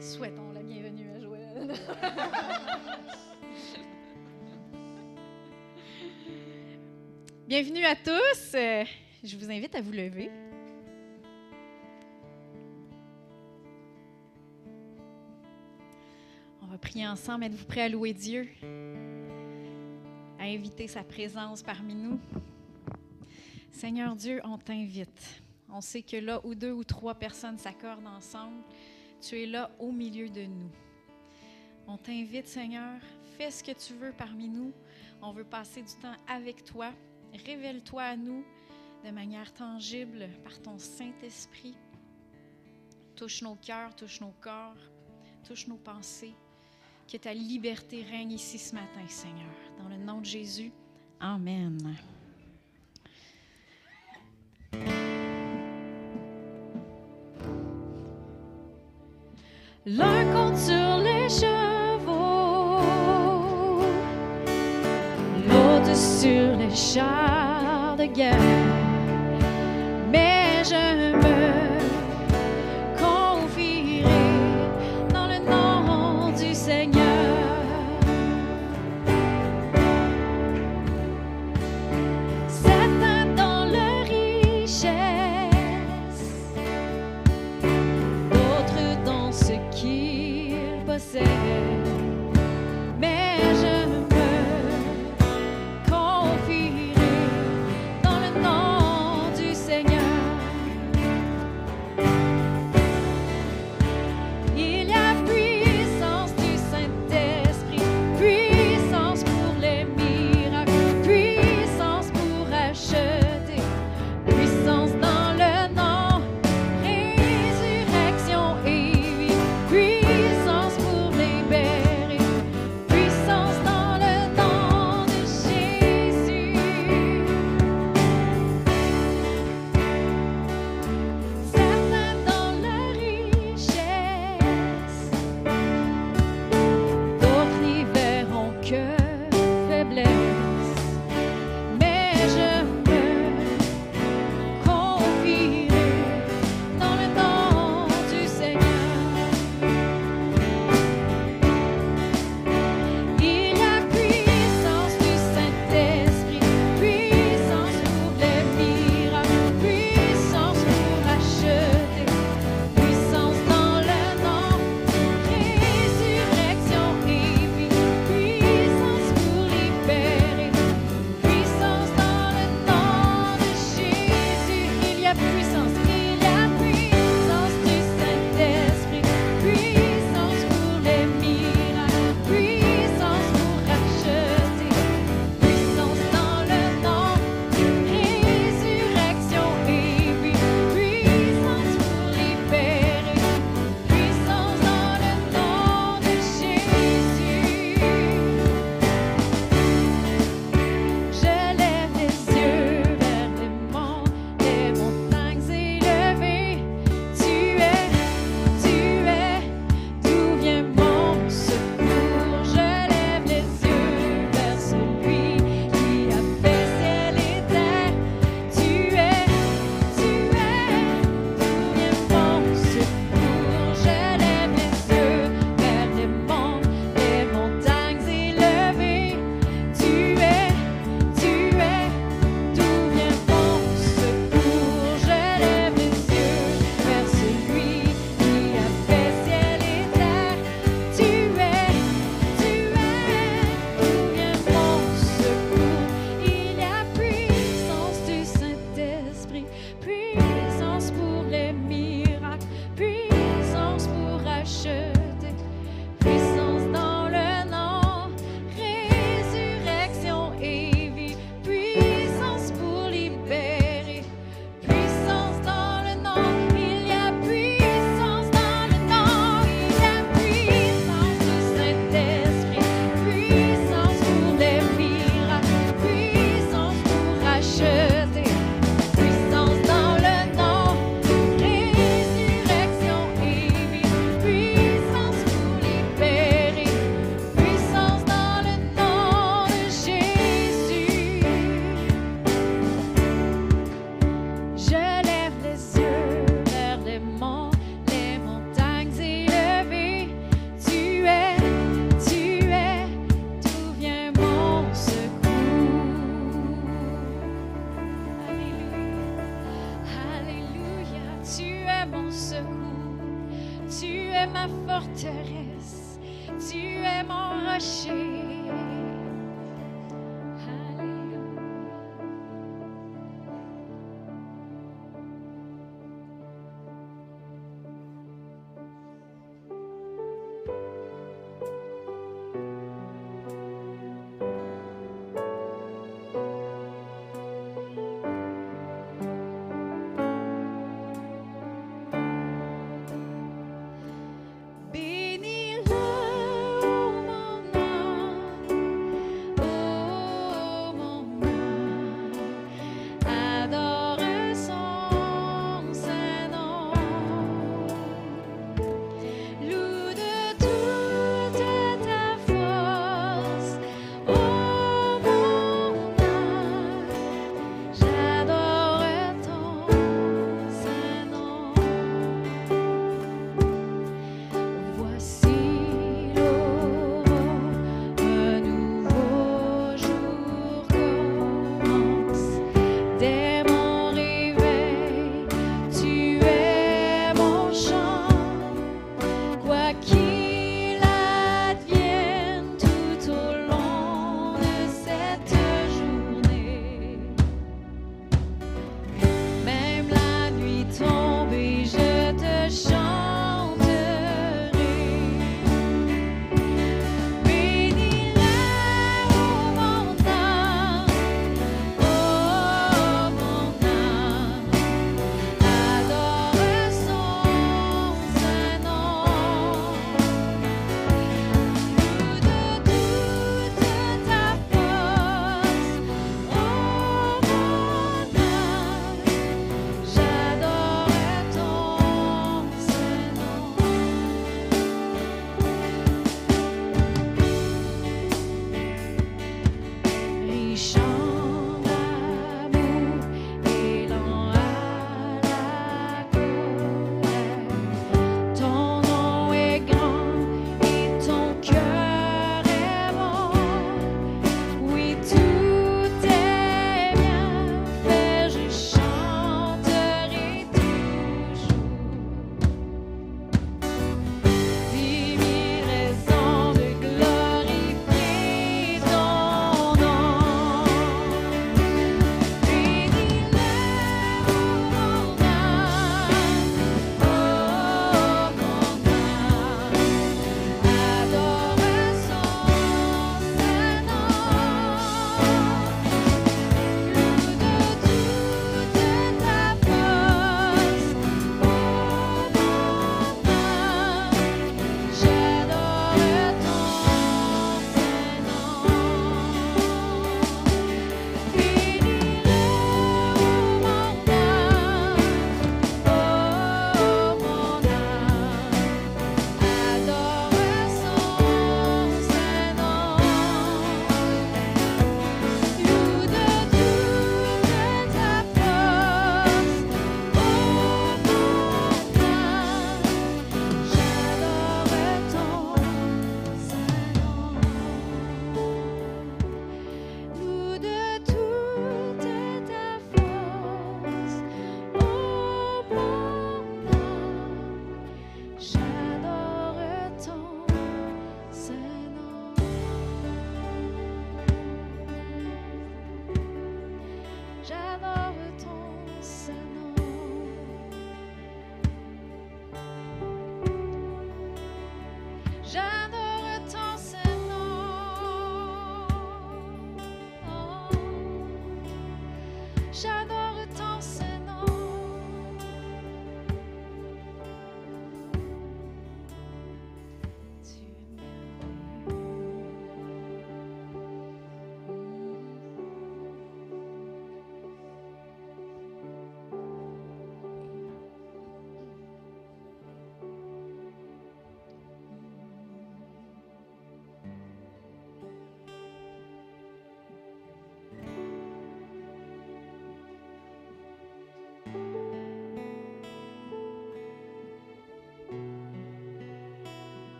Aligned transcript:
Souhaitons 0.00 0.52
la 0.52 0.62
bienvenue 0.62 1.10
à 1.10 1.18
Joël. 1.20 1.74
bienvenue 7.46 7.84
à 7.84 7.94
tous. 7.96 8.54
Euh, 8.54 8.84
je 9.22 9.36
vous 9.36 9.50
invite 9.50 9.74
à 9.74 9.80
vous 9.80 9.92
lever. 9.92 10.30
On 16.62 16.66
va 16.66 16.78
prier 16.78 17.06
ensemble. 17.06 17.44
Êtes-vous 17.44 17.66
prêts 17.66 17.82
à 17.82 17.88
louer 17.88 18.12
Dieu? 18.12 18.48
À 20.38 20.44
inviter 20.44 20.88
sa 20.88 21.04
présence 21.04 21.62
parmi 21.62 21.94
nous? 21.94 22.18
Seigneur 23.70 24.14
Dieu, 24.14 24.40
on 24.44 24.58
t'invite. 24.58 25.42
On 25.68 25.80
sait 25.80 26.02
que 26.02 26.16
là 26.16 26.40
où 26.44 26.54
deux 26.54 26.72
ou 26.72 26.84
trois 26.84 27.14
personnes 27.14 27.58
s'accordent 27.58 28.06
ensemble, 28.06 28.62
tu 29.22 29.40
es 29.40 29.46
là 29.46 29.70
au 29.78 29.92
milieu 29.92 30.28
de 30.28 30.42
nous. 30.42 30.70
On 31.86 31.96
t'invite, 31.96 32.46
Seigneur, 32.46 33.00
fais 33.36 33.50
ce 33.50 33.62
que 33.62 33.72
tu 33.72 33.94
veux 33.94 34.12
parmi 34.12 34.48
nous. 34.48 34.72
On 35.22 35.32
veut 35.32 35.44
passer 35.44 35.82
du 35.82 35.94
temps 36.00 36.16
avec 36.28 36.64
toi. 36.64 36.90
Révèle-toi 37.46 38.02
à 38.02 38.16
nous 38.16 38.44
de 39.04 39.10
manière 39.10 39.52
tangible 39.54 40.28
par 40.42 40.60
ton 40.60 40.78
Saint-Esprit. 40.78 41.76
Touche 43.16 43.42
nos 43.42 43.56
cœurs, 43.56 43.94
touche 43.94 44.20
nos 44.20 44.34
corps, 44.40 44.76
touche 45.46 45.66
nos 45.68 45.76
pensées. 45.76 46.34
Que 47.10 47.16
ta 47.16 47.34
liberté 47.34 48.02
règne 48.02 48.32
ici 48.32 48.58
ce 48.58 48.74
matin, 48.74 49.06
Seigneur. 49.08 49.54
Dans 49.78 49.88
le 49.88 49.96
nom 49.96 50.20
de 50.20 50.26
Jésus. 50.26 50.72
Amen. 51.20 51.78
L'un 59.84 60.24
compte 60.32 60.56
sur 60.56 60.98
les 60.98 61.28
chevaux, 61.28 62.78
l'autre 65.48 65.96
sur 65.96 66.56
les 66.56 66.70
chars 66.72 67.96
de 67.98 68.04
guerre. 68.04 68.61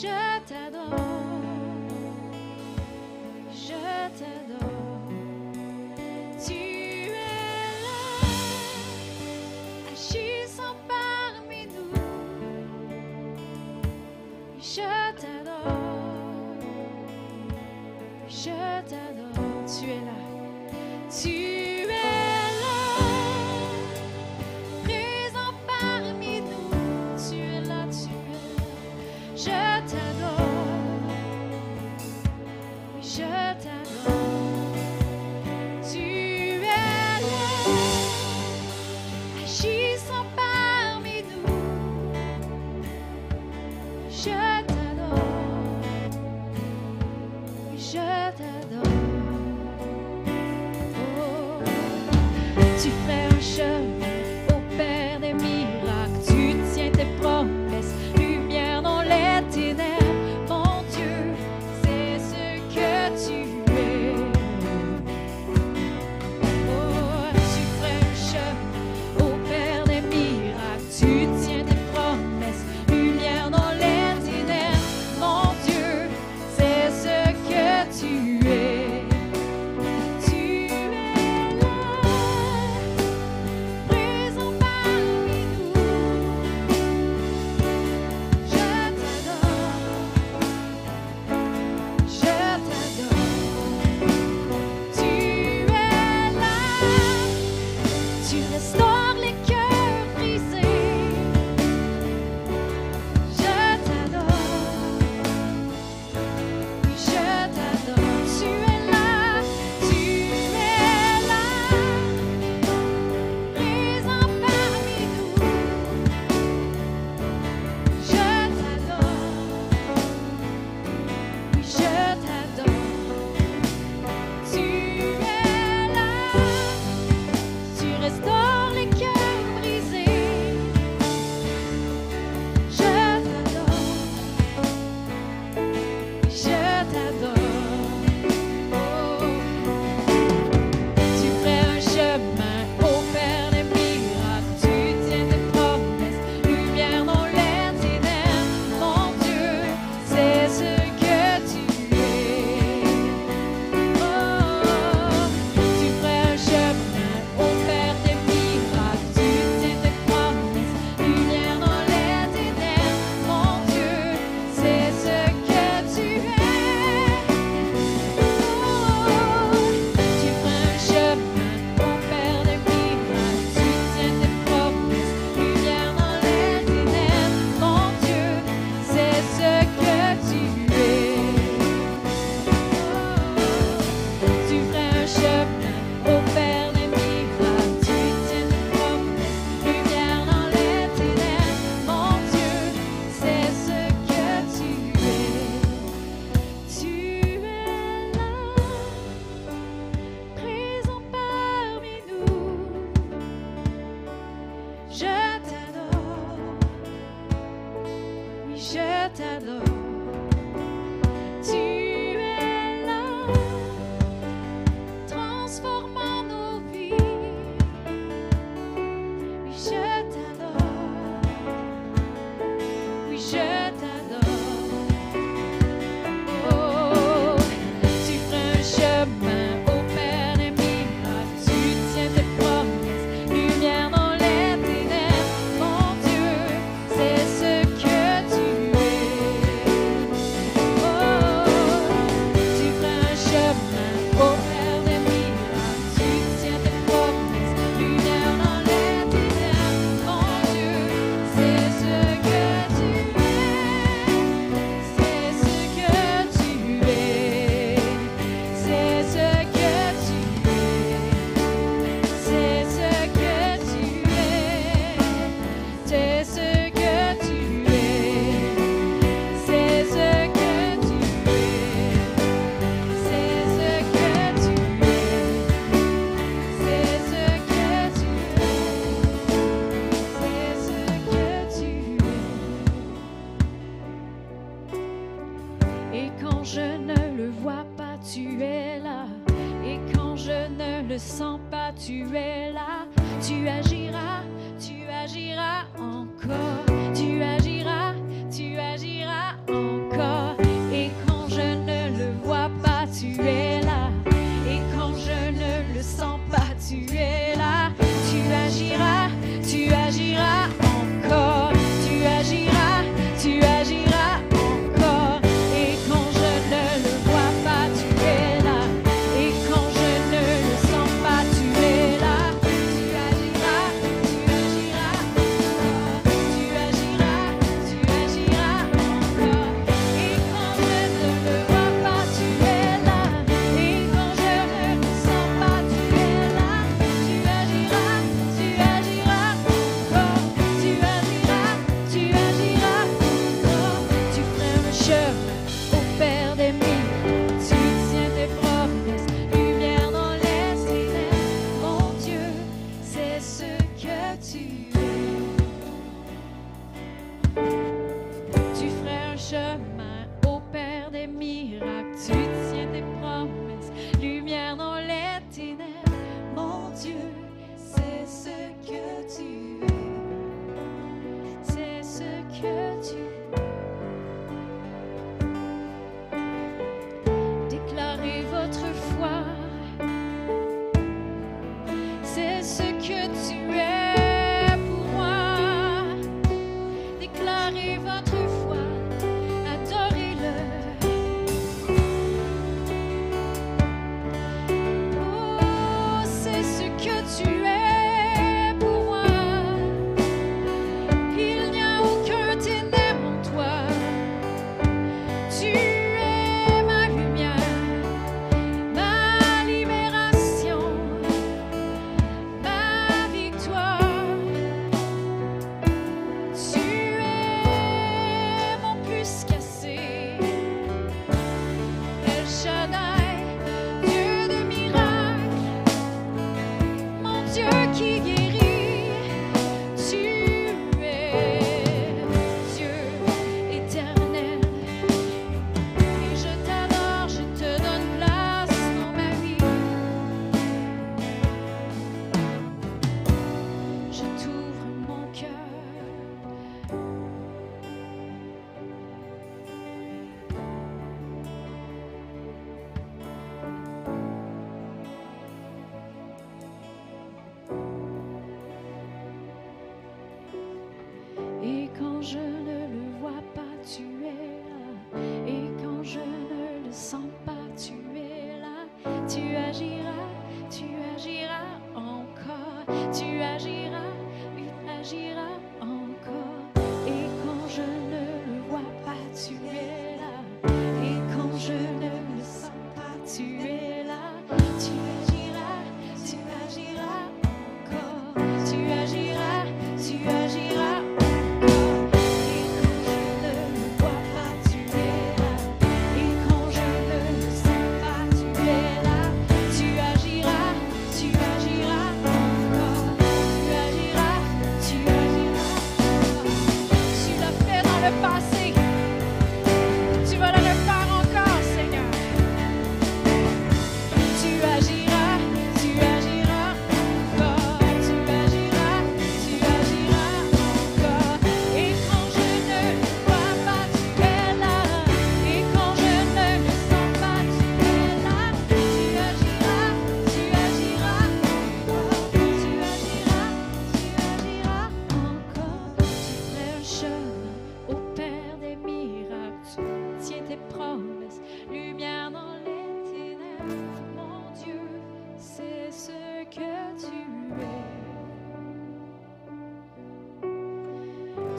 Je 0.00 0.40
t'adore. 0.48 1.19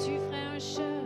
tu 0.04 0.18
ferais 0.18 0.56
un 0.56 0.60
chemin. 0.60 1.01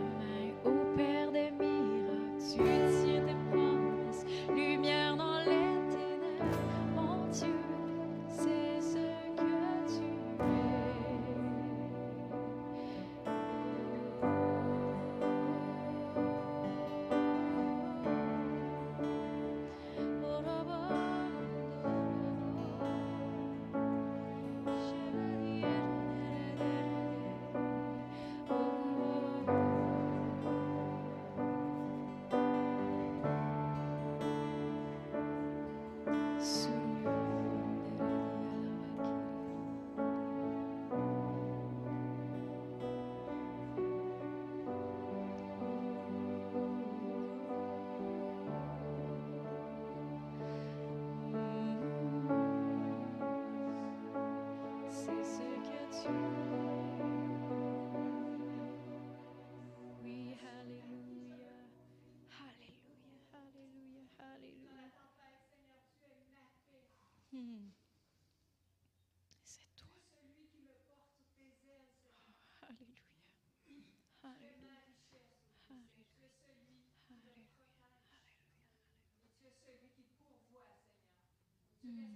Hmm. 67.36 67.68
C'est 69.44 69.68
toi. 69.76 69.88
Celui 70.00 70.48
qui 70.48 70.62
me 70.62 70.72
porte 70.88 71.20
tes 71.36 71.68
ailes. 71.68 71.92
Oh, 72.00 72.16
alléluia. 72.62 73.02
Oh, 73.36 73.52
oh, 73.52 73.84
oh, 74.22 74.26
alléluia. 74.26 74.80
Alléluia. 75.68 76.00
Alléluia. 77.10 77.44
Alléluia. 77.44 77.92
Tu 79.36 79.46
es 79.46 79.52
celui 79.52 79.90
qui 79.90 80.04
pourvoit, 80.16 80.80
Seigneur. 81.82 82.08
Hmm. 82.08 82.15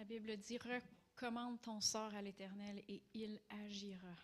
La 0.00 0.06
Bible 0.06 0.34
dit 0.38 0.56
recommande 0.56 1.60
ton 1.60 1.78
sort 1.82 2.14
à 2.14 2.22
l'Éternel 2.22 2.82
et 2.88 3.02
il 3.12 3.38
agira. 3.66 4.16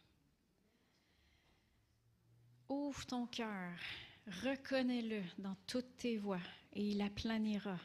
Ouvre 2.71 3.05
ton 3.05 3.27
cœur, 3.27 3.79
reconnais-le 4.27 5.23
dans 5.37 5.55
toutes 5.67 5.99
tes 5.99 6.17
voies 6.17 6.41
et 6.73 6.83
il 6.83 7.03
aplanira 7.03 7.79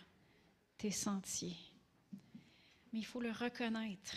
tes 0.77 0.91
sentiers. 0.91 1.57
Mais 2.93 2.99
il 2.99 3.05
faut 3.05 3.19
le 3.19 3.31
reconnaître. 3.31 4.15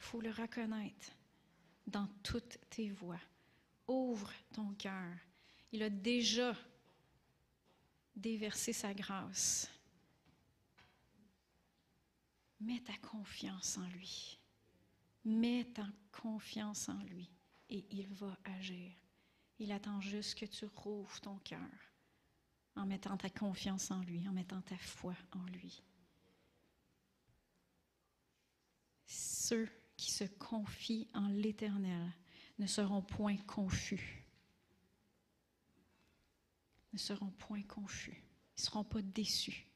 Il 0.00 0.02
faut 0.02 0.20
le 0.20 0.30
reconnaître 0.30 1.12
dans 1.86 2.08
toutes 2.24 2.58
tes 2.68 2.90
voies. 2.90 3.22
Ouvre 3.86 4.32
ton 4.52 4.74
cœur. 4.74 5.14
Il 5.70 5.84
a 5.84 5.88
déjà 5.88 6.52
déversé 8.16 8.72
sa 8.72 8.92
grâce. 8.92 9.70
Mets 12.60 12.80
ta 12.80 12.96
confiance 12.98 13.78
en 13.78 13.86
lui. 13.88 14.38
Mets 15.24 15.64
ta 15.74 15.86
confiance 16.12 16.88
en 16.88 17.02
lui 17.04 17.30
et 17.68 17.84
il 17.90 18.06
va 18.14 18.36
agir. 18.44 18.92
Il 19.58 19.72
attend 19.72 20.00
juste 20.00 20.38
que 20.38 20.46
tu 20.46 20.66
rouvres 20.66 21.20
ton 21.20 21.38
cœur 21.38 21.60
en 22.76 22.84
mettant 22.86 23.16
ta 23.16 23.30
confiance 23.30 23.90
en 23.90 24.02
lui, 24.02 24.28
en 24.28 24.32
mettant 24.32 24.60
ta 24.60 24.76
foi 24.76 25.14
en 25.32 25.44
lui. 25.46 25.82
Ceux 29.06 29.68
qui 29.96 30.10
se 30.10 30.24
confient 30.24 31.08
en 31.14 31.28
l'Éternel 31.28 32.12
ne 32.58 32.66
seront 32.66 33.02
point 33.02 33.36
confus. 33.38 34.24
Ne 36.92 36.98
seront 36.98 37.30
point 37.30 37.62
confus. 37.62 38.22
Ils 38.56 38.60
ne 38.60 38.64
seront 38.64 38.84
pas 38.84 39.02
déçus. 39.02 39.66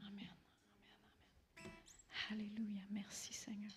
Amen. 0.00 0.12
Amen. 0.16 0.34
Amen. 1.56 1.72
Alléluia. 2.30 2.82
Merci 2.90 3.32
Seigneur. 3.34 3.72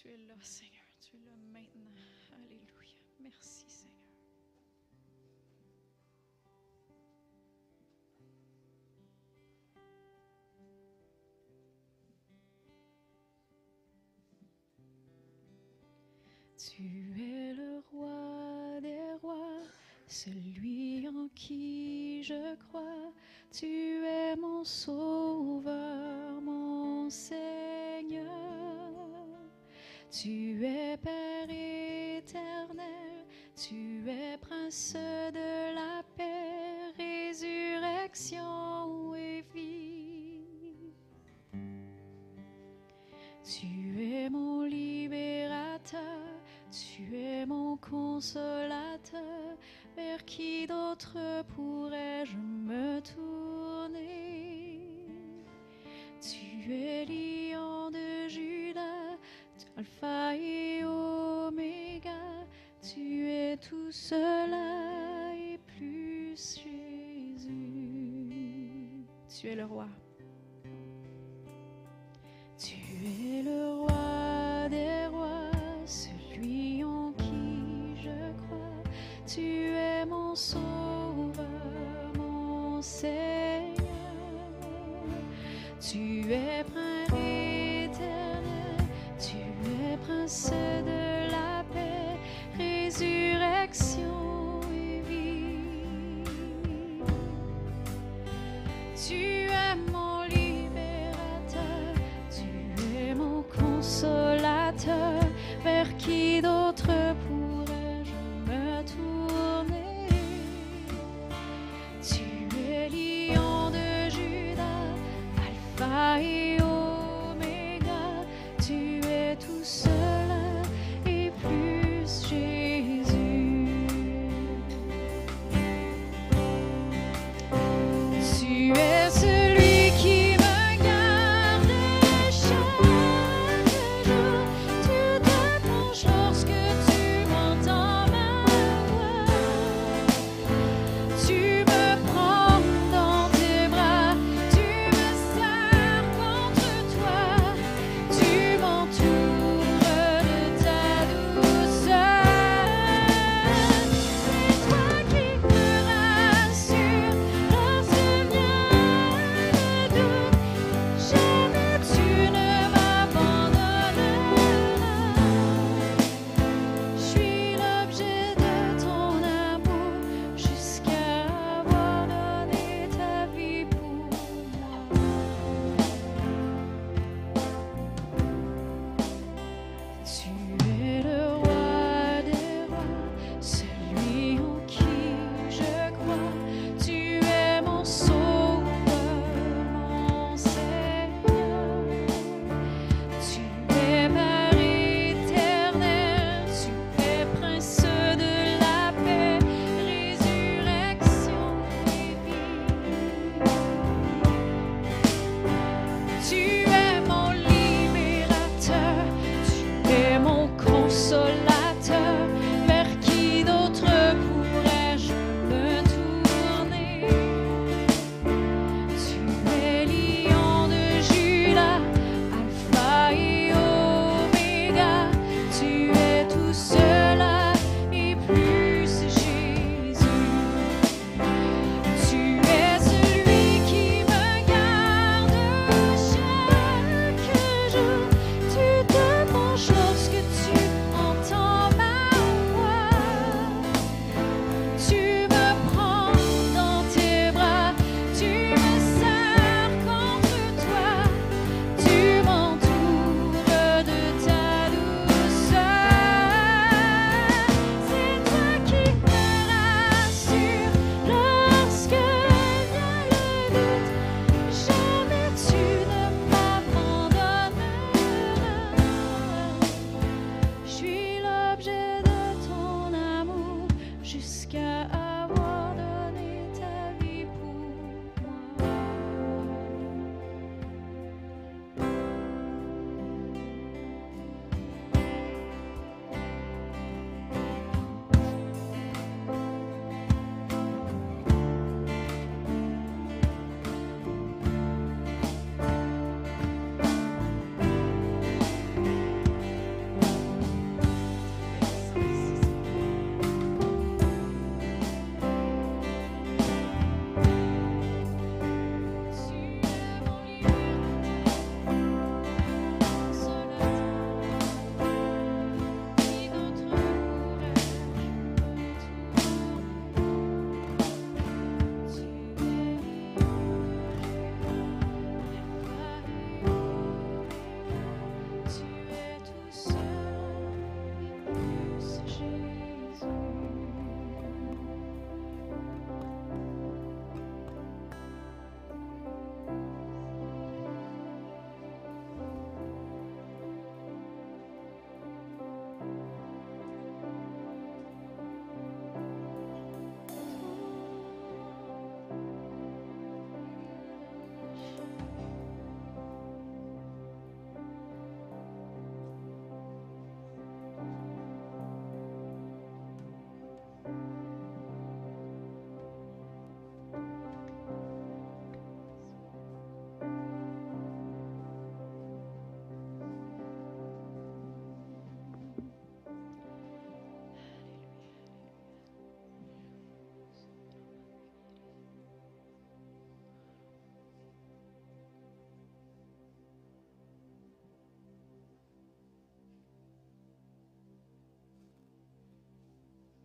Tu 0.00 0.06
es 0.06 0.16
là 0.28 0.34
Seigneur, 0.40 0.84
tu 1.00 1.16
es 1.16 1.20
là 1.26 1.32
maintenant. 1.52 1.90
Alléluia. 2.36 3.02
Merci 3.18 3.64
Seigneur. 3.66 3.88
Tu 16.56 17.20
es 17.20 17.54
le 17.54 17.82
roi 17.90 18.80
des 18.80 19.14
rois, 19.20 19.62
celui 20.06 21.08
en 21.08 21.26
qui 21.34 22.22
je 22.22 22.54
crois. 22.68 23.12
Tu 23.50 23.66
es 23.66 24.36
mon 24.36 24.62
sauveur, 24.62 25.07
Tu 30.10 30.64
es 30.64 30.96
Père 30.96 31.50
éternel, 31.50 33.26
tu 33.54 34.08
es 34.08 34.38
Prince 34.38 34.94
de 34.94 35.74
la 35.74 36.02
paix, 36.16 36.94
résurrection 36.96 39.14
et 39.14 39.44
vie. 39.54 40.94
Tu 43.44 44.02
es 44.02 44.30
mon 44.30 44.62
libérateur, 44.62 46.00
tu 46.70 47.14
es 47.14 47.44
mon 47.44 47.76
consolateur, 47.76 49.58
vers 49.94 50.24
qui 50.24 50.66
d'autre 50.66 51.18
Tu 69.40 69.46
es 69.46 69.54
le 69.54 69.66
roi. 69.66 69.86
Tu 72.58 72.74
es 72.74 73.42
le 73.44 73.82
roi 73.82 74.68
des 74.68 75.06
rois, 75.12 75.52
celui 75.86 76.82
en 76.82 77.12
qui 77.12 78.02
je 78.02 78.32
crois. 78.42 78.82
Tu 79.28 79.76
es 79.76 80.04
mon 80.06 80.34
sauveur, 80.34 81.44
mon 82.16 82.82
Seigneur. 82.82 83.76
Tu 85.80 86.32
es 86.32 86.57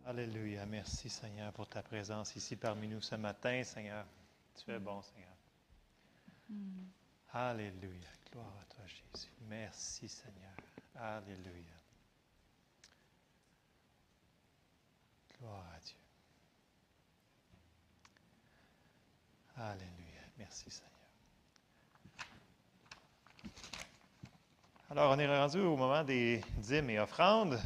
Alléluia. 0.06 0.66
Merci 0.66 1.08
Seigneur 1.08 1.50
pour 1.54 1.66
ta 1.66 1.82
présence 1.82 2.36
ici 2.36 2.56
parmi 2.56 2.88
nous 2.88 3.00
ce 3.00 3.14
matin, 3.14 3.64
Seigneur. 3.64 4.04
Tu 4.54 4.70
es 4.70 4.78
bon, 4.78 5.00
Seigneur. 5.00 5.30
Alléluia. 7.32 8.10
Gloire 8.30 8.52
à 8.60 8.74
toi, 8.74 8.84
Jésus. 8.86 9.32
Merci, 9.48 10.06
Seigneur. 10.06 10.52
Alléluia. 10.94 11.74
Gloire 15.38 15.64
à 15.74 15.80
Dieu. 15.80 15.96
Alléluia. 19.56 20.20
Merci, 20.36 20.70
Seigneur. 20.70 20.90
Alors, 24.90 25.12
on 25.12 25.18
est 25.18 25.26
rendu 25.26 25.60
au 25.60 25.76
moment 25.78 26.04
des 26.04 26.42
dîmes 26.58 26.90
et 26.90 27.00
offrandes. 27.00 27.58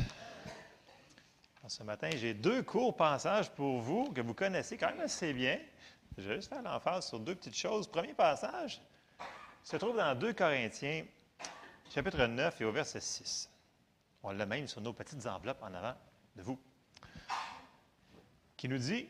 Ce 1.69 1.83
matin, 1.83 2.09
j'ai 2.15 2.33
deux 2.33 2.63
courts 2.63 2.97
passages 2.97 3.51
pour 3.51 3.81
vous 3.81 4.11
que 4.13 4.23
vous 4.23 4.33
connaissez 4.33 4.79
quand 4.79 4.89
même 4.89 5.01
assez 5.01 5.35
bien. 5.35 5.61
Je 6.17 6.27
vais 6.27 6.37
juste 6.37 6.49
faire 6.49 6.63
l'emphase 6.63 7.07
sur 7.07 7.21
deux 7.21 7.35
petites 7.35 7.57
choses. 7.57 7.87
Premier 7.87 8.15
passage 8.15 8.81
se 9.63 9.77
trouve 9.77 9.99
dans 9.99 10.15
2 10.15 10.33
Corinthiens, 10.33 11.05
chapitre 11.91 12.25
9 12.25 12.59
et 12.63 12.65
au 12.65 12.73
verset 12.73 13.01
6. 13.01 13.51
On 14.23 14.31
l'a 14.31 14.47
même 14.47 14.67
sur 14.67 14.81
nos 14.81 14.95
petites 14.95 15.27
enveloppes 15.27 15.63
en 15.63 15.75
avant 15.75 15.95
de 16.37 16.43
vous. 16.43 16.59
Qui 18.57 18.69
nous 18.71 18.79
dit 18.79 19.07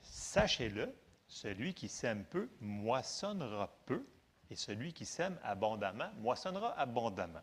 Sachez-le, 0.00 0.94
celui 1.26 1.74
qui 1.74 1.90
sème 1.90 2.24
peu 2.24 2.48
moissonnera 2.60 3.70
peu, 3.84 4.06
et 4.50 4.56
celui 4.56 4.94
qui 4.94 5.04
sème 5.04 5.38
abondamment 5.44 6.10
moissonnera 6.16 6.78
abondamment. 6.80 7.42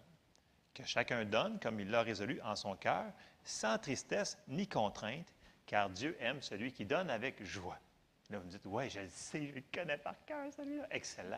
Que 0.73 0.83
chacun 0.83 1.25
donne 1.25 1.59
comme 1.59 1.79
il 1.79 1.91
l'a 1.91 2.01
résolu 2.01 2.41
en 2.41 2.55
son 2.55 2.75
cœur, 2.75 3.05
sans 3.43 3.77
tristesse 3.77 4.37
ni 4.47 4.67
contrainte, 4.67 5.33
car 5.65 5.89
Dieu 5.89 6.17
aime 6.19 6.41
celui 6.41 6.71
qui 6.71 6.85
donne 6.85 7.09
avec 7.09 7.43
joie. 7.43 7.79
Là, 8.29 8.39
vous 8.39 8.45
me 8.45 8.51
dites, 8.51 8.65
oui, 8.65 8.89
je 8.89 8.99
le 8.99 9.09
sais, 9.09 9.47
je 9.47 9.53
le 9.53 9.63
connais 9.73 9.97
par 9.97 10.15
cœur, 10.25 10.51
celui-là. 10.53 10.87
Excellent. 10.91 11.37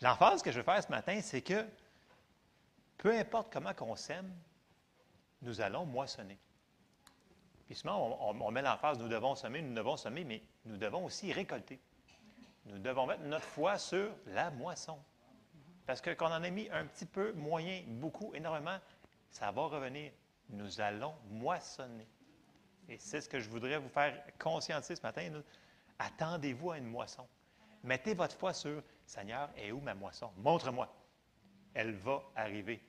L'emphase 0.00 0.42
que 0.42 0.50
je 0.50 0.58
veux 0.58 0.64
faire 0.64 0.82
ce 0.82 0.88
matin, 0.88 1.20
c'est 1.20 1.42
que 1.42 1.66
peu 2.98 3.12
importe 3.12 3.52
comment 3.52 3.72
on 3.80 3.96
sème, 3.96 4.32
nous 5.42 5.60
allons 5.60 5.86
moissonner. 5.86 6.38
Puis 7.66 7.76
souvent, 7.76 8.18
on, 8.20 8.40
on 8.40 8.50
met 8.50 8.62
l'emphase, 8.62 8.98
nous 8.98 9.08
devons 9.08 9.34
semer, 9.34 9.62
nous 9.62 9.74
devons 9.74 9.96
semer, 9.96 10.24
mais 10.24 10.42
nous 10.64 10.76
devons 10.76 11.04
aussi 11.04 11.32
récolter. 11.32 11.80
Nous 12.66 12.78
devons 12.78 13.06
mettre 13.06 13.22
notre 13.22 13.44
foi 13.44 13.78
sur 13.78 14.10
la 14.26 14.50
moisson. 14.50 14.98
Parce 15.86 16.00
que 16.00 16.10
quand 16.10 16.28
on 16.30 16.34
en 16.34 16.42
a 16.44 16.50
mis 16.50 16.68
un 16.70 16.86
petit 16.86 17.06
peu, 17.06 17.32
moyen, 17.32 17.82
beaucoup, 17.86 18.32
énormément, 18.34 18.78
ça 19.30 19.50
va 19.50 19.62
revenir. 19.66 20.12
Nous 20.50 20.80
allons 20.80 21.14
moissonner. 21.30 22.06
Et 22.88 22.98
c'est 22.98 23.20
ce 23.20 23.28
que 23.28 23.38
je 23.38 23.48
voudrais 23.48 23.78
vous 23.78 23.88
faire 23.88 24.20
conscientiser 24.38 24.96
ce 24.96 25.02
matin. 25.02 25.30
Attendez-vous 25.98 26.72
à 26.72 26.78
une 26.78 26.86
moisson. 26.86 27.26
Mettez 27.82 28.14
votre 28.14 28.36
foi 28.36 28.52
sur 28.52 28.82
Seigneur, 29.06 29.48
est 29.56 29.70
où 29.70 29.80
ma 29.80 29.94
moisson? 29.94 30.30
Montre-moi. 30.38 30.92
Elle 31.72 31.94
va 31.94 32.22
arriver. 32.34 32.82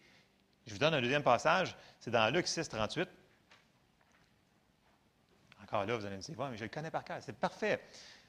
Je 0.65 0.73
vous 0.73 0.79
donne 0.79 0.93
un 0.93 1.01
deuxième 1.01 1.23
passage. 1.23 1.75
C'est 1.99 2.11
dans 2.11 2.33
Luc 2.33 2.47
6, 2.47 2.67
38. 2.67 3.09
Encore 5.63 5.85
là, 5.85 5.95
vous 5.95 6.05
allez 6.05 6.17
me 6.17 6.21
dire, 6.21 6.49
mais 6.49 6.57
je 6.57 6.63
le 6.63 6.69
connais 6.69 6.91
par 6.91 7.03
cœur. 7.03 7.17
C'est 7.21 7.37
parfait. 7.37 7.81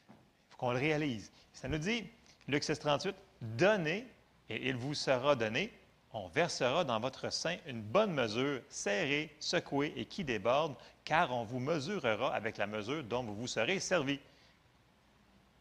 Il 0.09 0.15
faut 0.51 0.57
qu'on 0.59 0.73
le 0.73 0.79
réalise. 0.79 1.33
Ça 1.53 1.69
nous 1.69 1.79
dit, 1.79 2.09
Luc 2.49 2.63
6, 2.63 2.79
38, 2.79 3.17
Donnez 3.41 4.07
et 4.49 4.69
il 4.69 4.77
vous 4.77 4.95
sera 4.95 5.35
donné. 5.35 5.73
On 6.15 6.29
versera 6.29 6.85
dans 6.85 7.01
votre 7.01 7.31
sein 7.33 7.57
une 7.67 7.81
bonne 7.81 8.13
mesure, 8.13 8.61
serrée, 8.69 9.35
secouée 9.41 9.95
et 9.97 10.05
qui 10.05 10.25
déborde, 10.25 10.75
car 11.05 11.33
on 11.33 11.45
vous 11.45 11.59
mesurera 11.59 12.35
avec 12.35 12.59
la 12.59 12.67
mesure 12.67 13.03
dont 13.03 13.23
vous 13.23 13.35
vous 13.35 13.47
serez 13.47 13.81
servi. 13.81 14.21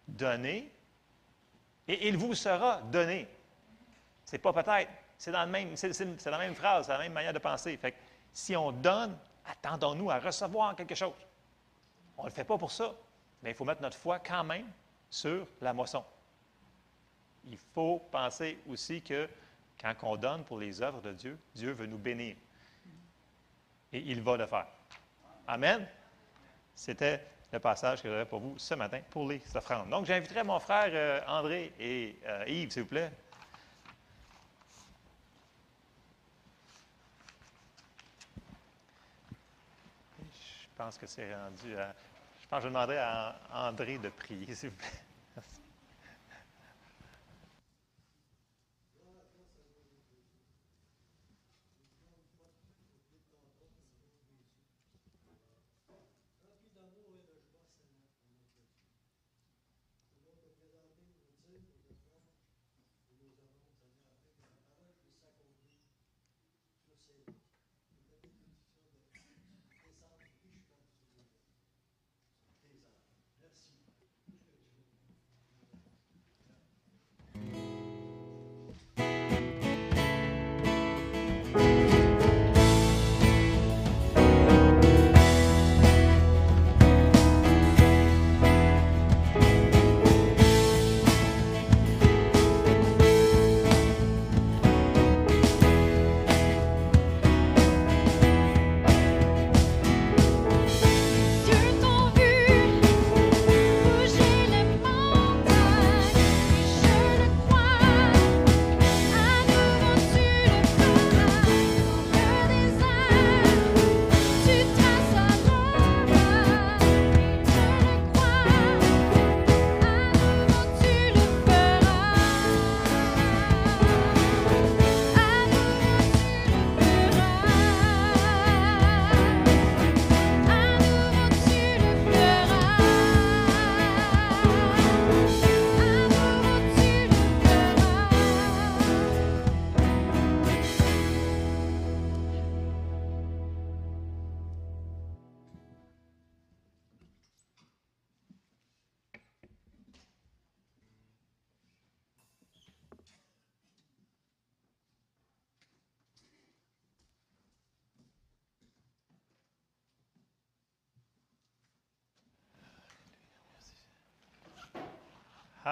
Donnez 0.07 0.69
et 1.87 2.07
il 2.07 2.17
vous 2.17 2.35
sera 2.35 2.81
donné. 2.81 3.27
C'est 4.25 4.39
pas 4.39 4.51
peut-être, 4.51 4.89
c'est 5.17 5.31
dans, 5.31 5.39
la 5.39 5.45
même 5.45 6.55
phrase, 6.55 6.85
c'est 6.85 6.91
la 6.91 6.99
même 6.99 7.13
manière 7.13 7.33
de 7.33 7.39
penser. 7.39 7.79
Si 8.33 8.55
on 8.55 8.71
donne, 8.71 9.17
attendons-nous 9.45 10.09
à 10.11 10.19
recevoir 10.19 10.75
quelque 10.75 10.95
chose. 10.95 11.13
On 12.17 12.23
ne 12.23 12.27
le 12.27 12.33
fait 12.33 12.43
pas 12.43 12.57
pour 12.57 12.71
ça, 12.71 12.93
mais 13.41 13.51
il 13.51 13.55
faut 13.55 13.65
mettre 13.65 13.81
notre 13.81 13.97
foi 13.97 14.19
quand 14.19 14.43
même 14.43 14.67
sur 15.09 15.47
la 15.61 15.73
moisson. 15.73 16.03
Il 17.45 17.57
faut 17.57 17.99
penser 18.11 18.59
aussi 18.69 19.01
que 19.01 19.27
quand 19.82 19.95
on 20.03 20.15
donne 20.15 20.43
pour 20.43 20.59
les 20.59 20.82
œuvres 20.82 21.01
de 21.01 21.11
Dieu, 21.11 21.39
Dieu 21.55 21.71
veut 21.71 21.88
nous 21.88 21.97
bénir. 21.97 22.36
Et 23.91 23.99
il 23.99 24.21
va 24.21 24.38
le 24.38 24.45
faire. 24.45 24.67
Amen. 25.47 25.88
C'était 26.75 27.25
le 27.51 27.59
passage 27.59 28.01
que 28.01 28.09
j'avais 28.09 28.25
pour 28.25 28.39
vous 28.39 28.57
ce 28.57 28.73
matin 28.75 29.01
pour 29.09 29.27
les 29.27 29.41
offrandes. 29.55 29.89
Donc, 29.89 30.05
j'inviterai 30.05 30.43
mon 30.43 30.59
frère 30.59 30.89
euh, 30.93 31.21
André 31.27 31.73
et 31.79 32.15
euh, 32.25 32.45
Yves, 32.47 32.71
s'il 32.71 32.84
vous 32.84 32.89
plaît. 32.89 33.11
Je 40.19 40.67
pense 40.77 40.97
que 40.97 41.05
c'est 41.05 41.36
rendu 41.36 41.77
à. 41.77 41.93
Je 42.41 42.47
pense 42.47 42.59
que 42.59 42.63
je 42.63 42.69
demanderai 42.69 42.97
à 42.97 43.36
André 43.53 43.97
de 43.97 44.09
prier, 44.09 44.55
s'il 44.55 44.69
vous 44.69 44.77
plaît. 44.77 45.11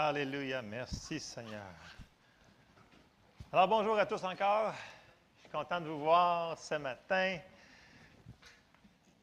Alléluia. 0.07 0.61
Merci 0.61 1.19
Seigneur. 1.19 1.73
Alors 3.51 3.67
bonjour 3.67 3.99
à 3.99 4.05
tous 4.05 4.23
encore. 4.23 4.73
Je 5.35 5.41
suis 5.41 5.49
content 5.49 5.81
de 5.81 5.89
vous 5.89 5.99
voir 5.99 6.57
ce 6.57 6.75
matin. 6.75 7.37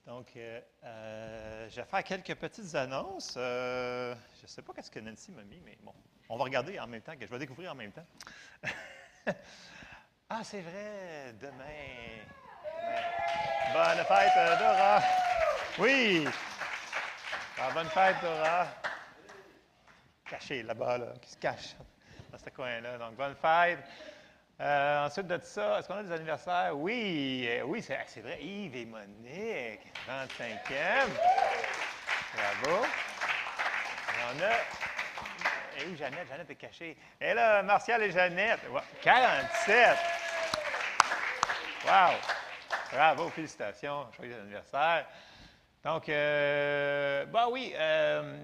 Donc, 0.07 0.27
euh, 0.37 0.61
euh, 0.85 1.69
je 1.71 1.77
vais 1.77 1.87
faire 1.87 2.05
quelques 2.05 2.35
petites 2.35 2.75
annonces. 2.75 3.37
Euh, 3.39 4.15
je 4.37 4.43
ne 4.43 4.49
sais 4.49 4.61
pas 4.61 4.75
qu'est-ce 4.75 4.91
que 4.91 5.01
Nancy 5.01 5.33
m'a 5.33 5.45
mis, 5.45 5.63
mais 5.65 5.79
bon, 5.83 5.95
on 6.29 6.37
va 6.37 6.45
regarder 6.45 6.79
en 6.79 6.87
même 6.87 7.01
temps, 7.01 7.17
que 7.17 7.25
je 7.25 7.31
vais 7.31 7.39
découvrir 7.39 7.73
en 7.73 7.75
même 7.75 7.93
temps. 7.93 8.07
ah, 10.29 10.45
c'est 10.45 10.61
vrai, 10.61 11.33
demain. 11.41 12.21
Bonne 13.73 14.05
fête, 14.05 14.59
Dora. 14.59 15.01
Oui. 15.79 16.29
Ah, 17.59 17.71
bonne 17.73 17.89
fête, 17.89 18.17
Dora. 18.21 18.67
Caché 20.29 20.63
là-bas, 20.63 20.99
là, 20.99 21.07
qui 21.23 21.31
se 21.31 21.37
cache 21.37 21.77
dans 22.33 22.39
ce 22.39 22.51
coin-là. 22.51 22.99
Donc, 22.99 23.15
bonne 23.15 23.35
fête. 23.35 23.79
Euh, 24.61 25.07
ensuite 25.07 25.27
de 25.27 25.39
ça, 25.43 25.79
est-ce 25.79 25.89
qu'on 25.89 25.97
a 25.97 26.03
des 26.03 26.13
anniversaires? 26.13 26.73
Oui, 26.75 27.47
euh, 27.49 27.63
oui, 27.65 27.83
c'est 27.83 28.21
vrai. 28.23 28.43
Yves 28.43 28.75
et 28.75 28.87
Monique, 28.87 29.81
35e. 30.09 31.11
Bravo. 32.35 32.85
Y 34.09 34.25
en 34.25 34.45
a. 34.45 35.83
Et 35.83 35.87
où 35.87 35.97
Jeannette? 35.97 36.27
Jeannette 36.29 36.51
est 36.51 36.55
cachée. 36.55 36.97
Et 37.21 37.35
là, 37.35 37.63
Martial 37.63 38.03
et 38.03 38.11
Jeannette. 38.11 38.61
Ouais, 38.71 38.81
47. 39.03 39.97
Wow. 41.85 42.17
Bravo, 42.93 43.29
félicitations. 43.29 44.07
Joyeux 44.17 44.41
anniversaire. 44.41 45.07
Donc, 45.85 46.09
euh, 46.09 47.27
bah 47.27 47.47
oui, 47.49 47.73
euh, 47.77 48.37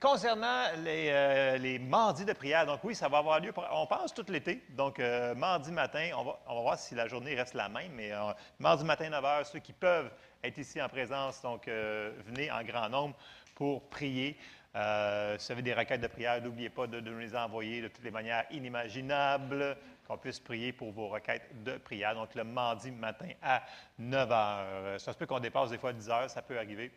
concernant 0.00 0.64
les, 0.82 1.10
euh, 1.10 1.78
mardis 1.80 2.24
de 2.24 2.32
prière, 2.32 2.64
donc 2.64 2.80
oui, 2.82 2.94
ça 2.94 3.08
va 3.08 3.18
avoir 3.18 3.38
lieu, 3.38 3.52
on 3.72 3.86
pense 3.86 4.14
tout 4.14 4.24
l'été. 4.28 4.62
Donc, 4.70 4.98
euh, 4.98 5.34
mardi 5.34 5.70
matin, 5.70 6.10
on 6.16 6.24
va, 6.24 6.62
voir 6.62 6.78
si 6.78 6.94
la 6.94 7.06
journée 7.06 7.34
reste 7.34 7.54
la 7.54 7.68
même, 7.68 7.92
mais 7.92 8.10
euh, 8.10 8.32
mardi 8.58 8.84
matin, 8.84 9.10
9 9.10 9.22
h, 9.22 9.44
ceux 9.52 9.58
qui 9.58 9.74
peuvent 9.74 10.10
être 10.42 10.56
ici 10.56 10.80
en 10.80 10.88
présence, 10.88 11.42
donc 11.42 11.68
euh, 11.68 12.12
venez 12.24 12.50
en 12.50 12.64
grand 12.64 12.88
nombre 12.88 13.14
pour 13.54 13.88
prier. 13.90 14.38
Si 14.72 15.46
vous 15.46 15.52
avez 15.52 15.62
des 15.62 15.74
requêtes 15.74 16.00
de 16.00 16.06
prière, 16.06 16.40
n'oubliez 16.40 16.70
pas 16.70 16.86
de, 16.86 17.00
de 17.00 17.10
nous 17.10 17.18
les 17.18 17.36
envoyer 17.36 17.82
de 17.82 17.88
toutes 17.88 18.04
les 18.04 18.12
manières 18.12 18.46
inimaginables, 18.52 19.76
qu'on 20.06 20.16
puisse 20.16 20.38
prier 20.38 20.72
pour 20.72 20.92
vos 20.92 21.08
requêtes 21.08 21.62
de 21.64 21.76
prière. 21.76 22.14
Donc, 22.14 22.34
le 22.36 22.44
mardi 22.44 22.90
matin 22.90 23.28
à 23.42 23.62
9 23.98 24.28
h. 24.28 24.98
Ça 24.98 25.12
se 25.12 25.18
peut 25.18 25.26
qu'on 25.26 25.40
dépasse 25.40 25.70
des 25.70 25.78
fois 25.78 25.92
10 25.92 26.08
heures, 26.08 26.30
ça 26.30 26.40
peut 26.40 26.56
arriver. 26.56 26.90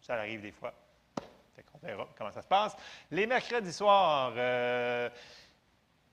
Ça 0.00 0.14
arrive 0.14 0.42
des 0.42 0.52
fois. 0.52 0.74
Qu'on 1.62 1.78
verra 1.78 2.06
comment 2.16 2.32
ça 2.32 2.42
se 2.42 2.46
passe. 2.46 2.76
Les 3.10 3.26
mercredis 3.26 3.72
soirs, 3.72 4.32
euh, 4.36 5.08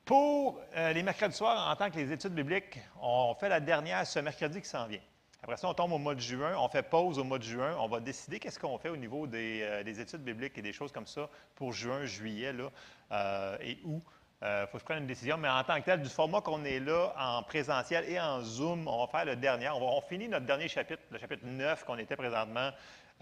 pour 0.05 0.59
euh, 0.75 0.93
les 0.93 1.03
mercredis 1.03 1.35
soirs, 1.35 1.69
en 1.69 1.75
tant 1.75 1.89
que 1.89 1.97
les 1.97 2.11
études 2.11 2.33
bibliques, 2.33 2.79
on 3.01 3.35
fait 3.35 3.49
la 3.49 3.59
dernière 3.59 4.07
ce 4.07 4.19
mercredi 4.19 4.61
qui 4.61 4.67
s'en 4.67 4.87
vient. 4.87 5.01
Après 5.41 5.57
ça, 5.57 5.67
on 5.67 5.73
tombe 5.73 5.91
au 5.91 5.97
mois 5.97 6.15
de 6.15 6.21
juin, 6.21 6.55
on 6.57 6.69
fait 6.69 6.83
pause 6.83 7.19
au 7.19 7.25
mois 7.25 7.39
de 7.39 7.43
juin, 7.43 7.75
on 7.79 7.89
va 7.89 7.99
décider 7.99 8.39
qu'est-ce 8.39 8.57
qu'on 8.57 8.77
fait 8.77 8.87
au 8.87 8.95
niveau 8.95 9.27
des, 9.27 9.61
euh, 9.63 9.83
des 9.83 9.99
études 9.99 10.23
bibliques 10.23 10.57
et 10.57 10.61
des 10.61 10.71
choses 10.71 10.93
comme 10.93 11.07
ça 11.07 11.29
pour 11.55 11.73
juin, 11.73 12.05
juillet 12.05 12.53
là, 12.53 13.57
et 13.61 13.79
août. 13.83 14.01
Il 14.41 14.67
faut 14.67 14.73
que 14.73 14.79
je 14.79 14.85
prenne 14.85 14.99
une 14.99 15.07
décision, 15.07 15.37
mais 15.37 15.49
en 15.49 15.63
tant 15.63 15.79
que 15.79 15.85
tel, 15.85 16.01
du 16.01 16.09
format 16.09 16.41
qu'on 16.41 16.65
est 16.65 16.79
là 16.79 17.13
en 17.17 17.43
présentiel 17.43 18.03
et 18.09 18.19
en 18.19 18.41
Zoom, 18.41 18.89
on 18.89 19.05
va 19.05 19.07
faire 19.07 19.23
le 19.23 19.37
dernier. 19.37 19.69
On, 19.69 19.79
va, 19.79 19.85
on 19.85 20.01
finit 20.01 20.27
notre 20.27 20.45
dernier 20.45 20.67
chapitre, 20.67 21.01
le 21.11 21.17
chapitre 21.17 21.45
9 21.45 21.85
qu'on 21.85 21.97
était 21.97 22.17
présentement 22.17 22.71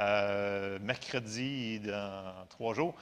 euh, 0.01 0.79
mercredi 0.81 1.79
dans 1.79 2.45
trois 2.49 2.73
jours. 2.73 2.95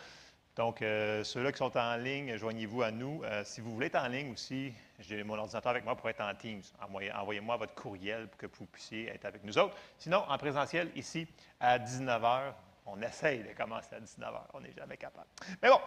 Donc, 0.55 0.81
euh, 0.81 1.23
ceux-là 1.23 1.51
qui 1.53 1.57
sont 1.59 1.75
en 1.77 1.95
ligne, 1.95 2.35
joignez-vous 2.35 2.81
à 2.81 2.91
nous. 2.91 3.23
Euh, 3.23 3.43
si 3.45 3.61
vous 3.61 3.71
voulez 3.73 3.87
être 3.87 3.95
en 3.95 4.07
ligne 4.09 4.33
aussi, 4.33 4.73
j'ai 4.99 5.23
mon 5.23 5.37
ordinateur 5.37 5.69
avec 5.71 5.85
moi 5.85 5.95
pour 5.95 6.09
être 6.09 6.19
en 6.21 6.35
Teams. 6.35 6.61
Envoyez- 6.81 7.13
Envoyez-moi 7.13 7.55
votre 7.55 7.73
courriel 7.75 8.27
pour 8.27 8.37
que 8.37 8.47
vous 8.57 8.65
puissiez 8.65 9.07
être 9.07 9.23
avec 9.25 9.43
nous 9.45 9.57
autres. 9.57 9.75
Sinon, 9.97 10.25
en 10.27 10.37
présentiel, 10.37 10.91
ici, 10.95 11.25
à 11.61 11.79
19h, 11.79 12.53
on 12.85 13.01
essaye 13.01 13.39
de 13.43 13.53
commencer 13.53 13.95
à 13.95 13.99
19h. 14.01 14.41
On 14.53 14.59
n'est 14.59 14.73
jamais 14.73 14.97
capable. 14.97 15.27
Mais 15.61 15.69
bon, 15.69 15.79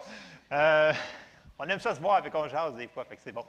on 1.59 1.67
aime 1.69 1.79
ça 1.79 1.93
se 1.93 1.99
voir 1.99 2.15
avec 2.15 2.33
on 2.33 2.47
jase 2.47 2.73
des 2.75 2.87
fois, 2.87 3.05
fait 3.05 3.17
que 3.17 3.21
c'est 3.21 3.31
bon. 3.31 3.45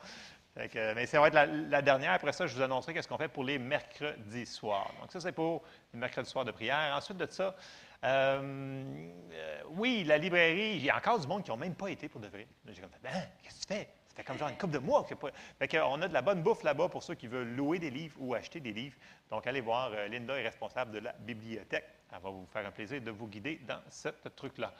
Mais 0.56 1.06
ça 1.06 1.20
va 1.20 1.28
être 1.28 1.34
la, 1.68 1.82
dernière. 1.82 2.12
Après 2.12 2.32
ça, 2.32 2.46
je 2.46 2.54
vous 2.54 2.62
annoncerai 2.62 2.94
qu'est-ce 2.94 3.08
qu'on 3.08 3.18
fait 3.18 3.28
pour 3.28 3.42
les 3.42 3.58
mercredis 3.58 4.46
soirs. 4.46 4.92
Donc, 5.00 5.10
ça, 5.10 5.20
c'est 5.20 5.32
pour 5.32 5.62
les 5.92 5.98
mercredis 5.98 6.30
soirs 6.30 6.44
de 6.44 6.52
prière. 6.52 6.94
Ensuite 6.96 7.16
de 7.16 7.26
ça, 7.26 7.56
euh, 8.04 8.84
euh, 9.32 9.62
oui, 9.70 10.04
la 10.04 10.18
librairie, 10.18 10.76
il 10.76 10.84
y 10.84 10.90
a 10.90 10.96
encore 10.96 11.18
du 11.18 11.26
monde 11.26 11.42
qui 11.42 11.50
n'ont 11.50 11.56
même 11.56 11.74
pas 11.74 11.88
été 11.88 12.08
pour 12.08 12.20
de 12.20 12.28
vrai. 12.28 12.46
J'ai 12.68 12.80
comme, 12.80 12.90
ben, 13.02 13.10
qu'est-ce 13.42 13.66
que 13.66 13.72
tu 13.72 13.74
fais? 13.74 13.88
Ça 14.08 14.16
fait 14.16 14.24
comme 14.24 14.38
genre 14.38 14.48
une 14.48 14.58
couple 14.58 14.74
de 14.74 14.78
mois 14.78 15.02
que. 15.04 15.14
Fait 15.58 15.68
qu'on 15.68 16.00
a 16.02 16.06
de 16.06 16.12
la 16.12 16.22
bonne 16.22 16.42
bouffe 16.42 16.62
là-bas 16.62 16.88
pour 16.88 17.02
ceux 17.02 17.14
qui 17.14 17.26
veulent 17.26 17.56
louer 17.56 17.78
des 17.78 17.90
livres 17.90 18.16
ou 18.20 18.34
acheter 18.34 18.60
des 18.60 18.72
livres. 18.72 18.96
Donc, 19.30 19.46
allez 19.46 19.60
voir, 19.60 19.90
euh, 19.92 20.06
Linda 20.06 20.38
est 20.38 20.44
responsable 20.44 20.92
de 20.92 20.98
la 21.00 21.12
bibliothèque. 21.12 21.86
Elle 22.12 22.20
va 22.20 22.30
vous 22.30 22.46
faire 22.52 22.64
un 22.64 22.70
plaisir 22.70 23.00
de 23.00 23.10
vous 23.10 23.26
guider 23.26 23.60
dans 23.66 23.80
ce 23.90 24.08
truc-là. 24.36 24.72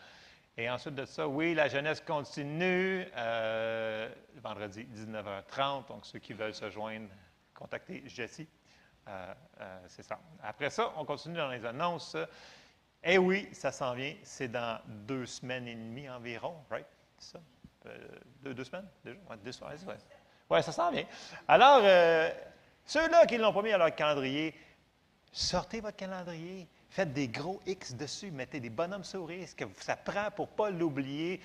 Et 0.56 0.70
ensuite 0.70 0.94
de 0.94 1.04
ça, 1.04 1.26
oui, 1.26 1.54
la 1.54 1.68
jeunesse 1.68 2.00
continue. 2.00 3.06
euh, 3.16 4.08
vendredi 4.36 4.86
19h30. 4.94 5.88
Donc, 5.88 6.06
ceux 6.06 6.20
qui 6.20 6.32
veulent 6.32 6.54
se 6.54 6.70
joindre, 6.70 7.08
contactez 7.54 8.02
Jessie. 8.06 8.48
Euh, 9.08 9.34
euh, 9.60 9.80
c'est 9.88 10.02
ça. 10.04 10.18
Après 10.42 10.70
ça, 10.70 10.92
on 10.96 11.04
continue 11.04 11.36
dans 11.36 11.48
les 11.48 11.64
annonces. 11.64 12.16
Eh 13.02 13.18
oui, 13.18 13.48
ça 13.52 13.72
s'en 13.72 13.94
vient. 13.94 14.14
C'est 14.22 14.48
dans 14.48 14.80
deux 14.86 15.26
semaines 15.26 15.66
et 15.66 15.74
demie 15.74 16.08
environ, 16.08 16.54
right? 16.70 16.86
C'est 17.18 17.32
ça? 17.32 17.40
Deux, 18.42 18.54
deux 18.54 18.64
semaines? 18.64 18.88
Ouais, 19.04 19.36
deux 19.44 19.52
semaines, 19.52 19.76
ouais. 20.48 20.62
Ça 20.62 20.72
s'en 20.72 20.90
vient. 20.90 21.04
Alors, 21.48 21.82
ceux-là 22.86 23.26
qui 23.26 23.36
l'ont 23.36 23.52
pas 23.52 23.60
mis 23.60 23.72
à 23.72 23.78
leur 23.78 23.94
calendrier, 23.94 24.54
sortez 25.32 25.80
votre 25.80 25.96
calendrier, 25.96 26.66
faites 26.94 27.12
des 27.12 27.26
gros 27.26 27.60
X 27.66 27.92
dessus, 27.94 28.30
mettez 28.30 28.60
des 28.60 28.70
bonhommes 28.70 29.02
sourires, 29.02 29.48
ce 29.48 29.54
que 29.56 29.64
ça 29.80 29.96
prend 29.96 30.30
pour 30.30 30.46
ne 30.46 30.52
pas 30.52 30.70
l'oublier. 30.70 31.40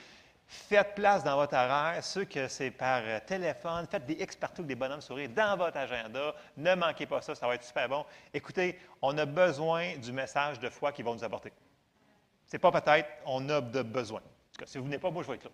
Faites 0.46 0.94
place 0.94 1.24
dans 1.24 1.36
votre 1.38 1.56
horaire. 1.56 2.04
Ceux 2.04 2.26
que 2.26 2.48
c'est 2.48 2.70
par 2.70 3.02
euh, 3.04 3.20
téléphone, 3.26 3.88
faites 3.90 4.06
des 4.06 4.14
X 4.14 4.36
partout 4.36 4.62
des 4.62 4.76
bonhommes 4.76 5.02
sourires 5.02 5.30
dans 5.30 5.58
votre 5.58 5.78
agenda. 5.78 6.36
Ne 6.56 6.76
manquez 6.76 7.08
pas 7.08 7.22
ça, 7.22 7.34
ça 7.34 7.48
va 7.48 7.56
être 7.56 7.64
super 7.64 7.90
bon. 7.90 8.06
Écoutez, 8.32 8.80
on 9.02 9.18
a 9.18 9.26
besoin 9.26 9.98
du 9.98 10.12
message 10.12 10.60
de 10.60 10.70
foi 10.70 10.92
qu'ils 10.92 11.06
vont 11.06 11.16
nous 11.16 11.24
apporter. 11.24 11.52
C'est 12.46 12.60
pas 12.60 12.72
peut-être, 12.72 13.10
on 13.26 13.50
a 13.50 13.60
de 13.60 13.82
besoin. 13.82 14.20
En 14.20 14.54
tout 14.54 14.60
cas, 14.60 14.66
si 14.68 14.78
vous 14.78 14.86
venez 14.86 15.00
pas, 15.00 15.10
moi, 15.10 15.24
je 15.24 15.30
vais 15.30 15.36
être 15.36 15.46
là. 15.46 15.52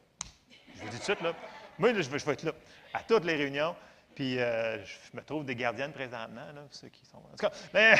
Je 0.76 0.82
vous 0.82 0.90
dis 0.90 0.96
tout 0.96 1.00
de 1.00 1.04
suite, 1.04 1.22
là. 1.22 1.34
Moi, 1.78 1.94
je 1.94 2.10
vais 2.10 2.34
être 2.34 2.44
là 2.44 2.52
à 2.94 3.02
toutes 3.02 3.24
les 3.24 3.36
réunions. 3.36 3.76
Puis, 4.16 4.40
euh, 4.40 4.84
je 4.86 5.18
me 5.18 5.22
trouve 5.22 5.44
des 5.44 5.56
gardiennes 5.56 5.92
présentement, 5.92 6.48
ceux 6.72 6.88
qui 6.88 7.06
sont. 7.06 7.18
En 7.18 7.36
tout 7.38 7.48
cas, 7.48 7.52
mais 7.74 7.96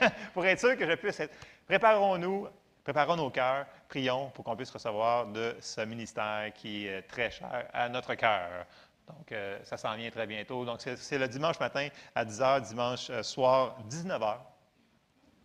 pour 0.34 0.44
être 0.44 0.60
sûr 0.60 0.76
que 0.76 0.88
je 0.88 0.94
puisse 0.94 1.18
être. 1.18 1.34
Préparons-nous, 1.66 2.46
préparons 2.84 3.16
nos 3.16 3.30
cœurs, 3.30 3.66
prions 3.88 4.28
pour 4.30 4.44
qu'on 4.44 4.54
puisse 4.54 4.70
recevoir 4.70 5.26
de 5.26 5.56
ce 5.60 5.80
ministère 5.80 6.52
qui 6.54 6.86
est 6.86 7.02
très 7.02 7.30
cher 7.30 7.68
à 7.72 7.88
notre 7.88 8.14
cœur. 8.14 8.66
Donc, 9.08 9.32
euh, 9.32 9.58
ça 9.64 9.78
s'en 9.78 9.96
vient 9.96 10.10
très 10.10 10.26
bientôt. 10.26 10.64
Donc, 10.66 10.82
c'est 10.96 11.18
le 11.18 11.28
dimanche 11.28 11.58
matin 11.58 11.88
à 12.14 12.24
10 12.24 12.40
h, 12.40 12.60
dimanche 12.68 13.08
euh, 13.08 13.22
soir, 13.22 13.78
19 13.84 14.20
h. 14.20 14.38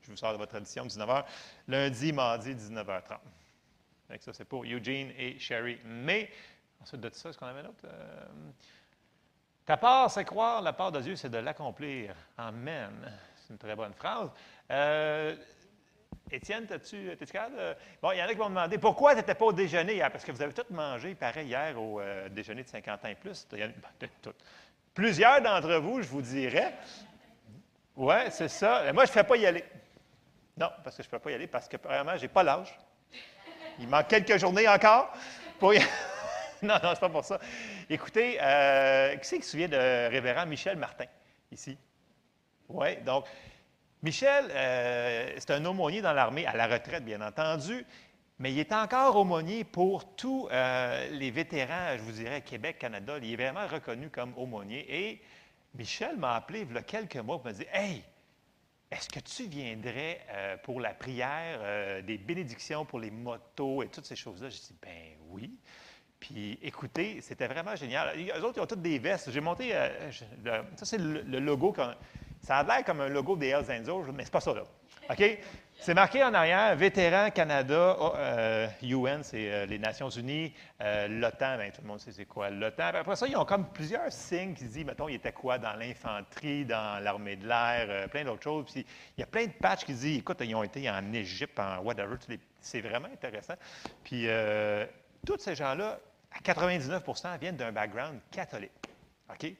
Je 0.01 0.11
vous 0.11 0.17
sors 0.17 0.33
de 0.33 0.37
votre 0.37 0.51
tradition, 0.51 0.85
19 0.85 1.09
h. 1.09 1.25
Lundi, 1.69 2.11
mardi, 2.11 2.53
19h30. 2.53 3.17
Fait 4.09 4.17
que 4.17 4.23
ça, 4.25 4.33
c'est 4.33 4.45
pour 4.45 4.65
Eugene 4.65 5.11
et 5.17 5.39
Sherry. 5.39 5.79
Mais, 5.85 6.29
ensuite 6.81 6.99
de 6.99 7.09
ça, 7.13 7.29
est-ce 7.29 7.37
qu'on 7.37 7.45
avait 7.45 7.63
d'autre? 7.63 7.85
Ta 9.65 9.77
part, 9.77 10.09
c'est 10.09 10.25
croire, 10.25 10.61
la 10.61 10.73
part 10.73 10.91
de 10.91 10.99
Dieu, 10.99 11.15
c'est 11.15 11.29
de 11.29 11.37
l'accomplir. 11.37 12.15
Amen. 12.37 12.91
C'est 13.35 13.53
une 13.53 13.59
très 13.59 13.75
bonne 13.75 13.93
phrase. 13.93 14.29
Euh, 14.71 15.35
Étienne, 16.31 16.65
t'as-tu, 16.65 17.11
Bon, 18.01 18.11
il 18.11 18.17
y 18.17 18.23
en 18.23 18.25
a 18.25 18.29
qui 18.29 18.35
vont 18.35 18.45
me 18.45 18.55
demander 18.55 18.77
pourquoi 18.77 19.11
tu 19.11 19.17
n'étais 19.17 19.35
pas 19.35 19.45
au 19.45 19.53
déjeuner 19.53 19.95
hier? 19.95 20.11
Parce 20.11 20.23
que 20.23 20.31
vous 20.31 20.41
avez 20.41 20.53
tous 20.53 20.73
mangé 20.73 21.13
pareil 21.13 21.47
hier 21.47 21.79
au 21.79 21.99
euh, 21.99 22.29
déjeuner 22.29 22.63
de 22.63 22.69
50 22.69 23.05
ans 23.05 23.07
et 23.09 23.15
plus. 23.15 23.47
Ben. 23.51 23.73
Plusieurs 24.93 25.41
d'entre 25.41 25.75
vous, 25.75 26.01
je 26.01 26.07
vous 26.07 26.21
dirais. 26.21 26.73
Oui, 27.95 28.15
c'est 28.29 28.47
ça. 28.47 28.91
Moi, 28.93 29.05
je 29.05 29.09
ne 29.11 29.13
fais 29.13 29.23
pas 29.23 29.35
y 29.35 29.45
aller. 29.45 29.63
Non, 30.57 30.69
parce 30.83 30.95
que 30.95 31.03
je 31.03 31.07
ne 31.07 31.11
peux 31.11 31.19
pas 31.19 31.31
y 31.31 31.33
aller 31.33 31.47
parce 31.47 31.67
que, 31.67 31.77
premièrement, 31.77 32.15
je 32.15 32.21
n'ai 32.21 32.27
pas 32.27 32.43
l'âge. 32.43 32.77
Il 33.79 33.87
manque 33.87 34.07
quelques 34.07 34.37
journées 34.37 34.67
encore 34.67 35.11
pour 35.59 35.73
y... 35.73 35.79
non, 36.61 36.75
non, 36.81 36.91
c'est 36.93 36.99
pas 36.99 37.09
pour 37.09 37.25
ça. 37.25 37.39
Écoutez, 37.93 38.37
euh, 38.41 39.17
qui 39.17 39.27
c'est 39.27 39.37
qui 39.39 39.43
se 39.43 39.51
souvient 39.51 39.67
de 39.67 40.09
révérend 40.09 40.45
Michel 40.45 40.77
Martin, 40.77 41.07
ici? 41.51 41.77
Oui, 42.69 42.95
donc, 43.05 43.25
Michel, 44.01 44.45
euh, 44.49 45.33
c'est 45.37 45.51
un 45.51 45.65
aumônier 45.65 46.01
dans 46.01 46.13
l'armée, 46.13 46.45
à 46.45 46.55
la 46.55 46.67
retraite, 46.67 47.03
bien 47.03 47.19
entendu, 47.19 47.85
mais 48.39 48.53
il 48.53 48.59
est 48.59 48.71
encore 48.71 49.17
aumônier 49.17 49.65
pour 49.65 50.15
tous 50.15 50.47
euh, 50.53 51.09
les 51.09 51.31
vétérans, 51.31 51.97
je 51.97 52.03
vous 52.03 52.13
dirais, 52.13 52.39
Québec, 52.39 52.79
Canada. 52.79 53.17
Il 53.21 53.29
est 53.29 53.35
vraiment 53.35 53.67
reconnu 53.67 54.09
comme 54.09 54.33
aumônier. 54.37 54.85
Et 54.87 55.21
Michel 55.75 56.15
m'a 56.15 56.35
appelé 56.35 56.61
il 56.61 56.73
y 56.73 56.77
a 56.77 56.83
quelques 56.83 57.17
mois 57.17 57.41
pour 57.41 57.47
me 57.47 57.51
dire 57.51 57.67
Hey, 57.73 58.03
est-ce 58.89 59.09
que 59.09 59.19
tu 59.19 59.49
viendrais 59.49 60.21
pour 60.63 60.79
la 60.79 60.93
prière 60.93 62.03
des 62.03 62.17
bénédictions 62.17 62.85
pour 62.85 63.01
les 63.01 63.11
motos 63.11 63.83
et 63.83 63.89
toutes 63.89 64.05
ces 64.05 64.15
choses-là? 64.15 64.47
J'ai 64.49 64.59
dit, 64.59 64.75
ben 64.81 65.17
oui. 65.29 65.51
Puis 66.21 66.59
écoutez, 66.61 67.19
c'était 67.21 67.47
vraiment 67.47 67.75
génial. 67.75 68.15
Les 68.15 68.31
autres, 68.41 68.57
ils 68.57 68.61
ont 68.61 68.67
toutes 68.67 68.81
des 68.81 68.99
vestes. 68.99 69.31
J'ai 69.31 69.41
monté, 69.41 69.71
euh, 69.73 69.89
ça 70.75 70.85
c'est 70.85 70.99
le, 70.99 71.39
logo, 71.39 71.75
ça 72.41 72.57
a 72.57 72.63
l'air 72.63 72.85
comme 72.85 73.01
un 73.01 73.09
logo 73.09 73.35
des 73.35 73.47
Hells 73.47 73.65
Angels, 73.69 74.13
mais 74.13 74.23
c'est 74.23 74.31
pas 74.31 74.39
ça 74.39 74.53
là. 74.53 74.63
OK? 75.09 75.39
C'est 75.79 75.95
marqué 75.95 76.23
en 76.23 76.31
arrière, 76.35 76.75
vétéran 76.75 77.31
Canada, 77.31 77.97
oh, 77.99 78.13
euh, 78.15 78.67
UN, 78.83 79.23
c'est 79.23 79.51
euh, 79.51 79.65
les 79.65 79.79
Nations 79.79 80.09
Unies, 80.09 80.53
euh, 80.79 81.07
l'OTAN, 81.07 81.57
ben, 81.57 81.71
tout 81.71 81.81
le 81.81 81.87
monde 81.87 81.99
sait 81.99 82.11
c'est 82.11 82.25
quoi 82.25 82.51
l'OTAN. 82.51 82.91
Après 82.93 83.15
ça, 83.15 83.25
ils 83.25 83.35
ont 83.35 83.45
comme 83.45 83.67
plusieurs 83.67 84.11
signes 84.11 84.53
qui 84.53 84.65
disent, 84.65 84.85
mettons, 84.85 85.09
il 85.09 85.15
était 85.15 85.31
quoi 85.31 85.57
dans 85.57 85.73
l'infanterie, 85.73 86.65
dans 86.65 87.03
l'armée 87.03 87.35
de 87.35 87.47
l'air, 87.47 87.87
euh, 87.89 88.07
plein 88.07 88.23
d'autres 88.23 88.43
choses. 88.43 88.65
Puis 88.71 88.85
il 89.17 89.21
y 89.21 89.23
a 89.23 89.25
plein 89.25 89.47
de 89.47 89.53
patchs 89.53 89.85
qui 89.85 89.93
disent, 89.93 90.19
écoute, 90.19 90.37
ils 90.41 90.53
ont 90.53 90.63
été 90.63 90.87
en 90.87 91.13
Égypte, 91.13 91.59
en 91.59 91.79
whatever. 91.79 92.15
C'est 92.59 92.81
vraiment 92.81 93.09
intéressant. 93.11 93.55
Puis 94.03 94.25
euh, 94.27 94.85
tous 95.25 95.39
ces 95.39 95.55
gens-là, 95.55 95.99
à 96.31 96.39
99% 96.39 97.39
viennent 97.39 97.57
d'un 97.57 97.71
background 97.71 98.19
catholique. 98.31 98.71
OK? 99.29 99.53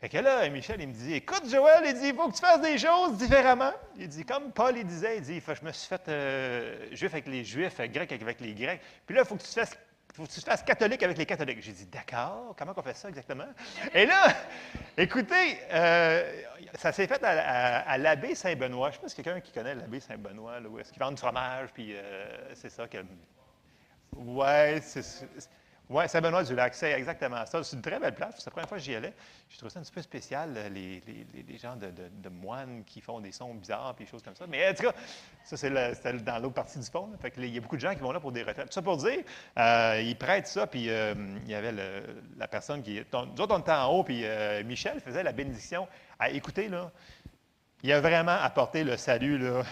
Fait 0.00 0.08
que 0.08 0.16
là, 0.16 0.48
Michel, 0.48 0.80
il 0.80 0.88
me 0.88 0.94
dit 0.94 1.12
Écoute, 1.12 1.42
Joël, 1.50 1.82
il 1.84 1.92
dit 1.92 2.08
il 2.08 2.14
faut 2.14 2.28
que 2.28 2.34
tu 2.34 2.40
fasses 2.40 2.62
des 2.62 2.78
choses 2.78 3.18
différemment. 3.18 3.72
Il 3.98 4.08
dit 4.08 4.24
Comme 4.24 4.50
Paul, 4.50 4.78
il 4.78 4.86
disait 4.86 5.18
il 5.18 5.22
dit 5.22 5.40
Je 5.40 5.64
me 5.64 5.72
suis 5.72 5.88
fait 5.88 6.08
euh, 6.08 6.86
juif 6.92 7.12
avec 7.12 7.26
les 7.26 7.44
juifs, 7.44 7.78
euh, 7.80 7.86
grec 7.86 8.10
avec 8.10 8.40
les 8.40 8.54
grecs. 8.54 8.80
Puis 9.04 9.14
là, 9.14 9.22
il 9.22 9.28
faut 9.28 9.36
que 9.36 9.42
tu 9.42 9.48
te 9.48 9.60
fasses. 9.60 9.76
faut 10.14 10.24
que 10.24 10.30
tu 10.30 10.40
te 10.40 10.44
fasses 10.46 10.62
catholique 10.62 11.02
avec 11.02 11.18
les 11.18 11.26
catholiques. 11.26 11.60
J'ai 11.60 11.72
dit, 11.72 11.84
d'accord, 11.84 12.54
comment 12.56 12.72
on 12.74 12.82
fait 12.82 12.96
ça 12.96 13.10
exactement? 13.10 13.48
Et 13.92 14.06
là, 14.06 14.34
écoutez, 14.96 15.58
euh, 15.70 16.42
ça 16.76 16.92
s'est 16.92 17.06
fait 17.06 17.22
à, 17.22 17.98
l'abbé 17.98 18.34
Saint-Benoît. 18.34 18.92
Je 18.92 18.96
ne 18.96 19.00
sais 19.00 19.02
pas 19.02 19.08
si 19.08 19.16
quelqu'un 19.16 19.40
qui 19.40 19.52
connaît 19.52 19.74
l'abbé 19.74 20.00
Saint-Benoît, 20.00 20.60
où 20.62 20.78
est-ce 20.78 20.92
qu'ils 20.92 21.02
vendent 21.02 21.16
du 21.16 21.20
fromage, 21.20 21.68
puis 21.74 21.94
c'est 22.54 22.70
ça 22.70 22.88
que. 22.88 23.04
Ouais, 24.16 24.80
c'est 24.82 25.04
c'est- 25.90 25.94
ouais, 25.96 26.08
Saint-Benoît 26.08 26.44
du 26.44 26.54
Lac, 26.54 26.74
c'est 26.74 26.92
exactement 26.92 27.44
ça. 27.46 27.62
C'est 27.64 27.76
une 27.76 27.82
très 27.82 27.98
belle 27.98 28.14
place. 28.14 28.34
C'est 28.38 28.46
la 28.46 28.50
première 28.52 28.68
fois 28.68 28.78
que 28.78 28.84
j'y 28.84 28.94
allais. 28.94 29.12
J'ai 29.48 29.56
trouvé 29.58 29.70
ça 29.70 29.80
un 29.80 29.82
petit 29.82 29.92
peu 29.92 30.02
spécial, 30.02 30.54
euh, 30.56 30.68
les, 30.68 31.02
les- 31.06 31.26
les- 31.34 31.58
gens 31.58 31.76
de, 31.76 31.86
de- 31.90 32.08
moines 32.28 32.84
qui 32.84 33.00
font 33.00 33.20
des 33.20 33.32
sons 33.32 33.52
bizarres 33.54 33.94
et 33.98 34.04
des 34.04 34.08
choses 34.10 34.22
comme 34.22 34.36
ça. 34.36 34.46
Mais 34.48 34.68
en 34.68 34.74
tout 34.74 34.84
cas, 34.84 34.92
ça, 35.44 35.56
c'est 35.56 35.70
dans 36.24 36.38
l'autre 36.38 36.54
partie 36.54 36.78
du 36.78 36.88
que, 37.30 37.40
il 37.40 37.54
y 37.54 37.58
a 37.58 37.60
beaucoup 37.60 37.76
de 37.76 37.80
gens 37.80 37.94
qui 37.94 38.00
vont 38.00 38.12
là 38.12 38.20
pour 38.20 38.32
des 38.32 38.42
retraites. 38.42 38.66
Tout 38.68 38.72
ça 38.72 38.82
pour 38.82 38.96
dire, 38.96 39.24
euh, 39.58 40.00
ils 40.02 40.16
prêtent 40.16 40.46
ça, 40.46 40.66
puis 40.66 40.88
euh, 40.88 41.14
il 41.44 41.50
y 41.50 41.54
avait 41.54 41.72
la 42.38 42.48
personne 42.48 42.82
qui. 42.82 43.02
donc, 43.10 43.30
Nous 43.36 43.42
autres, 43.42 43.54
on 43.54 43.58
était 43.60 43.72
en 43.72 43.86
haut, 43.88 44.04
puis 44.04 44.24
Michel 44.64 45.00
faisait 45.00 45.22
la 45.22 45.32
bénédiction. 45.32 45.86
Ah, 46.18 46.30
écoutez, 46.30 46.68
là, 46.68 46.90
il 47.82 47.92
a 47.92 48.00
vraiment 48.00 48.36
apporté 48.40 48.84
le 48.84 48.96
salut, 48.96 49.38
là. 49.38 49.62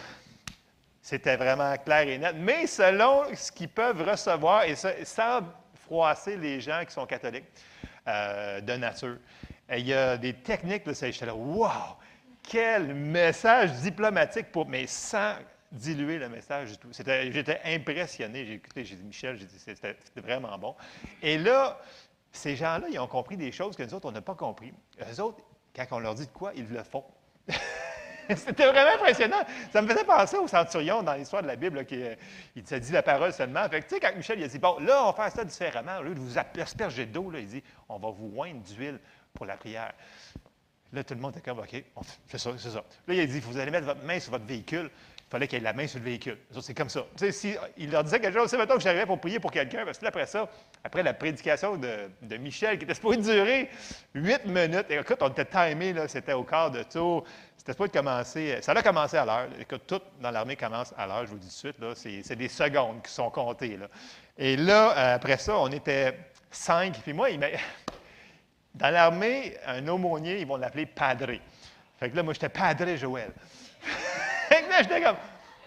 C'était 1.00 1.36
vraiment 1.36 1.74
clair 1.78 2.06
et 2.08 2.18
net. 2.18 2.34
Mais 2.36 2.66
selon 2.66 3.22
ce 3.34 3.50
qu'ils 3.50 3.68
peuvent 3.70 4.02
recevoir, 4.02 4.64
et 4.64 4.74
ça- 4.76 5.04
sans 5.04 5.40
froisser 5.88 6.36
les 6.36 6.60
gens 6.60 6.82
qui 6.86 6.92
sont 6.92 7.06
catholiques 7.06 7.46
euh, 8.06 8.60
de 8.60 8.74
nature, 8.74 9.16
il 9.70 9.86
y 9.86 9.94
a 9.94 10.16
des 10.16 10.34
techniques, 10.34 10.86
là, 10.86 10.92
j'étais 10.92 11.26
là, 11.26 11.34
wow! 11.34 11.96
Quel 12.42 12.94
message 12.94 13.72
diplomatique, 13.80 14.52
pour, 14.52 14.66
mais 14.68 14.86
sans 14.86 15.34
diluer 15.70 16.18
le 16.18 16.28
message 16.28 16.72
du 16.72 16.78
tout. 16.78 16.88
J'étais 16.92 17.60
impressionné. 17.64 18.46
J'ai 18.46 18.54
écouté, 18.54 18.84
j'ai 18.84 18.96
dit, 18.96 19.04
Michel, 19.04 19.38
j'ai 19.38 19.44
dit, 19.44 19.58
c'était 19.58 19.96
vraiment 20.16 20.56
bon. 20.56 20.74
Et 21.22 21.36
là, 21.36 21.78
ces 22.32 22.56
gens-là, 22.56 22.86
ils 22.90 22.98
ont 22.98 23.06
compris 23.06 23.36
des 23.36 23.52
choses 23.52 23.76
que 23.76 23.82
nous 23.82 23.92
autres, 23.92 24.08
on 24.08 24.12
n'a 24.12 24.22
pas 24.22 24.34
compris. 24.34 24.72
Eux 25.00 25.20
autres, 25.20 25.42
quand 25.74 25.84
on 25.90 25.98
leur 25.98 26.14
dit 26.14 26.26
de 26.26 26.32
quoi, 26.32 26.52
ils 26.56 26.68
le 26.68 26.82
font. 26.82 27.04
C'était 28.36 28.66
vraiment 28.66 28.94
impressionnant. 28.94 29.40
Ça 29.72 29.80
me 29.80 29.88
faisait 29.88 30.04
penser 30.04 30.36
au 30.36 30.46
centurion 30.46 31.02
dans 31.02 31.14
l'histoire 31.14 31.42
de 31.42 31.46
la 31.46 31.56
Bible, 31.56 31.76
là, 31.78 31.84
qui 31.84 32.02
euh, 32.02 32.78
dit 32.78 32.92
la 32.92 33.02
parole 33.02 33.32
seulement. 33.32 33.68
Tu 33.68 33.80
sais, 33.88 34.00
quand 34.00 34.14
Michel 34.14 34.38
il 34.38 34.44
a 34.44 34.48
dit, 34.48 34.58
bon, 34.58 34.78
là, 34.80 35.02
on 35.02 35.06
va 35.06 35.12
faire 35.12 35.32
ça 35.32 35.44
différemment. 35.44 35.98
Au 35.98 36.02
lieu 36.02 36.14
de 36.14 36.20
vous 36.20 36.38
asperger 36.38 37.06
d'eau, 37.06 37.32
il 37.34 37.46
dit, 37.46 37.62
on 37.88 37.98
va 37.98 38.10
vous 38.10 38.32
oindre 38.36 38.60
d'huile 38.60 38.98
pour 39.32 39.46
la 39.46 39.56
prière. 39.56 39.92
Là, 40.92 41.04
tout 41.04 41.14
le 41.14 41.20
monde 41.20 41.36
était 41.36 41.48
comme, 41.48 41.58
OK, 41.58 41.84
on 41.96 42.02
fait- 42.02 42.38
ça, 42.38 42.50
c'est 42.56 42.70
ça. 42.70 42.84
Là, 43.06 43.14
il 43.14 43.20
a 43.20 43.26
dit, 43.26 43.40
vous 43.40 43.58
allez 43.58 43.70
mettre 43.70 43.86
votre 43.86 44.02
main 44.04 44.20
sur 44.20 44.32
votre 44.32 44.46
véhicule. 44.46 44.90
Il 45.28 45.30
fallait 45.30 45.46
qu'il 45.46 45.58
ait 45.58 45.62
la 45.62 45.74
main 45.74 45.86
sur 45.86 45.98
le 45.98 46.06
véhicule. 46.06 46.38
C'est 46.62 46.72
comme 46.72 46.88
ça. 46.88 47.04
Il 47.76 47.90
leur 47.90 48.02
disait 48.02 48.18
quelque 48.18 48.38
chose, 48.38 48.48
c'est 48.48 48.56
maintenant 48.56 48.76
que 48.76 48.82
j'arrivais 48.82 49.04
pour 49.04 49.20
prier 49.20 49.38
pour 49.38 49.50
quelqu'un, 49.50 49.84
parce 49.84 49.98
que 49.98 50.04
là, 50.04 50.08
après 50.08 50.24
ça, 50.24 50.48
après 50.82 51.02
la 51.02 51.12
prédication 51.12 51.76
de, 51.76 52.36
Michel, 52.38 52.78
qui 52.78 52.84
était 52.84 52.94
supposée 52.94 53.18
durer 53.18 53.68
huit 54.14 54.46
minutes, 54.46 54.86
et 54.88 54.94
écoute, 54.94 55.18
on 55.20 55.28
était 55.28 55.44
timé, 55.44 55.94
c'était 56.08 56.32
au 56.32 56.44
quart 56.44 56.70
de 56.70 56.82
tour. 56.82 57.24
C'était 57.68 57.84
supposé 57.84 58.02
commencer, 58.02 58.58
ça 58.62 58.72
a 58.72 58.82
commencé 58.82 59.18
à 59.18 59.26
l'heure. 59.26 59.46
Tout 59.86 60.00
dans 60.22 60.30
l'armée 60.30 60.56
commence 60.56 60.94
à 60.96 61.06
l'heure, 61.06 61.26
je 61.26 61.32
vous 61.32 61.36
dis 61.36 61.48
tout 61.48 61.70
de 61.70 61.94
suite, 61.94 62.24
c'est, 62.24 62.34
des 62.34 62.48
secondes 62.48 63.02
qui 63.02 63.12
sont 63.12 63.28
comptées. 63.28 63.78
Et 64.38 64.56
là, 64.56 64.96
euh, 64.96 65.14
après 65.16 65.36
ça, 65.36 65.58
on 65.58 65.68
était 65.68 66.18
cinq, 66.50 66.98
puis 67.02 67.12
moi, 67.12 67.28
il. 67.28 67.38
Dans 68.74 68.88
l'armée, 68.88 69.54
un 69.66 69.86
aumônier, 69.86 70.40
ils 70.40 70.46
vont 70.46 70.56
l'appeler 70.56 70.86
padré. 70.86 71.42
Fait 72.00 72.08
que 72.08 72.16
là, 72.16 72.22
moi, 72.22 72.32
j'étais 72.32 72.48
padré 72.48 72.96
Joël. 72.96 73.32
fait 74.48 74.62
que 74.62 74.70
là, 74.70 74.82
j'étais 74.82 75.02
comme, 75.02 75.16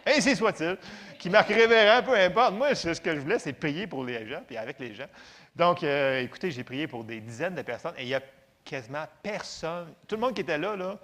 ainsi 0.08 0.36
soit-il, 0.36 0.78
qui 1.20 1.30
marque 1.30 1.50
révérend, 1.50 2.02
peu 2.02 2.18
importe. 2.18 2.56
Moi, 2.56 2.74
ce 2.74 3.00
que 3.00 3.14
je 3.14 3.20
voulais, 3.20 3.38
c'est 3.38 3.54
prier 3.54 3.86
pour 3.86 4.04
les 4.04 4.28
gens, 4.28 4.42
puis 4.48 4.58
avec 4.58 4.80
les 4.80 4.96
gens. 4.96 5.08
Donc, 5.56 5.84
euh, 5.84 6.22
écoutez, 6.22 6.50
j'ai 6.50 6.64
prié 6.64 6.88
pour 6.88 7.04
des 7.04 7.20
dizaines 7.20 7.54
de 7.54 7.62
personnes, 7.62 7.94
et 8.00 8.02
il 8.02 8.08
y 8.08 8.16
a 8.16 8.22
quasiment 8.66 9.06
personne. 9.22 9.94
Tout 10.08 10.16
le 10.16 10.22
monde 10.22 10.34
qui 10.34 10.42
était 10.42 10.58
là, 10.58 10.76
là, 10.76 10.98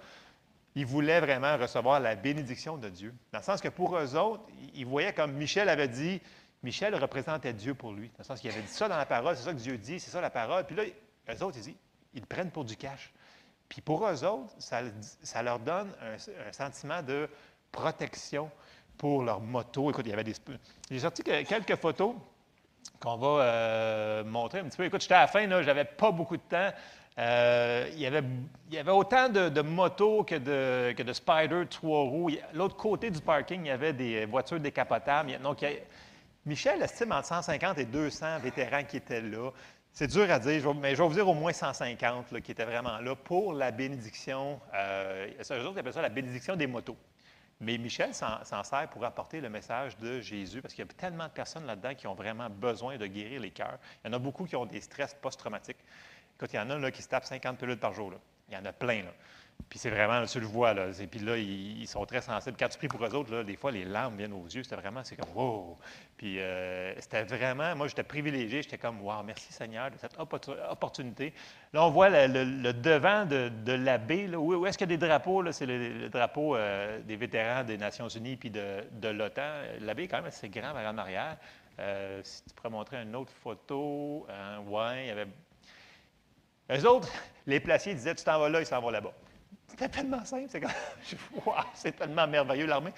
ils 0.74 0.86
voulaient 0.86 1.20
vraiment 1.20 1.56
recevoir 1.56 2.00
la 2.00 2.14
bénédiction 2.14 2.76
de 2.76 2.88
Dieu. 2.88 3.14
Dans 3.32 3.38
le 3.38 3.44
sens 3.44 3.60
que 3.60 3.68
pour 3.68 3.96
eux 3.96 4.16
autres, 4.16 4.44
ils 4.74 4.86
voyaient 4.86 5.12
comme 5.12 5.32
Michel 5.32 5.68
avait 5.68 5.88
dit, 5.88 6.20
Michel 6.62 6.94
représentait 6.94 7.52
Dieu 7.52 7.74
pour 7.74 7.92
lui. 7.92 8.08
Dans 8.08 8.20
le 8.20 8.24
sens 8.24 8.40
qu'il 8.40 8.50
avait 8.50 8.62
dit 8.62 8.68
ça 8.68 8.88
dans 8.88 8.96
la 8.96 9.06
parole, 9.06 9.36
c'est 9.36 9.44
ça 9.44 9.52
que 9.52 9.58
Dieu 9.58 9.76
dit, 9.78 10.00
c'est 10.00 10.10
ça 10.10 10.20
la 10.20 10.30
parole. 10.30 10.64
Puis 10.66 10.76
là, 10.76 10.84
eux 10.84 11.42
autres, 11.42 11.58
ils 11.58 11.74
ils 12.14 12.20
le 12.20 12.26
prennent 12.26 12.50
pour 12.50 12.64
du 12.64 12.76
cash. 12.76 13.12
Puis 13.68 13.80
pour 13.80 14.06
eux 14.06 14.24
autres, 14.24 14.52
ça, 14.58 15.42
leur 15.42 15.58
donne 15.58 15.92
un, 16.00 16.52
sentiment 16.52 17.02
de 17.02 17.28
protection 17.70 18.50
pour 18.96 19.22
leur 19.22 19.40
moto. 19.40 19.90
Écoute, 19.90 20.06
il 20.06 20.10
y 20.10 20.12
avait 20.12 20.24
des... 20.24 20.34
J'ai 20.90 21.00
sorti 21.00 21.22
que- 21.22 21.42
quelques 21.42 21.76
photos 21.76 22.14
qu'on 22.98 23.16
va 23.16 23.42
euh, 23.42 24.24
montrer 24.24 24.60
un 24.60 24.64
petit 24.64 24.76
peu. 24.76 24.84
Écoute, 24.84 25.02
j'étais 25.02 25.14
à 25.14 25.20
la 25.20 25.26
fin, 25.26 25.46
là, 25.46 25.62
j'avais 25.62 25.84
pas 25.84 26.10
beaucoup 26.10 26.36
de 26.36 26.42
temps. 26.42 26.70
Euh, 27.18 27.88
il, 27.94 28.00
y 28.00 28.06
avait, 28.06 28.90
autant 28.90 29.28
de, 29.28 29.60
motos 29.60 30.22
que 30.22 30.36
de, 30.36 30.92
que 30.92 31.02
de 31.02 31.12
Spider 31.12 31.64
trois 31.68 32.02
roues. 32.02 32.30
L'autre 32.54 32.76
côté 32.76 33.10
du 33.10 33.20
parking, 33.20 33.62
il 33.64 33.68
y 33.68 33.70
avait 33.70 33.92
des 33.92 34.24
voitures 34.24 34.60
décapotables. 34.60 35.36
Donc, 35.42 35.64
Michel 36.46 36.80
estime 36.80 37.12
entre 37.12 37.26
150 37.26 37.78
et 37.78 37.86
200 37.86 38.38
vétérans 38.38 38.84
qui 38.84 38.98
étaient 38.98 39.20
là. 39.20 39.50
C'est 39.92 40.06
dur 40.06 40.30
à 40.30 40.38
dire, 40.38 40.74
mais 40.74 40.94
je 40.94 41.02
vais 41.02 41.08
vous 41.08 41.14
dire 41.14 41.28
au 41.28 41.34
moins 41.34 41.52
150 41.52 42.30
là, 42.30 42.40
qui 42.40 42.52
étaient 42.52 42.64
vraiment 42.64 42.98
là 42.98 43.16
pour 43.16 43.52
la 43.52 43.72
bénédiction. 43.72 44.60
Euh, 44.74 45.28
eux 45.50 45.66
autres, 45.66 45.80
appellent 45.80 45.92
ça 45.92 46.02
la 46.02 46.08
bénédiction 46.08 46.54
des 46.54 46.68
motos. 46.68 46.96
Mais 47.60 47.76
Michel 47.76 48.14
s'en 48.14 48.62
sert 48.62 48.88
pour 48.88 49.04
apporter 49.04 49.40
le 49.40 49.48
message 49.48 49.96
de 49.98 50.20
Jésus, 50.20 50.62
parce 50.62 50.72
qu'il 50.72 50.84
y 50.84 50.88
a 50.88 50.92
tellement 50.92 51.24
de 51.24 51.32
personnes 51.32 51.66
là-dedans 51.66 51.94
qui 51.96 52.06
ont 52.06 52.14
vraiment 52.14 52.48
besoin 52.48 52.96
de 52.96 53.06
guérir 53.06 53.40
les 53.40 53.50
cœurs. 53.50 53.78
Il 54.04 54.08
y 54.08 54.10
en 54.10 54.12
a 54.14 54.20
beaucoup 54.20 54.44
qui 54.44 54.54
ont 54.54 54.66
des 54.66 54.80
stress 54.80 55.16
post-traumatiques. 55.20 55.84
Écoute, 56.38 56.52
il 56.52 56.56
y 56.56 56.60
en 56.60 56.70
a 56.70 56.78
là, 56.78 56.90
qui 56.92 57.02
se 57.02 57.08
tapent 57.08 57.24
50 57.24 57.58
pilules 57.58 57.78
par 57.78 57.92
jour. 57.92 58.12
Il 58.48 58.54
y 58.54 58.56
en 58.56 58.64
a 58.64 58.72
plein. 58.72 59.02
Là. 59.02 59.10
Puis 59.68 59.76
c'est 59.80 59.90
vraiment, 59.90 60.24
tu 60.24 60.38
le 60.38 60.46
vois, 60.46 60.72
là. 60.72 60.86
Et 61.00 61.06
puis 61.08 61.18
là, 61.18 61.36
ils, 61.36 61.80
ils 61.82 61.86
sont 61.88 62.06
très 62.06 62.20
sensibles. 62.20 62.56
Quand 62.56 62.68
tu 62.68 62.78
pries 62.78 62.86
pour 62.86 63.04
eux 63.04 63.12
autres, 63.12 63.34
là, 63.34 63.42
des 63.42 63.56
fois, 63.56 63.72
les 63.72 63.84
larmes 63.84 64.16
viennent 64.16 64.32
aux 64.32 64.46
yeux. 64.46 64.62
C'était 64.62 64.76
vraiment, 64.76 65.02
c'est 65.02 65.16
comme, 65.16 65.34
wow! 65.34 65.76
Puis 66.16 66.38
euh, 66.38 66.94
c'était 67.00 67.24
vraiment, 67.24 67.74
moi, 67.74 67.88
j'étais 67.88 68.04
privilégié. 68.04 68.62
J'étais 68.62 68.78
comme, 68.78 69.00
wow, 69.02 69.22
merci 69.24 69.52
Seigneur 69.52 69.90
de 69.90 69.96
cette 69.98 70.16
opportu- 70.16 70.54
opportunité. 70.70 71.34
Là, 71.72 71.84
on 71.84 71.90
voit 71.90 72.08
le, 72.08 72.44
le- 72.44 72.72
devant 72.72 73.26
de, 73.26 73.48
de 73.64 73.72
l'abbé. 73.72 74.28
Où, 74.36 74.54
où 74.54 74.64
est-ce 74.66 74.78
qu'il 74.78 74.88
y 74.88 74.94
a 74.94 74.96
des 74.96 75.06
drapeaux? 75.06 75.50
C'est 75.50 75.66
le, 75.66 75.88
le 76.02 76.08
drapeau 76.08 76.54
euh, 76.54 77.00
des 77.00 77.16
vétérans 77.16 77.64
des 77.64 77.76
Nations 77.78 78.08
Unies 78.08 78.36
puis 78.36 78.50
de, 78.50 78.84
de 78.92 79.08
l'OTAN. 79.08 79.50
L'abbé 79.80 80.04
est 80.04 80.08
quand 80.08 80.18
même 80.18 80.26
assez 80.26 80.48
grand 80.48 80.72
par 80.72 80.86
en 80.86 80.98
arrière. 80.98 81.36
Euh, 81.80 82.20
si 82.22 82.44
tu 82.44 82.54
pourrais 82.54 82.70
montrer 82.70 83.02
une 83.02 83.14
autre 83.16 83.32
photo, 83.32 84.24
euh, 84.30 84.58
ouais, 84.60 85.04
il 85.04 85.08
y 85.08 85.10
avait 85.10 85.26
eux 86.70 86.86
autres, 86.86 87.08
les 87.46 87.60
placiers 87.60 87.94
disaient 87.94 88.14
Tu 88.14 88.24
t'en 88.24 88.38
vas 88.38 88.48
là, 88.48 88.60
ils 88.60 88.66
s'en 88.66 88.80
vont 88.80 88.90
là-bas. 88.90 89.12
C'était 89.68 89.88
tellement 89.88 90.24
simple. 90.24 90.46
C'est 90.48 90.60
comme, 90.60 90.70
Wow, 91.46 91.54
c'est 91.74 91.92
tellement 91.96 92.26
merveilleux, 92.26 92.66
l'armée. 92.66 92.92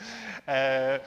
Euh, 0.48 0.98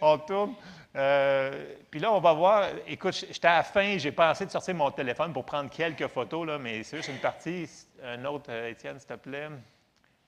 on 0.00 0.16
tourne. 0.18 0.54
euh, 0.96 1.74
puis 1.90 2.00
là, 2.00 2.12
on 2.12 2.20
va 2.20 2.32
voir. 2.32 2.68
Écoute, 2.86 3.14
j'étais 3.30 3.48
à 3.48 3.56
la 3.58 3.62
fin, 3.62 3.98
j'ai 3.98 4.12
pensé 4.12 4.46
de 4.46 4.50
sortir 4.50 4.74
mon 4.74 4.90
téléphone 4.90 5.32
pour 5.32 5.44
prendre 5.44 5.68
quelques 5.70 6.06
photos, 6.06 6.46
là, 6.46 6.58
mais 6.58 6.82
c'est 6.82 6.96
juste 6.98 7.10
une 7.10 7.18
partie. 7.18 7.68
Un 8.02 8.24
autre, 8.24 8.46
euh, 8.48 8.70
Étienne, 8.70 8.98
s'il 8.98 9.08
te 9.08 9.14
plaît. 9.14 9.48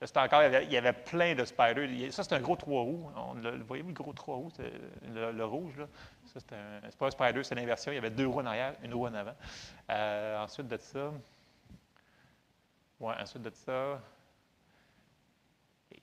C'était 0.03 0.19
encore, 0.19 0.41
il 0.43 0.71
y, 0.71 0.77
avait, 0.77 0.93
plein 0.93 1.35
de 1.35 1.45
spiders. 1.45 2.11
Ça, 2.11 2.23
c'est 2.23 2.33
un 2.33 2.39
gros 2.39 2.55
trois 2.55 2.81
roues. 2.81 3.07
On 3.15 3.35
l'a- 3.35 3.51
voyez-vous 3.67 3.89
le 3.89 3.93
gros 3.93 4.13
trois 4.13 4.35
roues, 4.35 4.49
le, 5.13 5.31
le 5.31 5.45
rouge, 5.45 5.77
là? 5.77 5.85
Ça, 6.25 6.39
c'est 6.39 6.97
pas 6.97 7.05
un 7.05 7.11
spider, 7.11 7.43
c'est 7.43 7.53
l'inversion. 7.53 7.91
Il 7.91 7.95
y 7.95 7.97
avait 7.99 8.09
deux 8.09 8.25
roues 8.25 8.39
en 8.41 8.45
arrière, 8.47 8.73
une 8.83 8.95
roue 8.95 9.05
en 9.05 9.13
avant. 9.13 9.35
Ensuite 10.43 10.67
de 10.67 10.77
ça, 10.77 11.11
oui, 13.01 13.13
ensuite 13.19 13.41
de 13.41 13.49
ça. 13.49 13.99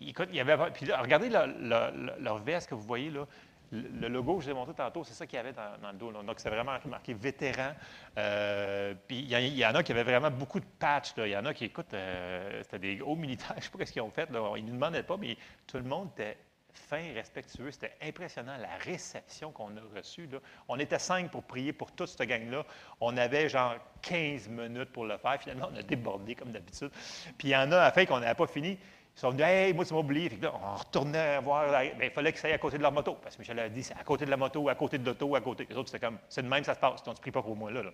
Écoute, 0.01 0.29
il 0.31 0.37
y 0.37 0.41
avait. 0.41 0.57
Puis 0.73 0.93
regardez 0.93 1.31
leur, 1.31 2.39
veste 2.39 2.69
que 2.69 2.75
vous 2.75 2.83
voyez 2.83 3.11
là. 3.11 3.27
Le 3.71 4.09
logo 4.09 4.37
que 4.37 4.41
je 4.41 4.47
vous 4.47 4.51
ai 4.53 4.55
montré 4.55 4.73
tantôt, 4.73 5.05
c'est 5.05 5.13
ça 5.13 5.27
qu'il 5.27 5.37
y 5.37 5.41
avait 5.41 5.53
dans, 5.53 5.93
le 5.93 5.99
dos. 5.99 6.11
là. 6.11 6.23
Donc, 6.23 6.41
c'est 6.41 6.49
vraiment 6.49 6.73
marqué 6.87 7.13
vétéran. 7.13 7.73
Euh, 8.17 8.95
puis, 9.07 9.19
il 9.19 9.59
y, 9.59 9.67
en- 9.67 9.75
a 9.75 9.83
qui 9.83 9.93
avaient 9.93 10.05
vraiment 10.05 10.31
beaucoup 10.31 10.59
de 10.59 10.65
patchs. 10.79 11.13
Il 11.19 11.29
y 11.29 11.37
en 11.37 11.45
a 11.45 11.53
qui, 11.53 11.67
écoute, 11.67 11.93
euh, 11.93 12.63
c'était 12.63 12.79
des 12.79 13.01
hauts 13.03 13.15
militaires. 13.15 13.57
Je 13.59 13.67
ne 13.67 13.71
sais 13.71 13.79
pas 13.79 13.85
ce 13.85 13.93
qu'ils 13.93 14.01
ont 14.01 14.11
fait. 14.11 14.31
Là. 14.31 14.55
Ils 14.57 14.65
ne 14.65 14.71
nous 14.71 14.77
demandaient 14.77 15.03
pas, 15.03 15.19
mais 15.19 15.37
tout 15.67 15.77
le 15.77 15.83
monde 15.83 16.09
était 16.15 16.39
fin, 16.79 17.13
respectueux. 17.15 17.71
C'était 17.71 17.93
impressionnant 18.03 18.57
la 18.59 18.77
réception 18.85 19.53
qu'on 19.53 19.77
a 19.77 19.97
reçue. 19.97 20.27
là. 20.27 20.39
On 20.69 20.79
était 20.79 20.99
cinq 20.99 21.31
pour 21.31 21.43
prier 21.43 21.73
pour 21.73 21.93
toute 21.93 22.09
cette 22.09 22.29
gang-là. 22.29 22.65
On 23.01 23.17
avait 23.17 23.49
genre 23.49 23.77
15 24.03 24.49
minutes 24.49 24.93
pour 24.93 25.05
le 25.05 25.17
faire. 25.19 25.41
Finalement, 25.41 25.69
on 25.73 25.77
a 25.77 25.83
débordé 25.83 26.35
comme 26.35 26.53
d'habitude. 26.53 26.91
Puis 27.37 27.49
il 27.49 27.51
y 27.51 27.57
en 27.57 27.71
a, 27.73 27.79
à 27.81 27.93
fin, 27.93 28.05
qu'on 28.07 28.21
n'avait 28.21 28.35
pas 28.35 28.47
fini. 28.47 28.79
Ils 29.19 29.21
sont 29.21 29.31
venus, 29.31 29.47
hey, 29.47 29.75
moi, 29.75 29.85
tu 29.85 29.95
m'as 29.95 30.01
oublié. 30.01 30.29
Fait 30.29 30.37
que 30.37 30.47
on 30.47 30.77
retournait 30.77 31.41
voir. 31.41 31.69
ben, 31.71 31.91
il 32.01 32.11
fallait 32.11 32.33
que 32.33 32.39
ça 32.39 32.47
aille 32.47 32.55
à 32.55 32.59
côté 32.59 32.79
de 32.79 32.83
leur 32.83 32.93
moto. 32.93 33.19
Parce 33.21 33.35
que 33.35 33.43
Michel 33.43 33.59
a 33.59 33.69
dit, 33.69 33.83
c'est 33.83 33.95
à 33.95 34.05
côté 34.05 34.25
de 34.25 34.31
la 34.31 34.37
moto, 34.37 34.69
à 34.69 34.77
côté 34.77 34.97
de 34.97 35.05
l'auto, 35.05 35.35
à 35.35 35.41
côté. 35.41 35.67
Les 35.69 35.77
autres, 35.77 35.89
c'était 35.91 36.07
comme, 36.07 36.19
c'est 36.29 36.43
de 36.43 36.49
même, 36.49 36.63
ça 36.63 36.75
se 36.75 36.79
passe. 36.79 37.03
Donc, 37.03 37.17
tu 37.17 37.21
pries 37.21 37.33
pas 37.33 37.43
pour 37.43 37.57
moi, 37.57 37.73
là. 37.73 37.83
là. 37.83 37.91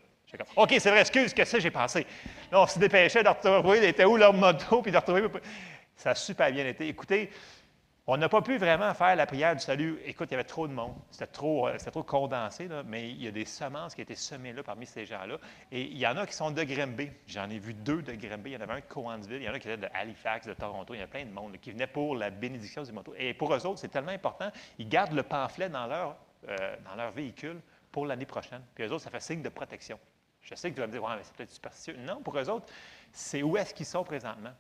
OK, 0.57 0.74
c'est 0.78 0.91
vrai, 0.91 1.01
excuse, 1.01 1.32
que 1.32 1.45
ça, 1.45 1.59
j'ai 1.59 1.70
pensé. 1.70 2.07
Là, 2.53 2.61
on 2.61 2.66
se 2.66 2.78
dépêchait 2.78 3.22
de 3.22 3.28
retrouver, 3.28 3.89
était 3.89 4.05
où 4.05 4.16
leur 4.16 4.35
moto, 4.35 4.82
puis 4.82 4.93
de 4.93 4.97
retrouver. 4.97 5.28
Ça 5.97 6.11
a 6.11 6.14
super 6.14 6.53
bien 6.53 6.66
été. 6.66 6.89
Écoutez, 6.89 7.30
on 8.07 8.19
n'a 8.19 8.29
pas 8.29 8.43
pu 8.43 8.59
vraiment 8.59 8.93
faire 8.93 9.17
la 9.17 9.25
prière 9.25 9.57
du 9.57 9.63
salut. 9.63 9.99
Écoute, 10.05 10.29
il 10.31 10.33
y 10.33 10.35
avait 10.35 10.45
trop 10.45 10.69
de 10.69 10.75
monde. 10.75 10.95
C'était 11.11 11.27
trop, 11.27 11.69
euh, 11.69 11.79
trop 11.79 12.03
condensé, 12.03 12.69
mais 12.85 13.09
il 13.09 13.23
y 13.23 13.29
a 13.29 13.31
des 13.31 13.47
semences 13.47 13.95
qui 13.95 14.03
étaient 14.03 14.15
semées 14.15 14.53
là 14.53 14.63
parmi 14.63 14.85
ces 14.85 15.07
gens-là. 15.07 15.39
Et 15.73 15.83
il 15.83 15.97
y 15.97 16.07
en 16.07 16.15
a 16.19 16.27
qui 16.27 16.35
sont 16.35 16.51
de 16.51 16.63
Grimby. 16.63 17.11
J'en 17.27 17.49
ai 17.49 17.59
vu 17.59 17.73
deux 17.73 18.03
de 18.03 18.13
Grimby. 18.13 18.51
Il 18.51 18.53
y 18.53 18.57
en 18.59 18.61
avait 18.61 18.75
un 18.75 18.81
de 18.81 18.85
Cowansville. 18.85 19.39
Il 19.39 19.45
y 19.45 19.49
en 19.49 19.55
a 19.55 19.59
qui 19.59 19.69
étaient 19.69 19.89
de 19.89 19.89
Halifax, 19.95 20.47
de 20.47 20.53
Toronto. 20.53 20.93
Il 20.93 21.01
y 21.01 21.03
a 21.03 21.07
plein 21.07 21.25
de 21.25 21.31
monde 21.31 21.57
qui 21.59 21.71
venaient 21.71 21.87
pour 21.87 22.15
la 22.15 22.29
bénédiction 22.29 22.83
du 22.83 22.93
moto. 22.93 23.15
Et 23.17 23.33
pour 23.33 23.55
eux 23.55 23.67
autres, 23.67 23.79
c'est 23.79 23.89
tellement 23.89 24.13
important. 24.13 24.51
Ils 24.79 24.89
gardent 24.89 25.15
le 25.15 25.23
pamphlet 25.23 25.71
dans 25.71 25.87
leur, 25.87 26.17
euh, 26.49 26.77
dans 26.85 26.97
leur 26.97 27.11
véhicule 27.11 27.59
pour 27.91 28.05
l'année 28.05 28.27
prochaine. 28.27 28.63
Puis 28.75 28.85
eux 28.85 28.93
autres, 28.93 29.05
ça 29.05 29.11
fait 29.11 29.21
signe 29.21 29.41
de 29.41 29.49
protection. 29.49 29.99
Je 30.43 30.55
sais 30.55 30.69
que 30.69 30.75
tu 30.75 30.81
vas 30.83 30.87
me 30.87 30.93
dire, 30.93 31.03
ouais, 31.03 31.17
mais 31.17 31.23
c'est 31.23 31.35
peut-être 31.35 31.53
superstitieux. 31.53 31.97
Non, 31.97 32.21
pour 32.21 32.37
eux 32.39 32.51
autres, 32.51 32.67
c'est 33.13 33.43
où 33.43 33.57
est-ce 33.57 33.73
qu'ils 33.73 33.87
sont 33.87 34.05
présentement. 34.05 34.53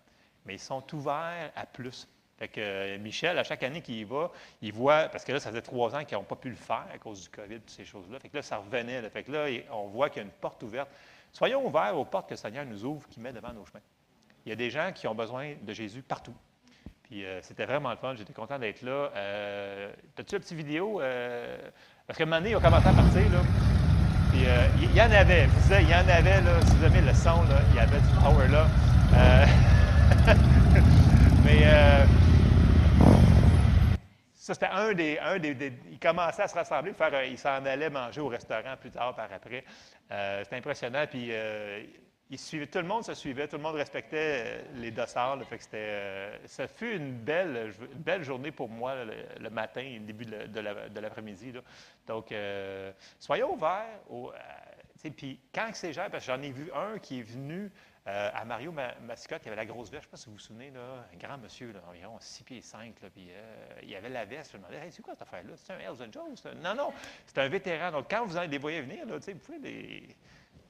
Mais 0.46 0.54
ils 0.54 0.60
sont 0.60 0.82
ouverts 0.94 1.52
à 1.54 1.66
plus. 1.66 2.08
Fait 2.38 2.48
que 2.48 2.60
euh, 2.60 2.98
Michel, 2.98 3.38
à 3.38 3.44
chaque 3.44 3.62
année 3.62 3.80
qu'il 3.80 3.94
y 3.94 4.04
va, 4.04 4.30
il 4.60 4.72
voit, 4.72 5.08
parce 5.08 5.24
que 5.24 5.32
là, 5.32 5.40
ça 5.40 5.50
faisait 5.50 5.62
trois 5.62 5.94
ans 5.94 6.04
qu'ils 6.04 6.18
n'ont 6.18 6.24
pas 6.24 6.36
pu 6.36 6.50
le 6.50 6.56
faire 6.56 6.86
à 6.92 6.98
cause 6.98 7.22
du 7.22 7.28
COVID, 7.28 7.60
toutes 7.60 7.70
ces 7.70 7.84
choses-là. 7.84 8.18
Fait 8.18 8.28
que 8.28 8.36
là, 8.36 8.42
ça 8.42 8.56
revenait. 8.56 9.08
Fait 9.10 9.22
que 9.22 9.32
là, 9.32 9.46
on 9.70 9.86
voit 9.86 10.10
qu'il 10.10 10.22
y 10.22 10.24
a 10.24 10.26
une 10.26 10.32
porte 10.32 10.62
ouverte. 10.62 10.88
Soyons 11.32 11.64
ouverts 11.64 11.96
aux 11.96 12.04
portes 12.04 12.28
que 12.28 12.34
le 12.34 12.38
Seigneur 12.38 12.64
nous 12.64 12.84
ouvre, 12.84 13.06
qu'il 13.08 13.22
met 13.22 13.32
devant 13.32 13.52
nos 13.52 13.64
chemins. 13.64 13.80
Il 14.44 14.50
y 14.50 14.52
a 14.52 14.56
des 14.56 14.70
gens 14.70 14.90
qui 14.92 15.06
ont 15.06 15.14
besoin 15.14 15.54
de 15.62 15.72
Jésus 15.72 16.02
partout. 16.02 16.34
Puis 17.04 17.24
euh, 17.24 17.40
c'était 17.42 17.66
vraiment 17.66 17.90
le 17.90 17.96
fun. 17.96 18.14
J'étais 18.16 18.32
content 18.32 18.58
d'être 18.58 18.82
là. 18.82 19.12
Euh, 19.14 19.92
T'as-tu 20.16 20.34
la 20.34 20.40
petite 20.40 20.56
vidéo? 20.56 21.00
Parce 22.06 22.18
qu'à 22.18 22.24
un 22.24 22.26
moment 22.26 22.40
donné, 22.40 22.54
commencé 22.54 22.88
à 22.88 22.92
partir, 22.92 23.32
là. 23.32 23.40
Puis 24.32 24.42
il 24.82 24.96
y, 24.96 25.00
en 25.00 25.10
avait, 25.10 25.44
je 25.44 25.50
vous 25.50 25.60
disais, 25.60 25.82
il 25.82 25.88
y 25.88 25.94
en 25.94 26.08
avait, 26.08 26.40
là, 26.40 26.60
si 26.62 26.74
vous 26.74 26.84
aimez 26.84 27.02
le 27.02 27.14
son, 27.14 27.44
il 27.70 27.76
y 27.76 27.78
avait 27.78 28.00
du 28.00 28.08
power 28.20 28.48
là. 28.48 28.66
Mais 31.44 31.62
euh, 31.66 32.04
ça, 34.34 34.54
c'était 34.54 34.66
un 34.66 34.94
des, 34.94 35.18
un 35.18 35.38
des, 35.38 35.72
Ils 35.90 35.98
commençaient 35.98 36.42
à 36.42 36.48
se 36.48 36.54
rassembler, 36.54 36.94
ils 37.28 37.38
s'en 37.38 37.64
allaient 37.66 37.90
manger 37.90 38.20
au 38.22 38.28
restaurant 38.28 38.76
plus 38.80 38.90
tard, 38.90 39.14
par 39.14 39.30
après. 39.32 39.64
Euh, 40.10 40.42
c'était 40.42 40.56
impressionnant. 40.56 41.04
Puis 41.08 41.28
euh, 41.30 41.82
ils 42.30 42.38
suivaient, 42.38 42.66
tout 42.66 42.78
le 42.78 42.86
monde 42.86 43.04
se 43.04 43.12
suivait, 43.12 43.46
tout 43.46 43.56
le 43.56 43.62
monde 43.62 43.74
respectait 43.76 44.64
les 44.74 44.90
dossards. 44.90 45.36
là. 45.36 45.44
fait 45.44 45.58
que 45.58 45.64
c'était, 45.64 46.46
ça 46.46 46.66
fut 46.66 46.96
une 46.96 47.12
belle, 47.12 47.72
une 47.92 48.02
belle 48.02 48.22
journée 48.22 48.50
pour 48.50 48.68
moi 48.70 48.94
le, 49.38 49.50
matin 49.50 49.82
et 49.82 49.98
le 49.98 50.06
début 50.06 50.24
de, 50.24 50.30
la- 50.36 50.46
de 50.46 50.60
la- 50.60 50.88
de 50.88 51.00
l'après-midi. 51.00 51.52
Donc, 52.06 52.32
soyons 53.18 53.52
ouverts. 53.52 54.00
Au, 54.08 54.32
puis 55.10 55.38
quand 55.54 55.68
c'est 55.74 55.92
gère, 55.92 56.10
parce 56.10 56.24
que 56.26 56.32
j'en 56.32 56.40
ai 56.42 56.50
vu 56.50 56.70
un 56.74 56.98
qui 56.98 57.20
est 57.20 57.24
venu 57.24 57.70
euh, 58.06 58.30
à 58.34 58.44
Mario 58.44 58.70
Ma- 58.70 58.94
Mascotte, 59.00 59.42
qui 59.42 59.48
avait 59.48 59.56
la 59.56 59.64
grosse 59.64 59.90
veste, 59.90 60.02
je 60.04 60.08
ne 60.08 60.10
sais 60.10 60.10
pas 60.10 60.16
si 60.18 60.26
vous 60.26 60.32
vous 60.32 60.38
souvenez, 60.38 60.70
là, 60.70 61.06
un 61.12 61.16
grand 61.16 61.38
monsieur, 61.38 61.72
environ 61.88 62.16
6 62.20 62.44
pieds 62.44 62.60
5, 62.60 63.00
là, 63.02 63.08
puis 63.10 63.28
euh, 63.30 63.80
il 63.82 63.94
avait 63.96 64.10
la 64.10 64.24
veste. 64.26 64.52
Je 64.52 64.58
me 64.58 64.62
demandais, 64.62 64.84
Hey, 64.84 64.92
c'est 64.92 65.00
quoi 65.02 65.14
cette 65.14 65.22
affaire-là? 65.22 65.52
C'est 65.56 65.72
un 65.72 65.78
Hells? 65.78 65.96
C'est 66.36 66.48
un- 66.50 66.54
Non, 66.54 66.74
non, 66.74 66.92
c'est 67.26 67.38
un 67.38 67.48
vétéran. 67.48 67.90
Donc, 67.92 68.06
quand 68.10 68.26
vous 68.26 68.36
les 68.38 68.58
voyez 68.58 68.82
venir, 68.82 69.06
là, 69.06 69.16
vous 69.16 69.34
pouvez 69.38 69.58
les, 69.58 70.16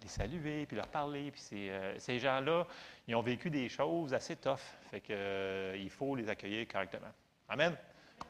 saluer, 0.07 0.67
puis 0.67 0.77
leur 0.77 0.87
parler. 0.89 1.31
Puis 1.33 1.71
euh, 1.71 1.99
ces 1.99 2.19
gens-là, 2.19 2.67
ils 3.09 3.15
ont 3.17 3.23
vécu 3.23 3.51
des 3.51 3.69
choses 3.69 4.13
assez 4.15 4.37
tough. 4.37 4.59
Fait 4.91 5.01
que, 5.01 5.75
il 5.77 5.91
faut 5.91 6.15
les 6.15 6.29
accueillir 6.29 6.69
correctement. 6.69 7.11
Amen. 7.49 7.75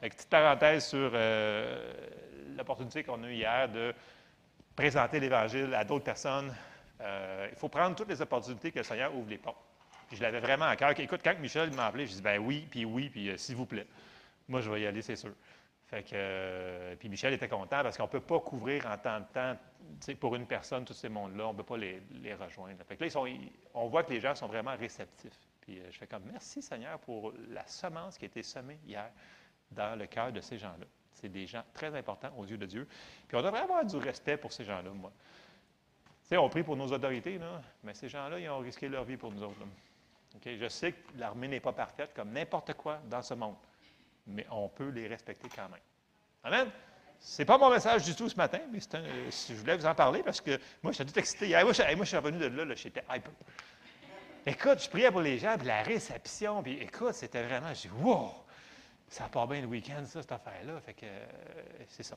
Petite 0.01 0.29
parenthèse 0.31 0.87
sur 0.87 1.11
l'opportunité 2.57 3.03
qu'on 3.05 3.23
a 3.23 3.29
eue 3.29 3.35
hier 3.35 3.69
de 3.69 3.93
présenter 4.77 5.21
l'Évangile 5.21 5.75
à 5.75 5.85
d'autres 5.85 6.05
personnes. 6.05 6.55
Euh, 7.01 7.49
il 7.51 7.57
faut 7.57 7.69
prendre 7.69 7.97
toutes 7.97 8.09
les 8.09 8.21
opportunités 8.21 8.71
que 8.71 8.79
le 8.79 8.85
Seigneur 8.85 9.15
ouvre 9.15 9.29
les 9.29 9.39
portes. 9.39 9.65
Je 10.13 10.23
l'avais 10.23 10.41
vraiment 10.41 10.67
à 10.67 10.77
cœur. 10.77 10.95
Quand 10.95 11.39
Michel 11.41 11.73
m'a 11.73 11.87
appelé, 11.87 12.07
je 12.07 12.15
dis 12.15 12.23
ben 12.23 12.39
oui, 12.39 12.67
puis 12.71 12.85
oui, 12.85 13.09
puis 13.09 13.31
euh, 13.31 13.37
s'il 13.37 13.57
vous 13.57 13.67
plaît. 13.67 13.87
Moi, 14.49 14.61
je 14.61 14.71
vais 14.71 14.83
y 14.83 14.87
aller, 14.87 15.03
c'est 15.03 15.17
sûr. 15.17 15.33
Euh, 16.13 16.97
puis 16.97 17.09
Michel 17.09 17.33
était 17.35 17.49
content 17.49 17.83
parce 17.83 17.97
qu'on 17.97 18.05
ne 18.05 18.09
peut 18.09 18.21
pas 18.21 18.41
couvrir 18.41 18.87
en 18.87 18.97
temps 18.99 19.21
de 19.21 19.27
temps, 19.33 19.57
pour 20.19 20.35
une 20.35 20.47
personne, 20.47 20.85
tous 20.85 20.95
ces 20.95 21.09
mondes-là, 21.09 21.47
on 21.47 21.53
ne 21.53 21.57
peut 21.57 21.63
pas 21.63 21.77
les, 21.77 22.01
rejoindre. 22.35 22.79
On 23.75 23.87
voit 23.87 24.03
que 24.03 24.13
les 24.13 24.21
gens 24.21 24.35
sont 24.35 24.49
vraiment 24.49 24.77
réceptifs. 24.77 25.39
Puis 25.61 25.81
je 25.89 25.97
fais 25.97 26.07
comme 26.07 26.25
merci 26.31 26.63
Seigneur 26.63 26.99
pour 26.99 27.33
la 27.49 27.65
semence 27.67 28.19
qui 28.19 28.25
a 28.25 28.27
été 28.27 28.43
semée 28.43 28.79
hier 28.87 29.09
dans 29.71 29.97
le 29.97 30.07
cœur 30.07 30.33
de 30.33 30.41
ces 30.41 30.59
gens-là. 30.59 30.87
C'est 31.13 31.29
des 31.29 31.47
gens 31.47 31.63
très 31.73 31.95
importants 31.95 32.33
aux 32.37 32.45
yeux 32.45 32.59
de 32.59 32.67
Dieu. 32.67 32.89
Puis 33.29 33.37
on 33.37 33.43
devrait 33.43 33.61
avoir 33.61 33.85
du 33.85 33.97
respect 33.97 34.37
pour 34.37 34.53
ces 34.53 34.65
gens-là, 34.65 34.91
moi. 34.91 35.13
Sais, 36.35 36.39
on 36.39 36.49
prie 36.49 36.65
pour 36.65 36.77
nos 36.77 36.89
autorités, 36.89 37.39
mais 37.85 37.95
ces 37.95 38.09
gens-là, 38.09 38.41
ils 38.41 38.51
ont 38.51 38.59
risqué 38.59 38.89
leur 38.89 39.05
vie 39.05 39.17
pour 39.17 39.31
nous 39.31 39.45
autres. 39.45 39.55
Je 40.45 40.69
sais 40.69 40.91
que 40.91 41.17
l'armée 41.17 41.47
n'est 41.47 41.61
pas 41.61 41.73
parfaite, 41.73 42.11
comme 42.13 42.33
n'importe 42.33 42.75
quoi 42.75 42.99
dans 43.09 43.23
ce 43.23 43.35
monde, 43.35 43.55
mais 44.27 44.45
on 44.51 44.69
peut 44.69 44.89
les 44.89 45.07
respecter 45.07 45.49
quand 45.55 45.69
même. 45.69 45.81
Amen? 46.43 46.73
C'est 47.21 47.45
pas 47.45 47.57
mon 47.57 47.71
message 47.71 48.03
du 48.03 48.17
tout 48.17 48.29
ce 48.29 48.35
matin, 48.35 48.59
mais 48.73 48.81
je 48.81 49.55
voulais 49.55 49.77
vous 49.77 49.87
en 49.87 49.95
parler 49.95 50.25
parce 50.25 50.41
que 50.41 50.59
moi, 50.83 50.91
j'étais 50.91 51.13
tout 51.13 51.19
excité. 51.21 51.51
Moi, 51.63 51.73
je, 51.73 51.83
moi, 51.95 52.05
je 52.05 52.09
suis 52.09 52.17
revenu 52.17 52.39
de 52.39 52.47
là, 52.47 52.65
là, 52.65 52.75
j'étais 52.75 53.05
hyper. 53.09 53.31
Écoute, 54.45 54.83
je 54.83 54.91
priais 54.91 55.13
pour 55.13 55.21
les 55.21 55.39
gens, 55.39 55.57
puis 55.57 55.69
la 55.69 55.85
réception, 55.85 56.65
puis 56.65 56.81
écoute, 56.81 57.15
c'était 57.15 57.45
vraiment, 57.45 57.73
j'ai 57.75 57.89
dit, 57.89 57.95
wow! 58.03 58.33
Ça 59.09 59.29
part 59.29 59.47
bien 59.47 59.61
le 59.61 59.69
week-end, 59.69 60.05
ça, 60.05 60.21
cette 60.21 60.33
affaire-là. 60.33 60.81
Fait 60.81 60.95
que 60.95 61.07
euh, 61.07 61.85
c'est 61.87 62.03
ça. 62.03 62.17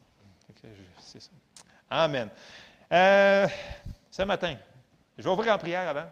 Amen. 1.91 2.31
Euh, 2.91 3.47
ce 4.09 4.21
matin, 4.23 4.55
je 5.17 5.23
vais 5.23 5.29
ouvrir 5.29 5.53
en 5.53 5.57
prière 5.57 5.87
avant. 5.87 6.09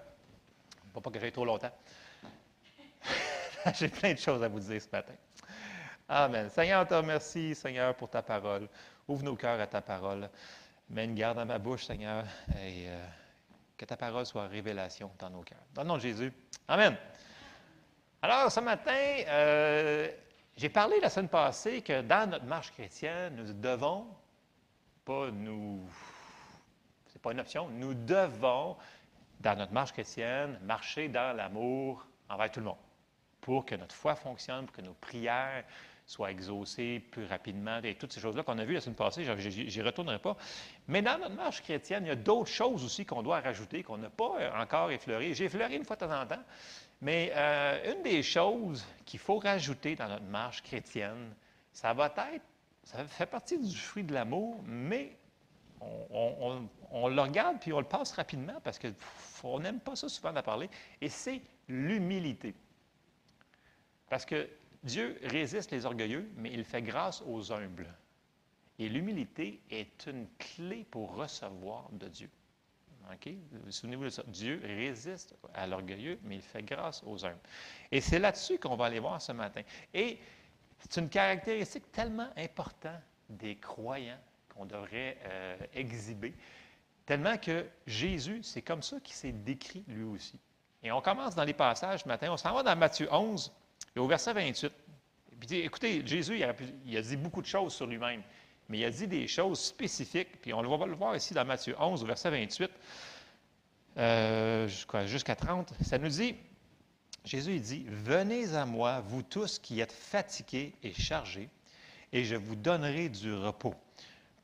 Pas 0.93 1.01
pas 1.01 1.11
que 1.11 1.19
j'aille 1.19 1.31
trop 1.31 1.45
longtemps. 1.45 1.71
J'ai 3.73 3.89
plein 3.89 4.13
de 4.13 4.19
choses 4.19 4.43
à 4.43 4.47
vous 4.47 4.59
dire 4.59 4.81
ce 4.81 4.87
matin. 4.91 5.13
Amen. 6.07 6.49
Seigneur, 6.49 6.83
on 6.83 6.85
te 6.85 6.93
remercie, 6.93 7.55
Seigneur, 7.55 7.95
pour 7.95 8.09
ta 8.09 8.21
parole. 8.21 8.67
Ouvre 9.07 9.23
nos 9.23 9.35
cœurs 9.35 9.59
à 9.59 9.67
ta 9.67 9.81
parole. 9.81 10.29
Mets 10.89 11.05
une 11.05 11.15
garde 11.15 11.39
à 11.39 11.45
ma 11.45 11.57
bouche, 11.57 11.85
Seigneur, 11.85 12.25
et 12.61 12.85
euh, 12.87 13.05
que 13.75 13.85
ta 13.85 13.97
parole 13.97 14.25
soit 14.25 14.47
révélation 14.47 15.11
dans 15.17 15.29
nos 15.29 15.41
cœurs. 15.41 15.65
Dans 15.73 15.81
le 15.81 15.87
nom 15.87 15.95
de 15.95 16.01
Jésus. 16.01 16.31
Amen. 16.67 16.95
Alors, 18.21 18.51
ce 18.51 18.59
matin, 18.59 18.91
euh, 19.27 20.11
j'ai 20.55 20.69
parlé 20.69 20.99
la 20.99 21.09
semaine 21.09 21.29
passée 21.29 21.81
que 21.81 22.01
dans 22.01 22.29
notre 22.29 22.45
marche 22.45 22.71
chrétienne, 22.71 23.35
nous 23.35 23.53
devons, 23.53 24.07
pas 25.03 25.31
nous, 25.31 25.81
pas 27.25 27.31
une 27.31 27.39
option, 27.39 27.67
nous 27.69 27.95
devons, 27.95 28.77
dans 29.39 29.57
notre 29.57 29.73
marche 29.73 29.93
chrétienne, 29.93 30.59
marcher 30.61 31.07
dans 31.09 31.35
l'amour 31.35 32.05
envers 32.29 32.51
tout 32.51 32.59
le 32.59 32.67
monde 32.67 32.77
pour 33.41 33.65
que 33.65 33.73
notre 33.73 33.95
foi 33.95 34.15
fonctionne, 34.15 34.65
pour 34.65 34.75
que 34.75 34.81
nos 34.81 34.93
prières 34.93 35.63
soient 36.05 36.29
exaucées 36.29 36.99
plus 36.99 37.25
rapidement, 37.25 37.79
et 37.83 37.95
toutes 37.95 38.13
ces 38.13 38.19
choses-là 38.19 38.43
qu'on 38.43 38.59
a 38.59 38.63
vues 38.65 38.75
la 38.75 38.81
semaine 38.81 38.95
passée, 38.95 39.23
je 39.23 39.31
n'y 39.31 39.81
retournerai 39.81 40.19
pas. 40.19 40.37
Mais 40.87 41.01
dans 41.01 41.17
notre 41.17 41.33
marche 41.35 41.63
chrétienne, 41.63 42.05
il 42.05 42.09
y 42.09 42.11
a 42.11 42.15
d'autres 42.15 42.51
choses 42.51 42.83
aussi 42.83 43.07
qu'on 43.07 43.23
doit 43.23 43.39
rajouter, 43.39 43.81
qu'on 43.81 43.97
n'a 43.97 44.11
pas 44.11 44.35
euh, 44.39 44.61
encore 44.61 44.91
effleurées. 44.91 45.33
J'ai 45.33 45.45
effleuré 45.45 45.75
une 45.75 45.83
fois 45.83 45.95
de 45.95 46.05
temps 46.05 46.21
en 46.21 46.27
temps, 46.27 46.43
mais 47.01 47.31
euh, 47.35 47.93
une 47.93 48.03
des 48.03 48.21
choses 48.21 48.85
qu'il 49.03 49.19
faut 49.19 49.39
rajouter 49.39 49.95
dans 49.95 50.07
notre 50.07 50.25
marche 50.25 50.61
chrétienne, 50.61 51.33
ça 51.71 51.93
va 51.93 52.05
être, 52.33 52.45
ça 52.83 53.03
fait 53.05 53.25
partie 53.25 53.57
du 53.57 53.75
fruit 53.75 54.03
de 54.03 54.13
l'amour, 54.13 54.63
mais 54.65 55.17
on, 55.81 57.07
le 57.07 57.21
regarde 57.21 57.59
puis 57.59 57.73
on 57.73 57.79
le 57.79 57.85
passe 57.85 58.11
rapidement 58.13 58.59
parce 58.63 58.79
qu'on 58.79 59.59
n'aime 59.59 59.79
pas 59.79 59.95
ça 59.95 60.09
souvent 60.09 60.33
d'en 60.33 60.43
parler, 60.43 60.69
et 61.01 61.09
c'est 61.09 61.41
l'humilité. 61.67 62.55
Parce 64.09 64.25
que 64.25 64.49
Dieu 64.83 65.19
résiste 65.23 65.71
les 65.71 65.85
orgueilleux, 65.85 66.29
mais 66.37 66.51
il 66.51 66.63
fait 66.63 66.81
grâce 66.81 67.23
aux 67.27 67.51
humbles. 67.51 67.91
Et 68.77 68.89
l'humilité 68.89 69.61
est 69.69 70.05
une 70.07 70.27
clé 70.37 70.85
pour 70.91 71.15
recevoir 71.15 71.89
de 71.91 72.07
Dieu. 72.07 72.29
OK? 73.11 73.29
Souvenez-vous 73.69 74.05
de 74.05 74.09
ça? 74.09 74.23
Dieu 74.27 74.61
résiste 74.63 75.35
à 75.53 75.67
l'orgueilleux, 75.67 76.19
mais 76.23 76.35
il 76.35 76.41
fait 76.41 76.63
grâce 76.63 77.03
aux 77.05 77.25
humbles. 77.25 77.39
Et 77.91 78.01
c'est 78.01 78.19
là-dessus 78.19 78.59
qu'on 78.59 78.75
va 78.75 78.85
aller 78.85 78.99
voir 78.99 79.21
ce 79.21 79.31
matin. 79.31 79.61
Et 79.93 80.19
c'est 80.79 80.99
une 80.99 81.09
caractéristique 81.09 81.91
tellement 81.91 82.29
importante 82.35 83.01
des 83.29 83.55
croyants 83.55 84.19
qu'on 84.55 84.65
devrait 84.65 85.17
euh, 85.25 85.57
exhiber, 85.73 86.33
tellement 87.05 87.37
que 87.37 87.65
Jésus, 87.85 88.41
c'est 88.43 88.61
comme 88.61 88.81
ça 88.81 88.99
qu'il 88.99 89.15
s'est 89.15 89.31
décrit 89.31 89.83
lui 89.87 90.03
aussi. 90.03 90.39
Et 90.81 90.91
on 90.91 91.01
commence 91.01 91.35
dans 91.35 91.43
les 91.43 91.53
passages 91.53 92.03
ce 92.03 92.07
matin. 92.07 92.31
On 92.31 92.37
s'en 92.37 92.53
va 92.53 92.63
dans 92.63 92.75
Matthieu 92.75 93.07
11 93.11 93.51
et 93.95 93.99
au 93.99 94.07
verset 94.07 94.33
28. 94.33 94.71
Puis, 95.39 95.57
écoutez, 95.57 96.05
Jésus, 96.05 96.37
il 96.85 96.97
a, 96.97 97.01
dit 97.01 97.17
beaucoup 97.17 97.41
de 97.41 97.47
choses 97.47 97.73
sur 97.73 97.87
lui-même, 97.87 98.21
mais 98.69 98.79
il 98.79 98.85
a 98.85 98.89
dit 98.89 99.07
des 99.07 99.27
choses 99.27 99.59
spécifiques, 99.59 100.41
puis 100.41 100.53
on 100.53 100.61
va 100.61 100.85
le 100.85 100.93
voir 100.93 101.15
ici 101.15 101.33
dans 101.33 101.43
Matthieu 101.43 101.75
11, 101.77 102.03
au 102.03 102.05
verset 102.05 102.29
28, 102.29 102.71
euh, 103.97 104.67
jusqu'à 105.05 105.35
30. 105.35 105.73
Ça 105.81 105.97
nous 105.97 106.07
dit, 106.07 106.35
Jésus, 107.25 107.55
il 107.55 107.61
dit, 107.61 107.85
Venez 107.89 108.53
à 108.55 108.65
moi, 108.65 109.01
vous 109.01 109.23
tous 109.23 109.59
qui 109.59 109.81
êtes 109.81 109.91
fatigués 109.91 110.73
et 110.83 110.93
chargés, 110.93 111.49
et 112.13 112.23
je 112.23 112.35
vous 112.35 112.55
donnerai 112.55 113.09
du 113.09 113.33
repos. 113.33 113.73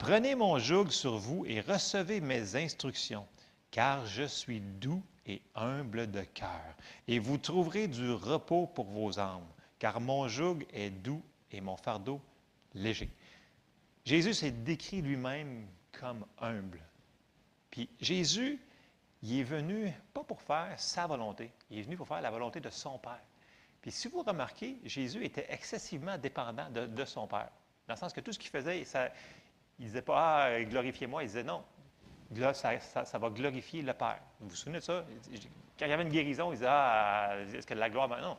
Prenez 0.01 0.33
mon 0.33 0.57
joug 0.57 0.89
sur 0.89 1.17
vous 1.19 1.45
et 1.45 1.61
recevez 1.61 2.21
mes 2.21 2.55
instructions, 2.55 3.27
car 3.69 4.03
je 4.07 4.23
suis 4.23 4.59
doux 4.59 5.03
et 5.27 5.43
humble 5.53 6.09
de 6.09 6.21
cœur, 6.21 6.75
et 7.07 7.19
vous 7.19 7.37
trouverez 7.37 7.87
du 7.87 8.11
repos 8.11 8.65
pour 8.65 8.85
vos 8.85 9.19
âmes, 9.19 9.45
car 9.77 10.01
mon 10.01 10.27
joug 10.27 10.65
est 10.73 10.89
doux 10.89 11.21
et 11.51 11.61
mon 11.61 11.77
fardeau 11.77 12.19
léger. 12.73 13.11
Jésus 14.03 14.33
s'est 14.33 14.49
décrit 14.49 15.03
lui-même 15.03 15.67
comme 15.91 16.25
humble. 16.39 16.81
Puis 17.69 17.87
Jésus, 17.99 18.59
il 19.21 19.39
est 19.39 19.43
venu 19.43 19.93
pas 20.15 20.23
pour 20.23 20.41
faire 20.41 20.73
sa 20.79 21.05
volonté, 21.05 21.51
il 21.69 21.77
est 21.77 21.83
venu 21.83 21.95
pour 21.95 22.07
faire 22.07 22.21
la 22.21 22.31
volonté 22.31 22.59
de 22.59 22.71
son 22.71 22.97
Père. 22.97 23.21
Puis 23.83 23.91
si 23.91 24.07
vous 24.07 24.23
remarquez, 24.23 24.79
Jésus 24.83 25.23
était 25.23 25.45
excessivement 25.49 26.17
dépendant 26.17 26.71
de, 26.71 27.05
son 27.05 27.27
Père. 27.27 27.51
Dans 27.87 27.93
le 27.93 27.99
sens 27.99 28.13
que 28.13 28.21
tout 28.21 28.33
ce 28.33 28.39
qu'il 28.39 28.49
faisait, 28.49 28.83
il 29.81 29.85
ne 29.85 29.87
disait 29.89 30.03
pas 30.03 30.45
Ah, 30.45 30.63
glorifiez-moi, 30.63 31.23
il 31.23 31.27
disait 31.27 31.43
non. 31.43 31.63
Ça, 32.53 33.17
va 33.17 33.29
glorifier 33.29 33.81
le 33.81 33.93
Père. 33.93 34.19
Vous 34.39 34.49
vous 34.49 34.55
souvenez 34.55 34.77
de 34.77 34.83
ça? 34.83 35.03
Quand 35.77 35.85
il 35.85 35.89
y 35.89 35.91
avait 35.91 36.03
une 36.03 36.09
guérison, 36.09 36.51
il 36.51 36.55
disait 36.55 36.67
Ah, 36.69 37.35
est-ce 37.51 37.65
que 37.65 37.73
la 37.73 37.89
gloire. 37.89 38.07
Ben 38.07 38.21
non, 38.21 38.37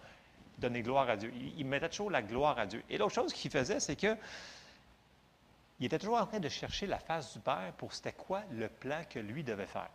donnez 0.58 0.82
gloire 0.82 1.10
à 1.10 1.16
Dieu. 1.16 1.32
Il, 1.58 1.66
mettait 1.66 1.88
toujours 1.88 2.12
la 2.12 2.22
gloire 2.22 2.58
à 2.58 2.66
Dieu. 2.66 2.84
Et 2.88 2.96
l'autre 2.96 3.14
chose 3.14 3.32
qu'il 3.32 3.50
faisait, 3.50 3.80
c'est 3.80 3.96
que 3.96 4.16
il 5.80 5.86
était 5.86 5.98
toujours 5.98 6.18
en 6.18 6.26
train 6.26 6.38
de 6.38 6.48
chercher 6.48 6.86
la 6.86 7.00
face 7.00 7.32
du 7.32 7.40
Père 7.40 7.72
pour 7.76 7.92
c'était 7.92 8.12
quoi 8.12 8.42
le 8.52 8.68
plan 8.68 9.02
que 9.10 9.18
lui 9.18 9.42
devait 9.42 9.66
faire. 9.66 9.90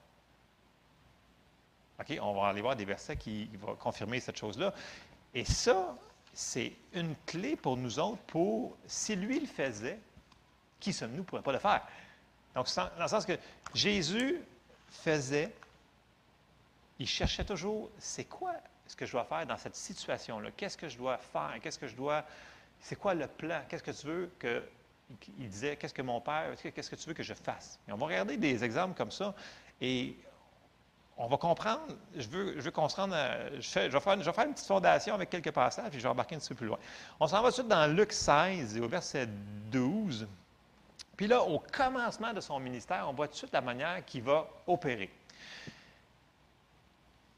OK, 2.02 2.20
on 2.22 2.34
va 2.34 2.50
aller 2.50 2.62
voir 2.62 2.76
des 2.76 2.84
versets 2.84 3.16
qui, 3.16 3.48
qui 3.48 3.56
vont 3.56 3.74
confirmer 3.76 4.20
cette 4.20 4.38
chose-là. 4.38 4.74
Et 5.34 5.46
ça, 5.46 5.96
c'est 6.34 6.74
une 6.94 7.16
clé 7.26 7.56
pour 7.56 7.78
nous 7.78 8.00
autres 8.00 8.22
pour, 8.28 8.76
si 8.86 9.16
lui 9.16 9.40
le 9.40 9.48
faisait, 9.48 9.98
qui 10.80 10.94
sommes-nous? 10.94 11.24
Pour 11.24 11.38
ne 11.38 11.44
pas 11.44 11.52
le 11.52 11.60
faire? 11.60 11.82
Donc, 12.56 12.68
dans 12.76 12.90
le 13.04 13.08
sens 13.08 13.26
que 13.26 13.38
Jésus 13.74 14.42
faisait, 14.90 15.54
il 17.00 17.08
cherchait 17.08 17.46
toujours, 17.46 17.90
c'est 18.00 18.26
quoi 18.26 18.54
ce 18.88 18.96
que 18.96 19.06
je 19.06 19.12
dois 19.12 19.26
faire 19.26 19.46
dans 19.46 19.58
cette 19.58 19.76
situation-là? 19.76 20.50
Qu'est-ce 20.56 20.78
que 20.78 20.90
je 20.90 20.98
dois 20.98 21.18
faire? 21.18 21.56
Qu'est-ce 21.62 21.78
que 21.78 21.88
je 21.88 21.96
dois, 21.96 22.24
c'est 22.82 22.96
quoi 22.96 23.14
le 23.14 23.28
plan? 23.28 23.62
Qu'est-ce 23.70 23.84
que 23.84 23.92
tu 23.92 24.08
veux 24.08 24.32
que, 24.40 24.64
il 25.40 25.50
disait, 25.50 25.76
qu'est-ce 25.76 25.94
que 25.94 26.02
mon 26.02 26.20
père, 26.20 26.54
qu'est-ce 26.74 26.90
que 26.90 26.96
tu 26.96 27.08
veux 27.08 27.14
que 27.14 27.24
je 27.24 27.34
fasse? 27.34 27.80
On 27.88 27.96
va 27.96 28.06
regarder 28.08 28.38
des 28.38 28.64
exemples 28.64 28.96
comme 28.98 29.12
ça 29.12 29.36
et 29.80 30.16
on 31.18 31.28
va 31.28 31.38
comprendre, 31.38 31.82
je 32.16 32.28
veux, 32.28 32.56
je 32.58 32.62
veux 32.62 32.72
qu'on 32.72 32.90
se 32.90 32.96
rende 32.96 33.12
je 33.60 33.80
vais 33.90 34.00
faire, 34.00 34.14
une- 34.14 34.22
je 34.22 34.26
vais 34.30 34.34
faire 34.34 34.46
une 34.46 34.54
petite 34.54 34.68
fondation 34.68 35.16
avec 35.16 35.30
quelques 35.30 35.52
passages, 35.52 35.90
puis 35.90 36.00
je 36.00 36.04
vais 36.04 36.10
embarquer 36.10 36.36
un 36.36 36.40
petit 36.40 36.50
peu 36.50 36.56
plus 36.56 36.68
loin. 36.68 36.78
On 37.20 37.28
s'en 37.28 37.38
va 37.42 37.44
tout 37.44 37.48
de 37.50 37.54
suite 37.54 37.68
dans 37.68 37.88
Luc 37.88 38.14
16, 38.14 38.78
et 38.78 38.80
au 38.80 38.88
verset 38.88 39.28
12. 39.72 40.28
Puis 41.18 41.26
là, 41.26 41.42
au 41.42 41.60
commencement 41.60 42.32
de 42.32 42.40
son 42.40 42.60
ministère, 42.60 43.08
on 43.10 43.14
voit 43.14 43.28
tout 43.28 43.34
de 43.34 43.38
suite 43.38 43.54
la 43.54 43.62
manière 43.62 44.06
qu'il 44.06 44.22
va 44.22 44.48
opérer. 44.68 45.10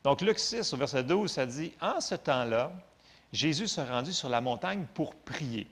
Donc, 0.04 0.22
Luc 0.22 0.38
6, 0.38 0.74
au 0.74 0.78
verset 0.78 1.04
12, 1.04 1.32
ça 1.32 1.46
dit 1.46 1.74
En 1.82 2.02
ce 2.02 2.16
temps-là, 2.16 2.74
Jésus 3.32 3.68
se 3.68 3.82
rendit 3.82 4.14
sur 4.14 4.28
la 4.28 4.42
montagne 4.42 4.86
pour 4.94 5.16
prier. 5.16 5.68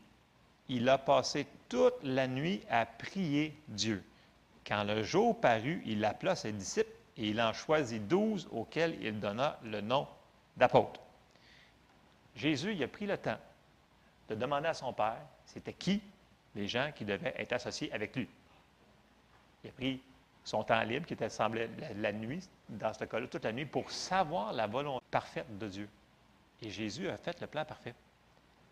Il 0.69 0.87
a 0.87 0.97
passé 0.97 1.47
toute 1.69 1.95
la 2.03 2.27
nuit 2.27 2.61
à 2.69 2.85
prier 2.85 3.57
Dieu. 3.67 4.03
Quand 4.65 4.83
le 4.83 5.03
jour 5.03 5.39
parut, 5.39 5.81
il 5.85 6.03
appela 6.03 6.35
ses 6.35 6.51
disciples 6.51 6.91
et 7.17 7.29
il 7.29 7.41
en 7.41 7.51
choisit 7.51 8.05
douze 8.07 8.47
auxquels 8.51 8.97
il 9.01 9.19
donna 9.19 9.59
le 9.63 9.81
nom 9.81 10.07
d'apôtres. 10.55 11.01
Jésus, 12.35 12.73
il 12.73 12.83
a 12.83 12.87
pris 12.87 13.05
le 13.05 13.17
temps 13.17 13.39
de 14.29 14.35
demander 14.35 14.67
à 14.67 14.73
son 14.73 14.93
Père, 14.93 15.21
c'était 15.45 15.73
qui? 15.73 16.01
Les 16.57 16.67
gens 16.67 16.91
qui 16.93 17.05
devaient 17.05 17.35
être 17.37 17.53
associés 17.53 17.91
avec 17.93 18.15
lui. 18.15 18.27
Il 19.63 19.69
a 19.69 19.73
pris 19.73 20.01
son 20.43 20.63
temps 20.63 20.81
libre, 20.81 21.05
qui 21.05 21.13
était 21.13 21.29
semblait 21.29 21.69
la, 21.95 22.11
nuit, 22.11 22.47
dans 22.69 22.93
ce 22.93 23.03
cas-là, 23.03 23.27
toute 23.27 23.43
la 23.43 23.51
nuit, 23.51 23.65
pour 23.65 23.91
savoir 23.91 24.53
la 24.53 24.65
volonté 24.65 25.05
parfaite 25.11 25.57
de 25.57 25.67
Dieu. 25.67 25.89
Et 26.61 26.69
Jésus 26.69 27.09
a 27.09 27.17
fait 27.17 27.39
le 27.39 27.47
plan 27.47 27.63
parfait. 27.63 27.93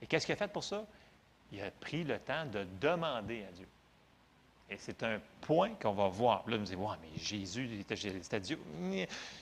Et 0.01 0.07
qu'est-ce 0.07 0.25
qu'il 0.25 0.33
a 0.33 0.37
fait 0.37 0.51
pour 0.51 0.63
ça? 0.63 0.85
Il 1.51 1.61
a 1.61 1.69
pris 1.69 2.03
le 2.03 2.17
temps 2.19 2.45
de 2.45 2.65
demander 2.81 3.43
à 3.43 3.51
Dieu. 3.51 3.67
Et 4.69 4.77
c'est 4.77 5.03
un 5.03 5.19
point 5.41 5.71
qu'on 5.75 5.93
va 5.93 6.07
voir. 6.07 6.43
Là, 6.47 6.55
on 6.55 6.59
nous 6.59 6.65
dit, 6.65 6.75
mais 6.75 7.17
Jésus, 7.17 7.83
c'était 7.87 8.39
Dieu. 8.39 8.59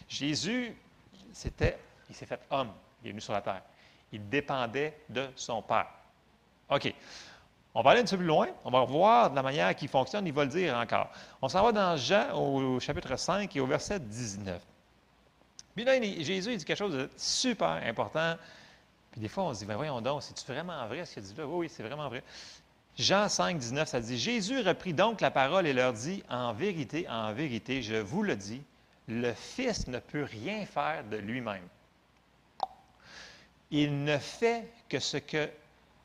Jésus, 0.10 0.76
c'était, 1.32 1.78
il 2.10 2.16
s'est 2.16 2.26
fait 2.26 2.42
homme. 2.50 2.74
Il 3.04 3.08
est 3.08 3.12
venu 3.12 3.22
sur 3.22 3.34
la 3.34 3.42
terre. 3.42 3.62
Il 4.12 4.28
dépendait 4.28 5.00
de 5.08 5.30
son 5.36 5.62
Père. 5.62 5.88
OK. 6.70 6.94
On 7.76 7.82
va 7.82 7.92
aller 7.92 8.02
un 8.02 8.04
petit 8.04 8.16
peu 8.16 8.20
plus 8.20 8.28
loin. 8.28 8.48
On 8.64 8.72
va 8.72 8.84
voir 8.86 9.32
de 9.32 9.36
la 9.36 9.42
manière 9.42 9.76
qui 9.76 9.88
fonctionne. 9.88 10.28
Il 10.28 10.34
va 10.34 10.44
le 10.44 10.50
dire 10.50 10.76
encore. 10.78 11.10
On 11.42 11.50
s'en 11.50 11.64
va 11.64 11.72
dans 11.72 11.98
Jean 11.98 12.34
au 12.36 12.80
chapitre 12.80 13.16
5 13.16 13.56
et 13.56 13.60
au 13.60 13.66
verset 13.66 14.00
19. 14.00 14.62
Puis 15.76 15.84
là, 15.84 16.00
Jésus 16.02 16.52
il 16.52 16.58
dit 16.58 16.66
quelque 16.66 16.78
chose 16.78 16.94
de 16.94 17.10
super 17.18 17.82
important. 17.84 18.36
Puis 19.12 19.22
des 19.22 19.28
fois, 19.28 19.46
on 19.46 19.54
se 19.54 19.60
dit, 19.60 19.66
ben 19.66 19.76
voyons 19.76 20.02
donc, 20.02 20.24
c'est-tu 20.24 20.46
vraiment 20.52 20.88
vrai 20.88 21.06
ce 21.06 21.16
qu'il 21.16 21.24
dit 21.24 21.34
là? 21.36 21.46
Oui, 21.46 21.66
oui, 21.66 21.70
c'est 21.70 21.84
vraiment 21.84 22.10
vrai. 22.10 22.24
Jean 22.98 23.28
5, 23.28 23.58
19, 23.58 23.88
ça 23.88 24.00
dit, 24.00 24.20
Jésus 24.20 24.62
reprit 24.62 24.94
donc 24.94 25.20
la 25.22 25.32
parole 25.32 25.66
et 25.66 25.74
leur 25.74 25.94
dit, 25.94 26.24
en 26.30 26.54
vérité, 26.54 27.08
en 27.10 27.34
vérité, 27.34 27.82
je 27.82 27.96
vous 27.96 28.22
le 28.22 28.36
dis, 28.36 28.62
le 29.08 29.34
Fils 29.34 29.88
ne 29.88 30.00
peut 30.00 30.24
rien 30.24 30.66
faire 30.66 31.04
de 31.10 31.18
lui-même. 31.18 31.68
Il 33.72 34.04
ne 34.04 34.18
fait 34.20 34.68
que 34.90 35.00
ce 35.00 35.18
que, 35.18 35.50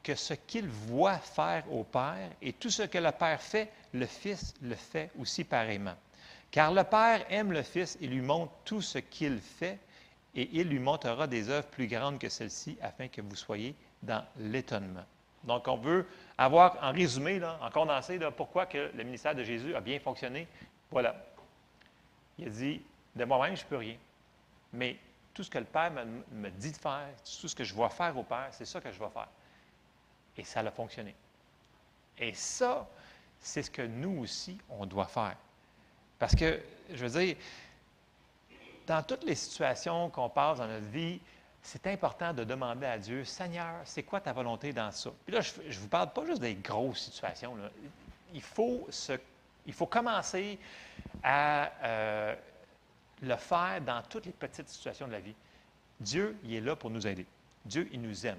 que 0.09 0.15
ce 0.15 0.33
qu'il 0.33 0.67
voit 0.67 1.19
faire 1.19 1.71
au 1.71 1.85
Père, 1.85 2.31
et 2.41 2.55
tout 2.55 2.71
ce 2.71 2.85
que 2.85 2.97
le 2.97 3.13
Père 3.13 3.43
fait, 3.43 3.71
le 3.93 4.07
Fils 4.07 4.55
le 4.63 4.75
fait 4.75 5.11
aussi 5.21 5.45
pareillement. 5.45 5.97
Car 6.51 6.73
le 6.73 6.83
Père 6.83 7.27
aime 7.29 7.53
le 7.53 7.63
Fils 7.63 7.99
et 8.01 8.07
lui 8.07 8.23
montre 8.23 8.51
tout 8.65 8.81
ce 8.81 8.97
qu'il 8.97 9.39
fait, 9.39 9.79
et 10.35 10.49
il 10.51 10.71
lui 10.71 10.79
montrera 10.79 11.27
des 11.27 11.51
œuvres 11.51 11.67
plus 11.67 11.87
grandes 11.87 12.19
que 12.19 12.31
celles-ci, 12.31 12.79
afin 12.81 13.09
que 13.09 13.21
vous 13.21 13.37
soyez 13.37 13.75
dans 14.03 14.25
l'étonnement. 14.39 15.05
Donc, 15.45 15.69
on 15.69 15.77
veut 15.77 16.07
avoir 16.39 16.83
en 16.83 16.91
résumé, 16.91 17.39
en 17.45 17.71
condensé, 17.71 18.19
pourquoi 18.35 18.65
que 18.65 18.91
le 18.95 19.05
ministère 19.05 19.35
de 19.35 19.45
Jésus 19.45 19.75
a 19.75 19.83
bien 19.83 20.01
fonctionné. 20.01 20.49
Voilà. 20.91 21.17
Il 22.39 22.47
a 22.47 22.51
dit, 22.51 22.81
de 23.15 23.25
moi-même, 23.27 23.59
je 23.59 23.65
ne 23.65 23.69
peux 23.69 23.77
rien. 23.77 23.97
Mais 24.73 24.97
tout 25.35 25.43
ce 25.43 25.51
que 25.51 25.59
le 25.59 25.67
Père 25.67 25.91
me, 25.91 26.05
me 26.33 26.49
dit 26.49 26.73
de 26.73 26.79
faire, 26.79 27.11
tout 27.43 27.49
ce 27.49 27.55
que 27.55 27.65
je 27.65 27.75
vois 27.75 27.91
faire 27.91 28.17
au 28.17 28.23
Père, 28.23 28.49
c'est 28.53 28.65
ça 28.65 28.81
que 28.81 28.91
je 28.91 28.99
vais 28.99 29.11
faire. 29.11 29.29
Et 30.39 30.45
ça 30.45 30.61
a 30.61 30.71
fonctionné. 30.71 31.15
Et 32.17 32.33
ça, 32.33 32.89
c'est 33.41 33.63
ce 33.63 33.71
que 33.71 33.83
nous 33.83 34.21
aussi, 34.21 34.59
on 34.71 34.87
doit 34.87 35.07
faire. 35.07 35.37
Parce 36.19 36.35
que, 36.35 36.61
je 36.91 37.07
veux 37.07 37.21
dire, 37.21 37.37
dans 38.87 39.03
toutes 39.03 39.25
les 39.25 39.35
situations 39.35 40.09
qu'on 40.11 40.29
passe 40.29 40.59
dans 40.59 40.67
notre 40.67 40.87
vie, 40.87 41.21
c'est 41.63 41.87
important 41.87 42.33
de 42.33 42.45
demander 42.45 42.87
à 42.87 42.99
Dieu, 42.99 43.25
Seigneur, 43.25 43.75
c'est 43.85 44.03
quoi 44.03 44.21
ta 44.21 44.33
volonté 44.33 44.73
dans 44.73 44.91
ça? 44.91 45.11
Puis 45.27 45.35
là, 45.35 45.41
je 45.41 45.61
ne 45.61 45.83
vous 45.83 45.89
parle 45.89 46.13
pas 46.13 46.25
juste 46.25 46.41
des 46.41 46.55
grosses 46.55 47.01
situations. 47.01 47.57
Il, 48.33 48.41
faut 48.41 48.89
il 49.67 49.73
faut 49.73 49.87
commencer 49.87 50.59
à 51.23 51.71
euh, 51.83 52.35
le 53.23 53.37
faire 53.37 53.81
dans 53.85 54.03
toutes 54.03 54.27
les 54.27 54.33
petites 54.33 54.69
situations 54.69 55.07
de 55.07 55.13
la 55.13 55.21
vie. 55.21 55.35
Dieu, 56.01 56.39
il 56.45 56.55
est 56.55 56.61
là 56.61 56.77
pour 56.77 56.91
nous 56.91 57.07
aider. 57.07 57.27
Dieu, 57.65 57.89
il 57.93 58.01
nous 58.01 58.27
aime. 58.27 58.39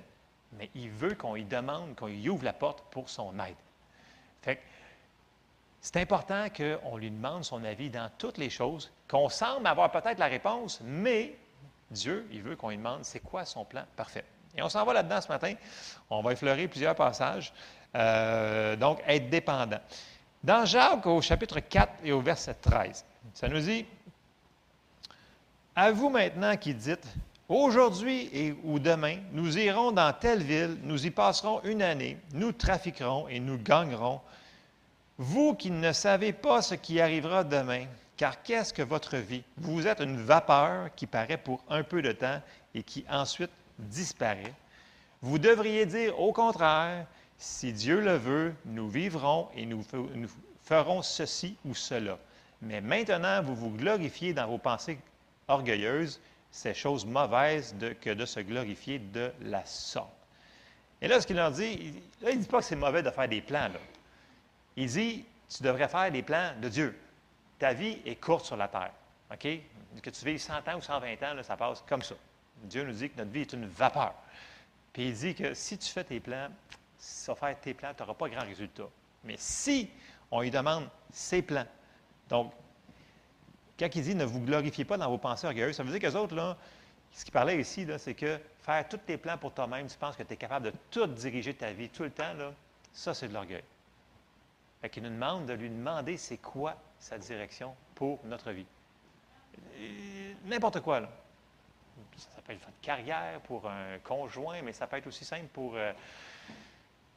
Mais 0.53 0.69
il 0.75 0.89
veut 0.89 1.15
qu'on 1.15 1.35
lui 1.35 1.45
demande, 1.45 1.95
qu'on 1.95 2.07
lui 2.07 2.27
ouvre 2.29 2.43
la 2.43 2.53
porte 2.53 2.83
pour 2.91 3.09
son 3.09 3.37
aide. 3.39 3.55
Fait 4.41 4.59
c'est 5.81 5.97
important 5.97 6.47
qu'on 6.49 6.97
lui 6.97 7.09
demande 7.09 7.45
son 7.45 7.63
avis 7.63 7.89
dans 7.89 8.09
toutes 8.17 8.37
les 8.37 8.49
choses, 8.49 8.91
qu'on 9.07 9.29
semble 9.29 9.65
avoir 9.65 9.91
peut-être 9.91 10.19
la 10.19 10.27
réponse, 10.27 10.81
mais 10.83 11.37
Dieu, 11.89 12.27
il 12.31 12.41
veut 12.41 12.55
qu'on 12.55 12.69
lui 12.69 12.77
demande 12.77 13.05
c'est 13.05 13.21
quoi 13.21 13.45
son 13.45 13.63
plan 13.63 13.83
parfait. 13.95 14.25
Et 14.57 14.61
on 14.61 14.69
s'en 14.69 14.83
va 14.83 14.93
là-dedans 14.93 15.21
ce 15.21 15.29
matin. 15.29 15.53
On 16.09 16.21
va 16.21 16.33
effleurer 16.33 16.67
plusieurs 16.67 16.95
passages. 16.95 17.53
Euh, 17.95 18.75
donc, 18.75 19.01
être 19.07 19.29
dépendant. 19.29 19.79
Dans 20.43 20.65
Jacques, 20.65 21.05
au 21.05 21.21
chapitre 21.21 21.59
4 21.59 21.93
et 22.03 22.11
au 22.11 22.21
verset 22.21 22.55
13, 22.55 23.05
ça 23.33 23.47
nous 23.47 23.59
dit 23.59 23.85
À 25.75 25.91
vous 25.91 26.09
maintenant 26.09 26.55
qui 26.57 26.73
dites 26.73 27.07
Aujourd'hui 27.49 28.29
et 28.31 28.55
ou 28.63 28.77
demain, 28.77 29.17
nous 29.31 29.57
irons 29.57 29.91
dans 29.91 30.13
telle 30.13 30.43
ville, 30.43 30.77
nous 30.83 31.07
y 31.07 31.09
passerons 31.09 31.61
une 31.63 31.81
année, 31.81 32.17
nous 32.33 32.51
trafiquerons 32.51 33.27
et 33.27 33.39
nous 33.39 33.57
gagnerons. 33.57 34.21
Vous 35.17 35.55
qui 35.55 35.71
ne 35.71 35.91
savez 35.91 36.31
pas 36.31 36.61
ce 36.61 36.75
qui 36.75 37.01
arrivera 37.01 37.43
demain, 37.43 37.85
car 38.17 38.43
qu'est-ce 38.43 38.71
que 38.71 38.83
votre 38.83 39.17
vie? 39.17 39.43
Vous 39.57 39.87
êtes 39.87 39.99
une 39.99 40.21
vapeur 40.21 40.93
qui 40.95 41.07
paraît 41.07 41.37
pour 41.37 41.63
un 41.69 41.81
peu 41.81 42.03
de 42.03 42.11
temps 42.11 42.39
et 42.75 42.83
qui 42.83 43.03
ensuite 43.09 43.49
disparaît. 43.79 44.53
Vous 45.23 45.39
devriez 45.39 45.87
dire 45.87 46.19
au 46.19 46.31
contraire, 46.31 47.07
si 47.39 47.73
Dieu 47.73 47.99
le 47.99 48.15
veut, 48.17 48.53
nous 48.65 48.89
vivrons 48.89 49.47
et 49.55 49.65
nous, 49.65 49.81
fe- 49.81 50.07
nous 50.13 50.29
ferons 50.63 51.01
ceci 51.01 51.55
ou 51.65 51.73
cela. 51.73 52.19
Mais 52.61 52.79
maintenant, 52.79 53.41
vous 53.41 53.55
vous 53.55 53.71
glorifiez 53.71 54.33
dans 54.33 54.47
vos 54.47 54.59
pensées 54.59 54.99
orgueilleuses, 55.47 56.19
c'est 56.51 56.73
chose 56.73 57.05
mauvaise 57.05 57.75
que 58.01 58.09
de 58.09 58.25
se 58.25 58.39
glorifier 58.39 58.99
de 58.99 59.31
la 59.41 59.65
sorte. 59.65 60.09
Et 61.01 61.07
là, 61.07 61.21
ce 61.21 61.27
qu'il 61.27 61.35
leur 61.35 61.51
dit, 61.51 61.93
là, 62.21 62.31
il 62.31 62.37
ne 62.37 62.41
dit 62.41 62.47
pas 62.47 62.59
que 62.59 62.65
c'est 62.65 62.75
mauvais 62.75 63.03
de 63.03 63.09
faire 63.09 63.27
des 63.27 63.41
plans. 63.41 63.69
là. 63.69 63.79
Il 64.75 64.87
dit, 64.87 65.25
tu 65.49 65.63
devrais 65.63 65.87
faire 65.87 66.11
des 66.11 66.23
plans 66.23 66.53
de 66.61 66.69
Dieu. 66.69 66.99
Ta 67.57 67.73
vie 67.73 67.99
est 68.05 68.15
courte 68.15 68.45
sur 68.45 68.57
la 68.57 68.67
terre. 68.67 68.91
OK? 69.31 69.47
Que 70.01 70.09
tu 70.09 70.25
vives 70.25 70.39
100 70.39 70.67
ans 70.67 70.77
ou 70.77 70.81
120 70.81 71.23
ans, 71.23 71.33
là, 71.33 71.43
ça 71.43 71.57
passe 71.57 71.83
comme 71.87 72.01
ça. 72.01 72.15
Dieu 72.63 72.83
nous 72.83 72.93
dit 72.93 73.09
que 73.09 73.17
notre 73.17 73.31
vie 73.31 73.41
est 73.41 73.53
une 73.53 73.67
vapeur. 73.67 74.13
Puis 74.91 75.07
il 75.07 75.13
dit 75.13 75.35
que 75.35 75.53
si 75.53 75.77
tu 75.77 75.89
fais 75.89 76.03
tes 76.03 76.19
plans, 76.19 76.49
si 76.97 77.25
tu 77.25 77.31
vas 77.31 77.35
faire 77.35 77.59
tes 77.59 77.73
plans, 77.73 77.93
tu 77.93 78.01
n'auras 78.01 78.15
pas 78.15 78.29
grand 78.29 78.45
résultat. 78.45 78.87
Mais 79.23 79.35
si 79.37 79.89
on 80.31 80.41
lui 80.41 80.51
demande 80.51 80.87
ses 81.11 81.41
plans, 81.41 81.65
donc, 82.27 82.53
quand 83.79 83.95
il 83.95 84.03
dit 84.03 84.15
ne 84.15 84.25
vous 84.25 84.41
glorifiez 84.41 84.83
pas 84.83 84.97
dans 84.97 85.09
vos 85.09 85.17
pensées 85.17 85.47
orgueilleuses, 85.47 85.75
ça 85.75 85.83
veut 85.83 85.97
dire 85.97 86.11
que 86.11 86.15
autres, 86.17 86.35
là, 86.35 86.57
ce 87.11 87.23
qu'il 87.23 87.31
parlait 87.31 87.59
ici, 87.59 87.87
c'est 87.97 88.13
que 88.13 88.39
faire 88.59 88.87
tous 88.87 88.97
tes 88.97 89.17
plans 89.17 89.37
pour 89.37 89.53
toi-même, 89.53 89.87
tu 89.87 89.97
penses 89.97 90.15
que 90.15 90.23
tu 90.23 90.33
es 90.33 90.37
capable 90.37 90.65
de 90.65 90.73
tout 90.91 91.07
diriger 91.07 91.53
ta 91.53 91.71
vie 91.71 91.89
tout 91.89 92.03
le 92.03 92.11
temps, 92.11 92.33
là, 92.33 92.51
ça, 92.91 93.13
c'est 93.13 93.29
de 93.29 93.33
l'orgueil. 93.33 93.63
Fait 94.81 94.89
qu'il 94.89 95.03
nous 95.03 95.09
demande 95.09 95.45
de 95.45 95.53
lui 95.53 95.69
demander 95.69 96.17
c'est 96.17 96.37
quoi 96.37 96.75
sa 96.99 97.17
direction 97.17 97.75
pour 97.95 98.19
notre 98.25 98.51
vie. 98.51 98.65
N'importe 100.45 100.81
quoi, 100.81 100.99
là. 101.01 101.09
Ça, 102.15 102.29
ça 102.35 102.41
peut 102.41 102.53
être 102.53 102.59
votre 102.59 102.79
carrière 102.81 103.39
pour 103.41 103.69
un 103.69 103.97
conjoint, 103.99 104.61
mais 104.61 104.73
ça 104.73 104.87
peut 104.87 104.97
être 104.97 105.07
aussi 105.07 105.25
simple 105.25 105.47
pour 105.47 105.75
euh, 105.75 105.91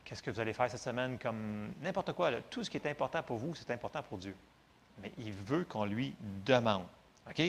qu'est-ce 0.05 0.23
que 0.23 0.31
vous 0.31 0.41
allez 0.41 0.53
faire 0.53 0.71
cette 0.71 0.81
semaine, 0.81 1.19
comme 1.19 1.73
n'importe 1.81 2.13
quoi. 2.13 2.31
là. 2.31 2.39
Tout 2.51 2.65
ce 2.65 2.71
qui 2.71 2.77
est 2.77 2.87
important 2.87 3.23
pour 3.23 3.39
vous, 3.39 3.55
c'est 3.55 3.71
important 3.71 4.03
pour 4.03 4.19
Dieu. 4.19 4.35
Mais 5.01 5.13
il 5.19 5.33
veut 5.33 5.65
qu'on 5.65 5.85
lui 5.85 6.15
demande. 6.45 6.85
OK? 7.29 7.43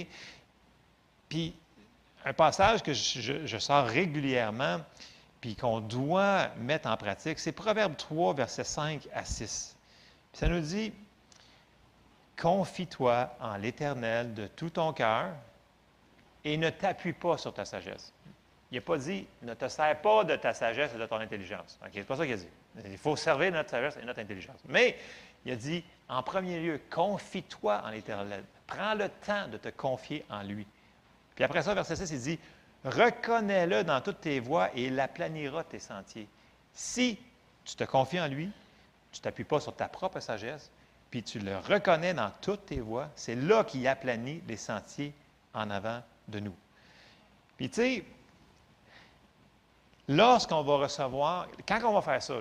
Puis, 1.30 1.56
un 2.26 2.34
passage 2.34 2.84
que 2.84 2.94
je, 2.94 3.57
sors 3.57 3.86
régulièrement, 3.86 4.80
puis 5.41 5.56
qu'on 5.56 5.82
doit 5.82 6.49
mettre 6.57 6.88
en 6.88 6.95
pratique, 6.95 7.40
c'est 7.40 7.52
Proverbe 7.52 7.98
3, 7.98 8.34
versets 8.34 8.64
5 8.64 9.07
à 9.14 9.26
6. 9.26 9.76
Puis 10.32 10.40
ça 10.40 10.48
nous 10.48 10.61
dit 10.61 10.94
Confie-toi 12.41 13.30
en 13.40 13.57
l'Éternel 13.57 14.34
de 14.34 14.48
tout 14.48 14.70
ton 14.70 14.94
cœur 14.94 15.30
et 16.44 16.57
ne 16.57 16.70
t'appuie 16.70 17.14
pas 17.14 17.38
sur 17.38 17.53
ta 17.53 17.65
sagesse. 17.65 18.11
Il 18.72 18.76
n'a 18.76 18.82
pas 18.82 18.98
dit 18.98 19.28
ne 19.44 19.53
te 19.53 19.68
sers 19.68 20.02
pas 20.02 20.24
de 20.24 20.36
ta 20.36 20.53
sagesse 20.53 20.91
et 20.95 20.98
de 20.98 21.06
ton 21.06 21.18
intelligence. 21.18 21.78
OK? 21.84 21.91
C'est 21.94 22.03
pas 22.03 22.18
ça 22.18 22.26
qu'il 22.26 22.34
a 22.34 22.38
dit. 22.38 22.48
Il 22.86 22.98
faut 22.98 23.15
servir 23.15 23.52
notre 23.52 23.70
sagesse 23.70 23.98
et 24.02 24.06
notre 24.06 24.20
intelligence. 24.20 24.60
Mais 24.68 24.98
il 25.45 25.52
a 25.52 25.56
dit 25.56 25.84
en 26.10 26.22
premier 26.22 26.60
lieu, 26.60 26.80
confie-toi 26.90 27.82
en 27.84 27.90
l'Éternel. 27.90 28.44
Prends 28.68 28.94
le 28.94 29.10
temps 29.10 29.48
de 29.48 29.57
te 29.57 29.70
confier 29.70 30.26
en 30.30 30.44
lui. 30.44 30.68
Puis 31.36 31.44
après 31.44 31.64
ça, 31.64 31.74
verset 31.74 31.95
6, 31.95 32.11
il 32.11 32.20
dit 32.20 32.40
Reconnais-le 32.86 33.84
dans 33.84 34.02
toutes 34.02 34.22
tes 34.22 34.40
voies 34.40 34.70
et 34.76 34.86
il 34.86 34.99
aplanira 34.99 35.64
tes 35.64 35.80
sentiers. 35.80 36.28
Si 36.74 37.18
tu 37.64 37.76
te 37.76 37.84
confies 37.84 38.20
en 38.20 38.28
lui, 38.28 38.52
tu 39.11 39.20
ne 39.20 39.24
t'appuies 39.24 39.45
pas 39.45 39.60
sur 39.60 39.76
ta 39.76 39.88
propre 39.88 40.20
sagesse, 40.20 40.70
puis 41.10 41.24
tu 41.24 41.40
le 41.40 41.57
reconnais 41.57 42.14
dans 42.14 42.32
toutes 42.41 42.65
tes 42.65 42.80
voies, 42.80 43.10
c'est 43.15 43.36
là 43.36 43.64
qu'il 43.64 43.88
aplanit 43.88 44.41
les 44.48 44.57
sentiers 44.57 45.14
en 45.53 45.70
avant 45.70 46.02
de 46.28 46.40
nous. 46.40 46.56
Puis 47.56 47.70
tu 47.70 47.76
sais, 47.76 48.06
lorsqu'on 50.07 50.64
va 50.64 50.78
recevoir, 50.78 51.48
quand 51.68 51.80
on 51.84 51.94
va 51.94 52.02
faire 52.02 52.22
ça, 52.22 52.36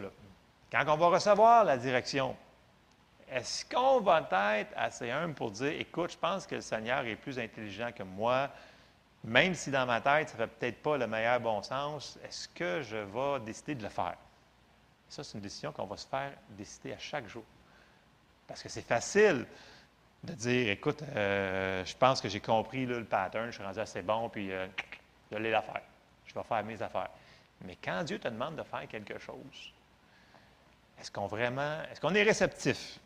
quand 0.70 0.84
on 0.88 0.96
va 0.96 1.08
recevoir 1.08 1.64
la 1.64 1.76
direction, 1.76 2.34
est-ce 3.32 3.64
qu'on 3.64 4.00
va 4.00 4.28
être 4.59 4.72
assez 4.76 5.10
humble 5.10 5.34
pour 5.34 5.50
dire, 5.50 5.72
écoute, 5.80 6.12
je 6.12 6.18
pense 6.18 6.46
que 6.46 6.56
le 6.56 6.60
Seigneur 6.60 7.04
est 7.06 7.16
plus 7.16 7.38
intelligent 7.38 7.90
que 7.92 8.02
moi, 8.02 8.50
même 9.24 9.54
si 9.54 9.70
dans 9.70 9.86
ma 9.86 10.00
tête, 10.00 10.28
ça 10.28 10.34
ne 10.36 10.42
fait 10.42 10.46
peut-être 10.48 10.82
pas 10.82 10.96
le 10.98 11.06
meilleur 11.06 11.40
bon 11.40 11.62
sens, 11.62 12.18
est-ce 12.24 12.48
que 12.48 12.82
je 12.82 12.96
vais 12.96 13.40
décider 13.44 13.74
de 13.74 13.82
le 13.82 13.88
faire? 13.88 14.16
Ça, 15.09 15.24
c'est 15.24 15.34
une 15.34 15.42
décision 15.42 15.72
qu'on 15.72 15.86
va 15.86 15.96
se 15.96 16.06
faire 16.06 16.32
décider 16.50 16.92
à 16.92 16.98
chaque 16.98 17.28
jour. 17.28 17.44
Parce 18.46 18.62
que 18.62 18.68
c'est 18.68 18.82
facile 18.82 19.46
de 20.22 20.32
dire, 20.34 20.70
écoute, 20.70 21.02
euh, 21.02 21.84
je 21.84 21.96
pense 21.96 22.20
que 22.20 22.28
j'ai 22.28 22.40
compris 22.40 22.86
le 22.86 23.04
pattern, 23.04 23.46
je 23.46 23.52
suis 23.52 23.64
rendu 23.64 23.80
assez 23.80 24.02
bon, 24.02 24.28
puis 24.28 24.52
euh, 24.52 24.66
je 25.30 25.38
l'ai 25.38 25.50
l'affaire. 25.50 25.82
Je 26.26 26.34
vais 26.34 26.42
faire 26.42 26.64
mes 26.64 26.80
affaires. 26.82 27.10
Mais 27.64 27.76
quand 27.82 28.02
Dieu 28.04 28.18
te 28.18 28.28
demande 28.28 28.56
de 28.56 28.62
faire 28.62 28.86
quelque 28.88 29.18
chose, 29.18 29.72
est-ce 31.00 31.10
qu'on 31.10 31.26
vraiment, 31.26 31.82
est-ce 31.90 32.00
qu'on 32.00 32.14
est 32.14 32.22
réceptif? 32.22 32.98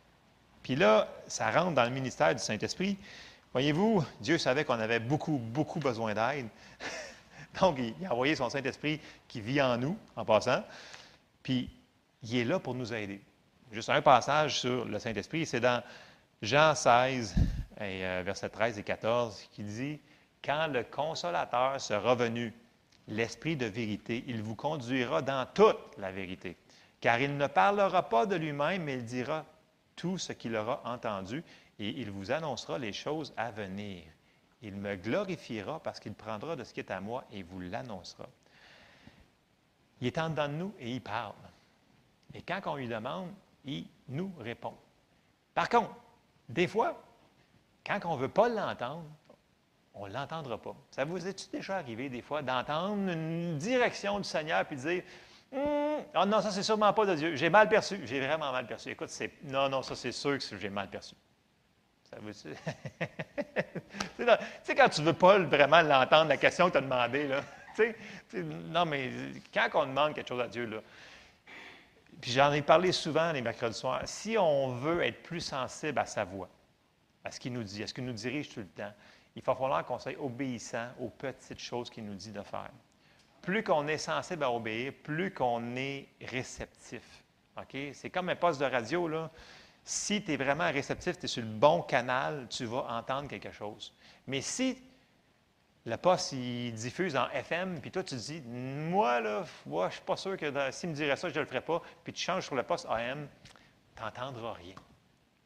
Puis 0.66 0.74
là, 0.74 1.06
ça 1.28 1.48
rentre 1.52 1.74
dans 1.74 1.84
le 1.84 1.90
ministère 1.90 2.34
du 2.34 2.42
Saint-Esprit. 2.42 2.98
Voyez-vous, 3.52 4.04
Dieu 4.20 4.36
savait 4.36 4.64
qu'on 4.64 4.80
avait 4.80 4.98
beaucoup, 4.98 5.38
beaucoup 5.38 5.78
besoin 5.78 6.12
d'aide. 6.12 6.48
Donc, 7.60 7.78
il 7.78 8.04
a 8.04 8.12
envoyé 8.12 8.34
son 8.34 8.50
Saint-Esprit 8.50 9.00
qui 9.28 9.40
vit 9.40 9.62
en 9.62 9.78
nous, 9.78 9.96
en 10.16 10.24
passant. 10.24 10.64
Puis, 11.44 11.70
il 12.24 12.36
est 12.36 12.44
là 12.44 12.58
pour 12.58 12.74
nous 12.74 12.92
aider. 12.92 13.20
Juste 13.70 13.90
un 13.90 14.02
passage 14.02 14.58
sur 14.58 14.86
le 14.86 14.98
Saint-Esprit, 14.98 15.46
c'est 15.46 15.60
dans 15.60 15.84
Jean 16.42 16.74
16, 16.74 17.36
et, 17.80 18.04
euh, 18.04 18.22
versets 18.26 18.48
13 18.48 18.76
et 18.76 18.82
14, 18.82 19.48
qui 19.52 19.62
dit 19.62 20.00
Quand 20.44 20.66
le 20.66 20.82
Consolateur 20.82 21.80
sera 21.80 22.16
venu, 22.16 22.52
l'Esprit 23.06 23.54
de 23.54 23.66
vérité, 23.66 24.24
il 24.26 24.42
vous 24.42 24.56
conduira 24.56 25.22
dans 25.22 25.46
toute 25.46 25.78
la 25.96 26.10
vérité. 26.10 26.56
Car 27.00 27.20
il 27.20 27.36
ne 27.36 27.46
parlera 27.46 28.08
pas 28.08 28.26
de 28.26 28.34
lui-même, 28.34 28.82
mais 28.82 28.94
il 28.94 29.04
dira 29.04 29.44
tout 29.96 30.18
ce 30.18 30.32
qu'il 30.32 30.54
aura 30.54 30.82
entendu 30.84 31.42
et 31.78 31.88
il 31.88 32.10
vous 32.10 32.30
annoncera 32.30 32.78
les 32.78 32.92
choses 32.92 33.32
à 33.36 33.50
venir. 33.50 34.04
Il 34.62 34.76
me 34.76 34.96
glorifiera 34.96 35.80
parce 35.80 36.00
qu'il 36.00 36.14
prendra 36.14 36.56
de 36.56 36.64
ce 36.64 36.72
qui 36.72 36.80
est 36.80 36.90
à 36.90 37.00
moi 37.00 37.24
et 37.32 37.42
vous 37.42 37.60
l'annoncera. 37.60 38.28
Il 40.00 40.06
est 40.06 40.18
en 40.18 40.30
dedans 40.30 40.48
de 40.48 40.54
nous 40.54 40.74
et 40.78 40.92
il 40.92 41.00
parle. 41.00 41.34
Et 42.34 42.42
quand 42.42 42.60
on 42.66 42.76
lui 42.76 42.88
demande, 42.88 43.30
il 43.64 43.86
nous 44.08 44.32
répond. 44.38 44.74
Par 45.54 45.68
contre, 45.68 45.94
des 46.48 46.68
fois, 46.68 47.02
quand 47.84 48.00
on 48.04 48.16
ne 48.16 48.20
veut 48.20 48.28
pas 48.28 48.48
l'entendre, 48.48 49.04
on 49.94 50.06
ne 50.06 50.12
l'entendra 50.12 50.58
pas. 50.58 50.76
Ça 50.90 51.04
vous 51.04 51.26
est-il 51.26 51.50
déjà 51.50 51.76
arrivé 51.76 52.08
des 52.08 52.20
fois 52.20 52.42
d'entendre 52.42 53.10
une 53.10 53.56
direction 53.58 54.18
du 54.18 54.24
Seigneur 54.24 54.64
puis 54.66 54.76
de 54.76 54.82
dire 54.82 55.02
Ah 55.52 56.26
non, 56.26 56.40
ça 56.40 56.50
c'est 56.50 56.62
sûrement 56.62 56.92
pas 56.92 57.06
de 57.06 57.14
Dieu. 57.14 57.36
J'ai 57.36 57.50
mal 57.50 57.68
perçu. 57.68 58.00
J'ai 58.04 58.20
vraiment 58.20 58.52
mal 58.52 58.66
perçu. 58.66 58.90
Écoute, 58.90 59.10
c'est 59.10 59.32
non, 59.44 59.68
non, 59.68 59.82
ça 59.82 59.94
c'est 59.94 60.12
sûr 60.12 60.38
que 60.38 60.58
j'ai 60.58 60.70
mal 60.70 60.88
perçu. 60.88 61.14
Ça 62.10 62.16
vous 62.20 62.30
tu 62.32 62.48
sais, 64.62 64.74
quand 64.74 64.88
tu 64.88 65.00
ne 65.00 65.06
veux 65.06 65.12
pas 65.12 65.38
vraiment 65.40 65.82
l'entendre, 65.82 66.28
la 66.28 66.36
question 66.36 66.66
que 66.66 66.72
tu 66.72 66.78
as 66.78 66.82
demandée, 66.82 67.28
là. 67.28 67.42
Tu 67.76 67.82
sais, 67.82 67.96
tu 68.30 68.36
sais, 68.38 68.42
non, 68.42 68.86
mais 68.86 69.10
quand 69.52 69.68
on 69.74 69.84
demande 69.84 70.14
quelque 70.14 70.28
chose 70.28 70.40
à 70.40 70.48
Dieu, 70.48 70.64
là, 70.64 70.78
puis 72.22 72.30
j'en 72.30 72.50
ai 72.52 72.62
parlé 72.62 72.90
souvent 72.90 73.32
les 73.32 73.42
mercredis 73.42 73.78
soirs, 73.78 74.00
si 74.06 74.38
on 74.38 74.76
veut 74.76 75.02
être 75.02 75.22
plus 75.22 75.42
sensible 75.42 75.98
à 75.98 76.06
sa 76.06 76.24
voix, 76.24 76.48
à 77.22 77.30
ce 77.30 77.38
qu'il 77.38 77.52
nous 77.52 77.62
dit, 77.62 77.82
à 77.82 77.86
ce 77.86 77.92
qu'il 77.92 78.06
nous 78.06 78.14
dirige 78.14 78.48
tout 78.48 78.60
le 78.60 78.66
temps, 78.66 78.92
il 79.34 79.42
va 79.42 79.54
falloir 79.54 79.84
qu'on 79.84 79.98
soit 79.98 80.18
obéissant 80.18 80.88
aux 80.98 81.10
petites 81.10 81.60
choses 81.60 81.90
qu'il 81.90 82.06
nous 82.06 82.14
dit 82.14 82.32
de 82.32 82.40
faire. 82.40 82.70
Plus 83.46 83.62
qu'on 83.62 83.86
est 83.86 83.98
sensible 83.98 84.42
à 84.42 84.50
obéir, 84.50 84.92
plus 85.04 85.32
qu'on 85.32 85.76
est 85.76 86.08
réceptif. 86.20 87.22
C'est 87.92 88.10
comme 88.10 88.28
un 88.28 88.34
poste 88.34 88.60
de 88.60 88.66
radio, 88.66 89.06
là. 89.06 89.30
Si 89.84 90.20
tu 90.24 90.32
es 90.32 90.36
vraiment 90.36 90.66
réceptif, 90.70 91.16
tu 91.16 91.26
es 91.26 91.28
sur 91.28 91.42
le 91.42 91.48
bon 91.48 91.80
canal, 91.82 92.48
tu 92.50 92.64
vas 92.64 92.84
entendre 92.88 93.28
quelque 93.28 93.52
chose. 93.52 93.94
Mais 94.26 94.40
si 94.40 94.76
le 95.84 95.96
poste, 95.96 96.32
il 96.32 96.74
diffuse 96.74 97.16
en 97.16 97.30
FM, 97.30 97.80
puis 97.80 97.92
toi, 97.92 98.02
tu 98.02 98.16
dis, 98.16 98.40
moi, 98.40 99.20
là, 99.20 99.44
je 99.64 99.70
ne 99.70 99.90
suis 99.90 100.00
pas 100.00 100.16
sûr 100.16 100.36
que 100.36 100.70
s'il 100.72 100.88
me 100.88 100.94
dirait 100.94 101.14
ça, 101.14 101.28
je 101.28 101.34
ne 101.34 101.40
le 101.40 101.46
ferais 101.46 101.60
pas, 101.60 101.80
puis 102.02 102.12
tu 102.12 102.20
changes 102.24 102.46
sur 102.46 102.56
le 102.56 102.64
poste 102.64 102.86
AM, 102.90 103.28
tu 103.94 104.02
n'entendras 104.02 104.54
rien. 104.54 104.74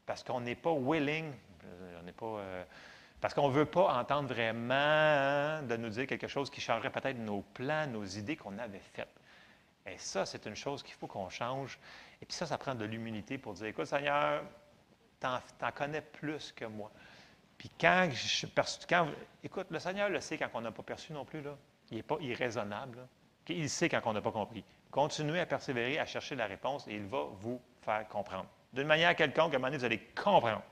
Parce 0.06 0.24
qu'on 0.24 0.40
n'est 0.40 0.54
pas 0.56 0.72
willing, 0.72 1.34
euh, 1.66 2.00
on 2.00 2.02
n'est 2.04 2.12
pas. 2.12 2.26
euh, 2.26 2.64
parce 3.20 3.34
qu'on 3.34 3.48
ne 3.48 3.52
veut 3.52 3.66
pas 3.66 3.98
entendre 3.98 4.28
vraiment 4.28 4.74
hein, 4.74 5.62
de 5.62 5.76
nous 5.76 5.90
dire 5.90 6.06
quelque 6.06 6.28
chose 6.28 6.50
qui 6.50 6.60
changerait 6.60 6.90
peut-être 6.90 7.18
nos 7.18 7.42
plans, 7.42 7.86
nos 7.86 8.04
idées 8.04 8.36
qu'on 8.36 8.58
avait 8.58 8.80
faites. 8.92 9.14
Et 9.86 9.98
ça, 9.98 10.24
c'est 10.24 10.46
une 10.46 10.56
chose 10.56 10.82
qu'il 10.82 10.94
faut 10.94 11.06
qu'on 11.06 11.28
change. 11.28 11.78
Et 12.22 12.26
puis 12.26 12.34
ça, 12.34 12.46
ça 12.46 12.58
prend 12.58 12.74
de 12.74 12.84
l'humilité 12.84 13.38
pour 13.38 13.54
dire, 13.54 13.66
écoute, 13.66 13.86
Seigneur, 13.86 14.42
t'en, 15.18 15.38
t'en 15.58 15.72
connais 15.72 16.00
plus 16.00 16.52
que 16.52 16.64
moi. 16.64 16.90
Puis 17.58 17.70
quand 17.78 18.08
je 18.10 18.46
perçu, 18.46 18.80
quand, 18.88 19.08
écoute, 19.44 19.66
le 19.70 19.78
Seigneur 19.78 20.08
le 20.08 20.20
sait 20.20 20.38
quand 20.38 20.48
on 20.54 20.60
n'a 20.62 20.72
pas 20.72 20.82
perçu 20.82 21.12
non 21.12 21.24
plus, 21.24 21.42
là. 21.42 21.56
Il 21.90 21.96
n'est 21.96 22.02
pas 22.02 22.16
irraisonnable. 22.20 22.98
là. 22.98 23.02
Il 23.48 23.68
sait 23.68 23.88
quand 23.88 24.00
on 24.04 24.12
n'a 24.12 24.22
pas 24.22 24.30
compris. 24.30 24.64
Continuez 24.90 25.40
à 25.40 25.46
persévérer, 25.46 25.98
à 25.98 26.06
chercher 26.06 26.36
la 26.36 26.46
réponse 26.46 26.86
et 26.88 26.94
il 26.94 27.04
va 27.04 27.24
vous 27.32 27.60
faire 27.82 28.06
comprendre. 28.08 28.46
D'une 28.72 28.86
manière 28.86 29.14
quelconque, 29.16 29.52
à 29.52 29.56
un 29.56 29.58
moment 29.58 29.66
donné, 29.66 29.78
vous 29.78 29.84
allez 29.84 29.98
comprendre. 29.98 30.62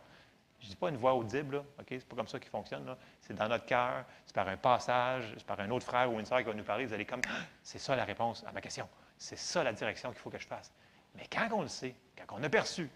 Je 0.60 0.66
ne 0.66 0.70
dis 0.70 0.76
pas 0.76 0.88
une 0.88 0.96
voix 0.96 1.14
audible, 1.14 1.56
là, 1.56 1.64
OK? 1.78 1.86
C'est 1.88 2.08
pas 2.08 2.16
comme 2.16 2.28
ça 2.28 2.40
qui 2.40 2.48
fonctionne. 2.48 2.96
C'est 3.20 3.34
dans 3.34 3.48
notre 3.48 3.64
cœur, 3.64 4.04
c'est 4.26 4.34
par 4.34 4.48
un 4.48 4.56
passage, 4.56 5.32
c'est 5.36 5.46
par 5.46 5.60
un 5.60 5.70
autre 5.70 5.86
frère 5.86 6.12
ou 6.12 6.18
une 6.18 6.26
sœur 6.26 6.38
qui 6.38 6.44
va 6.44 6.54
nous 6.54 6.64
parler. 6.64 6.84
Vous 6.84 6.92
allez 6.92 7.04
comme, 7.04 7.20
Ah, 7.28 7.42
c'est 7.62 7.78
ça 7.78 7.94
la 7.94 8.04
réponse 8.04 8.44
à 8.44 8.52
ma 8.52 8.60
question. 8.60 8.88
C'est 9.16 9.38
ça 9.38 9.62
la 9.62 9.72
direction 9.72 10.10
qu'il 10.10 10.18
faut 10.18 10.30
que 10.30 10.38
je 10.38 10.46
fasse. 10.46 10.72
Mais 11.14 11.26
quand 11.30 11.48
on 11.52 11.62
le 11.62 11.68
sait, 11.68 11.94
quand 12.16 12.36
on 12.38 12.42
a 12.42 12.48
perçu, 12.48 12.90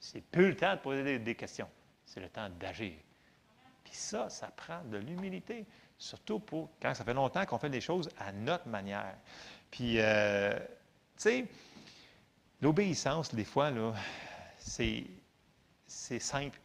c'est 0.00 0.20
plus 0.20 0.48
le 0.48 0.56
temps 0.56 0.74
de 0.74 0.80
poser 0.80 1.18
des, 1.18 1.34
questions. 1.34 1.68
C'est 2.04 2.20
le 2.20 2.28
temps 2.28 2.48
d'agir. 2.48 2.94
Puis 3.84 3.94
ça, 3.94 4.28
ça 4.28 4.48
prend 4.48 4.82
de 4.84 4.98
l'humilité, 4.98 5.66
surtout 5.96 6.38
pour 6.38 6.70
quand 6.80 6.94
ça 6.94 7.04
fait 7.04 7.14
longtemps 7.14 7.44
qu'on 7.46 7.58
fait 7.58 7.70
des 7.70 7.80
choses 7.80 8.08
à 8.18 8.32
notre 8.32 8.68
manière. 8.68 9.16
Puis, 9.70 9.94
euh, 9.98 10.58
tu 10.58 10.64
sais, 11.16 11.46
l'obéissance, 12.60 13.34
des 13.34 13.44
fois, 13.44 13.72
c'est 14.58 15.06
simple. 15.86 16.60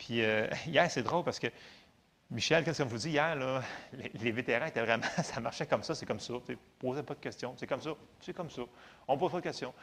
Puis 0.00 0.22
euh, 0.24 0.48
hier, 0.66 0.90
c'est 0.90 1.02
drôle 1.02 1.22
parce 1.22 1.38
que 1.38 1.46
Michel, 2.30 2.64
qu'est-ce 2.64 2.78
que 2.82 2.88
je 2.88 2.92
vous 2.92 2.98
dis 2.98 3.10
hier, 3.10 3.36
là, 3.36 3.62
les, 4.14 4.32
vétérans 4.32 4.66
étaient 4.66 4.82
vraiment, 4.82 5.06
ça 5.22 5.40
marchait 5.40 5.66
comme 5.66 5.82
ça, 5.82 5.94
c'est 5.94 6.06
comme 6.06 6.20
ça. 6.20 6.34
Tu 6.46 6.54
sais, 6.54 6.58
posez 6.78 7.02
pas 7.02 7.14
de 7.14 7.20
questions, 7.20 7.54
c'est 7.56 7.66
comme 7.66 7.80
ça, 7.80 7.90
c'est 8.20 8.32
comme 8.32 8.50
ça. 8.50 8.62
On 9.06 9.18
pose 9.18 9.30
pas 9.30 9.38
de 9.38 9.42
questions. 9.44 9.74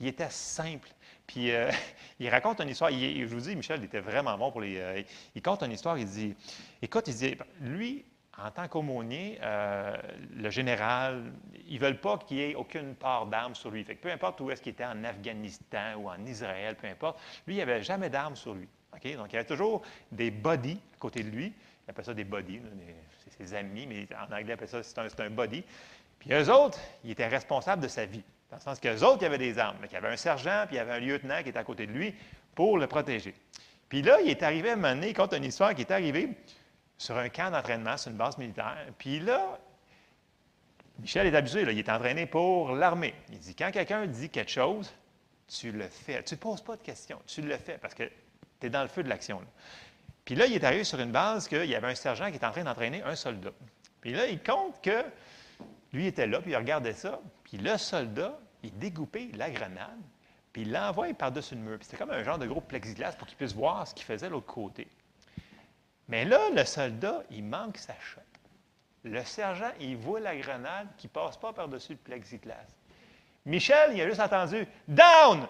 Il 0.00 0.06
était 0.06 0.30
simple. 0.30 0.88
Puis 1.26 1.50
euh, 1.52 1.70
il 2.18 2.28
raconte 2.30 2.60
une 2.60 2.70
histoire. 2.70 2.90
Il- 2.90 3.28
je 3.28 3.34
vous 3.34 3.40
dis, 3.40 3.54
Michel, 3.54 3.80
il 3.80 3.84
était 3.84 4.00
vraiment 4.00 4.38
bon 4.38 4.50
pour 4.50 4.60
les. 4.60 4.78
euh, 4.78 5.02
il 5.34 5.42
compte 5.42 5.62
une 5.62 5.72
histoire. 5.72 5.98
Il 5.98 6.06
dit, 6.06 6.34
écoute, 6.80 7.08
il 7.08 7.14
dit, 7.14 7.36
lui, 7.60 8.04
en 8.40 8.52
tant 8.52 8.68
qu'aumônier, 8.68 9.40
le 9.42 10.48
général, 10.48 11.32
ils 11.66 11.80
veulent 11.80 12.00
pas 12.00 12.16
qu'il 12.18 12.36
y 12.36 12.42
ait 12.42 12.54
aucune 12.54 12.94
part 12.94 13.26
d'armes 13.26 13.56
sur 13.56 13.72
lui. 13.72 13.82
Fait 13.82 13.96
que 13.96 14.02
peu 14.02 14.12
importe 14.12 14.40
où 14.40 14.48
est-ce 14.52 14.62
qu'il 14.62 14.70
était 14.70 14.84
en 14.84 15.02
Afghanistan 15.02 15.96
ou 15.96 16.08
en 16.08 16.24
Israël, 16.24 16.76
peu 16.76 16.86
importe, 16.86 17.18
lui, 17.48 17.54
il 17.54 17.56
n'y 17.56 17.62
avait 17.62 17.82
jamais 17.82 18.08
d'armes 18.08 18.36
sur 18.36 18.54
lui. 18.54 18.68
Donc, 18.92 19.02
il 19.04 19.34
y 19.34 19.36
avait 19.36 19.44
toujours 19.44 19.82
des 20.10 20.30
bodies 20.30 20.80
à 20.94 20.98
côté 20.98 21.22
de 21.22 21.28
lui. 21.30 21.52
Il 21.86 21.90
appelle 21.90 22.04
ça 22.04 22.14
des 22.14 22.24
des- 22.24 22.60
c'est 23.24 23.44
ses 23.46 23.54
amis, 23.54 23.86
mais 23.86 24.06
en 24.16 24.24
anglais, 24.24 24.42
il 24.46 24.52
appelle 24.52 24.68
ça, 24.68 24.82
c'est 24.82 24.98
un, 24.98 25.06
un 25.24 25.30
body. 25.30 25.62
Puis 26.18 26.32
eux 26.32 26.52
autres, 26.52 26.78
ils 27.04 27.12
étaient 27.12 27.28
responsables 27.28 27.82
de 27.82 27.88
sa 27.88 28.06
vie. 28.06 28.24
Dans 28.50 28.56
le 28.56 28.62
sens 28.62 28.80
qu'eux 28.80 29.00
autres, 29.04 29.18
il 29.20 29.24
y 29.24 29.26
avait 29.26 29.38
des 29.38 29.58
armes. 29.58 29.76
Donc, 29.80 29.90
il 29.90 29.94
y 29.94 29.96
avait 29.96 30.08
un 30.08 30.16
sergent, 30.16 30.64
puis 30.66 30.76
il 30.76 30.78
y 30.78 30.80
avait 30.80 30.92
un 30.92 31.00
lieutenant 31.00 31.42
qui 31.42 31.50
était 31.50 31.58
à 31.58 31.64
côté 31.64 31.86
de 31.86 31.92
lui 31.92 32.14
pour 32.54 32.78
le 32.78 32.86
protéger. 32.86 33.34
Puis 33.88 34.02
là, 34.02 34.20
il 34.20 34.28
est 34.30 34.42
arrivé 34.42 34.70
à 34.70 34.72
un 34.72 34.76
moment 34.76 34.94
donné, 34.94 35.10
il 35.10 35.14
compte 35.14 35.32
une 35.32 35.44
histoire 35.44 35.74
qui 35.74 35.82
est 35.82 35.90
arrivée 35.90 36.30
sur 36.96 37.16
un 37.16 37.28
camp 37.28 37.50
d'entraînement, 37.50 37.96
sur 37.96 38.10
une 38.10 38.16
base 38.16 38.36
militaire. 38.38 38.76
Puis 38.98 39.20
là, 39.20 39.58
Michel 40.98 41.26
est 41.28 41.36
abusé, 41.36 41.62
il 41.62 41.78
est 41.78 41.88
entraîné 41.88 42.26
pour 42.26 42.72
l'armée. 42.72 43.14
Il 43.30 43.38
dit, 43.38 43.54
quand 43.54 43.70
quelqu'un 43.70 44.06
dit 44.06 44.28
quelque 44.30 44.50
chose, 44.50 44.92
tu 45.46 45.70
le 45.70 45.88
fais. 45.88 46.22
Tu 46.24 46.34
ne 46.34 46.38
poses 46.40 46.60
pas 46.60 46.76
de 46.76 46.82
questions, 46.82 47.20
tu 47.26 47.42
le 47.42 47.56
fais 47.56 47.78
parce 47.78 47.94
que 47.94 48.10
tu 48.60 48.66
es 48.66 48.70
dans 48.70 48.82
le 48.82 48.88
feu 48.88 49.02
de 49.02 49.08
l'action. 49.08 49.40
Puis 50.24 50.34
là, 50.34 50.46
il 50.46 50.54
est 50.54 50.64
arrivé 50.64 50.84
sur 50.84 51.00
une 51.00 51.10
base 51.10 51.48
qu'il 51.48 51.64
y 51.64 51.74
avait 51.74 51.88
un 51.88 51.94
sergent 51.94 52.28
qui 52.28 52.36
était 52.36 52.46
en 52.46 52.50
train 52.50 52.64
d'entraîner 52.64 53.02
un 53.02 53.16
soldat. 53.16 53.52
Puis 54.00 54.12
là, 54.12 54.26
il 54.26 54.42
compte 54.42 54.80
que 54.82 55.04
lui 55.92 56.06
était 56.06 56.26
là, 56.26 56.40
puis 56.40 56.50
il 56.50 56.56
regardait 56.56 56.92
ça. 56.92 57.20
Puis 57.44 57.56
le 57.56 57.76
soldat, 57.78 58.38
il 58.62 58.76
dégoupait 58.76 59.30
la 59.34 59.50
grenade, 59.50 60.00
puis 60.52 60.62
il 60.62 60.72
l'envoie 60.72 61.12
par-dessus 61.14 61.54
le 61.54 61.62
mur. 61.62 61.78
Puis 61.78 61.86
c'était 61.86 61.96
comme 61.96 62.10
un 62.10 62.22
genre 62.22 62.38
de 62.38 62.46
gros 62.46 62.60
plexiglas 62.60 63.12
pour 63.12 63.26
qu'il 63.26 63.36
puisse 63.36 63.54
voir 63.54 63.86
ce 63.86 63.94
qu'il 63.94 64.04
faisait 64.04 64.26
de 64.26 64.32
l'autre 64.32 64.46
côté. 64.46 64.86
Mais 66.08 66.24
là, 66.24 66.50
le 66.54 66.64
soldat, 66.64 67.22
il 67.30 67.44
manque 67.44 67.78
sa 67.78 67.94
shot. 68.00 68.20
Le 69.04 69.24
sergent, 69.24 69.70
il 69.80 69.96
voit 69.96 70.20
la 70.20 70.36
grenade 70.36 70.88
qui 70.96 71.06
ne 71.06 71.12
passe 71.12 71.36
pas 71.36 71.52
par-dessus 71.52 71.92
le 71.92 71.98
plexiglas. 71.98 72.66
Michel, 73.46 73.92
il 73.94 74.00
a 74.02 74.08
juste 74.08 74.20
entendu 74.20 74.66
Down! 74.86 75.46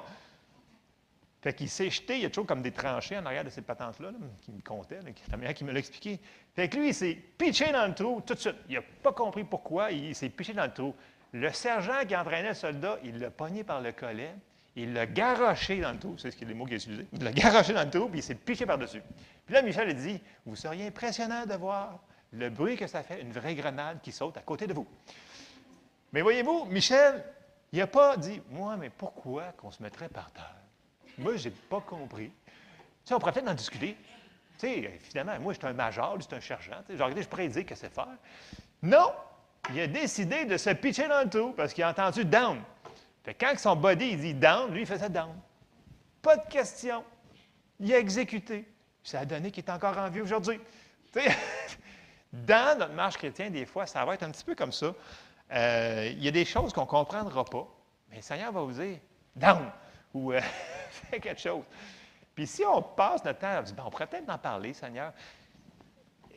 Fait 1.41 1.55
qu'il 1.55 1.69
s'est 1.69 1.91
jeté, 1.91 2.17
il 2.17 2.23
y 2.23 2.27
a 2.27 2.31
toujours 2.31 2.47
comme 2.47 2.63
des 2.63 2.73
tranchées 2.73 3.17
en 3.17 3.25
arrière 3.25 3.45
de 3.45 3.51
cette 3.51 3.67
patente-là, 3.67 4.11
là, 4.11 4.19
qui 4.41 4.51
me 4.51 4.61
comptait, 4.61 4.97
là, 4.97 5.11
la 5.31 5.37
manière 5.37 5.55
qui 5.55 5.65
me 5.65 5.73
l'a 5.73 5.79
expliqué. 5.79 6.19
Fait 6.55 6.69
que 6.69 6.77
lui, 6.77 6.89
il 6.89 6.95
s'est 6.95 7.15
pitché 7.15 7.71
dans 7.71 7.87
le 7.87 7.95
trou 7.95 8.21
tout 8.27 8.35
de 8.35 8.41
suite. 8.41 8.57
Il 8.69 8.75
n'a 8.75 8.83
pas 9.03 9.13
compris 9.13 9.45
pourquoi, 9.45 9.93
il 9.93 10.15
s'est 10.17 10.31
pitché 10.31 10.53
dans 10.53 10.65
le 10.65 10.73
trou. 10.73 10.95
Le 11.33 11.53
sergent 11.53 12.05
qui 12.09 12.17
entraînait 12.17 12.49
le 12.49 12.55
soldat, 12.55 12.99
il 13.05 13.21
l'a 13.21 13.31
pogné 13.31 13.63
par 13.63 13.81
le 13.81 13.93
collet, 13.93 14.35
il 14.75 14.93
l'a 14.93 15.07
garoché 15.07 15.81
dans 15.81 15.93
le 15.93 15.99
trou, 15.99 16.17
c'est 16.19 16.33
ce 16.33 16.37
qui 16.37 16.43
est 16.43 16.49
les 16.49 16.55
mots 16.55 16.65
qu'il 16.65 16.75
a 16.75 16.79
utilisés. 16.79 17.07
Il 17.13 17.23
l'a 17.23 17.33
garoché 17.33 17.73
dans 17.73 17.85
le 17.85 17.91
trou, 17.91 18.09
puis 18.09 18.19
il 18.19 18.23
s'est 18.23 18.35
piché 18.35 18.67
par-dessus. 18.67 19.03
Puis 19.47 19.55
là, 19.55 19.63
Michel 19.63 19.89
a 19.89 19.93
dit 19.93 20.21
Vous 20.45 20.57
seriez 20.57 20.89
impressionnant 20.89 21.47
de 21.47 21.55
voir 21.55 22.01
le 22.33 22.51
bruit 22.51 22.77
que 22.77 22.89
ça 22.89 23.05
fait, 23.05 23.23
une 23.23 23.33
vraie 23.33 23.55
grenade 23.55 24.01
qui 24.03 24.11
saute 24.11 24.37
à 24.37 24.41
côté 24.41 24.67
de 24.67 24.75
vous. 24.75 24.87
Mais 26.13 26.23
voyez-vous, 26.23 26.65
Michel, 26.65 27.25
il 27.73 27.79
n'a 27.79 27.87
pas 27.87 28.17
dit 28.17 28.43
Moi, 28.51 28.77
mais 28.77 28.91
pourquoi 28.91 29.53
qu'on 29.57 29.71
se 29.71 29.83
mettrait 29.83 30.09
par 30.09 30.33
terre 30.33 30.58
Moi, 31.19 31.37
je 31.37 31.49
n'ai 31.49 31.55
pas 31.69 31.81
compris. 31.81 32.31
Sais, 33.05 33.15
on 33.15 33.19
pourrait 33.19 33.33
peut-être 33.33 33.49
en 33.49 33.55
discuter. 33.55 33.97
Tu 34.59 34.67
sais, 34.67 35.01
finalement, 35.03 35.39
moi, 35.41 35.53
je 35.53 35.59
suis 35.59 35.67
un 35.67 35.73
major, 35.73 36.17
lui, 36.17 36.25
c'est 36.29 36.37
un 36.37 36.41
sergent. 36.41 36.81
Sais, 36.87 36.97
genre, 36.97 37.11
je 37.15 37.27
pourrais 37.27 37.49
dire 37.49 37.67
que 37.67 37.75
c'est 37.75 37.93
faire. 37.93 38.09
Non! 38.83 39.13
Il 39.73 39.81
a 39.81 39.87
décidé 39.87 40.45
de 40.45 40.57
se 40.57 40.71
pitcher 40.71 41.09
dans 41.09 41.23
le 41.23 41.29
trou 41.29 41.53
parce 41.53 41.75
qu'il 41.75 41.85
a 41.85 41.91
entendu 41.91 42.25
down. 42.25 42.63
Quand 43.39 43.59
son 43.59 43.77
body 43.77 44.17
dit 44.17 44.35
down, 44.35 44.73
lui, 44.73 44.81
il 44.81 44.87
faisait 44.87 45.11
down. 45.11 45.35
Pas 46.23 46.37
de 46.37 46.49
question. 46.49 47.05
Il 47.79 47.93
a 47.93 47.99
exécuté. 47.99 48.67
Ça 49.03 49.21
a 49.21 49.25
donné 49.25 49.51
qu'il 49.51 49.65
est 49.65 49.71
encore 49.71 49.99
en 49.99 50.09
vie 50.09 50.21
aujourd'hui. 50.21 50.61
Dans 52.33 52.79
notre 52.79 52.95
marche 52.95 53.17
chrétienne, 53.17 53.53
des 53.53 53.67
fois, 53.67 53.87
ça 53.87 54.05
va 54.05 54.15
être 54.15 54.23
un 54.23 54.31
petit 54.31 54.45
peu 54.45 54.55
comme 54.55 54.73
ça. 54.73 54.95
Euh, 55.53 56.11
il 56.13 56.23
y 56.23 56.29
a 56.29 56.31
des 56.31 56.45
choses 56.45 56.73
qu'on 56.73 56.83
ne 56.83 56.87
comprendra 56.87 57.45
pas, 57.45 57.67
mais 58.11 58.17
le 58.17 58.23
Seigneur 58.23 58.53
va 58.53 58.61
vous 58.61 58.73
dire 58.73 58.99
down 59.35 59.71
ou 60.19 60.33
euh, 60.33 60.41
quelque 61.11 61.39
chose. 61.39 61.65
Puis 62.35 62.47
si 62.47 62.65
on 62.65 62.83
passe 62.83 63.25
notre 63.25 63.39
temps, 63.39 63.59
on 63.59 63.63
dit, 63.63 63.73
Bon, 63.73 63.85
on 63.87 63.91
pourrait 63.91 64.07
peut-être 64.07 64.29
en 64.31 64.39
parler, 64.39 64.73
Seigneur. 64.73 65.13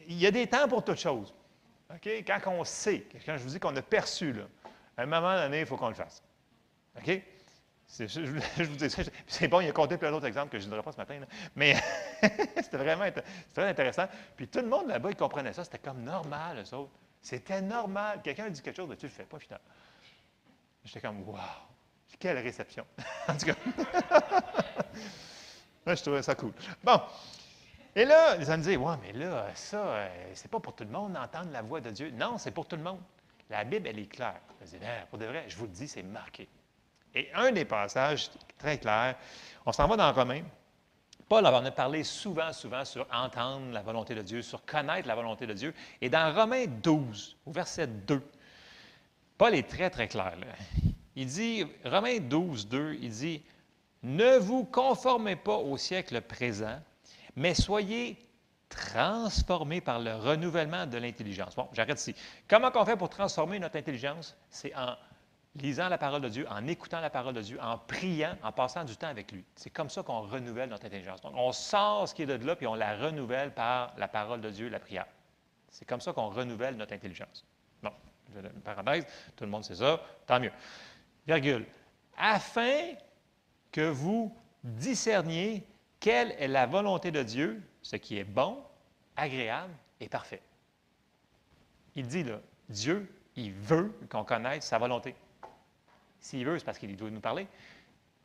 Il 0.08 0.18
y 0.18 0.26
a 0.26 0.32
des 0.32 0.48
temps 0.48 0.68
pour 0.68 0.84
toutes 0.84 1.00
choses. 1.00 1.34
OK? 1.94 2.08
Quand 2.26 2.40
on 2.48 2.64
sait, 2.64 3.06
quand 3.26 3.38
je 3.38 3.44
vous 3.44 3.50
dis 3.50 3.60
qu'on 3.60 3.76
a 3.76 3.82
perçu, 3.82 4.34
là, 4.34 4.44
à 4.98 5.04
un 5.04 5.06
moment 5.06 5.36
donné, 5.36 5.62
il 5.62 5.66
faut 5.66 5.78
qu'on 5.78 5.90
le 5.90 5.96
fasse. 5.96 6.24
OK? 6.98 7.22
Je, 8.00 8.64
vous 8.64 8.76
dis 8.78 8.90
ça. 8.90 9.04
C'est 9.28 9.50
bon, 9.50 9.60
il 9.60 9.68
a 9.68 9.74
compté 9.74 9.98
plein 9.98 10.12
d'autres 10.12 10.26
exemples 10.26 10.50
que 10.50 10.60
je 10.60 10.64
ne 10.64 10.70
dirai 10.70 10.82
pas 10.82 10.94
ce 10.94 10.98
matin. 10.98 11.20
Mais 11.58 11.76
c'était 12.56 12.78
vraiment 12.78 13.04
intéressant. 13.58 14.06
Puis 14.38 14.48
tout 14.48 14.60
le 14.60 14.68
monde 14.68 14.88
là-bas, 14.88 15.10
il 15.10 15.18
comprenait 15.18 15.52
ça. 15.52 15.66
C'était 15.66 15.80
comme 15.80 16.02
normal, 16.02 16.64
eux 16.64 16.76
autres. 16.76 16.92
C'était 17.22 17.62
normal. 17.62 18.22
Quelqu'un 18.24 18.50
dit 18.50 18.62
quelque 18.62 18.78
chose, 18.78 18.96
tu 18.98 19.08
le 19.08 19.12
fais 19.12 19.26
pas, 19.26 19.38
putain. 19.38 19.60
J'étais 20.86 21.02
comme, 21.02 21.22
wow, 21.28 21.38
quelle 22.22 22.38
réception. 22.38 22.86
en 23.28 23.36
tout 23.36 23.48
cas, 23.48 23.56
Moi, 25.86 25.96
je 25.96 26.02
trouvais 26.04 26.22
ça 26.22 26.36
cool. 26.36 26.54
Bon. 26.84 27.02
Et 27.96 28.06
là, 28.06 28.32
allaient 28.32 28.58
me 28.58 28.64
dire, 28.64 28.82
ouais, 28.82 28.96
mais 29.02 29.12
là, 29.14 29.48
ça, 29.56 29.78
euh, 29.78 30.08
c'est 30.34 30.50
pas 30.50 30.60
pour 30.60 30.76
tout 30.76 30.84
le 30.84 30.92
monde 30.92 31.14
d'entendre 31.14 31.52
la 31.52 31.62
voix 31.62 31.82
de 31.82 31.90
Dieu. 31.90 32.12
Non, 32.12 32.38
c'est 32.38 32.52
pour 32.52 32.68
tout 32.68 32.76
le 32.78 32.84
monde. 32.84 33.00
La 33.50 33.64
Bible, 33.66 33.88
elle 33.88 34.00
est 34.00 34.06
claire. 34.06 34.40
Je 34.62 34.68
dis, 34.68 34.78
Ben, 34.78 35.06
pour 35.10 35.18
de 35.18 35.26
vrai, 35.26 35.46
je 35.48 35.58
vous 35.58 35.66
le 35.66 35.72
dis, 35.72 35.88
c'est 35.88 36.04
marqué. 36.04 36.48
Et 37.14 37.30
un 37.34 37.52
des 37.52 37.66
passages 37.66 38.30
très 38.58 38.78
clairs, 38.78 39.16
on 39.66 39.74
s'en 39.74 39.88
va 39.88 39.98
dans 39.98 40.14
Romains. 40.14 40.44
Paul 41.28 41.46
en 41.46 41.66
a 41.66 41.72
parlé 41.72 42.04
souvent, 42.04 42.54
souvent 42.54 42.86
sur 42.86 43.06
entendre 43.12 43.72
la 43.72 43.82
volonté 43.82 44.16
de 44.16 44.22
Dieu, 44.22 44.42
sur 44.42 44.64
connaître 44.66 45.08
la 45.08 45.16
volonté 45.16 45.48
de 45.48 45.54
Dieu. 45.54 45.74
Et 46.00 46.10
dans 46.10 46.34
Romains 46.34 46.68
12, 46.68 47.38
au 47.46 47.52
verset 47.52 47.88
2, 47.88 48.22
Paul 49.38 49.56
est 49.56 49.68
très, 49.68 49.90
très 49.90 50.08
clair. 50.08 50.34
là. 50.38 50.48
Il 51.16 51.28
dit, 51.28 51.66
Romains 51.86 52.20
12, 52.20 52.68
2, 52.68 52.98
il 53.02 53.10
dit, 53.10 53.44
Ne 54.04 54.38
vous 54.38 54.64
conformez 54.66 55.36
pas 55.36 55.58
au 55.58 55.78
siècle 55.78 56.22
présent, 56.22 56.80
mais 57.36 57.54
soyez 57.54 58.18
transformés 58.70 59.82
par 59.82 60.00
le 60.00 60.16
renouvellement 60.16 60.86
de 60.86 60.98
l'intelligence. 60.98 61.56
Bon, 61.56 61.68
j'arrête 61.74 62.00
ici. 62.00 62.16
Comment 62.48 62.72
on 62.74 62.86
fait 62.86 62.96
pour 62.96 63.10
transformer 63.10 63.60
notre 63.60 63.78
intelligence? 63.78 64.36
C'est 64.50 64.74
en 64.76 64.96
lisant 65.56 65.90
la 65.90 65.98
parole 65.98 66.22
de 66.22 66.30
Dieu, 66.30 66.48
en 66.50 66.66
écoutant 66.68 67.02
la 67.02 67.10
parole 67.10 67.34
de 67.34 67.42
Dieu, 67.42 67.60
en 67.62 67.78
priant, 67.78 68.38
en 68.42 68.52
passant 68.52 68.86
du 68.86 68.96
temps 68.96 69.08
avec 69.08 69.32
lui. 69.32 69.44
C'est 69.56 69.70
comme 69.70 69.90
ça 69.90 70.02
qu'on 70.02 70.22
renouvelle 70.22 70.70
notre 70.70 70.86
intelligence. 70.86 71.22
Donc, 71.22 71.34
on 71.36 71.52
sort 71.52 72.08
ce 72.08 72.16
qui 72.16 72.22
est 72.22 72.26
de 72.26 72.46
là, 72.46 72.56
puis 72.56 72.68
on 72.68 72.76
la 72.76 72.96
renouvelle 72.96 73.54
par 73.54 73.94
la 73.98 74.08
parole 74.08 74.40
de 74.40 74.50
Dieu, 74.50 74.70
la 74.70 74.80
prière. 74.80 75.08
C'est 75.70 75.86
comme 75.86 76.02
ça 76.02 76.14
qu'on 76.14 76.30
renouvelle 76.30 76.78
notre 76.78 76.94
intelligence. 76.94 77.46
Bon, 77.84 77.92
une 78.34 78.62
parenthèse, 78.62 79.06
tout 79.36 79.44
le 79.44 79.50
monde 79.50 79.66
sait 79.66 79.76
ça, 79.76 80.02
tant 80.26 80.40
mieux. 80.40 80.52
Virgule. 81.28 81.66
Afin 82.18 82.94
que 83.72 83.90
vous 83.90 84.36
discerniez 84.64 85.64
quelle 86.00 86.32
est 86.40 86.48
la 86.48 86.66
volonté 86.66 87.12
de 87.12 87.24
Dieu, 87.24 87.62
ce 87.82 87.96
qui 87.96 88.18
est 88.18 88.24
bon, 88.24 88.58
agréable 89.16 89.74
et 90.00 90.10
parfait. 90.10 90.42
Il 91.96 92.08
dit 92.08 92.24
là, 92.24 92.40
Dieu, 92.70 93.08
il 93.36 93.52
veut 93.54 93.94
qu'on 94.10 94.24
connaisse 94.24 94.66
sa 94.66 94.78
volonté. 94.78 95.16
S'il 96.20 96.46
veut, 96.46 96.60
c'est 96.60 96.66
parce 96.66 96.78
qu'il 96.78 96.96
doit 96.96 97.10
nous 97.10 97.20
parler. 97.20 97.48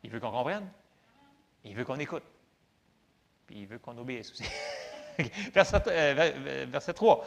Il 0.03 0.09
veut 0.09 0.19
qu'on 0.19 0.31
comprenne. 0.31 0.67
Il 1.63 1.75
veut 1.75 1.83
qu'on 1.83 1.99
écoute. 1.99 2.23
Puis 3.47 3.59
il 3.61 3.67
veut 3.67 3.79
qu'on 3.79 3.97
obéisse 3.97 4.31
aussi. 4.31 4.43
verset, 5.53 5.81
euh, 5.87 6.13
ver- 6.13 6.67
verset 6.67 6.93
3. 6.93 7.25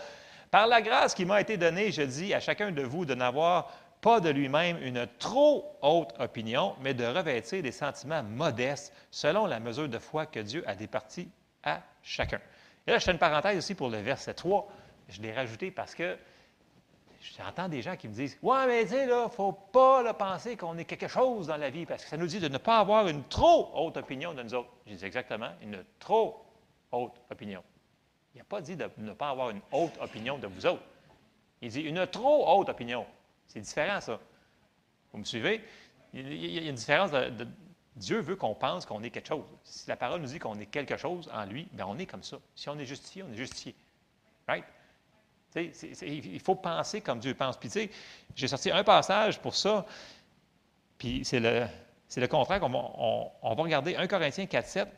Par 0.51 0.67
la 0.67 0.83
grâce 0.83 1.15
qui 1.15 1.25
m'a 1.25 1.41
été 1.41 1.57
donnée, 1.57 1.91
je 1.93 2.03
dis 2.03 2.33
à 2.35 2.41
chacun 2.41 2.71
de 2.71 2.83
vous 2.83 3.05
de 3.05 3.15
n'avoir 3.15 3.73
pas 4.01 4.21
de 4.21 4.31
lui-même 4.31 4.79
une 4.83 5.07
trop 5.19 5.77
haute 5.83 6.13
opinion, 6.19 6.75
mais 6.81 6.95
de 6.95 7.05
revêtir 7.05 7.63
des 7.63 7.73
sentiments 7.73 8.23
modestes 8.23 8.93
selon 9.11 9.47
la 9.47 9.61
mesure 9.61 9.89
de 9.89 9.99
foi 9.99 10.27
que 10.27 10.41
Dieu 10.41 10.65
a 10.67 10.75
départie 10.75 11.29
à 11.63 11.83
chacun. 12.03 12.41
Et 12.87 12.91
là, 12.91 12.99
je 12.99 13.05
fais 13.05 13.13
une 13.13 13.19
parenthèse 13.19 13.59
aussi 13.59 13.75
pour 13.75 13.91
le 13.91 13.99
verset 13.99 14.35
3. 14.35 14.69
Je 15.09 15.21
l'ai 15.21 15.33
rajouté 15.33 15.71
parce 15.71 15.95
que 15.95 16.17
j'entends 17.37 17.69
des 17.69 17.83
gens 17.83 17.97
qui 17.97 18.09
me 18.09 18.15
disent 18.15 18.39
Ouais, 18.43 18.67
mais 18.67 18.87
tu 18.87 18.95
il 18.95 19.07
ne 19.07 19.29
faut 19.29 19.53
pas 19.53 20.15
penser 20.15 20.57
qu'on 20.57 20.79
est 20.79 20.85
quelque 20.85 21.09
chose 21.09 21.49
dans 21.49 21.57
la 21.57 21.69
vie 21.71 21.85
parce 21.85 22.03
que 22.05 22.09
ça 22.09 22.17
nous 22.17 22.27
dit 22.27 22.41
de 22.41 22.49
ne 22.49 22.59
pas 22.59 22.79
avoir 22.79 23.07
une 23.09 23.25
trop 23.25 23.71
haute 23.75 23.99
opinion 23.99 24.33
de 24.33 24.43
nous 24.43 24.55
autres. 24.55 24.71
Je 24.87 24.95
dis 24.95 25.05
exactement, 25.05 25.51
une 25.63 25.85
trop 25.99 26.43
haute 26.91 27.21
opinion. 27.31 27.63
Il 28.35 28.39
n'a 28.39 28.45
pas 28.45 28.61
dit 28.61 28.77
de 28.77 28.89
ne 28.99 29.13
pas 29.13 29.31
avoir 29.31 29.51
une 29.51 29.61
haute 29.73 29.99
opinion 30.01 30.39
de 30.39 30.47
vous 30.47 30.65
autres. 30.65 30.83
Il 31.61 31.71
dit 31.71 31.83
une 31.83 32.07
trop 32.07 32.49
haute 32.49 32.69
opinion. 32.69 33.05
C'est 33.53 33.61
différent, 33.61 34.01
ça. 34.01 34.21
Vous 35.13 35.19
me 35.19 35.25
suivez? 35.25 35.61
Il 36.15 36.55
y 36.55 36.59
a 36.59 36.71
une 36.71 36.77
différence 36.77 37.11
de, 37.11 37.47
Dieu 37.97 38.21
veut 38.21 38.37
qu'on 38.37 38.55
pense 38.55 38.87
qu'on 38.87 39.03
est 39.03 39.11
quelque 39.11 39.27
chose. 39.27 39.45
Si 39.65 39.89
la 39.89 39.97
parole 39.97 40.21
nous 40.21 40.29
dit 40.29 40.39
qu'on 40.39 40.59
est 40.61 40.67
quelque 40.67 40.97
chose 40.97 41.29
en 41.35 41.45
lui, 41.47 41.67
bien 41.73 41.87
on 41.87 41.99
est 41.99 42.07
comme 42.07 42.23
ça. 42.23 42.39
Si 42.55 42.69
on 42.69 42.79
est 42.79 42.87
justifié, 42.87 43.25
on 43.25 43.33
est 43.33 43.37
justifié. 43.37 43.75
Right? 44.47 44.65
Il 45.57 46.41
faut 46.41 46.55
penser 46.55 47.01
comme 47.01 47.19
Dieu 47.19 47.35
pense. 47.35 47.57
Puis, 47.57 47.69
tu 47.69 47.81
sais, 47.81 47.91
j'ai 48.37 48.47
sorti 48.47 48.71
un 48.71 48.85
passage 48.85 49.41
pour 49.41 49.57
ça, 49.57 49.85
puis 50.97 51.25
c'est 51.25 51.41
le, 51.41 51.67
le 52.17 52.29
contraire 52.29 52.61
qu'on 52.61 52.69
va, 52.69 52.79
on, 52.79 53.33
on 53.43 53.55
va 53.57 53.63
regarder 53.65 53.97
1 53.97 54.07
Corinthiens 54.07 54.47
4, 54.47 54.67
7. 54.69 54.89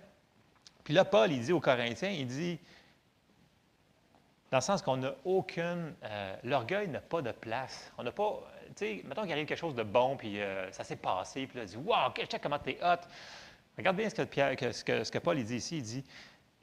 Puis 0.85 0.93
là, 0.93 1.07
Paul, 1.07 1.33
il 1.33 1.41
dit 1.41 1.53
aux 1.53 1.61
Corinthiens, 1.61 2.11
il 2.11 2.27
dit, 2.27 2.59
dans 4.53 4.59
le 4.59 4.63
sens 4.63 4.83
qu'on 4.83 4.99
n'a 4.99 5.15
aucune. 5.25 5.95
euh, 6.05 6.37
L'orgueil 6.45 6.87
n'a 6.89 7.01
pas 7.01 7.23
de 7.23 7.33
place. 7.33 7.91
On 7.99 8.03
n'a 8.05 8.13
pas. 8.13 8.41
Tu 8.77 8.87
sais, 8.99 9.03
mettons 9.05 9.23
qu'il 9.23 9.33
arrive 9.33 9.47
quelque 9.47 9.59
chose 9.59 9.75
de 9.75 9.83
bon, 9.83 10.17
puis 10.17 10.41
euh, 10.41 10.71
ça 10.73 10.85
s'est 10.85 10.97
passé, 10.97 11.47
puis 11.47 11.57
là, 11.59 11.65
il 11.65 11.69
dit 11.71 11.77
Waouh, 11.77 12.13
check 12.13 12.41
comment 12.43 12.59
t'es 12.59 12.79
hot. 12.83 13.01
Regarde 13.77 13.97
bien 13.97 14.09
ce 14.11 14.15
que, 14.15 14.23
Pierre, 14.23 14.55
que- 14.55 14.71
ce 14.71 14.85
que, 14.85 15.03
ce 15.05 15.11
que 15.11 15.19
Paul 15.19 15.43
dit 15.43 15.57
ici. 15.57 15.79
Il 15.79 15.83
dit 15.83 16.05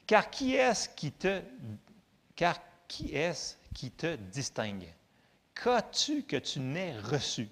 Car 0.06 0.30
qui 0.30 0.54
est-ce 0.54 0.88
qui 0.88 1.12
te. 1.12 1.42
Car 2.36 2.58
qui 2.88 3.14
est-ce 3.14 3.56
qui 3.74 3.90
te 3.90 4.14
distingue? 4.16 4.86
Qu'as-tu 5.54 6.22
que 6.22 6.36
tu 6.36 6.60
n'aies 6.60 6.96
reçu? 6.98 7.48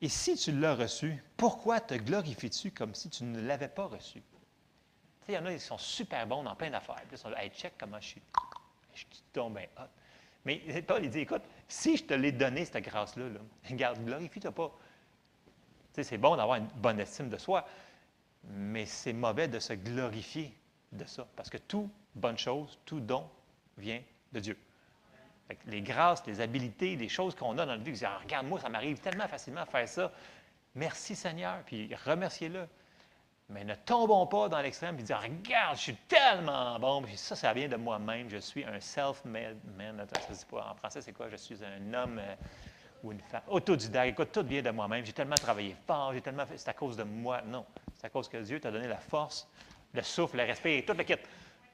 Et 0.00 0.08
si 0.08 0.36
tu 0.36 0.52
l'as 0.52 0.74
reçu, 0.74 1.22
pourquoi 1.36 1.80
te 1.80 1.94
glorifies-tu 1.94 2.70
comme 2.72 2.94
si 2.94 3.08
tu 3.08 3.22
ne 3.24 3.40
l'avais 3.42 3.68
pas 3.68 3.84
reçu 3.86 4.20
Tu 4.20 5.26
sais, 5.26 5.32
il 5.32 5.34
y 5.34 5.38
en 5.38 5.46
a, 5.46 5.52
ils 5.52 5.60
sont 5.60 5.78
super 5.78 6.26
bons 6.26 6.42
dans 6.42 6.56
plein 6.56 6.70
d'affaires. 6.70 6.96
Puis 6.96 7.08
ils 7.12 7.18
sont 7.18 7.28
là, 7.28 7.44
hey, 7.44 7.50
check 7.50 7.74
comment 7.78 8.00
je 8.00 8.06
suis. 8.08 8.22
Je 8.94 9.00
suis 9.00 9.22
donc 9.34 9.54
bien 9.54 9.66
hot. 9.78 9.88
Mais 10.44 10.60
Paul, 10.86 11.04
il 11.04 11.10
dit, 11.10 11.20
écoute, 11.20 11.42
si 11.68 11.96
je 11.96 12.04
te 12.04 12.14
l'ai 12.14 12.32
donné, 12.32 12.64
cette 12.64 12.84
grâce-là, 12.84 13.28
là, 13.28 13.40
regarde, 13.70 14.04
glorifie-toi 14.04 14.52
pas. 14.52 14.72
Tu 15.94 15.96
sais, 15.96 16.02
c'est 16.02 16.18
bon 16.18 16.36
d'avoir 16.36 16.58
une 16.58 16.68
bonne 16.76 16.98
estime 17.00 17.28
de 17.28 17.36
soi, 17.36 17.66
mais 18.44 18.86
c'est 18.86 19.12
mauvais 19.12 19.48
de 19.48 19.58
se 19.58 19.72
glorifier 19.74 20.56
de 20.90 21.04
ça. 21.04 21.26
Parce 21.36 21.50
que 21.50 21.58
toute 21.58 21.90
bonne 22.14 22.38
chose, 22.38 22.78
tout 22.84 23.00
don 23.00 23.28
vient 23.78 24.02
de 24.32 24.40
Dieu. 24.40 24.58
Les 25.66 25.82
grâces, 25.82 26.26
les 26.26 26.40
habiletés, 26.40 26.96
les 26.96 27.08
choses 27.08 27.34
qu'on 27.34 27.52
a 27.52 27.66
dans 27.66 27.66
notre 27.66 27.82
vie, 27.82 28.04
Ah, 28.04 28.18
regarde, 28.22 28.46
moi, 28.46 28.58
ça 28.58 28.70
m'arrive 28.70 28.98
tellement 29.00 29.28
facilement 29.28 29.60
à 29.60 29.66
faire 29.66 29.88
ça. 29.88 30.12
Merci 30.74 31.14
Seigneur, 31.14 31.62
puis 31.66 31.94
remerciez-le. 32.06 32.66
Mais 33.52 33.64
ne 33.64 33.74
tombons 33.74 34.26
pas 34.26 34.48
dans 34.48 34.60
l'extrême 34.60 34.98
et 34.98 35.02
dire 35.02 35.20
Regarde, 35.20 35.76
je 35.76 35.82
suis 35.82 35.96
tellement 36.08 36.78
bon, 36.78 37.04
ça, 37.16 37.36
ça 37.36 37.52
vient 37.52 37.68
de 37.68 37.76
moi-même. 37.76 38.28
Je 38.28 38.38
suis 38.38 38.64
un 38.64 38.80
self-made 38.80 39.58
man. 39.76 40.06
En 40.52 40.74
français, 40.74 41.02
c'est 41.02 41.12
quoi? 41.12 41.28
Je 41.28 41.36
suis 41.36 41.58
un 41.64 41.94
homme 41.94 42.18
euh, 42.18 42.34
ou 43.02 43.12
une 43.12 43.20
femme 43.20 43.42
autodidacte. 43.48 44.12
Écoute, 44.12 44.32
tout 44.32 44.44
vient 44.44 44.62
de 44.62 44.70
moi-même. 44.70 45.04
J'ai 45.04 45.12
tellement 45.12 45.36
travaillé 45.36 45.76
fort, 45.86 46.12
j'ai 46.12 46.20
tellement 46.20 46.46
fait. 46.46 46.56
C'est 46.58 46.70
à 46.70 46.74
cause 46.74 46.96
de 46.96 47.04
moi. 47.04 47.42
Non, 47.42 47.66
c'est 47.94 48.06
à 48.06 48.10
cause 48.10 48.28
que 48.28 48.38
Dieu 48.38 48.58
t'a 48.60 48.70
donné 48.70 48.88
la 48.88 48.98
force, 48.98 49.48
le 49.92 50.02
souffle, 50.02 50.38
le 50.38 50.44
respect 50.44 50.78
et 50.78 50.84
tout 50.84 50.94
le 50.94 51.04
kit 51.04 51.16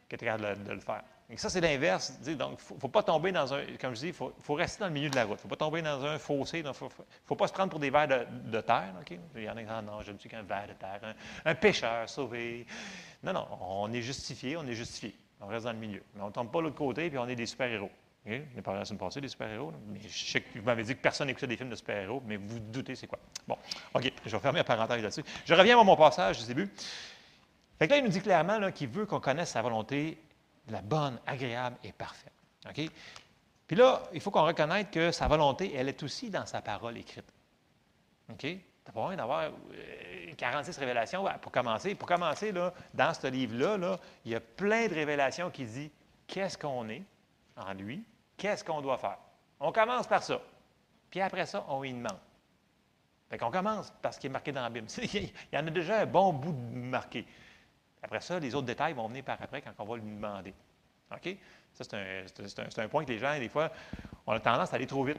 que 0.09 0.16
tu 0.16 0.26
es 0.26 0.36
de 0.36 0.72
le 0.72 0.80
faire. 0.80 1.05
Et 1.30 1.36
ça, 1.36 1.50
c'est 1.50 1.60
l'inverse. 1.60 2.18
Donc, 2.20 2.59
il 2.70 2.74
ne 2.74 2.80
faut 2.80 2.88
pas 2.88 3.02
tomber 3.02 3.32
dans 3.32 3.52
un. 3.52 3.62
Comme 3.78 3.94
je 3.94 4.00
dis, 4.00 4.06
il 4.09 4.12
faut, 4.14 4.32
rester 4.55 4.80
dans 4.80 4.86
le 4.86 4.94
milieu 4.94 5.10
de 5.10 5.16
la 5.16 5.24
route. 5.24 5.32
Il 5.34 5.36
ne 5.36 5.42
faut 5.42 5.48
pas 5.48 5.56
tomber 5.56 5.82
dans 5.82 6.02
un 6.05 6.18
fossé. 6.18 6.60
Il 6.60 6.64
ne 6.64 6.72
faut, 6.72 7.36
pas 7.36 7.46
se 7.46 7.52
prendre 7.52 7.70
pour 7.70 7.80
des 7.80 7.90
vers 7.90 8.09
de, 8.09 8.60
terre. 8.62 8.94
Il 9.36 9.42
y 9.42 9.48
en 9.48 9.56
a 9.56 9.56
qui 9.56 9.62
disent 9.62 9.70
Ah 9.70 9.82
non, 9.82 10.00
je 10.00 10.12
ne 10.12 10.18
suis 10.18 10.30
qu'un 10.30 10.42
ver 10.42 10.68
de 10.68 10.72
terre, 10.72 11.14
un, 11.44 11.55
pécheur 11.55 12.09
sauvé. 12.09 12.66
Non, 13.22 13.34
non, 13.34 13.46
on 13.60 13.92
est 13.92 14.00
justifié, 14.00 14.56
on 14.56 14.66
est 14.66 14.74
justifié. 14.74 15.14
On 15.40 15.46
reste 15.46 15.66
dans 15.66 15.72
le 15.72 15.78
milieu. 15.78 16.02
Mais 16.14 16.22
on 16.22 16.28
ne 16.28 16.32
tombe 16.32 16.50
pas 16.50 16.59
de 16.59 16.64
l'autre 16.64 16.76
côté 16.76 17.10
puis 17.10 17.18
on 17.18 17.28
est 17.28 17.36
des 17.36 17.46
super-héros. 17.46 17.90
OK? 18.26 18.32
Je 18.32 18.56
n'ai 18.56 18.62
parlé 18.62 18.80
la 18.80 18.84
semaine 18.86 18.98
passée 18.98 19.20
des 19.20 19.28
super-héros. 19.28 19.72
Mais 19.88 20.00
je 20.09 20.30
sais 20.32 20.40
que 20.40 20.59
vous 20.59 20.64
m'avez 20.64 20.82
dit 20.82 20.96
que 20.96 21.00
personne 21.00 21.26
n'écoutait 21.26 21.46
des 21.46 21.56
films 21.56 21.70
de 21.70 21.76
super-héros, 21.76 22.22
mais 22.26 22.36
vous 22.36 22.59
doutez 22.59 22.94
c'est 22.94 23.06
quoi. 23.06 23.18
Bon, 23.46 23.56
OK, 23.92 24.10
je 24.24 24.30
vais 24.30 24.42
fermer 24.42 24.60
la 24.60 24.64
parenthèse 24.64 25.02
là-dessus. 25.02 25.24
Je 25.44 25.55
reviens 25.55 25.78
à 25.78 25.84
mon 25.84 25.96
passage 25.96 26.40
du 26.40 26.46
début. 26.46 26.70
Fait 27.78 27.86
que 27.86 27.92
là, 27.92 27.98
il 27.98 28.05
nous 28.05 28.10
dit 28.10 28.20
clairement 28.20 28.72
qu'il 28.72 28.88
veut 28.88 29.06
qu'on 29.06 29.20
connaisse 29.20 29.50
sa 29.50 29.62
volonté, 29.62 30.18
la 30.72 30.82
bonne, 30.82 31.18
agréable 31.26 31.76
et 31.84 31.92
parfaite. 31.92 32.32
Puis 33.66 33.76
là, 33.76 34.02
il 34.12 34.20
faut 34.20 34.30
qu'on 34.30 34.46
reconnaisse 34.46 34.86
que 34.90 35.10
sa 35.10 35.28
volonté, 35.28 35.74
elle 35.74 35.88
est 35.88 36.02
aussi 36.02 36.30
dans 36.30 36.46
sa 36.46 36.62
parole 36.62 36.96
écrite. 36.96 37.30
OK? 38.30 38.38
Tu 38.40 38.56
n'as 38.86 38.92
pas 38.92 39.00
besoin 39.00 39.16
d'avoir 39.16 39.42
euh, 39.42 40.32
46 40.36 40.78
révélations 40.78 41.22
ben, 41.22 41.34
pour 41.40 41.52
commencer. 41.52 41.94
Pour 41.94 42.08
commencer, 42.08 42.52
là, 42.52 42.72
dans 42.94 43.12
ce 43.12 43.26
livre-là, 43.26 43.76
là, 43.76 43.98
il 44.24 44.32
y 44.32 44.34
a 44.34 44.40
plein 44.40 44.86
de 44.86 44.94
révélations 44.94 45.50
qui 45.50 45.64
disent 45.64 45.90
qu'est-ce 46.26 46.56
qu'on 46.56 46.88
est 46.88 47.02
en 47.56 47.74
lui, 47.74 48.02
qu'est-ce 48.36 48.64
qu'on 48.64 48.80
doit 48.80 48.96
faire. 48.96 49.18
On 49.60 49.72
commence 49.72 50.06
par 50.06 50.22
ça. 50.22 50.40
Puis 51.10 51.20
après 51.20 51.46
ça, 51.46 51.64
on 51.68 51.84
y 51.84 51.92
demande. 51.92 52.18
Fait 53.28 53.36
qu'on 53.36 53.50
commence 53.50 53.92
par 54.00 54.14
ce 54.14 54.20
qui 54.20 54.26
est 54.26 54.30
marqué 54.30 54.52
dans 54.52 54.62
la 54.62 54.70
Bible. 54.70 54.86
Il 55.12 55.30
y 55.52 55.58
en 55.58 55.66
a 55.66 55.70
déjà 55.70 56.00
un 56.00 56.06
bon 56.06 56.32
bout 56.32 56.52
de 56.52 56.78
marqué. 56.78 57.26
Après 58.02 58.20
ça, 58.20 58.38
les 58.38 58.54
autres 58.54 58.66
détails 58.66 58.92
vont 58.94 59.08
venir 59.08 59.24
par 59.24 59.40
après 59.42 59.60
quand 59.62 59.72
on 59.78 59.84
va 59.84 59.96
lui 59.96 60.02
demander. 60.02 60.54
OK? 61.12 61.36
Ça, 61.72 61.84
c'est 61.84 61.94
un, 61.94 62.24
un- 62.82 62.84
un 62.84 62.88
point 62.88 63.04
que 63.04 63.10
les 63.12 63.18
gens, 63.18 63.38
des 63.38 63.48
fois, 63.48 63.70
on 64.26 64.32
a 64.32 64.40
tendance 64.40 64.72
à 64.72 64.76
aller 64.76 64.86
trop 64.86 65.04
vite. 65.04 65.18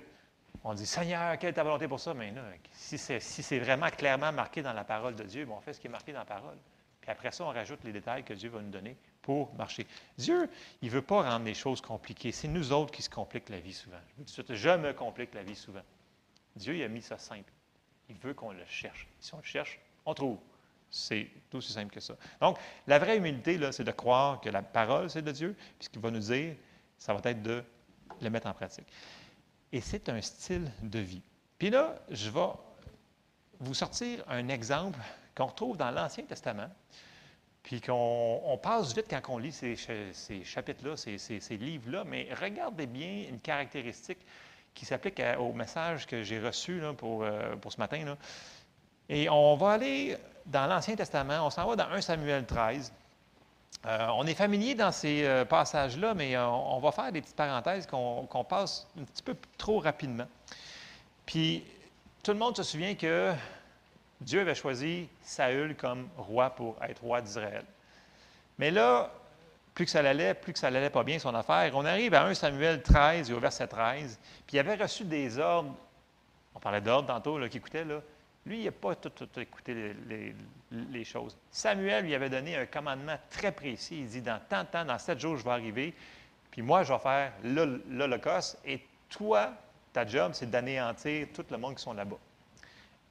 On 0.63 0.73
dit, 0.73 0.85
Seigneur, 0.85 1.37
quelle 1.37 1.51
est 1.51 1.53
ta 1.53 1.63
volonté 1.63 1.87
pour 1.87 1.99
ça? 1.99 2.13
Mais 2.13 2.31
là, 2.31 2.41
si 2.73 2.97
c'est 2.97 3.19
si 3.19 3.59
vraiment 3.59 3.89
clairement 3.89 4.31
marqué 4.31 4.61
dans 4.61 4.73
la 4.73 4.83
parole 4.83 5.15
de 5.15 5.23
Dieu, 5.23 5.47
on 5.49 5.61
fait 5.61 5.73
ce 5.73 5.79
qui 5.79 5.87
est 5.87 5.91
marqué 5.91 6.11
dans 6.11 6.19
la 6.19 6.25
parole. 6.25 6.57
Puis 7.01 7.09
après 7.09 7.31
ça, 7.31 7.45
on 7.45 7.49
rajoute 7.49 7.83
les 7.85 7.93
détails 7.93 8.23
que 8.23 8.33
Dieu 8.33 8.49
va 8.49 8.59
nous 8.61 8.69
donner 8.69 8.97
pour 9.21 9.53
marcher. 9.55 9.87
Dieu, 10.17 10.49
il 10.81 10.87
ne 10.89 10.93
veut 10.93 11.01
pas 11.01 11.21
rendre 11.23 11.45
les 11.45 11.53
choses 11.53 11.79
compliquées. 11.81 12.31
C'est 12.31 12.47
nous 12.49 12.73
autres 12.73 12.91
qui 12.91 13.01
se 13.01 13.09
compliquent 13.09 13.49
la 13.49 13.59
vie 13.59 13.73
souvent. 13.73 13.99
Je 14.27 14.53
je 14.53 14.69
me 14.77 14.91
complique 14.93 15.33
la 15.33 15.43
vie 15.43 15.55
souvent. 15.55 15.83
Dieu, 16.55 16.75
il 16.75 16.83
a 16.83 16.87
mis 16.89 17.01
ça 17.01 17.17
simple. 17.17 17.51
Il 18.09 18.17
veut 18.17 18.33
qu'on 18.33 18.51
le 18.51 18.65
cherche. 18.65 19.07
Si 19.19 19.33
on 19.33 19.37
le 19.37 19.43
cherche, 19.43 19.79
on 20.05 20.13
trouve. 20.13 20.37
C'est 20.91 21.27
tout 21.49 21.57
aussi 21.57 21.71
simple 21.71 21.93
que 21.93 21.99
ça. 21.99 22.15
Donc, 22.41 22.57
la 22.87 22.97
vraie 22.99 23.17
humilité, 23.17 23.59
c'est 23.71 23.83
de 23.83 23.91
croire 23.91 24.41
que 24.41 24.49
la 24.49 24.61
parole, 24.61 25.09
c'est 25.09 25.21
de 25.21 25.31
Dieu, 25.31 25.55
puis 25.77 25.85
ce 25.85 25.89
qu'il 25.89 26.01
va 26.01 26.09
nous 26.11 26.19
dire, 26.19 26.55
ça 26.97 27.13
va 27.13 27.21
être 27.29 27.41
de 27.43 27.63
le 28.21 28.29
mettre 28.29 28.47
en 28.47 28.53
pratique. 28.53 28.87
Et 29.71 29.81
c'est 29.81 30.09
un 30.09 30.21
style 30.21 30.71
de 30.81 30.99
vie. 30.99 31.21
Puis 31.57 31.69
là, 31.69 31.95
je 32.09 32.29
vais 32.29 32.47
vous 33.59 33.73
sortir 33.73 34.23
un 34.27 34.47
exemple 34.47 34.99
qu'on 35.35 35.45
retrouve 35.45 35.77
dans 35.77 35.91
l'Ancien 35.91 36.23
Testament, 36.23 36.69
puis 37.61 37.81
qu'on 37.81 38.41
on 38.45 38.57
passe 38.57 38.95
vite 38.95 39.05
quand 39.09 39.21
on 39.29 39.37
lit 39.37 39.51
ces, 39.51 39.75
cha- 39.75 40.13
ces 40.13 40.43
chapitres-là, 40.43 40.95
ces, 40.97 41.17
livres-là, 41.57 42.03
mais 42.03 42.27
regardez 42.41 42.87
bien 42.87 43.25
une 43.29 43.39
caractéristique 43.39 44.19
qui 44.73 44.85
s'applique 44.85 45.21
au 45.37 45.51
message 45.53 46.07
que 46.07 46.23
j'ai 46.23 46.39
reçu 46.39 46.81
euh, 46.81 46.93
pour 46.93 47.71
ce 47.71 47.77
matin. 47.77 48.15
Et 49.09 49.27
on 49.29 49.55
va 49.55 49.71
aller 49.71 50.17
dans 50.45 50.67
l'Ancien 50.67 50.95
Testament, 50.95 51.45
on 51.45 51.49
s'en 51.49 51.67
va 51.67 51.75
dans 51.75 51.89
1 51.89 52.01
Samuel 52.01 52.45
13. 52.45 52.93
Euh, 53.85 54.07
on 54.15 54.27
est 54.27 54.35
familier 54.35 54.75
dans 54.75 54.91
ces 54.91 55.25
euh, 55.25 55.45
passages-là, 55.45 56.13
mais 56.13 56.35
euh, 56.35 56.45
on 56.47 56.79
va 56.79 56.91
faire 56.91 57.11
des 57.11 57.21
petites 57.21 57.35
parenthèses 57.35 57.87
qu'on 57.87 58.45
passe 58.47 58.87
un 58.99 59.03
petit 59.03 59.23
peu 59.23 59.35
trop 59.57 59.79
rapidement. 59.79 60.27
Puis, 61.25 61.63
tout 62.21 62.31
le 62.31 62.37
monde 62.37 62.55
se 62.55 62.63
souvient 62.63 62.93
que 62.95 63.33
Dieu 64.21 64.41
avait 64.41 64.55
choisi 64.55 65.07
Saül 65.21 65.75
comme 65.75 66.09
roi 66.17 66.49
pour 66.49 66.75
être 66.83 67.01
roi 67.01 67.21
d'Israël. 67.21 67.63
Mais 68.57 68.69
là, 68.69 69.11
plus 69.73 69.85
que 69.85 69.91
ça 69.91 69.99
allait, 69.99 70.33
plus 70.33 70.53
que 70.53 70.59
ça 70.59 70.67
allait 70.67 70.89
pas 70.89 71.03
bien 71.03 71.17
son 71.17 71.33
affaire, 71.33 71.71
on 71.73 71.85
arrive 71.85 72.13
à 72.13 72.25
1 72.25 72.33
Samuel 72.33 72.83
13 72.83 73.31
et 73.31 73.33
au 73.33 73.39
verset 73.39 73.67
13, 73.67 74.19
puis 74.45 74.57
il 74.57 74.59
avait 74.59 74.75
reçu 74.75 75.05
des 75.05 75.39
ordres, 75.39 75.73
on 76.53 76.59
parlait 76.59 76.81
d'ordres 76.81 77.07
tantôt, 77.07 77.39
là, 77.39 77.47
qui 77.47 77.57
écoutait, 77.57 77.85
là. 77.85 78.01
Lui, 78.45 78.59
il 78.59 78.65
n'a 78.65 78.71
pas 78.71 78.95
tout, 78.95 79.11
écouté 79.39 79.93
les, 80.71 81.03
choses. 81.03 81.37
Samuel 81.51 82.05
lui 82.05 82.15
avait 82.15 82.29
donné 82.29 82.55
un 82.55 82.65
commandement 82.65 83.17
très 83.29 83.51
précis. 83.51 83.99
Il 83.99 84.07
dit, 84.07 84.21
dans 84.21 84.39
tant 84.49 84.63
de 84.63 84.67
temps, 84.67 84.85
dans 84.85 84.97
sept 84.97 85.19
jours, 85.19 85.37
je 85.37 85.43
vais 85.43 85.51
arriver, 85.51 85.93
puis 86.51 86.61
moi, 86.61 86.83
je 86.83 86.93
vais 86.93 86.99
faire 86.99 87.33
l'hol- 87.43 87.81
l'Holocauste, 87.89 88.57
et 88.65 88.79
toi, 89.09 89.53
ta 89.93 90.05
job, 90.05 90.31
c'est 90.33 90.49
d'anéantir 90.49 91.27
tout 91.33 91.45
le 91.49 91.57
monde 91.57 91.75
qui 91.75 91.83
sont 91.83 91.93
là-bas. 91.93 92.17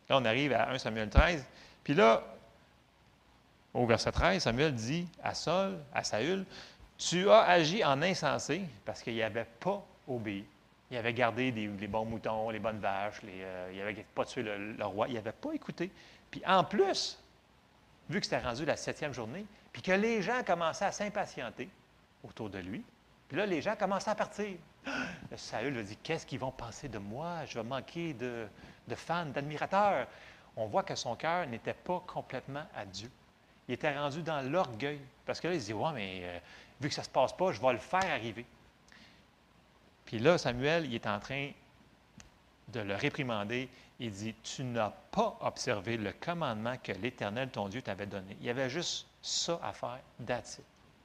Là, 0.08 0.18
on 0.18 0.24
arrive 0.24 0.52
à 0.54 0.70
1 0.70 0.78
Samuel 0.78 1.10
13, 1.10 1.44
puis 1.84 1.94
là, 1.94 2.22
au 3.74 3.86
verset 3.86 4.12
13, 4.12 4.42
Samuel 4.42 4.74
dit 4.74 5.06
à 5.22 5.34
Saul, 5.34 5.78
à 5.92 6.02
Saül, 6.02 6.44
Tu 6.96 7.30
as 7.30 7.42
agi 7.42 7.84
en 7.84 8.02
insensé 8.02 8.62
parce 8.84 9.02
qu'il 9.02 9.16
n'avait 9.16 9.46
pas 9.60 9.84
obéi. 10.08 10.44
Il 10.90 10.96
avait 10.96 11.12
gardé 11.12 11.50
les 11.50 11.86
bons 11.86 12.06
moutons, 12.06 12.50
les 12.50 12.58
bonnes 12.58 12.78
vaches, 12.78 13.20
euh, 13.24 13.70
il 13.72 13.78
n'avait 13.78 14.06
pas 14.14 14.24
tué 14.24 14.42
le, 14.42 14.84
roi, 14.84 15.08
il 15.08 15.14
n'avait 15.14 15.32
pas 15.32 15.52
écouté. 15.52 15.90
Puis 16.30 16.42
en 16.46 16.64
plus, 16.64 17.18
vu 18.08 18.20
que 18.20 18.26
c'était 18.26 18.40
rendu 18.40 18.64
la 18.64 18.76
septième 18.76 19.12
journée, 19.12 19.44
puis 19.72 19.82
que 19.82 19.92
les 19.92 20.22
gens 20.22 20.42
commençaient 20.44 20.86
à 20.86 20.92
s'impatienter, 20.92 21.68
autour 22.24 22.50
de 22.50 22.58
lui. 22.58 22.82
Puis 23.28 23.36
là, 23.36 23.46
les 23.46 23.60
gens 23.60 23.76
commençaient 23.76 24.10
à 24.10 24.14
partir. 24.14 24.56
Saül 25.36 25.76
a 25.78 25.82
dit 25.82 25.96
Qu'est-ce 26.02 26.26
qu'ils 26.26 26.38
vont 26.38 26.50
penser 26.50 26.88
de 26.88 26.98
moi? 26.98 27.44
Je 27.44 27.58
vais 27.58 27.64
manquer 27.64 28.14
de, 28.14 28.46
de 28.86 28.94
fans, 28.94 29.26
d'admirateurs. 29.26 30.06
On 30.56 30.66
voit 30.66 30.82
que 30.82 30.94
son 30.94 31.14
cœur 31.14 31.46
n'était 31.46 31.74
pas 31.74 32.02
complètement 32.06 32.64
à 32.74 32.84
Dieu. 32.84 33.10
Il 33.68 33.74
était 33.74 33.96
rendu 33.96 34.22
dans 34.22 34.40
l'orgueil. 34.40 35.00
Parce 35.26 35.40
que 35.40 35.48
là, 35.48 35.54
il 35.54 35.60
se 35.60 35.66
dit 35.66 35.72
Ouais, 35.74 35.92
mais 35.94 36.20
euh, 36.22 36.38
vu 36.80 36.88
que 36.88 36.94
ça 36.94 37.02
ne 37.02 37.06
se 37.06 37.10
passe 37.10 37.36
pas, 37.36 37.52
je 37.52 37.60
vais 37.60 37.72
le 37.72 37.78
faire 37.78 38.10
arriver. 38.10 38.46
Puis 40.08 40.20
là, 40.20 40.38
Samuel, 40.38 40.86
il 40.86 40.94
est 40.94 41.06
en 41.06 41.20
train 41.20 41.50
de 42.68 42.80
le 42.80 42.94
réprimander. 42.94 43.68
Il 44.00 44.10
dit 44.10 44.34
Tu 44.42 44.64
n'as 44.64 44.90
pas 45.10 45.36
observé 45.42 45.98
le 45.98 46.14
commandement 46.14 46.76
que 46.82 46.92
l'Éternel, 46.92 47.50
ton 47.50 47.68
Dieu, 47.68 47.82
t'avait 47.82 48.06
donné. 48.06 48.34
Il 48.40 48.46
y 48.46 48.48
avait 48.48 48.70
juste 48.70 49.06
ça 49.20 49.60
à 49.62 49.74
faire. 49.74 50.00
That's. 50.26 50.62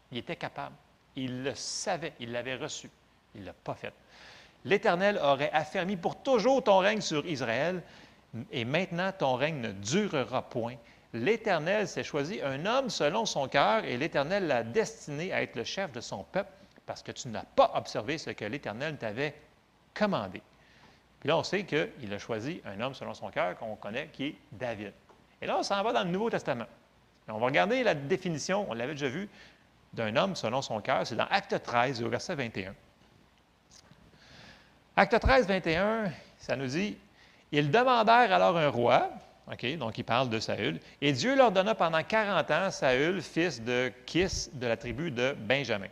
Il 0.10 0.20
était 0.20 0.38
capable. 0.38 0.74
Il 1.18 1.44
le 1.44 1.54
savait. 1.54 2.14
Il 2.22 2.32
l'avait 2.32 2.56
reçu. 2.56 2.90
Il 3.36 3.42
ne 3.42 3.48
l'a 3.48 3.54
pas 3.54 3.74
fait. 3.74 3.94
L'Éternel 4.64 5.20
aurait 5.22 5.52
affermi 5.52 5.98
pour 5.98 6.24
toujours 6.24 6.64
ton 6.64 6.78
règne 6.78 7.02
sur 7.02 7.26
Israël, 7.26 7.84
et 8.54 8.64
maintenant 8.64 9.12
ton 9.12 9.36
règne 9.36 9.60
ne 9.60 9.74
durera 9.74 10.50
point. 10.50 10.78
L'Éternel 11.12 11.90
s'est 11.90 12.06
choisi 12.06 12.42
un 12.42 12.66
homme 12.66 12.90
selon 12.90 13.26
son 13.26 13.50
cœur, 13.50 13.84
et 13.84 13.98
l'Éternel 13.98 14.48
l'a 14.48 14.64
destiné 14.64 15.34
à 15.34 15.42
être 15.42 15.58
le 15.58 15.66
chef 15.66 15.92
de 15.92 16.00
son 16.00 16.24
peuple, 16.24 16.54
parce 16.86 17.02
que 17.02 17.12
tu 17.12 17.28
n'as 17.30 17.44
pas 17.44 17.72
observé 17.76 18.18
ce 18.18 18.30
que 18.32 18.46
l'Éternel 18.46 18.98
t'avait 18.98 19.34
commandé. 19.94 20.42
Puis 21.20 21.30
là, 21.30 21.38
on 21.38 21.44
sait 21.44 21.64
qu'il 21.64 22.14
a 22.14 22.20
choisi 22.20 22.62
un 22.66 22.82
homme 22.82 22.94
selon 22.94 23.14
son 23.14 23.30
cœur 23.30 23.58
qu'on 23.58 23.76
connaît, 23.76 24.10
qui 24.12 24.26
est 24.26 24.36
David. 24.52 24.92
Et 25.42 25.46
là, 25.46 25.58
on 25.60 25.64
s'en 25.64 25.82
va 25.82 25.94
dans 25.94 26.04
le 26.04 26.10
Nouveau 26.10 26.30
Testament. 26.30 26.66
On 27.30 27.38
va 27.38 27.46
regarder 27.46 27.84
la 27.84 27.96
définition, 27.96 28.70
on 28.70 28.74
l'avait 28.74 28.94
déjà 28.94 29.08
vu, 29.08 29.30
d'un 29.94 30.16
homme 30.16 30.36
selon 30.36 30.62
son 30.62 30.82
cœur. 30.82 31.08
C'est 31.08 31.16
dans 31.16 31.28
Acte 31.30 31.62
13, 31.64 32.04
au 32.04 32.10
verset 32.10 32.36
21. 32.36 32.74
Acte 34.98 35.20
13, 35.20 35.48
21, 35.48 36.12
ça 36.40 36.56
nous 36.56 36.68
dit 36.68 36.98
Ils 37.52 37.72
demandèrent 37.72 38.34
alors 38.34 38.58
un 38.58 38.68
roi. 38.68 39.10
OK, 39.52 39.78
donc 39.78 39.98
il 39.98 40.04
parle 40.04 40.30
de 40.30 40.40
Saül. 40.40 40.80
Et 41.02 41.12
Dieu 41.12 41.36
leur 41.36 41.52
donna 41.52 41.76
pendant 41.76 42.04
40 42.04 42.52
ans 42.52 42.72
Saül, 42.72 43.22
fils 43.22 43.62
de 43.62 43.92
Kis, 44.06 44.50
de 44.54 44.68
la 44.68 44.78
tribu 44.78 45.12
de 45.12 45.36
Benjamin. 45.38 45.88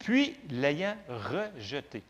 Puis, 0.00 0.36
l'ayant 0.50 0.96
rejeté, 1.08 2.02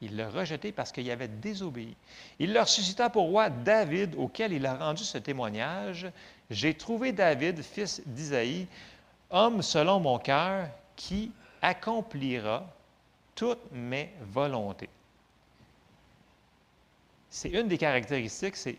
il 0.00 0.16
l'a 0.16 0.28
rejeté 0.28 0.72
parce 0.72 0.92
qu'il 0.92 1.10
avait 1.10 1.28
désobéi. 1.28 1.96
Il 2.38 2.52
leur 2.52 2.68
suscita 2.68 3.10
pour 3.10 3.24
roi 3.26 3.50
David, 3.50 4.14
auquel 4.16 4.52
il 4.52 4.64
a 4.66 4.74
rendu 4.74 5.04
ce 5.04 5.18
témoignage. 5.18 6.06
J'ai 6.50 6.74
trouvé 6.74 7.12
David, 7.12 7.62
fils 7.62 8.02
d'Isaïe, 8.06 8.66
homme 9.30 9.62
selon 9.62 10.00
mon 10.00 10.18
cœur, 10.18 10.68
qui 10.94 11.32
accomplira 11.62 12.64
toutes 13.34 13.72
mes 13.72 14.10
volontés. 14.20 14.88
C'est 17.30 17.50
une 17.50 17.68
des 17.68 17.78
caractéristiques, 17.78 18.56
c'est 18.56 18.78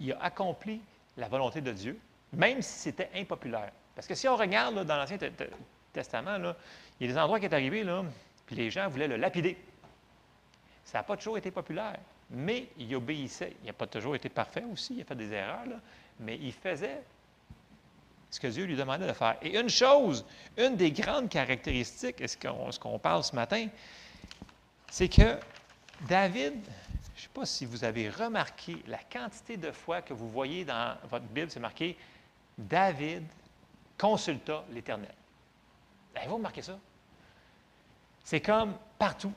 il 0.00 0.12
a 0.12 0.22
accompli 0.22 0.80
la 1.16 1.28
volonté 1.28 1.60
de 1.60 1.72
Dieu, 1.72 1.98
même 2.32 2.62
si 2.62 2.78
c'était 2.78 3.10
impopulaire. 3.14 3.72
Parce 3.94 4.06
que 4.06 4.14
si 4.14 4.28
on 4.28 4.36
regarde 4.36 4.84
dans 4.84 4.96
l'Ancien 4.96 5.18
Te- 5.18 5.26
Te- 5.26 5.50
Testament, 5.98 6.54
il 7.00 7.06
y 7.06 7.10
a 7.10 7.12
des 7.12 7.18
endroits 7.18 7.40
qui 7.40 7.46
est 7.46 7.52
arrivé, 7.52 7.82
là, 7.82 8.04
puis 8.46 8.54
les 8.54 8.70
gens 8.70 8.88
voulaient 8.88 9.08
le 9.08 9.16
lapider. 9.16 9.56
Ça 10.84 10.98
n'a 10.98 11.02
pas 11.02 11.16
toujours 11.16 11.38
été 11.38 11.50
populaire, 11.50 11.98
mais 12.30 12.68
il 12.78 12.94
obéissait. 12.94 13.56
Il 13.62 13.66
n'a 13.66 13.72
pas 13.72 13.88
toujours 13.88 14.14
été 14.14 14.28
parfait 14.28 14.64
aussi, 14.72 14.94
il 14.94 15.00
a 15.00 15.04
fait 15.04 15.16
des 15.16 15.32
erreurs, 15.32 15.64
mais 16.20 16.38
il 16.40 16.52
faisait 16.52 17.02
ce 18.30 18.38
que 18.38 18.46
Dieu 18.46 18.64
lui 18.64 18.76
demandait 18.76 19.08
de 19.08 19.12
faire. 19.12 19.36
Et 19.42 19.58
une 19.58 19.68
chose, 19.68 20.24
une 20.56 20.76
des 20.76 20.92
grandes 20.92 21.28
caractéristiques, 21.28 22.22
qu'on 22.40 22.70
ce 22.70 22.78
qu'on 22.78 22.98
parle 22.98 23.24
ce 23.24 23.34
matin, 23.34 23.66
c'est 24.88 25.08
que 25.08 25.36
David, 26.08 26.54
je 27.16 27.20
ne 27.20 27.22
sais 27.22 27.28
pas 27.34 27.44
si 27.44 27.66
vous 27.66 27.82
avez 27.82 28.08
remarqué 28.08 28.76
la 28.86 28.98
quantité 28.98 29.56
de 29.56 29.72
fois 29.72 30.00
que 30.00 30.14
vous 30.14 30.30
voyez 30.30 30.64
dans 30.64 30.96
votre 31.10 31.26
Bible, 31.26 31.50
c'est 31.50 31.58
marqué 31.58 31.96
David 32.56 33.24
consulta 33.98 34.64
l'Éternel. 34.70 35.17
Avez-vous 36.18 36.36
remarqué 36.36 36.62
ça? 36.62 36.76
C'est 38.24 38.40
comme 38.40 38.74
partout. 38.98 39.32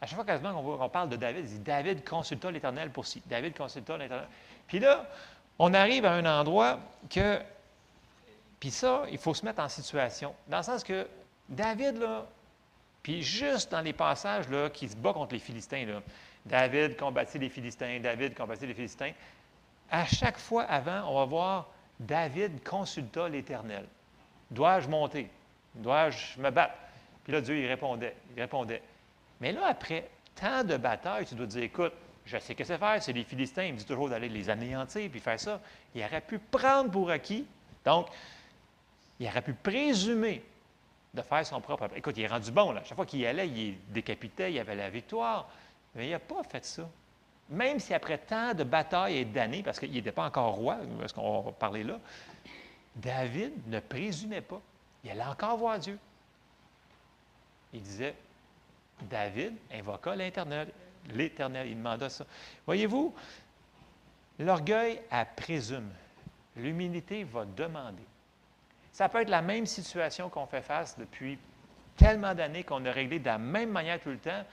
À 0.00 0.06
chaque 0.06 0.16
fois 0.16 0.24
quasiment 0.24 0.60
qu'on 0.62 0.88
parle 0.88 1.10
de 1.10 1.16
David, 1.16 1.44
il 1.44 1.50
dit 1.50 1.58
David 1.58 2.04
consulta 2.04 2.50
l'Éternel 2.50 2.90
pour 2.90 3.06
ci. 3.06 3.22
David 3.26 3.56
consulta 3.56 3.96
l'Éternel. 3.96 4.26
Puis 4.66 4.78
là, 4.78 5.06
on 5.58 5.74
arrive 5.74 6.04
à 6.06 6.12
un 6.12 6.26
endroit 6.26 6.80
que. 7.10 7.40
Puis 8.58 8.70
ça, 8.70 9.04
il 9.10 9.18
faut 9.18 9.34
se 9.34 9.44
mettre 9.44 9.60
en 9.60 9.68
situation. 9.68 10.34
Dans 10.48 10.58
le 10.58 10.62
sens 10.62 10.82
que 10.84 11.06
David, 11.48 11.98
là, 11.98 12.26
puis 13.02 13.22
juste 13.22 13.72
dans 13.72 13.80
les 13.80 13.92
passages 13.92 14.48
là, 14.48 14.70
qui 14.70 14.88
se 14.88 14.96
bat 14.96 15.12
contre 15.12 15.34
les 15.34 15.40
Philistins, 15.40 15.84
là, 15.84 16.00
David 16.46 16.96
combattit 16.96 17.38
les 17.38 17.48
Philistins, 17.48 18.00
David 18.00 18.34
combattit 18.34 18.66
les 18.66 18.74
Philistins. 18.74 19.12
À 19.90 20.06
chaque 20.06 20.38
fois 20.38 20.62
avant, 20.64 21.08
on 21.08 21.18
va 21.18 21.24
voir 21.24 21.68
David 21.98 22.62
consulta 22.64 23.28
l'Éternel. 23.28 23.86
Dois-je 24.50 24.88
monter? 24.88 25.28
Dois-je 25.74 26.40
me 26.40 26.50
battre? 26.50 26.74
Puis 27.24 27.32
là, 27.32 27.40
Dieu, 27.40 27.58
il 27.58 27.66
répondait. 27.66 28.14
Il 28.34 28.40
répondait. 28.40 28.82
Mais 29.40 29.52
là, 29.52 29.66
après 29.66 30.08
tant 30.34 30.64
de 30.64 30.76
batailles, 30.76 31.26
tu 31.26 31.34
dois 31.34 31.46
dire, 31.46 31.62
écoute, 31.62 31.92
je 32.24 32.38
sais 32.38 32.54
que 32.54 32.64
c'est 32.64 32.78
faire, 32.78 33.02
c'est 33.02 33.12
les 33.12 33.24
Philistins, 33.24 33.64
il 33.64 33.74
me 33.74 33.78
dit 33.78 33.84
toujours 33.84 34.08
d'aller 34.08 34.28
les 34.28 34.48
anéantir, 34.48 35.10
puis 35.10 35.20
faire 35.20 35.40
ça. 35.40 35.60
Il 35.94 36.02
aurait 36.04 36.20
pu 36.20 36.38
prendre 36.38 36.90
pour 36.90 37.10
acquis. 37.10 37.46
Donc, 37.84 38.08
il 39.18 39.26
aurait 39.26 39.42
pu 39.42 39.54
présumer 39.54 40.42
de 41.12 41.22
faire 41.22 41.44
son 41.44 41.60
propre. 41.60 41.88
Écoute, 41.96 42.16
il 42.16 42.22
est 42.22 42.28
rendu 42.28 42.50
bon, 42.50 42.72
là. 42.72 42.82
Chaque 42.84 42.96
fois 42.96 43.06
qu'il 43.06 43.24
allait, 43.26 43.48
il 43.48 43.76
décapitait, 43.88 44.52
il 44.52 44.58
avait 44.58 44.76
la 44.76 44.88
victoire. 44.88 45.48
Mais 45.94 46.06
il 46.06 46.10
n'a 46.10 46.18
pas 46.18 46.42
fait 46.44 46.64
ça. 46.64 46.88
Même 47.50 47.78
si 47.80 47.92
après 47.92 48.18
tant 48.18 48.54
de 48.54 48.64
batailles 48.64 49.18
et 49.18 49.24
d'années, 49.24 49.62
parce 49.62 49.78
qu'il 49.78 49.92
n'était 49.92 50.12
pas 50.12 50.24
encore 50.24 50.54
roi, 50.54 50.78
parce 50.98 51.12
qu'on 51.12 51.40
va 51.40 51.52
parler 51.52 51.84
là, 51.84 51.98
David 52.96 53.52
ne 53.66 53.80
présumait 53.80 54.40
pas. 54.40 54.60
Il 55.04 55.10
allait 55.10 55.24
encore 55.24 55.56
voir 55.56 55.78
Dieu. 55.78 55.98
Il 57.72 57.82
disait, 57.82 58.14
David 59.02 59.54
invoqua 59.72 60.14
l'Éternel. 60.14 60.68
L'Éternel, 61.08 61.68
il 61.68 61.76
demanda 61.76 62.08
ça. 62.08 62.24
Voyez-vous, 62.66 63.14
l'orgueil, 64.38 65.02
elle 65.10 65.26
présume. 65.36 65.90
L'humilité 66.56 67.24
va 67.24 67.44
demander. 67.44 68.04
Ça 68.92 69.08
peut 69.08 69.22
être 69.22 69.30
la 69.30 69.42
même 69.42 69.66
situation 69.66 70.28
qu'on 70.28 70.46
fait 70.46 70.62
face 70.62 70.98
depuis 70.98 71.38
tellement 71.96 72.34
d'années 72.34 72.62
qu'on 72.62 72.84
a 72.84 72.92
réglé 72.92 73.18
de 73.18 73.26
la 73.26 73.38
même 73.38 73.70
manière 73.70 74.00
tout 74.00 74.10
le 74.10 74.18
temps. 74.18 74.44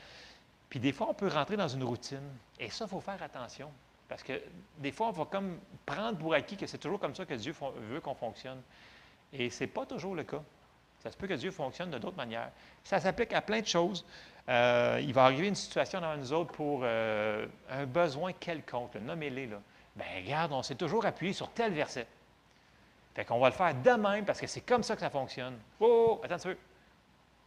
Puis 0.69 0.79
des 0.79 0.93
fois, 0.93 1.09
on 1.09 1.13
peut 1.13 1.27
rentrer 1.27 1.57
dans 1.57 1.67
une 1.67 1.83
routine. 1.83 2.27
Et 2.59 2.69
ça, 2.69 2.85
il 2.85 2.89
faut 2.89 3.01
faire 3.01 3.21
attention. 3.21 3.71
Parce 4.07 4.23
que 4.23 4.41
des 4.77 4.91
fois, 4.91 5.07
on 5.07 5.11
va 5.11 5.25
comme 5.25 5.59
prendre 5.85 6.17
pour 6.17 6.33
acquis 6.33 6.57
que 6.57 6.65
c'est 6.65 6.77
toujours 6.77 6.99
comme 6.99 7.15
ça 7.15 7.25
que 7.25 7.33
Dieu 7.33 7.53
veut 7.89 7.99
qu'on 8.01 8.15
fonctionne. 8.15 8.61
Et 9.33 9.49
ce 9.49 9.63
n'est 9.63 9.69
pas 9.69 9.85
toujours 9.85 10.15
le 10.15 10.23
cas. 10.23 10.41
Ça 11.03 11.11
se 11.11 11.17
peut 11.17 11.27
que 11.27 11.33
Dieu 11.33 11.51
fonctionne 11.51 11.91
de 11.91 11.97
d'autres 11.97 12.17
manières. 12.17 12.51
Ça 12.83 12.99
s'applique 12.99 13.33
à 13.33 13.41
plein 13.41 13.61
de 13.61 13.67
choses. 13.67 14.05
Euh, 14.49 14.99
il 15.01 15.13
va 15.13 15.25
arriver 15.25 15.47
une 15.47 15.55
situation 15.55 16.01
dans 16.01 16.17
nous 16.17 16.33
autres 16.33 16.51
pour 16.51 16.81
euh, 16.83 17.45
un 17.69 17.85
besoin 17.85 18.33
quelconque. 18.33 18.95
Nommez-les. 18.95 19.47
Bien, 19.47 20.05
regarde, 20.17 20.51
on 20.51 20.63
s'est 20.63 20.75
toujours 20.75 21.05
appuyé 21.05 21.33
sur 21.33 21.49
tel 21.51 21.73
verset. 21.73 22.07
Fait 23.15 23.25
qu'on 23.25 23.39
va 23.39 23.49
le 23.49 23.55
faire 23.55 23.75
de 23.75 23.91
même 23.91 24.25
parce 24.25 24.39
que 24.39 24.47
c'est 24.47 24.61
comme 24.61 24.83
ça 24.83 24.95
que 24.95 25.01
ça 25.01 25.09
fonctionne. 25.09 25.57
Oh, 25.79 25.85
oh, 25.85 26.19
oh, 26.21 26.25
attends 26.25 26.49
un. 26.49 26.55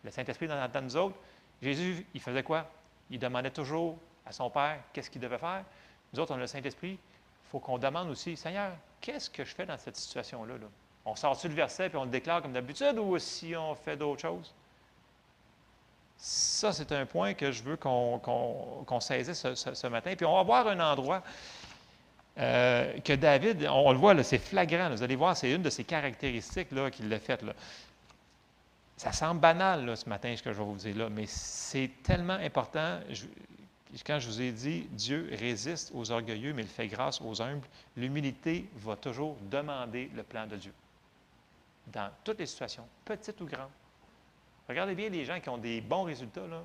Le 0.04 0.10
Saint-Esprit 0.10 0.48
dans, 0.48 0.68
dans 0.68 0.82
nous 0.82 0.96
autres, 0.96 1.16
Jésus, 1.60 2.06
il 2.12 2.20
faisait 2.20 2.42
quoi? 2.42 2.68
Il 3.10 3.18
demandait 3.18 3.50
toujours 3.50 3.98
à 4.26 4.32
son 4.32 4.50
Père 4.50 4.78
qu'est-ce 4.92 5.10
qu'il 5.10 5.20
devait 5.20 5.38
faire. 5.38 5.64
Nous 6.12 6.20
autres, 6.20 6.32
on 6.32 6.36
a 6.36 6.40
le 6.40 6.46
Saint-Esprit. 6.46 6.92
Il 6.92 7.48
faut 7.50 7.60
qu'on 7.60 7.78
demande 7.78 8.10
aussi, 8.10 8.36
Seigneur, 8.36 8.72
qu'est-ce 9.00 9.30
que 9.30 9.44
je 9.44 9.54
fais 9.54 9.66
dans 9.66 9.78
cette 9.78 9.96
situation-là? 9.96 10.54
là? 10.58 10.66
On 11.04 11.16
sort-tu 11.16 11.48
le 11.48 11.54
verset 11.54 11.88
puis 11.88 11.98
on 11.98 12.04
le 12.04 12.10
déclare 12.10 12.42
comme 12.42 12.52
d'habitude 12.52 12.98
ou 12.98 13.18
si 13.18 13.56
on 13.56 13.74
fait 13.74 13.96
d'autres 13.96 14.22
choses? 14.22 14.52
Ça, 16.16 16.72
c'est 16.72 16.92
un 16.92 17.04
point 17.04 17.34
que 17.34 17.50
je 17.50 17.62
veux 17.64 17.76
qu'on 17.76 19.00
saisisse 19.00 19.42
ce, 19.54 19.74
ce- 19.74 19.86
matin. 19.88 20.14
Puis 20.16 20.24
on 20.24 20.36
va 20.36 20.42
voir 20.44 20.68
un 20.68 20.78
endroit 20.78 21.20
euh, 22.38 22.96
que 23.00 23.14
David, 23.14 23.66
on, 23.68 23.90
le 23.90 23.98
voit, 23.98 24.22
c'est 24.22 24.38
flagrant. 24.38 24.90
vous 24.90 25.02
allez 25.02 25.16
voir, 25.16 25.36
c'est 25.36 25.50
une 25.50 25.62
de 25.62 25.70
ses 25.70 25.82
caractéristiques 25.82 26.68
qu'il 26.92 27.08
l'a 27.08 27.18
faite. 27.18 27.44
Ça 28.96 29.10
semble 29.10 29.40
banal 29.40 29.84
là, 29.84 29.96
ce 29.96 30.08
matin, 30.08 30.32
ce 30.36 30.42
que 30.44 30.52
je 30.52 30.58
vais 30.58 30.64
vous 30.64 30.76
dire 30.76 30.96
là, 30.96 31.08
mais 31.10 31.26
c'est 31.26 31.90
tellement 32.04 32.34
important. 32.34 33.00
Quand 34.06 34.20
je 34.20 34.28
vous 34.28 34.40
ai 34.40 34.52
dit, 34.52 34.86
Dieu 34.92 35.28
résiste 35.32 35.90
aux 35.92 36.12
orgueilleux, 36.12 36.52
mais 36.52 36.62
il 36.62 36.68
fait 36.68 36.86
grâce 36.86 37.20
aux 37.20 37.42
humbles, 37.42 37.66
l'humilité 37.96 38.66
va 38.76 38.94
toujours 38.94 39.36
demander 39.50 40.08
le 40.14 40.22
plan 40.22 40.46
de 40.46 40.54
Dieu. 40.56 40.72
Dans 41.86 42.10
toutes 42.22 42.38
les 42.38 42.46
situations, 42.46 42.86
petites 43.04 43.40
ou 43.40 43.46
grandes. 43.46 43.70
Regardez 44.68 44.94
bien 44.94 45.08
les 45.08 45.24
gens 45.24 45.40
qui 45.40 45.48
ont 45.48 45.58
des 45.58 45.80
bons 45.80 46.04
résultats, 46.04 46.46
là. 46.46 46.62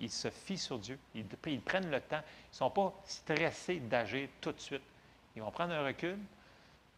Ils 0.00 0.10
se 0.10 0.30
fient 0.30 0.58
sur 0.58 0.78
Dieu. 0.78 0.98
Ils, 1.14 1.60
prennent 1.60 1.90
le 1.90 2.00
temps. 2.00 2.20
Ils 2.20 2.52
ne 2.52 2.56
sont 2.56 2.70
pas 2.70 2.92
stressés 3.04 3.78
d'agir 3.80 4.28
tout 4.40 4.52
de 4.52 4.60
suite. 4.60 4.82
Ils 5.36 5.42
vont 5.42 5.50
prendre 5.50 5.72
un 5.74 5.84
recul. 5.84 6.18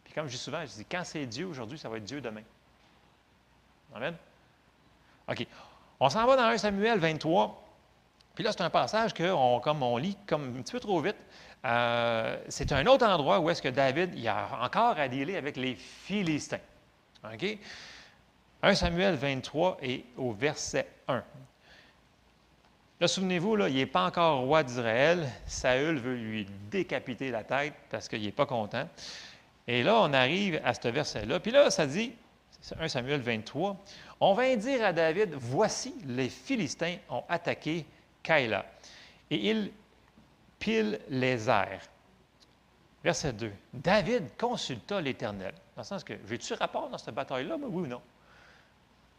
Puis 0.03 0.13
comme 0.13 0.27
je 0.27 0.31
dis 0.31 0.37
souvent, 0.37 0.61
je 0.61 0.71
dis, 0.71 0.85
quand 0.85 1.03
c'est 1.03 1.25
Dieu 1.25 1.45
aujourd'hui, 1.45 1.77
ça 1.77 1.89
va 1.89 1.97
être 1.97 2.05
Dieu 2.05 2.21
demain. 2.21 2.43
Amen. 3.93 4.15
OK. 5.27 5.45
On 5.99 6.09
s'en 6.09 6.25
va 6.25 6.35
dans 6.35 6.43
1 6.43 6.57
Samuel 6.57 6.99
23. 6.99 7.63
Puis 8.33 8.43
là, 8.43 8.51
c'est 8.51 8.61
un 8.61 8.69
passage 8.69 9.13
qu'on 9.13 9.59
comme 9.59 9.81
on 9.81 9.97
lit 9.97 10.17
comme 10.27 10.57
un 10.57 10.61
petit 10.61 10.73
peu 10.73 10.79
trop 10.79 10.99
vite. 10.99 11.17
Euh, 11.65 12.37
c'est 12.49 12.71
un 12.71 12.85
autre 12.85 13.05
endroit 13.05 13.39
où 13.39 13.49
est-ce 13.49 13.61
que 13.61 13.69
David 13.69 14.13
il 14.15 14.27
a 14.27 14.59
encore 14.61 14.99
à 14.99 15.07
dealer 15.07 15.37
avec 15.37 15.57
les 15.57 15.75
Philistins. 15.75 16.59
OK? 17.33 17.57
1 18.61 18.75
Samuel 18.75 19.15
23 19.15 19.77
et 19.81 20.05
au 20.17 20.31
verset 20.31 20.87
1. 21.07 21.23
Là, 23.01 23.07
souvenez-vous, 23.07 23.55
là, 23.57 23.67
il 23.67 23.75
n'est 23.75 23.85
pas 23.85 24.05
encore 24.05 24.39
roi 24.41 24.63
d'Israël. 24.63 25.29
Saül 25.45 25.97
veut 25.97 26.15
lui 26.15 26.47
décapiter 26.71 27.29
la 27.29 27.43
tête 27.43 27.73
parce 27.89 28.07
qu'il 28.07 28.23
n'est 28.23 28.31
pas 28.31 28.45
content. 28.45 28.87
Et 29.67 29.83
là, 29.83 29.95
on 29.97 30.13
arrive 30.13 30.61
à 30.63 30.73
ce 30.73 30.87
verset-là. 30.87 31.39
Puis 31.39 31.51
là, 31.51 31.69
ça 31.69 31.85
dit, 31.85 32.13
c'est 32.61 32.79
1 32.79 32.87
Samuel 32.87 33.21
23, 33.21 33.77
on 34.19 34.33
vint 34.33 34.55
dire 34.55 34.83
à 34.83 34.93
David, 34.93 35.33
voici, 35.33 35.93
les 36.07 36.29
Philistins 36.29 36.95
ont 37.09 37.23
attaqué 37.27 37.85
Kaïla. 38.23 38.65
Et 39.29 39.49
ils 39.49 39.71
pilent 40.57 40.99
les 41.09 41.49
airs. 41.49 41.81
Verset 43.03 43.33
2. 43.33 43.51
David 43.73 44.23
consulta 44.37 45.01
l'Éternel. 45.01 45.53
Dans 45.75 45.81
le 45.81 45.85
sens 45.85 46.03
que, 46.03 46.13
j'ai-tu 46.29 46.53
rapport 46.53 46.89
dans 46.89 46.97
cette 46.97 47.15
bataille-là, 47.15 47.57
moi, 47.57 47.69
oui 47.69 47.83
ou 47.83 47.87
non? 47.87 48.01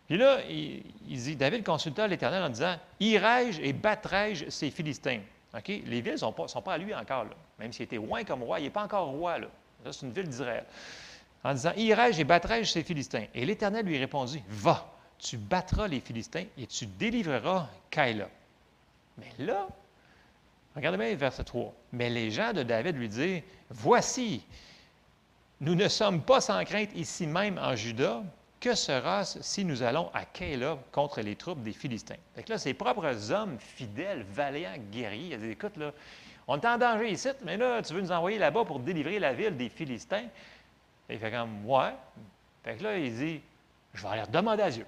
Puis 0.07 0.17
là, 0.17 0.39
il, 0.49 0.83
dit, 1.09 1.37
David 1.37 1.65
consulta 1.65 2.07
l'Éternel 2.07 2.43
en 2.45 2.49
disant, 2.49 2.77
Irai-je 3.01 3.61
et 3.61 3.73
battrai-je 3.73 4.49
ces 4.51 4.71
Philistins? 4.71 5.21
Les 5.69 6.01
villes 6.01 6.13
ne 6.13 6.17
sont 6.17 6.33
pas, 6.33 6.73
à 6.73 6.79
lui 6.79 6.95
encore, 6.95 7.25
là. 7.25 7.31
Même 7.59 7.73
s'il 7.73 7.85
était 7.85 7.97
loin 7.97 8.25
comme 8.25 8.43
roi, 8.43 8.61
il 8.61 8.65
n'est 8.65 8.71
pas 8.71 8.85
encore 8.85 9.09
roi, 9.09 9.39
là. 9.39 9.49
C'est 9.91 10.03
une 10.03 10.13
ville 10.13 10.29
d'Israël. 10.29 10.65
En 11.43 11.53
disant, 11.55 11.73
Irai-je 11.77 12.21
et 12.21 12.25
battrai-je 12.25 12.71
ces 12.71 12.83
Philistins? 12.83 13.25
Et 13.35 13.45
l'Éternel 13.45 13.85
lui 13.85 13.99
répondit, 13.99 14.43
Va, 14.49 14.87
tu 15.19 15.37
battras 15.37 15.89
les 15.89 16.01
Philistins 16.01 16.45
et 16.59 16.67
tu 16.67 16.87
délivreras 16.87 17.69
Kaïla. 17.91 18.29
Mais 19.19 19.33
là, 19.39 19.67
regardez 20.75 20.99
bien 20.99 21.15
verset 21.15 21.45
3. 21.45 21.73
Mais 21.93 22.11
les 22.11 22.31
gens 22.31 22.53
de 22.53 22.63
David 22.63 22.97
lui 22.97 23.09
disent, 23.09 23.43
Voici, 23.71 24.45
nous 25.61 25.75
ne 25.75 25.89
sommes 25.89 26.23
pas 26.23 26.41
sans 26.41 26.63
crainte 26.65 26.91
ici 26.95 27.27
même 27.27 27.59
en 27.59 27.75
Juda. 27.75 28.23
Que 28.61 28.75
sera-ce 28.75 29.43
si 29.43 29.65
nous 29.65 29.83
allons 29.83 30.11
à 30.15 30.25
Kaïla 30.25 30.79
contre 30.91 31.21
les 31.21 31.37
troupes 31.37 31.63
des 31.63 31.73
Philistins? 31.73 32.17
Fait 32.35 32.43
que 32.43 32.51
là, 32.51 32.59
ses 32.59 32.75
propres 32.75 33.31
hommes 33.31 33.59
fidèles, 33.59 34.25
vaillants, 34.31 34.77
guerriers, 34.91 35.35
ils 35.35 35.39
disent, 35.39 35.51
écoute, 35.51 35.77
là, 35.77 35.93
on 36.49 36.59
est 36.59 36.67
en 36.67 36.79
danger 36.79 37.11
ici, 37.11 37.29
mais 37.45 37.57
là, 37.57 37.83
tu 37.83 37.93
veux 37.93 38.01
nous 38.01 38.13
envoyer 38.13 38.39
là-bas 38.39 38.65
pour 38.65 38.81
délivrer 38.81 39.19
la 39.19 39.35
ville 39.35 39.57
des 39.57 39.69
Philistins? 39.69 40.27
Il 41.09 41.19
fait 41.19 41.31
comme, 41.31 41.67
ouais. 41.67 41.93
Fait 42.65 42.77
que 42.77 42.83
là, 42.83 42.99
il 42.99 43.15
dit, 43.15 43.41
je 43.95 44.03
vais 44.03 44.09
aller 44.09 44.23
demander 44.31 44.63
à 44.63 44.71
Dieu. 44.71 44.87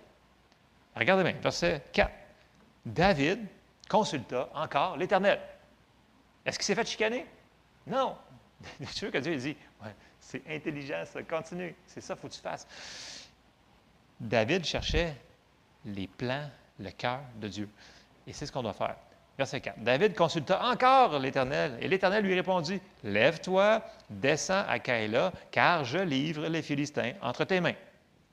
Regardez 0.96 1.22
bien, 1.22 1.40
verset 1.40 1.82
4. 1.92 2.10
David 2.84 3.46
consulta 3.88 4.48
encore 4.54 4.96
l'Éternel. 4.96 5.40
Est-ce 6.44 6.58
qu'il 6.58 6.64
s'est 6.64 6.74
fait 6.74 6.88
chicaner? 6.88 7.26
Non. 7.86 8.16
Suis 8.84 8.94
sûr 8.94 9.10
que 9.10 9.18
Dieu 9.18 9.36
dit, 9.36 9.56
c'est 10.28 10.42
intelligent, 10.46 11.04
ça, 11.06 11.22
continue. 11.22 11.74
C'est 11.86 12.02
ça 12.02 12.14
faut 12.14 12.28
que 12.28 12.34
tu 12.34 12.40
fasses. 12.40 12.66
David 14.20 14.62
cherchait 14.62 15.16
les 15.86 16.06
plans, 16.06 16.50
le 16.78 16.90
cœur 16.90 17.20
de 17.40 17.48
Dieu. 17.48 17.68
Et 18.26 18.34
c'est 18.34 18.44
ce 18.44 18.52
qu'on 18.52 18.62
doit 18.62 18.74
faire. 18.74 18.96
Verset 19.38 19.62
4. 19.62 19.78
David 19.78 20.14
consulta 20.14 20.62
encore 20.66 21.18
l'Éternel, 21.18 21.78
et 21.80 21.88
l'Éternel 21.88 22.24
lui 22.24 22.34
répondit 22.34 22.78
Lève-toi, 23.04 23.82
descends 24.10 24.64
à 24.68 24.78
Kaïla, 24.78 25.32
car 25.50 25.84
je 25.84 25.98
livre 25.98 26.46
les 26.46 26.60
Philistins 26.60 27.12
entre 27.22 27.44
tes 27.44 27.60
mains. 27.60 27.76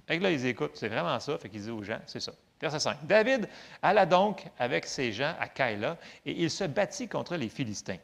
Que 0.06 0.16
là, 0.16 0.32
ils 0.32 0.46
écoutent, 0.48 0.76
c'est 0.76 0.90
vraiment 0.90 1.18
ça. 1.22 1.38
Fait 1.38 1.48
qu'ils 1.48 1.62
disent 1.62 1.70
aux 1.70 1.84
gens, 1.84 2.00
c'est 2.08 2.20
ça. 2.20 2.34
Verset 2.60 2.80
5. 2.80 3.06
David 3.06 3.48
alla 3.82 4.06
donc 4.06 4.46
avec 4.60 4.86
ses 4.86 5.14
gens 5.14 5.34
à 5.40 5.48
Kaïla, 5.48 5.98
et 6.26 6.44
il 6.44 6.52
se 6.52 6.66
battit 6.66 7.08
contre 7.08 7.38
les 7.38 7.48
Philistins. 7.48 8.00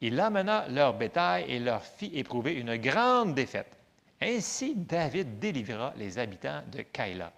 Il 0.00 0.20
amena 0.20 0.66
leur 0.68 0.94
bétail 0.94 1.44
et 1.48 1.58
leur 1.58 1.82
fit 1.82 2.10
éprouver 2.14 2.54
une 2.54 2.76
grande 2.76 3.34
défaite. 3.34 3.76
Ainsi, 4.20 4.74
David 4.74 5.38
délivra 5.38 5.92
les 5.96 6.18
habitants 6.18 6.62
de 6.70 6.82
Kaïla. 6.82 7.32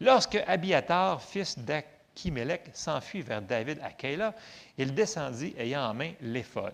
Lorsque 0.00 0.36
Abiatar, 0.46 1.22
fils 1.22 1.58
d'Achimélec, 1.58 2.70
s'enfuit 2.72 3.22
vers 3.22 3.42
David 3.42 3.80
à 3.82 3.90
Kaïla, 3.90 4.34
il 4.78 4.94
descendit 4.94 5.54
ayant 5.58 5.82
en 5.82 5.94
main 5.94 6.12
l'éphod. 6.20 6.72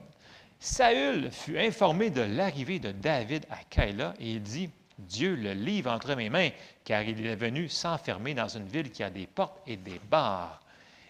Saül 0.59 1.31
fut 1.31 1.59
informé 1.59 2.11
de 2.11 2.23
l'arrivée 2.23 2.79
de 2.79 2.93
David 2.93 3.45
à 3.51 3.59
Kaïla 3.69 4.15
et 4.19 4.33
il 4.33 4.43
dit 4.43 4.71
Dieu 4.99 5.35
le 5.35 5.53
livre 5.53 5.91
entre 5.91 6.15
mes 6.15 6.31
mains, 6.31 6.49
car 6.85 7.03
il 7.03 7.27
est 7.27 7.37
venu 7.37 7.69
s'enfermer 7.69 8.33
dans 8.33 8.49
une 8.49 8.67
ville 8.67 8.91
qui 8.91 9.03
a 9.03 9.11
des 9.11 9.27
portes 9.27 9.61
et 9.67 9.77
des 9.77 10.01
barres. 10.11 10.61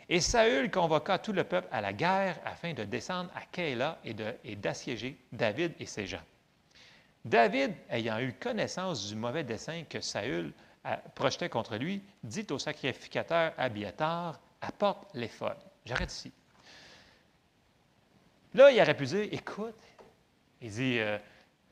Et 0.08 0.20
Saül 0.20 0.70
convoqua 0.70 1.18
tout 1.18 1.32
le 1.32 1.42
peuple 1.44 1.68
à 1.72 1.80
la 1.80 1.92
guerre 1.92 2.38
afin 2.44 2.72
de 2.74 2.84
descendre 2.84 3.30
à 3.34 3.40
Kaïla 3.50 3.98
et 4.04 4.54
d'assiéger 4.54 5.16
David 5.32 5.72
et 5.80 5.86
ses 5.86 6.06
gens. 6.06 6.22
David, 7.24 7.74
ayant 7.90 8.20
eu 8.20 8.32
connaissance 8.34 9.08
du 9.08 9.16
mauvais 9.16 9.42
dessein 9.42 9.82
que 9.90 10.00
Saül 10.00 10.52
a- 10.84 10.96
projetait 10.98 11.48
contre 11.48 11.76
lui, 11.76 12.00
dit 12.22 12.46
au 12.50 12.58
sacrificateur 12.58 13.52
Abiatar 13.58 14.38
Apporte 14.60 15.08
l'éphod. 15.14 15.56
J'arrête 15.84 16.12
ici. 16.12 16.32
Là, 18.54 18.70
il 18.70 18.80
aurait 18.80 18.96
pu 18.96 19.04
dire 19.06 19.28
Écoute, 19.32 19.74
il 20.62 20.70
dit 20.70 20.98
euh, 20.98 21.18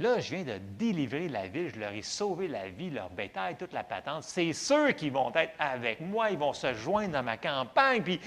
Là, 0.00 0.18
je 0.18 0.34
viens 0.34 0.44
de 0.44 0.58
délivrer 0.58 1.28
la 1.28 1.46
ville, 1.46 1.70
je 1.72 1.78
leur 1.78 1.92
ai 1.92 2.02
sauvé 2.02 2.48
la 2.48 2.68
vie, 2.68 2.90
leur 2.90 3.10
bétail, 3.10 3.56
toute 3.56 3.72
la 3.72 3.84
patente. 3.84 4.24
C'est 4.24 4.52
sûr 4.52 4.94
qu'ils 4.96 5.12
vont 5.12 5.32
être 5.34 5.54
avec 5.58 6.00
moi, 6.00 6.30
ils 6.30 6.38
vont 6.38 6.52
se 6.52 6.74
joindre 6.74 7.12
dans 7.12 7.22
ma 7.22 7.36
campagne, 7.36 8.02
puis 8.02 8.20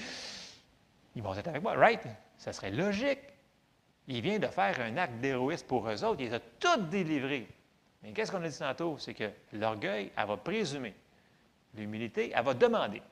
ils 1.14 1.22
vont 1.22 1.34
être 1.34 1.48
avec 1.48 1.62
moi, 1.62 1.74
right? 1.74 2.00
Ça 2.38 2.54
serait 2.54 2.70
logique. 2.70 3.20
Il 4.06 4.22
vient 4.22 4.38
de 4.38 4.46
faire 4.46 4.80
un 4.80 4.96
acte 4.96 5.20
d'héroïsme 5.20 5.66
pour 5.66 5.86
eux 5.86 6.04
autres, 6.04 6.20
il 6.20 6.28
les 6.28 6.34
a 6.34 6.40
tous 6.40 6.78
délivrés. 6.88 7.46
Mais 8.02 8.12
qu'est-ce 8.12 8.32
qu'on 8.32 8.42
a 8.42 8.48
dit 8.48 8.58
tantôt? 8.58 8.96
C'est 8.98 9.12
que 9.12 9.30
l'orgueil, 9.52 10.10
elle 10.16 10.26
va 10.26 10.36
présumer. 10.38 10.94
L'humilité, 11.74 12.32
elle 12.34 12.44
va 12.44 12.54
demander. 12.54 13.02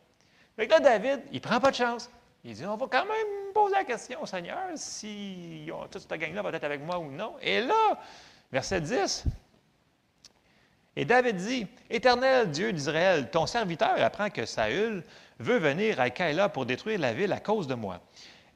Que 0.57 0.63
là, 0.63 0.81
David, 0.81 1.25
il 1.31 1.35
ne 1.35 1.41
prend 1.41 1.61
pas 1.61 1.71
de 1.71 1.77
chance. 1.77 2.11
Il 2.43 2.55
dit, 2.55 2.65
on 2.65 2.77
va 2.77 2.87
quand 2.87 3.05
même 3.05 3.53
poser 3.53 3.75
la 3.75 3.85
question 3.85 4.23
au 4.23 4.27
Seigneur 4.27 4.71
si 4.77 5.69
toute 5.91 6.01
cette 6.01 6.19
gang-là 6.19 6.41
va 6.41 6.51
être 6.51 6.65
avec 6.65 6.81
moi 6.81 6.99
ou 6.99 7.11
non. 7.11 7.35
Et 7.43 7.61
là, 7.61 7.99
verset 8.53 8.81
10, 8.81 9.25
et 10.99 11.05
David 11.05 11.37
dit, 11.37 11.67
Éternel 11.91 12.51
Dieu 12.51 12.73
d'Israël, 12.73 13.31
ton 13.31 13.47
serviteur 13.47 14.01
apprend 14.01 14.31
que 14.31 14.47
Saül 14.47 15.05
veut 15.39 15.59
venir 15.59 16.01
à 16.01 16.09
Kaïla 16.09 16.49
pour 16.49 16.65
détruire 16.65 16.99
la 16.99 17.13
ville 17.13 17.33
à 17.33 17.41
cause 17.41 17.67
de 17.67 17.75
moi. 17.75 18.01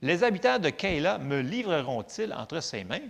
Les 0.00 0.24
habitants 0.24 0.58
de 0.58 0.70
Kaïla 0.70 1.18
me 1.18 1.40
livreront-ils 1.40 2.32
entre 2.32 2.60
ses 2.60 2.84
mains? 2.84 3.08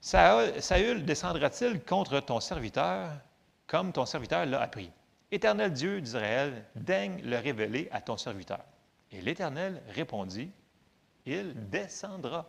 Saül, 0.00 0.62
Saül 0.62 1.04
descendra-t-il 1.04 1.80
contre 1.82 2.20
ton 2.20 2.38
serviteur 2.38 3.10
comme 3.66 3.92
ton 3.92 4.06
serviteur 4.06 4.46
l'a 4.46 4.60
appris? 4.60 4.92
Éternel 5.32 5.72
Dieu 5.72 6.00
d'Israël, 6.00 6.64
daigne 6.76 7.20
le 7.24 7.38
révéler 7.38 7.88
à 7.90 8.00
ton 8.00 8.16
serviteur. 8.16 8.60
Et 9.10 9.20
l'Éternel 9.20 9.82
répondit, 9.88 10.52
il 11.24 11.68
descendra. 11.68 12.46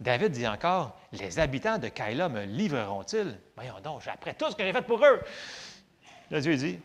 David 0.00 0.32
dit 0.32 0.48
encore, 0.48 0.98
les 1.12 1.38
habitants 1.38 1.78
de 1.78 1.88
Kaïla 1.88 2.30
me 2.30 2.44
livreront-ils? 2.44 3.38
Voyons 3.54 3.80
donc, 3.80 4.02
après 4.06 4.32
tout 4.32 4.50
ce 4.50 4.56
que 4.56 4.64
j'ai 4.64 4.72
fait 4.72 4.82
pour 4.82 5.04
eux. 5.04 5.20
Là, 6.30 6.40
Dieu 6.40 6.56
dit, 6.56 6.80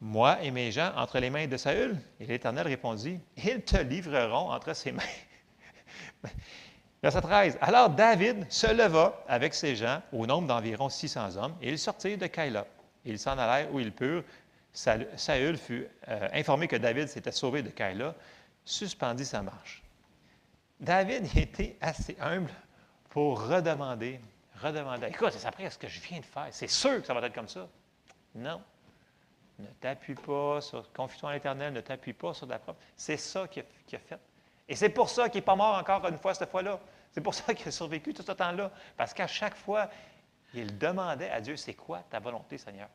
moi 0.00 0.40
et 0.42 0.52
mes 0.52 0.70
gens 0.70 0.92
entre 0.96 1.18
les 1.18 1.28
mains 1.28 1.48
de 1.48 1.56
Saül? 1.56 1.98
Et 2.20 2.26
l'Éternel 2.26 2.68
répondit, 2.68 3.18
ils 3.36 3.62
te 3.62 3.78
livreront 3.78 4.52
entre 4.52 4.74
ses 4.74 4.92
mains. 4.92 5.02
Verset 7.02 7.20
13. 7.20 7.58
Alors 7.60 7.90
David 7.90 8.46
se 8.50 8.72
leva 8.72 9.24
avec 9.26 9.52
ses 9.52 9.74
gens, 9.74 10.00
au 10.12 10.24
nombre 10.26 10.46
d'environ 10.46 10.88
600 10.88 11.36
hommes, 11.36 11.56
et 11.60 11.68
ils 11.70 11.78
sortirent 11.78 12.18
de 12.18 12.26
Kaïla. 12.26 12.66
Ils 13.04 13.18
s'en 13.18 13.36
allèrent 13.38 13.72
où 13.72 13.80
ils 13.80 13.92
purent. 13.92 14.24
Saül 14.72 15.56
fut 15.56 15.88
euh, 16.08 16.28
informé 16.32 16.68
que 16.68 16.76
David 16.76 17.08
s'était 17.08 17.32
sauvé 17.32 17.62
de 17.62 17.70
Kaïla, 17.70 18.14
suspendit 18.64 19.24
sa 19.24 19.42
marche. 19.42 19.82
David 20.80 21.26
était 21.36 21.76
assez 21.80 22.16
humble 22.20 22.50
pour 23.10 23.46
redemander, 23.46 24.20
redemander. 24.60 25.06
Écoute, 25.08 25.32
c'est 25.32 25.46
après 25.46 25.70
ce 25.70 25.78
que 25.78 25.88
je 25.88 26.00
viens 26.00 26.20
de 26.20 26.24
faire. 26.24 26.48
C'est 26.50 26.68
sûr 26.68 27.00
que 27.00 27.06
ça 27.06 27.14
va 27.14 27.26
être 27.26 27.34
comme 27.34 27.48
ça. 27.48 27.68
Non. 28.34 28.62
Ne 29.58 29.66
t'appuie 29.80 30.14
pas 30.14 30.60
sur, 30.60 30.92
confie-toi 30.92 31.30
en 31.30 31.32
l'Éternel, 31.32 31.72
ne 31.72 31.80
t'appuie 31.80 32.12
pas 32.12 32.34
sur 32.34 32.46
ta 32.46 32.58
propre. 32.58 32.78
C'est 32.94 33.16
ça 33.16 33.48
qu'il 33.48 33.62
a, 33.62 33.98
fait. 33.98 34.18
Et 34.68 34.76
c'est 34.76 34.90
pour 34.90 35.08
ça 35.08 35.28
qu'il 35.30 35.38
n'est 35.38 35.44
pas 35.46 35.56
mort 35.56 35.76
encore 35.78 36.06
une 36.08 36.18
fois 36.18 36.34
cette 36.34 36.50
fois-là. 36.50 36.78
C'est 37.10 37.22
pour 37.22 37.32
ça 37.32 37.54
qu'il 37.54 37.66
a 37.66 37.70
survécu 37.70 38.12
tout 38.12 38.22
ce 38.22 38.32
temps-là. 38.32 38.70
Parce 38.98 39.14
qu'à 39.14 39.26
chaque 39.26 39.54
fois, 39.54 39.88
il 40.52 40.76
demandait 40.76 41.30
à 41.30 41.40
Dieu, 41.40 41.56
c'est 41.56 41.72
quoi 41.72 42.00
ta 42.10 42.18
volonté, 42.18 42.58
Seigneur? 42.58 42.88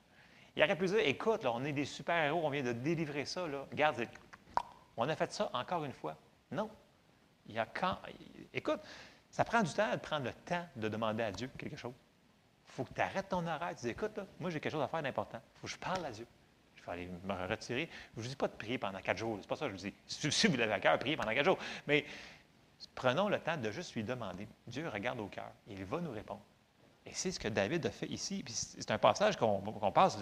Il 0.55 0.63
aurait 0.63 0.75
pu 0.75 0.85
dire, 0.85 0.99
écoute, 0.99 1.45
on 1.45 1.63
est 1.63 1.71
des 1.71 1.85
super-héros, 1.85 2.41
on 2.43 2.49
vient 2.49 2.61
de 2.61 2.73
délivrer 2.73 3.25
ça. 3.25 3.47
Là. 3.47 3.65
Regarde, 3.71 4.05
on 4.97 5.09
a 5.09 5.15
fait 5.15 5.31
ça 5.31 5.49
encore 5.53 5.83
une 5.85 5.93
fois. 5.93 6.15
Non. 6.51 6.69
Il 7.47 7.55
y 7.55 7.59
a 7.59 7.65
quand. 7.65 7.97
Écoute, 8.53 8.79
ça 9.31 9.45
prend 9.45 9.63
du 9.63 9.73
temps 9.73 9.91
de 9.91 9.97
prendre 9.97 10.25
le 10.25 10.33
temps 10.33 10.65
de 10.75 10.89
demander 10.89 11.23
à 11.23 11.31
Dieu 11.31 11.49
quelque 11.57 11.77
chose. 11.77 11.93
Il 12.67 12.71
faut 12.73 12.83
que 12.83 12.93
tu 12.93 13.01
arrêtes 13.01 13.29
ton 13.29 13.45
horaire. 13.45 13.73
Tu 13.75 13.85
dis, 13.85 13.89
écoute, 13.89 14.15
là, 14.17 14.25
moi, 14.39 14.49
j'ai 14.49 14.59
quelque 14.59 14.73
chose 14.73 14.83
à 14.83 14.87
faire 14.87 15.01
d'important. 15.01 15.41
Il 15.55 15.59
faut 15.59 15.67
que 15.67 15.73
je 15.73 15.77
parle 15.77 16.05
à 16.05 16.11
Dieu. 16.11 16.27
je 16.75 16.83
vais 16.83 16.91
aller 16.91 17.09
me 17.23 17.47
retirer. 17.47 17.89
Je 18.13 18.19
ne 18.19 18.23
vous 18.23 18.29
dis 18.29 18.35
pas 18.35 18.47
de 18.47 18.53
prier 18.53 18.77
pendant 18.77 18.99
quatre 18.99 19.17
jours. 19.17 19.37
C'est 19.41 19.47
pas 19.47 19.55
ça 19.55 19.65
que 19.65 19.71
je 19.71 19.77
vous 19.77 19.89
dis. 19.89 19.93
Si, 20.07 20.47
vous 20.47 20.57
l'avez 20.57 20.73
à 20.73 20.79
cœur, 20.79 20.99
priez 20.99 21.15
pendant 21.17 21.33
quatre 21.33 21.45
jours. 21.45 21.57
Mais 21.87 22.05
prenons 22.95 23.29
le 23.29 23.39
temps 23.39 23.57
de 23.57 23.71
juste 23.71 23.93
lui 23.95 24.03
demander. 24.03 24.47
Dieu 24.67 24.87
regarde 24.87 25.19
au 25.19 25.27
cœur. 25.27 25.51
Il 25.67 25.83
va 25.85 25.99
nous 25.99 26.11
répondre. 26.11 26.41
Et 27.05 27.13
c'est 27.13 27.31
ce 27.31 27.39
que 27.39 27.47
David 27.47 27.85
a 27.85 27.91
fait 27.91 28.07
ici. 28.07 28.43
C'est 28.47 28.91
un 28.91 28.97
passage 28.97 29.37
qu'on 29.37 29.91
passe. 29.93 30.17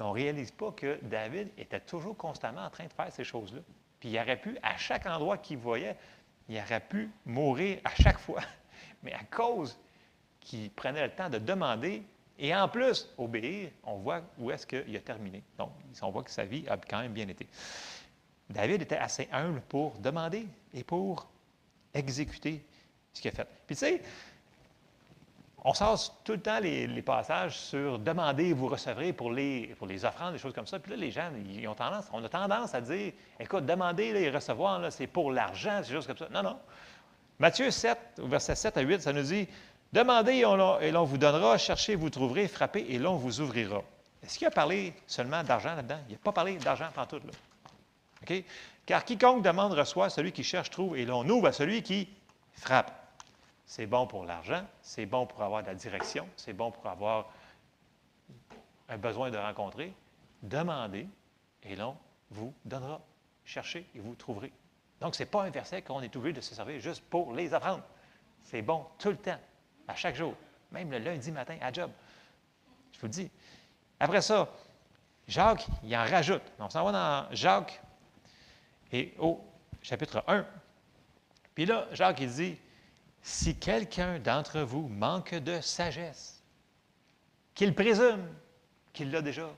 On 0.00 0.08
ne 0.08 0.12
réalise 0.12 0.50
pas 0.50 0.72
que 0.72 0.98
David 1.02 1.50
était 1.56 1.80
toujours 1.80 2.16
constamment 2.16 2.64
en 2.64 2.70
train 2.70 2.86
de 2.86 2.92
faire 2.92 3.12
ces 3.12 3.24
choses-là. 3.24 3.60
Puis 4.00 4.10
il 4.10 4.18
aurait 4.18 4.40
pu, 4.40 4.56
à 4.62 4.76
chaque 4.76 5.06
endroit 5.06 5.38
qu'il 5.38 5.58
voyait, 5.58 5.96
il 6.48 6.58
aurait 6.58 6.80
pu 6.80 7.10
mourir 7.26 7.78
à 7.84 7.90
chaque 7.94 8.18
fois. 8.18 8.42
Mais 9.02 9.12
à 9.12 9.24
cause 9.24 9.78
qu'il 10.40 10.70
prenait 10.70 11.06
le 11.06 11.12
temps 11.12 11.28
de 11.28 11.38
demander 11.38 12.02
et 12.38 12.54
en 12.54 12.68
plus 12.68 13.08
obéir, 13.18 13.70
on 13.82 13.96
voit 13.96 14.22
où 14.38 14.50
est-ce 14.50 14.66
qu'il 14.66 14.96
a 14.96 15.00
terminé. 15.00 15.42
Donc, 15.58 15.72
on 16.02 16.10
voit 16.10 16.22
que 16.22 16.30
sa 16.30 16.44
vie 16.44 16.64
a 16.68 16.76
quand 16.76 17.00
même 17.00 17.12
bien 17.12 17.26
été. 17.26 17.48
David 18.48 18.82
était 18.82 18.96
assez 18.96 19.28
humble 19.32 19.60
pour 19.68 19.98
demander 19.98 20.46
et 20.72 20.84
pour 20.84 21.28
exécuter 21.92 22.64
ce 23.12 23.20
qu'il 23.20 23.30
a 23.32 23.34
fait. 23.34 23.48
Puis 23.66 23.76
tu 23.76 23.80
sais, 23.80 24.02
on 25.68 25.74
sort 25.74 26.00
tout 26.24 26.32
le 26.32 26.40
temps 26.40 26.60
les, 26.60 27.02
passages 27.02 27.58
sur 27.58 27.98
demander 27.98 28.46
et 28.46 28.52
vous 28.54 28.68
recevrez 28.68 29.12
pour 29.12 29.30
les, 29.30 29.74
pour 29.78 29.86
les 29.86 30.02
offrandes, 30.06 30.32
des 30.32 30.38
choses 30.38 30.54
comme 30.54 30.66
ça. 30.66 30.78
Puis 30.78 30.92
là, 30.92 30.96
les 30.96 31.10
gens, 31.10 31.30
ils 31.46 31.68
ont 31.68 31.74
tendance, 31.74 32.06
on 32.10 32.24
a 32.24 32.28
tendance 32.28 32.74
à 32.74 32.80
dire, 32.80 33.12
écoute, 33.38 33.66
demander 33.66 34.06
et 34.06 34.30
recevoir, 34.30 34.90
c'est 34.90 35.06
pour 35.06 35.30
l'argent, 35.30 35.80
c'est 35.84 35.92
choses 35.92 36.06
comme 36.06 36.16
ça. 36.16 36.28
Non, 36.32 36.42
non. 36.42 36.56
Matthieu 37.38 37.70
7, 37.70 37.98
au 38.22 38.28
verset 38.28 38.54
7 38.54 38.78
à 38.78 38.80
8, 38.80 39.02
ça 39.02 39.12
nous 39.12 39.22
dit, 39.22 39.46
demandez 39.92 40.36
et 40.36 40.46
on- 40.46 40.80
et 40.80 40.90
l'on 40.90 41.04
vous 41.04 41.18
donnera, 41.18 41.58
cherchez, 41.58 41.96
vous 41.96 42.08
trouverez, 42.08 42.48
frappez 42.48 42.86
et 42.88 42.98
l'on 42.98 43.16
vous 43.16 43.42
ouvrira. 43.42 43.82
Est-ce 44.22 44.38
qu'il 44.38 44.46
a 44.46 44.50
parlé 44.50 44.94
seulement 45.06 45.42
d'argent 45.42 45.74
là-dedans? 45.74 45.98
Il 46.08 46.12
n'a 46.12 46.18
pas 46.24 46.32
parlé 46.32 46.56
d'argent 46.56 46.86
tout 47.06 47.16
là. 47.16 47.32
OK? 48.22 48.42
Car 48.86 49.04
quiconque 49.04 49.42
demande 49.42 49.74
reçoit, 49.74 50.08
celui 50.08 50.32
qui 50.32 50.44
cherche 50.44 50.70
trouve, 50.70 50.96
et 50.96 51.04
l'on 51.04 51.28
ouvre 51.28 51.48
à 51.48 51.52
celui 51.52 51.82
qui 51.82 52.08
frappe. 52.54 52.97
C'est 53.68 53.86
bon 53.86 54.06
pour 54.06 54.24
l'argent, 54.24 54.64
c'est 54.80 55.04
bon 55.04 55.26
pour 55.26 55.42
avoir 55.42 55.62
de 55.62 55.66
la 55.66 55.74
direction, 55.74 56.26
c'est 56.36 56.54
bon 56.54 56.70
pour 56.70 56.86
avoir 56.86 57.30
un 58.88 58.96
besoin 58.96 59.30
de 59.30 59.36
rencontrer. 59.36 59.92
Demandez, 60.42 61.06
et 61.62 61.76
l'on 61.76 61.94
vous 62.30 62.54
donnera. 62.64 62.98
Cherchez, 63.44 63.86
et 63.94 64.00
vous 64.00 64.14
trouverez. 64.14 64.54
Donc, 65.02 65.14
ce 65.14 65.22
n'est 65.22 65.28
pas 65.28 65.42
un 65.42 65.50
verset 65.50 65.82
qu'on 65.82 66.00
est 66.00 66.16
obligé 66.16 66.32
de 66.32 66.40
se 66.40 66.54
servir 66.54 66.80
juste 66.80 67.04
pour 67.10 67.34
les 67.34 67.52
apprendre. 67.52 67.82
C'est 68.40 68.62
bon 68.62 68.86
tout 68.98 69.10
le 69.10 69.18
temps, 69.18 69.38
à 69.86 69.94
chaque 69.94 70.16
jour, 70.16 70.34
même 70.70 70.90
le 70.90 70.98
lundi 70.98 71.30
matin 71.30 71.58
à 71.60 71.70
job. 71.70 71.90
Je 72.92 73.00
vous 73.00 73.06
le 73.06 73.12
dis. 73.12 73.30
Après 74.00 74.22
ça, 74.22 74.48
Jacques, 75.26 75.66
il 75.82 75.94
en 75.94 76.06
rajoute. 76.06 76.42
On 76.58 76.70
s'en 76.70 76.84
va 76.84 76.92
dans 76.92 77.34
Jacques 77.34 77.82
et 78.90 79.14
au 79.18 79.44
chapitre 79.82 80.24
1. 80.26 80.46
Puis 81.54 81.66
là, 81.66 81.86
Jacques, 81.92 82.20
il 82.20 82.30
dit, 82.30 82.58
si 83.28 83.54
quelqu'un 83.54 84.18
d'entre 84.18 84.60
vous 84.60 84.88
manque 84.88 85.34
de 85.34 85.60
sagesse, 85.60 86.42
qu'il 87.54 87.74
présume 87.74 88.26
qu'il 88.94 89.10
l'a 89.10 89.20
déjà, 89.20 89.50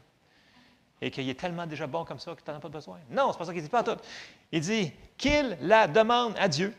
et 1.01 1.11
qu'il 1.11 1.29
est 1.29 1.39
tellement 1.39 1.67
déjà 1.67 1.87
bon 1.87 2.05
comme 2.05 2.19
ça 2.19 2.35
qu'il 2.35 2.53
n'en 2.53 2.59
a 2.59 2.61
pas 2.61 2.69
besoin. 2.69 2.99
Non, 3.11 3.31
c'est 3.31 3.39
pas 3.39 3.45
ça 3.45 3.55
qu'il 3.55 3.63
dit 3.63 3.69
pas 3.69 3.85
tout. 3.85 3.97
Il 4.51 4.61
dit 4.61 4.93
qu'il 5.17 5.57
la 5.63 5.87
demande 5.87 6.35
à 6.37 6.49
Dieu, 6.49 6.75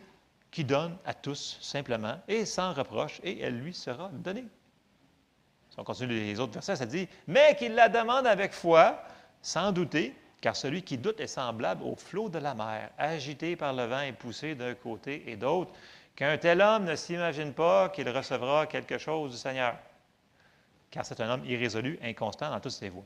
qui 0.51 0.65
donne 0.65 0.97
à 1.05 1.13
tous 1.13 1.57
simplement 1.61 2.19
et 2.27 2.45
sans 2.45 2.73
reproche, 2.73 3.21
et 3.23 3.39
elle 3.39 3.57
lui 3.57 3.73
sera 3.73 4.09
donnée. 4.09 4.45
Si 5.69 5.79
on 5.79 5.85
continue 5.85 6.13
les 6.13 6.39
autres 6.41 6.53
versets, 6.53 6.75
ça 6.75 6.85
dit 6.85 7.07
Mais 7.25 7.55
qu'il 7.55 7.73
la 7.73 7.87
demande 7.87 8.27
avec 8.27 8.51
foi, 8.51 9.01
sans 9.41 9.71
douter, 9.71 10.13
car 10.41 10.57
celui 10.57 10.83
qui 10.83 10.97
doute 10.97 11.21
est 11.21 11.27
semblable 11.27 11.83
au 11.83 11.95
flot 11.95 12.27
de 12.27 12.37
la 12.39 12.53
mer, 12.53 12.91
agité 12.97 13.55
par 13.55 13.73
le 13.73 13.85
vent 13.85 14.01
et 14.01 14.11
poussé 14.11 14.55
d'un 14.55 14.75
côté 14.75 15.23
et 15.31 15.37
d'autre, 15.37 15.71
qu'un 16.15 16.37
tel 16.37 16.61
homme 16.61 16.85
ne 16.85 16.95
s'imagine 16.95 17.53
pas 17.53 17.89
qu'il 17.89 18.09
recevra 18.09 18.67
quelque 18.67 18.97
chose 18.97 19.31
du 19.31 19.37
Seigneur. 19.37 19.77
Car 20.89 21.05
c'est 21.05 21.19
un 21.21 21.29
homme 21.29 21.45
irrésolu, 21.45 21.97
inconstant 22.01 22.49
dans 22.49 22.59
toutes 22.59 22.73
ses 22.73 22.89
voies. 22.89 23.05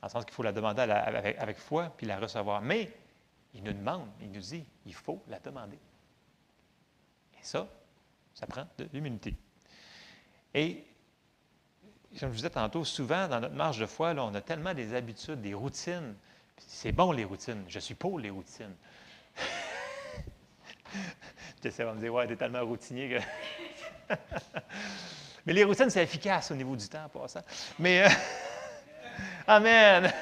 Dans 0.00 0.06
le 0.06 0.12
sens 0.12 0.24
qu'il 0.24 0.34
faut 0.34 0.42
la 0.42 0.52
demander 0.52 0.82
avec, 0.82 1.58
foi 1.58 1.92
puis 1.96 2.06
la 2.06 2.18
recevoir. 2.18 2.60
Mais 2.60 2.92
il 3.54 3.62
nous 3.62 3.72
demande, 3.72 4.08
il 4.20 4.30
nous 4.30 4.40
dit, 4.40 4.64
il 4.86 4.94
faut 4.94 5.22
la 5.28 5.38
demander. 5.40 5.78
Et 7.34 7.42
ça, 7.42 7.66
ça 8.34 8.46
prend 8.46 8.66
de 8.76 8.88
l'humilité. 8.92 9.34
Et 10.54 10.84
comme 12.10 12.18
je 12.20 12.26
vous 12.26 12.34
disais 12.36 12.50
tantôt, 12.50 12.84
souvent 12.84 13.28
dans 13.28 13.40
notre 13.40 13.54
marche 13.54 13.78
de 13.78 13.86
foi, 13.86 14.14
là, 14.14 14.24
on 14.24 14.34
a 14.34 14.40
tellement 14.40 14.74
des 14.74 14.94
habitudes, 14.94 15.40
des 15.40 15.54
routines. 15.54 16.14
C'est 16.56 16.92
bon 16.92 17.12
les 17.12 17.24
routines. 17.24 17.64
Je 17.68 17.78
suis 17.78 17.94
pour 17.94 18.18
les 18.18 18.30
routines. 18.30 18.74
J'essaie 21.62 21.84
de 21.84 21.90
me 21.90 22.00
dire, 22.00 22.12
ouais, 22.14 22.26
t'es 22.26 22.36
tellement 22.36 22.64
routinier 22.64 23.18
que. 24.08 24.14
Mais 25.46 25.52
les 25.52 25.64
routines, 25.64 25.90
c'est 25.90 26.02
efficace 26.02 26.50
au 26.50 26.54
niveau 26.54 26.76
du 26.76 26.88
temps 26.88 27.04
en 27.04 27.08
passant. 27.20 27.42
Mais. 27.78 28.04
euh, 28.04 28.08
Amen! 29.46 30.12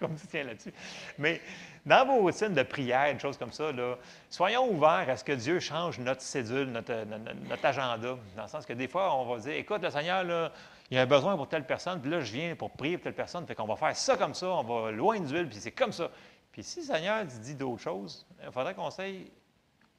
comme 0.00 0.16
tu 0.16 0.26
tiens 0.26 0.44
là-dessus. 0.44 0.72
Mais 1.16 1.40
dans 1.86 2.04
vos 2.06 2.16
routines 2.16 2.52
de 2.52 2.62
prière, 2.62 3.14
des 3.14 3.20
choses 3.20 3.38
comme 3.38 3.52
ça, 3.52 3.70
là, 3.72 3.96
soyons 4.28 4.68
ouverts 4.68 5.06
à 5.08 5.16
ce 5.16 5.22
que 5.24 5.32
Dieu 5.32 5.60
change 5.60 5.98
notre 6.00 6.22
cédule, 6.22 6.70
notre, 6.72 6.92
notre- 7.04 7.64
agenda. 7.64 8.16
Dans 8.36 8.42
le 8.42 8.48
sens 8.48 8.66
que 8.66 8.72
des 8.72 8.88
fois, 8.88 9.14
on 9.14 9.32
va 9.32 9.40
dire 9.40 9.52
Écoute, 9.54 9.80
le 9.82 9.90
Seigneur, 9.90 10.50
il 10.90 10.96
y 10.96 10.98
a 10.98 11.02
un 11.02 11.06
besoin 11.06 11.36
pour 11.36 11.48
telle 11.48 11.64
personne, 11.64 12.00
puis 12.00 12.10
là, 12.10 12.20
je 12.20 12.32
viens 12.32 12.56
pour 12.56 12.70
prier 12.72 12.98
pour 12.98 13.04
telle 13.04 13.14
personne, 13.14 13.46
fait 13.46 13.54
qu'on 13.54 13.66
va 13.66 13.76
faire 13.76 13.96
ça 13.96 14.16
comme 14.16 14.34
ça, 14.34 14.48
on 14.48 14.64
va 14.64 14.90
loin 14.90 15.20
d'huile, 15.20 15.48
puis 15.48 15.58
c'est 15.60 15.72
comme 15.72 15.92
ça. 15.92 16.10
Puis 16.52 16.62
si 16.62 16.80
le 16.80 16.86
Seigneur 16.86 17.24
dit 17.24 17.54
d'autres 17.54 17.82
choses, 17.82 18.26
il 18.44 18.52
faudrait 18.52 18.74
qu'on 18.74 18.90
soit 18.90 19.04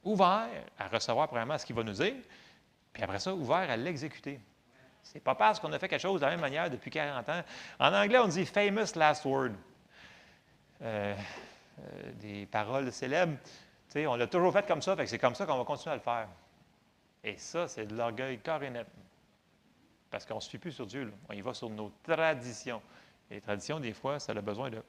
ouvert 0.05 0.47
à 0.79 0.87
recevoir 0.87 1.27
premièrement 1.27 1.57
ce 1.57 1.65
qu'il 1.65 1.75
va 1.75 1.83
nous 1.83 1.91
dire, 1.93 2.13
puis 2.93 3.03
après 3.03 3.19
ça, 3.19 3.33
ouvert 3.33 3.69
à 3.69 3.75
l'exécuter. 3.75 4.39
C'est 5.03 5.19
pas 5.19 5.35
parce 5.35 5.59
qu'on 5.59 5.71
a 5.73 5.77
fait 5.79 5.87
quelque 5.89 6.01
chose 6.01 6.21
de 6.21 6.25
la 6.25 6.31
même 6.31 6.39
manière 6.41 6.69
depuis 6.69 6.89
40 6.89 7.27
ans. 7.29 7.41
En 7.79 7.93
anglais, 7.93 8.17
on 8.19 8.27
dit 8.27 8.45
famous 8.45 8.95
last 8.95 9.25
word. 9.25 9.51
Euh, 10.81 11.15
euh, 11.79 12.11
des 12.21 12.45
paroles 12.45 12.91
célèbres. 12.91 13.37
Tu 13.43 13.49
sais, 13.89 14.07
on 14.07 14.15
l'a 14.15 14.27
toujours 14.27 14.51
fait 14.53 14.65
comme 14.65 14.81
ça, 14.81 14.95
fait 14.95 15.03
que 15.03 15.09
c'est 15.09 15.19
comme 15.19 15.35
ça 15.35 15.45
qu'on 15.45 15.57
va 15.57 15.63
continuer 15.65 15.91
à 15.93 15.95
le 15.95 16.01
faire. 16.01 16.27
Et 17.23 17.37
ça, 17.37 17.67
c'est 17.67 17.85
de 17.85 17.95
l'orgueil 17.95 18.39
corps 18.39 18.63
et 18.63 18.69
net. 18.69 18.87
Parce 20.09 20.25
qu'on 20.25 20.35
ne 20.35 20.39
se 20.39 20.49
fie 20.49 20.57
plus 20.57 20.71
sur 20.71 20.85
Dieu. 20.85 21.03
là. 21.05 21.11
On 21.29 21.33
y 21.33 21.41
va 21.41 21.53
sur 21.53 21.69
nos 21.69 21.91
traditions. 22.03 22.81
Et 23.29 23.35
les 23.35 23.41
traditions, 23.41 23.79
des 23.79 23.93
fois, 23.93 24.19
ça 24.19 24.31
a 24.31 24.41
besoin 24.41 24.69
de, 24.69 24.81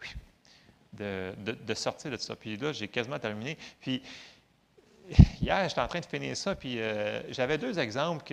de, 0.92 1.34
de- 1.38 1.52
de 1.52 1.74
sortir 1.74 2.10
de 2.10 2.16
ça. 2.16 2.36
Puis 2.36 2.56
là, 2.56 2.72
j'ai 2.72 2.88
quasiment 2.88 3.18
terminé. 3.18 3.56
Puis 3.80 4.02
hier, 5.40 5.68
j'étais 5.68 5.80
en 5.80 5.88
train 5.88 6.00
de 6.00 6.06
finir 6.06 6.36
ça, 6.36 6.54
puis 6.54 6.80
euh, 6.80 7.20
j'avais 7.32 7.58
deux 7.58 7.78
exemples 7.78 8.24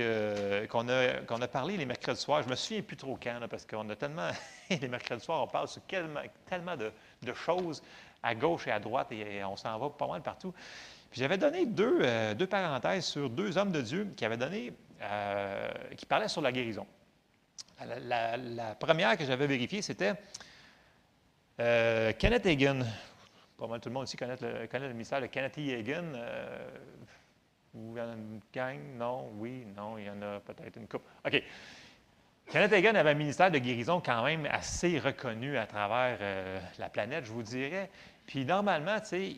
qu'on 0.70 0.90
a, 0.90 1.14
qu'on 1.28 1.42
a 1.42 1.48
parlé 1.48 1.78
les 1.78 1.86
mercredis 1.86 2.20
soirs. 2.20 2.44
Je 2.44 2.50
me 2.50 2.56
souviens 2.56 2.82
plus 2.82 2.98
trop 2.98 3.18
quand, 3.22 3.40
parce 3.50 3.66
qu'on 3.66 3.90
a 3.90 3.96
tellement, 3.96 4.30
les 4.70 4.88
mercredis 4.88 5.24
soirs, 5.24 5.44
on 5.44 5.48
parle 5.48 5.68
sur 5.68 5.82
tellement, 5.84 6.76
de, 6.76 7.34
choses 7.34 7.82
à 8.22 8.36
gauche 8.36 8.68
et 8.68 8.72
à 8.72 8.80
droite, 8.80 9.12
et, 9.12 9.44
on 9.44 9.56
s'en 9.56 9.78
va 9.78 9.90
pas 9.90 10.08
mal 10.08 10.22
partout. 10.22 10.54
Puis 11.12 11.20
j'avais 11.20 11.38
donné 11.38 11.66
deux, 11.66 12.00
euh, 12.02 12.34
deux 12.34 12.48
parenthèses 12.48 13.06
sur 13.06 13.30
deux 13.30 13.58
hommes 13.58 13.72
de 13.72 13.82
Dieu 13.82 14.08
qui 14.16 14.26
avaient 14.26 14.38
donné, 14.38 14.74
euh, 15.02 15.70
qui 15.96 16.06
parlaient 16.06 16.28
sur 16.28 16.42
la 16.42 16.52
guérison. 16.52 16.88
La, 17.86 18.38
la- 18.38 18.76
première 18.76 19.18
que 19.18 19.26
j'avais 19.26 19.46
vérifiée, 19.46 19.82
c'était 19.82 20.14
Kenneth 21.58 22.46
Hagin. 22.46 22.86
Pas 23.58 23.68
mal 23.68 23.80
tout 23.80 23.90
le 23.90 23.94
monde 23.94 24.08
ici 24.08 24.18
connaît 24.18 24.36
le, 24.42 24.68
connaît 24.68 24.88
le 24.88 24.94
mystère 24.94 25.22
de 25.22 25.28
Kenneth. 25.28 25.58
Hagin. 25.58 26.16
euh, 26.16 26.70
y 27.76 28.00
en 28.00 28.10
a 28.10 28.14
une 28.14 28.40
gang? 28.54 28.80
Non, 28.98 29.32
oui, 29.36 29.66
non, 29.76 29.98
il 29.98 30.06
y 30.06 30.10
en 30.10 30.22
a 30.22 30.40
peut-être 30.40 30.78
une 30.78 30.88
couple. 30.88 31.06
OK. 31.26 31.44
Kenneth 32.50 32.74
Hagin 32.74 32.96
avait 32.96 33.12
un 33.12 33.16
ministère 33.16 33.50
de 33.50 33.58
guérison 33.58 34.02
quand 34.02 34.24
même 34.24 34.46
assez 34.46 35.00
reconnu 35.00 35.58
à 35.58 35.66
travers 35.66 36.18
euh, 36.22 36.60
la 36.78 36.90
planète, 36.90 37.26
je 37.26 37.32
vous 37.32 37.44
dirais. 37.44 37.90
Puis 38.28 38.46
normalement, 38.46 39.00
tu 39.00 39.08
sais, 39.08 39.36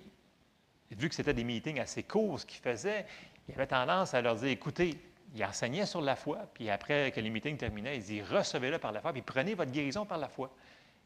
vu 0.91 1.09
que 1.09 1.15
c'était 1.15 1.33
des 1.33 1.43
meetings 1.43 1.79
assez 1.79 2.03
courts, 2.03 2.39
ce 2.39 2.45
qu'il 2.45 2.61
faisait, 2.61 3.05
il 3.47 3.55
avait 3.55 3.67
tendance 3.67 4.13
à 4.13 4.21
leur 4.21 4.35
dire, 4.35 4.49
écoutez, 4.49 4.97
il 5.35 5.43
enseignait 5.43 5.85
sur 5.85 6.01
la 6.01 6.15
foi, 6.15 6.39
puis 6.53 6.69
après 6.69 7.11
que 7.11 7.19
les 7.19 7.29
meetings 7.29 7.57
terminaient, 7.57 7.97
il 7.97 8.03
dit, 8.03 8.21
recevez-le 8.21 8.79
par 8.79 8.91
la 8.91 9.01
foi, 9.01 9.11
puis 9.13 9.21
prenez 9.21 9.53
votre 9.53 9.71
guérison 9.71 10.05
par 10.05 10.17
la 10.17 10.29
foi. 10.29 10.49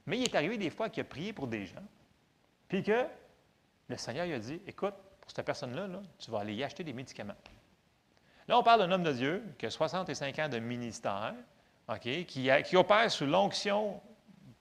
Mais 0.05 0.17
il 0.19 0.23
est 0.23 0.35
arrivé 0.35 0.57
des 0.57 0.69
fois 0.69 0.89
qu'il 0.89 1.01
a 1.01 1.03
prié 1.03 1.33
pour 1.33 1.47
des 1.47 1.65
gens, 1.65 1.83
puis 2.69 2.81
que 2.83 3.05
le 3.89 3.97
Seigneur 3.97 4.25
lui 4.25 4.33
a 4.35 4.39
dit, 4.39 4.61
écoute, 4.65 4.93
pour 5.19 5.29
cette 5.31 5.45
personne-là, 5.45 5.87
là, 5.87 6.01
tu 6.17 6.31
vas 6.31 6.39
aller 6.39 6.53
y 6.53 6.63
acheter 6.63 6.83
des 6.85 6.93
médicaments. 6.93 7.35
Là, 8.47 8.57
on 8.57 8.63
parle 8.63 8.79
d'un 8.79 8.91
homme 8.91 9.03
de 9.03 9.11
Dieu 9.11 9.43
qui 9.57 9.65
a 9.65 9.69
65 9.69 10.39
ans 10.39 10.49
de 10.49 10.59
ministère, 10.59 11.33
qui, 11.99 12.75
opère 12.75 13.11
sous 13.11 13.25
l'onction 13.25 13.99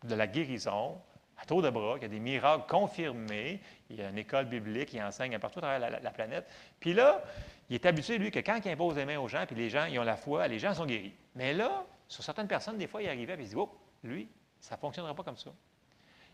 de 0.04 0.14
la 0.14 0.26
guérison, 0.26 1.00
à 1.40 1.44
tour 1.46 1.62
de 1.62 1.70
bras, 1.70 1.98
qui 1.98 2.04
a 2.04 2.08
des 2.08 2.18
miracles 2.20 2.64
confirmés. 2.68 3.60
Il 3.90 3.96
y 3.96 4.02
a 4.02 4.08
une 4.10 4.18
école 4.18 4.46
biblique, 4.46 4.92
il 4.92 5.02
enseigne 5.02 5.38
partout 5.38 5.60
à 5.60 5.62
travers 5.62 5.78
la, 5.78 5.90
la- 5.90 6.00
la 6.00 6.10
planète. 6.10 6.46
Puis 6.80 6.94
là, 6.94 7.22
il 7.70 7.74
est 7.76 7.86
habitué, 7.86 8.18
lui, 8.18 8.30
que 8.30 8.40
quand 8.40 8.58
il 8.64 8.70
impose 8.70 8.96
les 8.96 9.04
mains 9.04 9.18
aux 9.18 9.28
gens, 9.28 9.44
puis 9.46 9.54
les 9.56 9.70
gens, 9.70 9.84
ils 9.84 9.98
ont 9.98 10.04
la 10.04 10.16
foi, 10.16 10.48
les 10.48 10.58
gens 10.58 10.74
sont 10.74 10.86
guéris. 10.86 11.14
Mais 11.34 11.54
là, 11.54 11.84
sur 12.08 12.24
certaines 12.24 12.48
personnes, 12.48 12.76
des 12.78 12.86
fois, 12.86 13.02
il 13.02 13.08
arrivait, 13.08 13.34
puis 13.34 13.44
il 13.44 13.48
se 13.48 13.54
dit, 13.54 13.60
oh, 13.60 13.70
lui, 14.02 14.28
Ça 14.60 14.74
ne 14.74 14.80
fonctionnera 14.80 15.14
pas 15.14 15.22
comme 15.22 15.36
ça. 15.36 15.50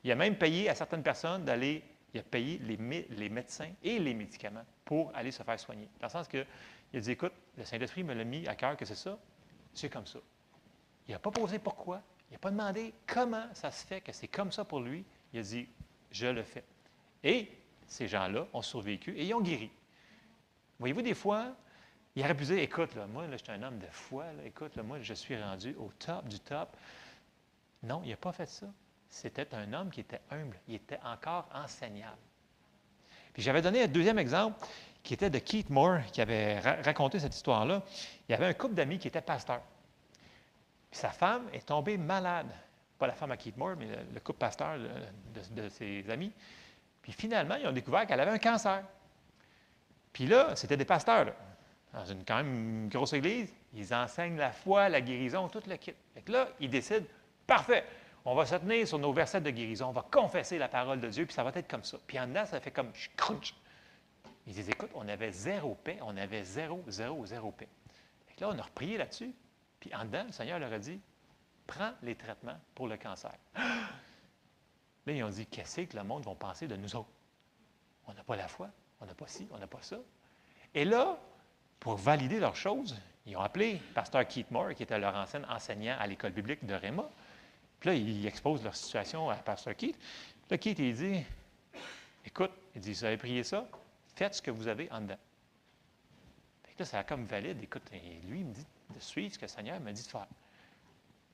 Il 0.04 0.12
a 0.12 0.14
même 0.14 0.36
payé 0.36 0.68
à 0.68 0.74
certaines 0.74 1.02
personnes 1.02 1.44
d'aller, 1.44 1.82
il 2.12 2.20
a 2.20 2.22
payé 2.22 2.58
les, 2.58 2.76
mé- 2.76 3.06
les 3.10 3.28
médecins 3.28 3.70
et 3.82 3.98
les 3.98 4.14
médicaments 4.14 4.64
pour 4.84 5.10
aller 5.16 5.30
se 5.30 5.42
faire 5.42 5.58
soigner. 5.58 5.88
Dans 5.98 6.06
le 6.06 6.12
sens 6.12 6.28
que, 6.28 6.44
il 6.92 6.98
a 6.98 7.00
dit, 7.00 7.12
écoute, 7.12 7.32
le 7.56 7.64
Saint-Esprit 7.64 8.04
me 8.04 8.14
l'a 8.14 8.24
mis 8.24 8.46
à 8.46 8.54
cœur 8.54 8.76
que 8.76 8.84
c'est 8.84 8.94
ça, 8.94 9.18
c'est 9.72 9.88
comme 9.88 10.06
ça. 10.06 10.18
Il 11.08 11.12
n'a 11.12 11.18
pas 11.18 11.30
posé 11.30 11.58
pourquoi, 11.58 12.02
il 12.30 12.34
n'a 12.34 12.38
pas 12.38 12.50
demandé 12.50 12.94
comment 13.06 13.46
ça 13.54 13.70
se 13.70 13.86
fait 13.86 14.00
que 14.00 14.12
c'est 14.12 14.28
comme 14.28 14.52
ça 14.52 14.64
pour 14.64 14.80
lui. 14.80 15.04
Il 15.32 15.40
a 15.40 15.42
dit, 15.42 15.68
je 16.10 16.26
le 16.26 16.42
fais. 16.42 16.64
Et 17.22 17.50
ces 17.86 18.06
gens-là 18.06 18.46
ont 18.52 18.62
survécu 18.62 19.16
et 19.16 19.24
ils 19.24 19.34
ont 19.34 19.40
guéri. 19.40 19.70
Voyez-vous, 20.78 21.02
des 21.02 21.14
fois, 21.14 21.54
il 22.14 22.22
aurait 22.22 22.36
pu 22.36 22.44
écoute, 22.58 22.94
là, 22.94 23.06
moi, 23.06 23.24
je 23.30 23.36
suis 23.36 23.50
un 23.50 23.62
homme 23.62 23.78
de 23.78 23.86
foi, 23.90 24.26
écoute, 24.44 24.76
là, 24.76 24.82
moi, 24.82 25.00
je 25.00 25.14
suis 25.14 25.40
rendu 25.40 25.74
au 25.76 25.90
top 25.98 26.28
du 26.28 26.38
top. 26.38 26.76
Non, 27.82 28.02
il 28.04 28.10
n'a 28.10 28.16
pas 28.16 28.32
fait 28.32 28.46
ça. 28.46 28.66
C'était 29.14 29.54
un 29.54 29.72
homme 29.72 29.90
qui 29.90 30.00
était 30.00 30.20
humble. 30.28 30.58
Il 30.66 30.74
était 30.74 30.98
encore 31.04 31.48
enseignable. 31.54 32.18
Puis 33.32 33.44
j'avais 33.44 33.62
donné 33.62 33.84
un 33.84 33.86
deuxième 33.86 34.18
exemple 34.18 34.58
qui 35.04 35.14
était 35.14 35.30
de 35.30 35.38
Keith 35.38 35.70
Moore, 35.70 36.00
qui 36.12 36.20
avait 36.20 36.58
ra- 36.58 36.82
raconté 36.82 37.20
cette 37.20 37.32
histoire-là. 37.32 37.80
Il 38.28 38.32
y 38.32 38.34
avait 38.34 38.46
un 38.46 38.52
couple 38.54 38.74
d'amis 38.74 38.98
qui 38.98 39.06
était 39.06 39.20
pasteur. 39.20 39.60
Sa 40.90 41.10
femme 41.10 41.44
est 41.52 41.64
tombée 41.64 41.96
malade. 41.96 42.50
Pas 42.98 43.06
la 43.06 43.12
femme 43.12 43.30
à 43.30 43.36
Keith 43.36 43.56
Moore, 43.56 43.76
mais 43.78 43.86
le, 43.86 43.98
le 44.14 44.18
couple 44.20 44.40
pasteur 44.40 44.78
de, 44.78 45.68
ses 45.68 46.10
amis. 46.10 46.32
Puis 47.00 47.12
finalement, 47.12 47.54
ils 47.54 47.68
ont 47.68 47.72
découvert 47.72 48.08
qu'elle 48.08 48.20
avait 48.20 48.32
un 48.32 48.38
cancer. 48.38 48.82
Puis 50.12 50.26
là, 50.26 50.56
c'était 50.56 50.76
des 50.76 50.84
pasteurs, 50.84 51.32
dans 51.92 52.04
une 52.04 52.24
quand 52.24 52.38
même 52.38 52.88
grosse 52.88 53.12
église. 53.12 53.54
Ils 53.74 53.94
enseignent 53.94 54.38
la 54.38 54.50
foi, 54.50 54.88
la 54.88 55.00
guérison, 55.00 55.48
tout 55.48 55.62
le 55.68 55.76
kit. 55.76 55.94
Fait 56.14 56.22
que 56.22 56.32
là, 56.32 56.48
ils 56.58 56.70
décident, 56.70 57.06
parfait, 57.46 57.84
on 58.24 58.34
va 58.34 58.46
se 58.46 58.54
tenir 58.54 58.88
sur 58.88 58.98
nos 58.98 59.12
versets 59.12 59.40
de 59.40 59.50
guérison, 59.50 59.88
on 59.88 59.92
va 59.92 60.06
confesser 60.10 60.58
la 60.58 60.68
parole 60.68 61.00
de 61.00 61.08
Dieu, 61.08 61.26
puis 61.26 61.34
ça 61.34 61.44
va 61.44 61.50
être 61.54 61.68
comme 61.68 61.84
ça. 61.84 61.98
Puis 62.06 62.18
en 62.18 62.26
dedans, 62.26 62.46
ça 62.46 62.60
fait 62.60 62.70
comme 62.70 62.92
crunch. 63.16 63.54
Ils 64.46 64.54
disent, 64.54 64.68
écoute, 64.68 64.90
on 64.94 65.08
avait 65.08 65.32
zéro 65.32 65.74
paix, 65.74 65.98
on 66.02 66.16
avait 66.16 66.44
zéro, 66.44 66.82
zéro, 66.88 67.24
zéro 67.26 67.50
paix. 67.50 67.68
Que 68.36 68.40
là, 68.40 68.50
on 68.54 68.58
a 68.58 68.62
reprié 68.62 68.98
là-dessus. 68.98 69.32
Puis 69.80 69.94
en 69.94 70.04
dedans, 70.04 70.24
le 70.26 70.32
Seigneur 70.32 70.58
leur 70.58 70.72
a 70.72 70.78
dit, 70.78 71.00
prends 71.66 71.92
les 72.02 72.14
traitements 72.14 72.58
pour 72.74 72.88
le 72.88 72.96
cancer. 72.96 73.34
Là, 75.06 75.12
ils 75.12 75.22
ont 75.22 75.28
dit, 75.28 75.46
qu'est-ce 75.46 75.82
que 75.82 75.96
le 75.96 76.02
monde 76.02 76.24
va 76.24 76.34
penser 76.34 76.66
de 76.66 76.76
nous 76.76 76.96
autres? 76.96 77.10
On 78.06 78.14
n'a 78.14 78.24
pas 78.24 78.36
la 78.36 78.48
foi, 78.48 78.70
on 79.00 79.06
n'a 79.06 79.14
pas 79.14 79.26
ci, 79.26 79.46
on 79.50 79.58
n'a 79.58 79.66
pas 79.66 79.82
ça. 79.82 79.98
Et 80.74 80.86
là, 80.86 81.18
pour 81.78 81.96
valider 81.96 82.40
leurs 82.40 82.56
choses, 82.56 82.96
ils 83.26 83.36
ont 83.36 83.40
appelé 83.40 83.80
Pasteur 83.94 84.26
Keith 84.26 84.50
Moore, 84.50 84.74
qui 84.74 84.82
était 84.82 84.98
leur 84.98 85.14
ancien 85.14 85.44
enseignant 85.44 85.96
à 85.98 86.06
l'école 86.06 86.32
biblique 86.32 86.64
de 86.64 86.74
Réma. 86.74 87.08
Puis 87.84 87.90
là, 87.90 87.96
ils 87.98 88.26
exposent 88.26 88.64
leur 88.64 88.74
situation 88.74 89.28
à 89.28 89.36
Pasteur 89.36 89.76
Keith. 89.76 89.98
Là, 90.48 90.56
Keith, 90.56 90.78
il 90.78 90.94
dit 90.94 91.22
Écoute, 92.24 92.50
il 92.74 92.80
dit 92.80 92.94
Vous 92.94 93.04
avez 93.04 93.18
prié 93.18 93.44
ça, 93.44 93.68
faites 94.16 94.36
ce 94.36 94.40
que 94.40 94.50
vous 94.50 94.68
avez 94.68 94.90
en 94.90 95.02
dedans. 95.02 95.18
Fait 96.62 96.72
que 96.72 96.78
là, 96.78 96.84
ça 96.86 97.00
a 97.00 97.04
comme 97.04 97.26
valide. 97.26 97.62
Écoute, 97.62 97.82
et 97.92 98.26
lui, 98.26 98.40
il 98.40 98.46
me 98.46 98.54
dit 98.54 98.66
de 98.94 99.00
suivre 99.00 99.34
ce 99.34 99.38
que 99.38 99.44
le 99.44 99.50
Seigneur 99.50 99.78
m'a 99.80 99.92
dit 99.92 100.02
de 100.02 100.08
faire. 100.08 100.26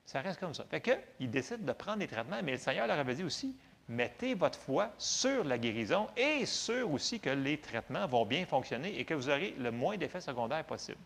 Ça 0.05 0.22
reste 0.22 0.40
comme 0.40 0.52
ça. 0.52 0.64
Fait 0.64 0.81
que, 0.81 0.90
il 1.20 1.31
décide 1.31 1.64
de 1.64 1.72
prendre 1.72 1.98
des 1.98 2.09
traitements, 2.09 2.43
mais 2.43 2.52
le 2.52 2.59
Seigneur 2.59 2.89
leur 2.89 2.98
avait 2.98 3.14
dit 3.14 3.22
aussi 3.22 3.55
mettez 3.89 4.35
votre 4.35 4.59
foi 4.59 4.90
sur 4.98 5.44
la 5.44 5.56
guérison 5.56 6.09
et 6.16 6.47
sur 6.47 6.90
aussi 6.90 7.20
que 7.20 7.31
les 7.31 7.60
traitements 7.60 8.09
vont 8.09 8.27
bien 8.27 8.44
fonctionner 8.44 8.98
et 8.98 9.05
que 9.05 9.14
vous 9.14 9.28
aurez 9.28 9.55
le 9.56 9.70
moins 9.70 9.97
d'effets 9.97 10.20
secondaires 10.20 10.64
possible. 10.64 10.98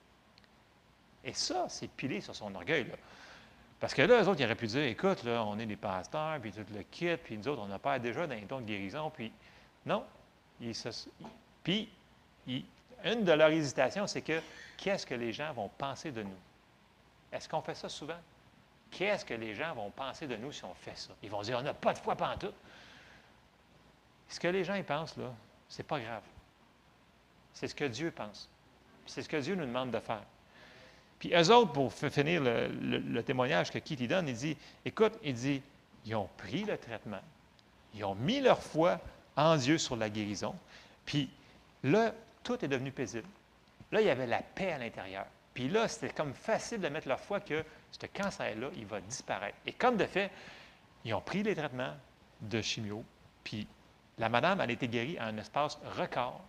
Et 1.23 1.35
ça, 1.35 1.67
c'est 1.69 1.89
pilé 1.89 2.23
sur 2.23 2.35
son 2.35 2.55
orgueil. 2.55 2.85
Là. 2.85 2.95
Parce 3.85 3.93
que 3.93 4.01
là, 4.01 4.23
eux 4.23 4.29
autres, 4.29 4.41
ils 4.41 4.45
auraient 4.45 4.55
pu 4.55 4.67
dire 4.67 4.85
écoute, 4.85 5.25
là, 5.25 5.45
on 5.45 5.59
est 5.59 5.67
des 5.67 5.77
pasteurs, 5.77 6.41
puis 6.41 6.51
tout 6.51 6.65
le 6.75 6.85
kit, 6.85 7.19
puis 7.19 7.37
nous 7.37 7.47
autres, 7.49 7.69
on 7.71 7.79
pas 7.79 7.99
déjà 7.99 8.27
d'un 8.27 8.41
don 8.49 8.63
de 8.63 8.65
guérison, 8.65 9.11
puis 9.11 9.31
non. 9.85 10.07
Ils 10.59 10.73
puis, 11.63 11.91
ils- 12.47 12.65
une 13.05 13.25
de 13.25 13.33
leurs 13.33 13.51
hésitations, 13.51 14.07
c'est 14.07 14.23
que 14.23 14.41
qu'est-ce 14.79 15.05
que 15.05 15.15
les 15.15 15.35
gens 15.35 15.53
vont 15.53 15.69
penser 15.69 16.13
de 16.13 16.23
nous? 16.23 16.39
Est-ce 17.31 17.47
qu'on 17.47 17.61
fait 17.61 17.75
ça 17.75 17.91
souvent? 17.91 18.17
Qu'est-ce 18.91 19.27
que 19.27 19.35
les 19.35 19.55
gens 19.55 19.75
vont 19.75 19.91
penser 19.91 20.27
de 20.27 20.37
nous 20.37 20.51
si 20.51 20.65
on 20.65 20.73
fait 20.73 20.97
ça? 20.97 21.11
Ils 21.23 21.29
vont 21.29 21.43
dire 21.43 21.59
on 21.59 21.63
n'a 21.63 21.75
pas 21.75 21.93
de 21.93 21.99
foi 21.99 22.17
pantoute. 22.17 22.55
Ce 24.31 24.41
que 24.41 24.49
les 24.49 24.65
gens 24.65 24.77
y 24.77 24.83
pensent, 24.83 25.19
là, 25.19 25.31
c'est 25.69 25.87
pas 25.87 26.01
grave. 26.01 26.23
C'est 27.53 27.69
ce 27.69 27.75
que 27.75 27.85
Dieu 27.85 28.11
pense. 28.11 28.49
C'est 29.05 29.21
ce 29.21 29.29
que 29.29 29.37
Dieu 29.37 29.55
nous 29.55 29.67
demande 29.67 29.91
de 29.91 30.01
faire. 30.01 30.25
Puis 31.19 31.33
eux 31.35 31.51
autres, 31.51 31.73
pour 31.73 31.93
finir 31.93 32.43
le, 32.43 33.23
témoignage 33.23 33.71
que 33.71 33.79
Keith 33.79 34.01
y 34.01 34.09
donne, 34.09 34.29
il 34.29 34.35
dit, 34.35 34.57
écoute, 34.85 35.13
il 35.23 35.35
dit, 35.35 35.63
ils 36.05 36.15
ont 36.15 36.29
pris 36.37 36.65
le 36.65 36.77
traitement, 36.77 37.21
ils 37.95 38.05
ont 38.05 38.15
mis 38.15 38.41
leur 38.41 38.63
foi 38.63 39.01
en 39.37 39.57
Dieu 39.57 39.79
sur 39.79 39.97
la 39.97 40.11
guérison, 40.11 40.55
puis 41.07 41.31
là, 41.83 42.13
tout 42.43 42.63
est 42.65 42.69
devenu 42.69 42.93
paisible. 42.93 43.29
Là, 43.91 44.01
il 44.01 44.07
y 44.07 44.11
avait 44.11 44.27
la 44.27 44.43
paix 44.43 44.73
à 44.73 44.79
l'intérieur. 44.79 45.27
Puis 45.55 45.69
là, 45.69 45.87
c'était 45.89 46.13
comme 46.13 46.35
facile 46.35 46.81
de 46.81 46.89
mettre 46.89 47.09
leur 47.09 47.21
foi 47.21 47.41
que 47.41 47.65
ce 47.93 48.07
cancer-là, 48.07 48.69
il 48.77 48.87
va 48.87 49.01
disparaître. 49.01 49.57
Et 49.67 49.73
comme 49.73 49.97
de 49.97 50.05
fait, 50.05 50.31
ils 51.05 51.15
ont 51.15 51.21
pris 51.21 51.43
les 51.43 51.55
traitements 51.55 51.95
de 52.41 52.61
chimio, 52.61 53.05
puis 53.45 53.67
la 54.19 54.29
madame, 54.29 54.61
elle 54.61 54.71
a 54.71 54.73
été 54.73 54.89
guérie 54.89 55.19
en 55.21 55.25
un 55.25 55.39
espace 55.39 55.79
record. 55.97 56.43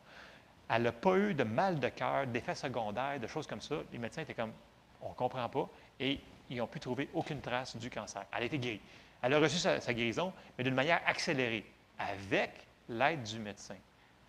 Elle 0.70 0.84
n'a 0.84 0.92
pas 0.92 1.16
eu 1.18 1.34
de 1.34 1.44
mal 1.44 1.80
de 1.80 1.90
cœur, 1.90 2.26
d'effets 2.28 2.56
secondaires, 2.56 3.20
de 3.20 3.28
choses 3.28 3.48
comme 3.48 3.62
ça. 3.62 3.76
Les 3.92 4.00
médecins 4.00 4.22
étaient 4.22 4.34
comme, 4.34 4.54
on 5.02 5.10
ne 5.10 5.14
comprend 5.14 5.48
pas, 5.48 5.70
et 6.00 6.20
ils 6.50 6.58
n'ont 6.58 6.68
pu 6.68 6.80
trouver 6.80 7.10
aucune 7.14 7.42
trace 7.42 7.76
du 7.76 7.90
cancer. 7.90 8.26
Elle 8.32 8.44
a 8.44 8.46
été 8.46 8.58
guérie. 8.58 8.82
Elle 9.22 9.34
a 9.34 9.40
reçu 9.40 9.58
sa, 9.58 9.94
guérison, 9.94 10.34
mais 10.58 10.64
d'une 10.64 10.74
manière 10.74 11.02
accélérée, 11.06 11.66
avec 11.98 12.52
l'aide 12.90 13.24
du 13.24 13.40
médecin. 13.40 13.76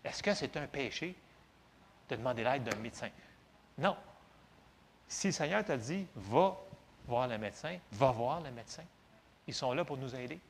Est-ce 0.05 0.23
que 0.23 0.35
c'est 0.35 0.57
un 0.57 0.67
péché 0.67 1.15
de 2.09 2.17
demander 2.17 2.45
l'aide 2.45 2.65
d'un 2.65 2.79
médecin? 2.79 3.09
Non. 3.79 3.97
Si 5.09 5.29
le 5.29 5.33
Seigneur 5.33 5.65
t'a 5.65 5.77
dit, 5.77 6.07
va 6.15 6.57
voir 7.07 7.29
le 7.29 7.39
médecin, 7.39 7.79
va 7.93 8.11
voir 8.11 8.41
le 8.41 8.51
médecin. 8.51 8.85
Ils 9.47 9.55
sont 9.55 9.73
là 9.73 9.85
pour 9.85 9.97
nous 9.97 10.15
aider. 10.15 10.41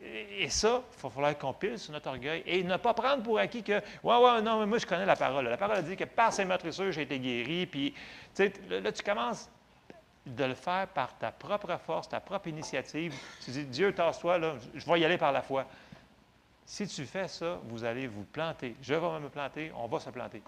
Et 0.00 0.48
ça, 0.48 0.82
il 0.96 1.02
va 1.02 1.10
falloir 1.10 1.36
qu'on 1.36 1.52
pile 1.52 1.78
sur 1.78 1.92
notre 1.92 2.08
orgueil 2.08 2.42
et 2.46 2.62
ne 2.62 2.76
pas 2.76 2.94
prendre 2.94 3.22
pour 3.22 3.38
acquis 3.38 3.64
que, 3.64 3.80
ouais, 4.02 4.16
ouais, 4.16 4.42
non, 4.42 4.60
mais 4.60 4.66
moi, 4.66 4.78
je 4.78 4.86
connais 4.86 5.06
la 5.06 5.16
parole. 5.16 5.46
La 5.46 5.56
parole 5.56 5.82
dit 5.82 5.96
que 5.96 6.04
par 6.04 6.32
ses 6.32 6.44
matricures, 6.44 6.92
j'ai 6.92 7.02
été 7.02 7.18
guéri. 7.18 7.66
Puis, 7.66 7.92
tu 7.92 7.98
sais, 8.34 8.52
là, 8.68 8.80
là, 8.80 8.92
tu 8.92 9.02
commences 9.02 9.50
de 10.24 10.44
le 10.44 10.54
faire 10.54 10.86
par 10.88 11.16
ta 11.18 11.32
propre 11.32 11.76
force, 11.78 12.08
ta 12.08 12.20
propre 12.20 12.46
initiative. 12.46 13.12
Tu 13.44 13.50
dis, 13.50 13.64
Dieu, 13.64 13.92
tasse-toi, 13.92 14.38
là, 14.38 14.54
je 14.74 14.86
vais 14.86 15.00
y 15.00 15.04
aller 15.04 15.18
par 15.18 15.32
la 15.32 15.42
foi. 15.42 15.66
Si 16.64 16.86
tu 16.86 17.04
fais 17.04 17.26
ça, 17.26 17.58
vous 17.64 17.82
allez 17.82 18.06
vous 18.06 18.24
planter. 18.24 18.76
Je 18.82 18.94
vais 18.94 19.20
me 19.20 19.28
planter, 19.28 19.72
on 19.74 19.88
va 19.88 19.98
se 19.98 20.10
planter. 20.10 20.42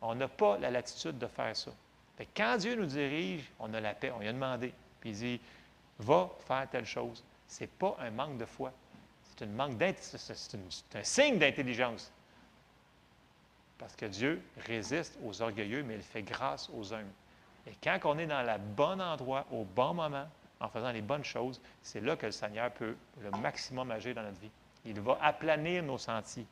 On 0.00 0.14
n'a 0.14 0.26
pas 0.26 0.58
la 0.58 0.70
latitude 0.70 1.18
de 1.18 1.26
faire 1.26 1.54
ça. 1.54 1.70
Fait 2.16 2.24
que 2.24 2.30
quand 2.36 2.56
Dieu 2.56 2.74
nous 2.74 2.86
dirige, 2.86 3.48
on 3.60 3.72
a 3.74 3.80
la 3.80 3.94
paix, 3.94 4.10
on 4.10 4.18
lui 4.18 4.28
a 4.28 4.32
demandé. 4.32 4.72
Puis 5.00 5.10
il 5.10 5.16
dit, 5.16 5.40
va 5.98 6.30
faire 6.46 6.66
telle 6.68 6.86
chose. 6.86 7.22
Ce 7.46 7.60
n'est 7.60 7.68
pas 7.68 7.96
un 8.00 8.10
manque 8.10 8.38
de 8.38 8.44
foi. 8.44 8.72
C'est 9.38 10.96
un 10.96 11.04
signe 11.04 11.38
d'intelligence. 11.38 12.12
Parce 13.78 13.94
que 13.94 14.06
Dieu 14.06 14.42
résiste 14.66 15.18
aux 15.24 15.40
orgueilleux, 15.40 15.84
mais 15.84 15.94
il 15.94 16.02
fait 16.02 16.22
grâce 16.22 16.68
aux 16.74 16.92
humbles. 16.92 17.12
Et 17.66 17.72
quand 17.82 17.98
on 18.04 18.18
est 18.18 18.26
dans 18.26 18.42
le 18.42 18.58
bon 18.58 19.00
endroit, 19.00 19.46
au 19.52 19.64
bon 19.64 19.94
moment, 19.94 20.26
en 20.60 20.68
faisant 20.68 20.90
les 20.90 21.02
bonnes 21.02 21.24
choses, 21.24 21.60
c'est 21.82 22.00
là 22.00 22.16
que 22.16 22.26
le 22.26 22.32
Seigneur 22.32 22.72
peut 22.72 22.96
le 23.20 23.30
maximum 23.38 23.90
agir 23.90 24.14
dans 24.14 24.22
notre 24.22 24.40
vie. 24.40 24.50
Il 24.84 25.00
va 25.00 25.18
aplanir 25.22 25.82
nos 25.82 25.98
sentiers. 25.98 26.46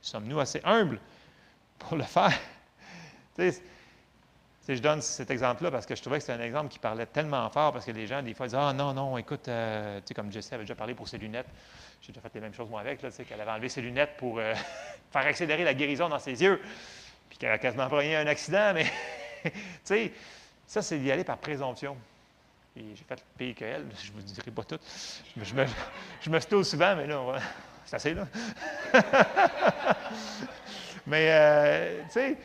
Sommes-nous 0.00 0.38
assez 0.38 0.60
humbles 0.64 1.00
pour 1.78 1.96
le 1.96 2.04
faire? 2.04 2.38
Je 4.68 4.78
donne 4.78 5.02
cet 5.02 5.30
exemple-là 5.30 5.72
parce 5.72 5.86
que 5.86 5.96
je 5.96 6.00
trouvais 6.00 6.18
que 6.18 6.24
c'était 6.24 6.40
un 6.40 6.44
exemple 6.44 6.68
qui 6.68 6.78
parlait 6.78 7.06
tellement 7.06 7.48
fort 7.50 7.72
parce 7.72 7.84
que 7.84 7.90
les 7.90 8.06
gens, 8.06 8.22
des 8.22 8.32
fois, 8.32 8.46
disent 8.46 8.58
Ah 8.58 8.72
non, 8.72 8.94
non, 8.94 9.18
écoute, 9.18 9.48
euh, 9.48 9.98
tu 9.98 10.08
sais, 10.08 10.14
comme 10.14 10.30
Jessie 10.30 10.54
avait 10.54 10.62
déjà 10.62 10.76
parlé 10.76 10.94
pour 10.94 11.08
ses 11.08 11.18
lunettes, 11.18 11.48
j'ai 12.00 12.12
déjà 12.12 12.20
fait 12.20 12.30
les 12.34 12.40
mêmes 12.40 12.54
choses 12.54 12.70
moi 12.70 12.80
avec, 12.80 13.00
tu 13.00 13.10
sais, 13.10 13.24
qu'elle 13.24 13.40
avait 13.40 13.50
enlevé 13.50 13.68
ses 13.68 13.80
lunettes 13.80 14.16
pour 14.16 14.38
euh, 14.38 14.54
faire 15.12 15.26
accélérer 15.26 15.64
la 15.64 15.74
guérison 15.74 16.08
dans 16.08 16.20
ses 16.20 16.40
yeux, 16.40 16.60
puis 17.28 17.38
qu'elle 17.38 17.50
a 17.50 17.58
quasiment 17.58 17.88
eu 18.00 18.14
un 18.14 18.26
accident, 18.28 18.72
mais 18.72 18.84
tu 19.44 19.50
sais, 19.82 20.12
ça, 20.66 20.80
c'est 20.80 20.98
d'y 20.98 21.10
aller 21.10 21.24
par 21.24 21.38
présomption. 21.38 21.96
Et 22.76 22.84
j'ai 22.94 23.04
fait 23.04 23.22
pire 23.36 23.54
qu'elle, 23.54 23.86
je 24.02 24.12
ne 24.12 24.16
vous 24.16 24.22
dirai 24.22 24.50
pas 24.50 24.64
tout. 24.64 24.78
Je 25.36 25.54
me, 25.54 25.66
je 26.22 26.62
souvent, 26.62 26.96
mais 26.96 27.06
là, 27.06 27.20
c'est 27.84 27.96
assez, 27.96 28.14
là. 28.14 28.26
mais, 31.06 31.28
euh, 31.30 32.02
tu 32.04 32.12
sais, 32.12 32.38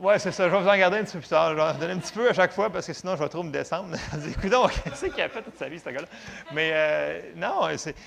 Oui, 0.00 0.14
c'est 0.18 0.32
ça. 0.32 0.48
Je 0.48 0.54
vais 0.54 0.60
vous 0.60 0.68
en 0.68 0.76
garder 0.76 0.98
un 0.98 1.04
petit 1.04 1.12
peu 1.12 1.20
plus 1.20 1.28
tard. 1.28 1.50
Je 1.50 1.54
vais 1.54 1.62
en 1.62 1.74
donner 1.74 1.92
un 1.92 1.98
petit 1.98 2.12
peu 2.12 2.28
à 2.28 2.32
chaque 2.32 2.52
fois 2.52 2.68
parce 2.68 2.86
que 2.86 2.92
sinon, 2.92 3.14
je 3.16 3.22
vais 3.22 3.28
trop 3.28 3.42
me 3.42 3.52
descendre. 3.52 3.96
Coudonc, 4.40 4.68
qu'est-ce 4.84 5.06
qu'il 5.06 5.20
a 5.22 5.28
fait 5.28 5.42
toute 5.42 5.56
sa 5.56 5.68
vie, 5.68 5.78
ce 5.78 5.88
gars-là? 5.88 6.08
Mais 6.52 6.70
euh, 6.74 7.20
non, 7.36 7.68
c'est. 7.76 7.92
Tu 7.94 8.00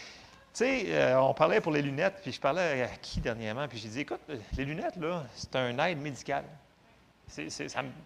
sais, 0.66 0.86
euh, 0.90 1.20
on 1.22 1.34
parlait 1.34 1.62
pour 1.62 1.72
les 1.72 1.82
lunettes, 1.84 2.16
puis 2.22 2.32
je 2.32 2.40
parlais 2.42 2.82
à 2.82 2.88
qui 3.00 3.22
dernièrement, 3.22 3.68
puis 3.68 3.78
j'ai 3.78 3.90
dit, 3.90 4.00
écoute, 4.00 4.20
les 4.58 4.66
lunettes, 4.66 4.96
là, 4.96 5.24
c'est 5.36 5.56
un 5.56 5.78
aide 5.86 6.00
médical. 6.02 6.44
C'est- 7.28 7.50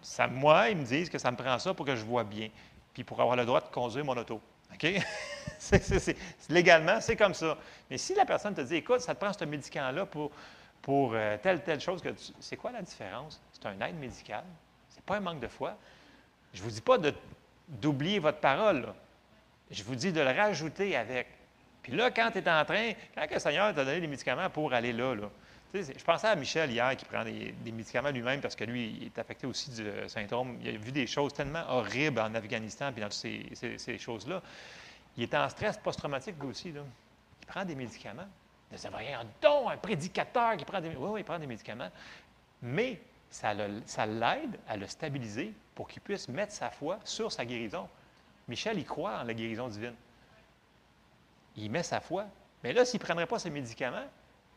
ça 0.02 0.26
moi, 0.28 0.68
ils 0.68 0.76
me 0.76 0.84
disent 0.84 1.08
que 1.08 1.16
ça 1.16 1.30
me 1.30 1.36
prend 1.36 1.58
ça 1.58 1.72
pour 1.72 1.86
que 1.86 1.96
je 1.96 2.04
vois 2.04 2.24
bien, 2.24 2.50
puis 2.92 3.04
pour 3.04 3.20
avoir 3.20 3.36
le 3.36 3.46
droit 3.46 3.60
de 3.62 3.68
conduire 3.68 4.04
mon 4.04 4.16
auto. 4.16 4.40
OK? 4.74 4.86
C'est- 5.58 6.16
légalement, 6.50 7.00
c'est 7.00 7.16
comme 7.16 7.34
ça. 7.34 7.56
Mais 7.88 7.96
si 7.96 8.14
la 8.14 8.24
personne 8.24 8.52
te 8.54 8.60
dit, 8.62 8.76
écoute, 8.76 9.00
ça 9.00 9.14
te 9.14 9.20
prend 9.24 9.32
ce 9.32 9.44
médicament-là 9.44 10.06
pour, 10.06 10.30
pour 10.82 11.12
euh, 11.14 11.38
telle, 11.40 11.62
telle 11.62 11.80
chose, 11.80 12.02
que 12.02 12.10
tu- 12.10 12.32
c'est 12.40 12.56
quoi 12.56 12.72
la 12.72 12.82
différence? 12.82 13.40
C'est 13.52 13.66
un 13.66 13.80
aide 13.80 13.96
médical. 13.96 14.44
C'est 14.88 15.04
pas 15.04 15.16
un 15.16 15.20
manque 15.20 15.40
de 15.40 15.48
foi. 15.48 15.76
Je 16.52 16.60
ne 16.60 16.64
vous 16.64 16.70
dis 16.70 16.80
pas 16.80 16.98
d'oublier 17.68 18.18
votre 18.18 18.38
parole. 18.38 18.92
Je 19.70 19.82
vous 19.84 19.94
dis 19.94 20.12
de 20.12 20.20
le 20.20 20.30
rajouter 20.30 20.96
avec. 20.96 21.28
Puis 21.82 21.92
là, 21.92 22.10
quand 22.10 22.30
tu 22.30 22.38
es 22.38 22.50
en 22.50 22.64
train, 22.64 22.92
quand 23.14 23.26
le 23.30 23.38
Seigneur 23.38 23.74
t'a 23.74 23.84
donné 23.84 24.00
des 24.00 24.06
médicaments 24.06 24.50
pour 24.50 24.72
aller 24.72 24.92
là, 24.92 25.14
je 25.74 26.04
pensais 26.04 26.26
à 26.26 26.36
Michel 26.36 26.70
hier 26.70 26.96
qui 26.96 27.04
prend 27.04 27.24
des, 27.24 27.54
médicaments 27.64 28.10
lui-même 28.10 28.40
parce 28.40 28.54
que 28.54 28.64
lui, 28.64 28.98
il 29.00 29.06
est 29.06 29.18
affecté 29.18 29.46
aussi 29.46 29.70
du 29.70 29.86
euh, 29.86 30.06
syndrome. 30.06 30.58
Il 30.62 30.68
a 30.68 30.78
vu 30.78 30.92
des 30.92 31.06
choses 31.06 31.32
tellement 31.32 31.64
horribles 31.68 32.20
en 32.20 32.34
Afghanistan 32.34 32.92
puis 32.92 33.00
dans 33.00 33.08
toutes 33.08 33.78
ces, 33.78 33.98
choses-là. 33.98 34.42
Il 35.16 35.22
est 35.22 35.34
en 35.34 35.48
stress 35.48 35.78
post-traumatique 35.78 36.36
lui 36.40 36.48
aussi. 36.48 36.68
Il 36.68 37.46
prend 37.46 37.64
des 37.64 37.74
médicaments. 37.74 38.28
Ça 38.76 38.90
va 38.90 38.98
rien 38.98 39.24
donc, 39.40 39.70
un 39.70 39.76
prédicateur 39.76 40.56
qui 40.56 40.64
prend 40.64 40.80
des 40.80 40.88
Oui, 40.88 41.08
oui, 41.10 41.20
il 41.20 41.24
prend 41.24 41.38
des 41.38 41.46
médicaments. 41.46 41.90
Mais 42.62 43.00
ça 43.30 43.54
l'aide 43.54 44.58
à 44.68 44.76
le 44.76 44.86
stabiliser 44.86 45.52
pour 45.74 45.88
qu'il 45.88 46.02
puisse 46.02 46.28
mettre 46.28 46.52
sa 46.52 46.70
foi 46.70 46.98
sur 47.04 47.32
sa 47.32 47.44
guérison. 47.44 47.88
Michel, 48.48 48.78
il 48.78 48.84
croit 48.84 49.20
en 49.20 49.24
la 49.24 49.34
guérison 49.34 49.68
divine. 49.68 49.94
Il 51.56 51.70
met 51.70 51.82
sa 51.82 52.00
foi. 52.00 52.26
Mais 52.62 52.72
là, 52.72 52.84
s'il 52.84 53.00
ne 53.00 53.04
prendrait 53.04 53.26
pas 53.26 53.38
ses 53.38 53.50
médicaments, 53.50 54.06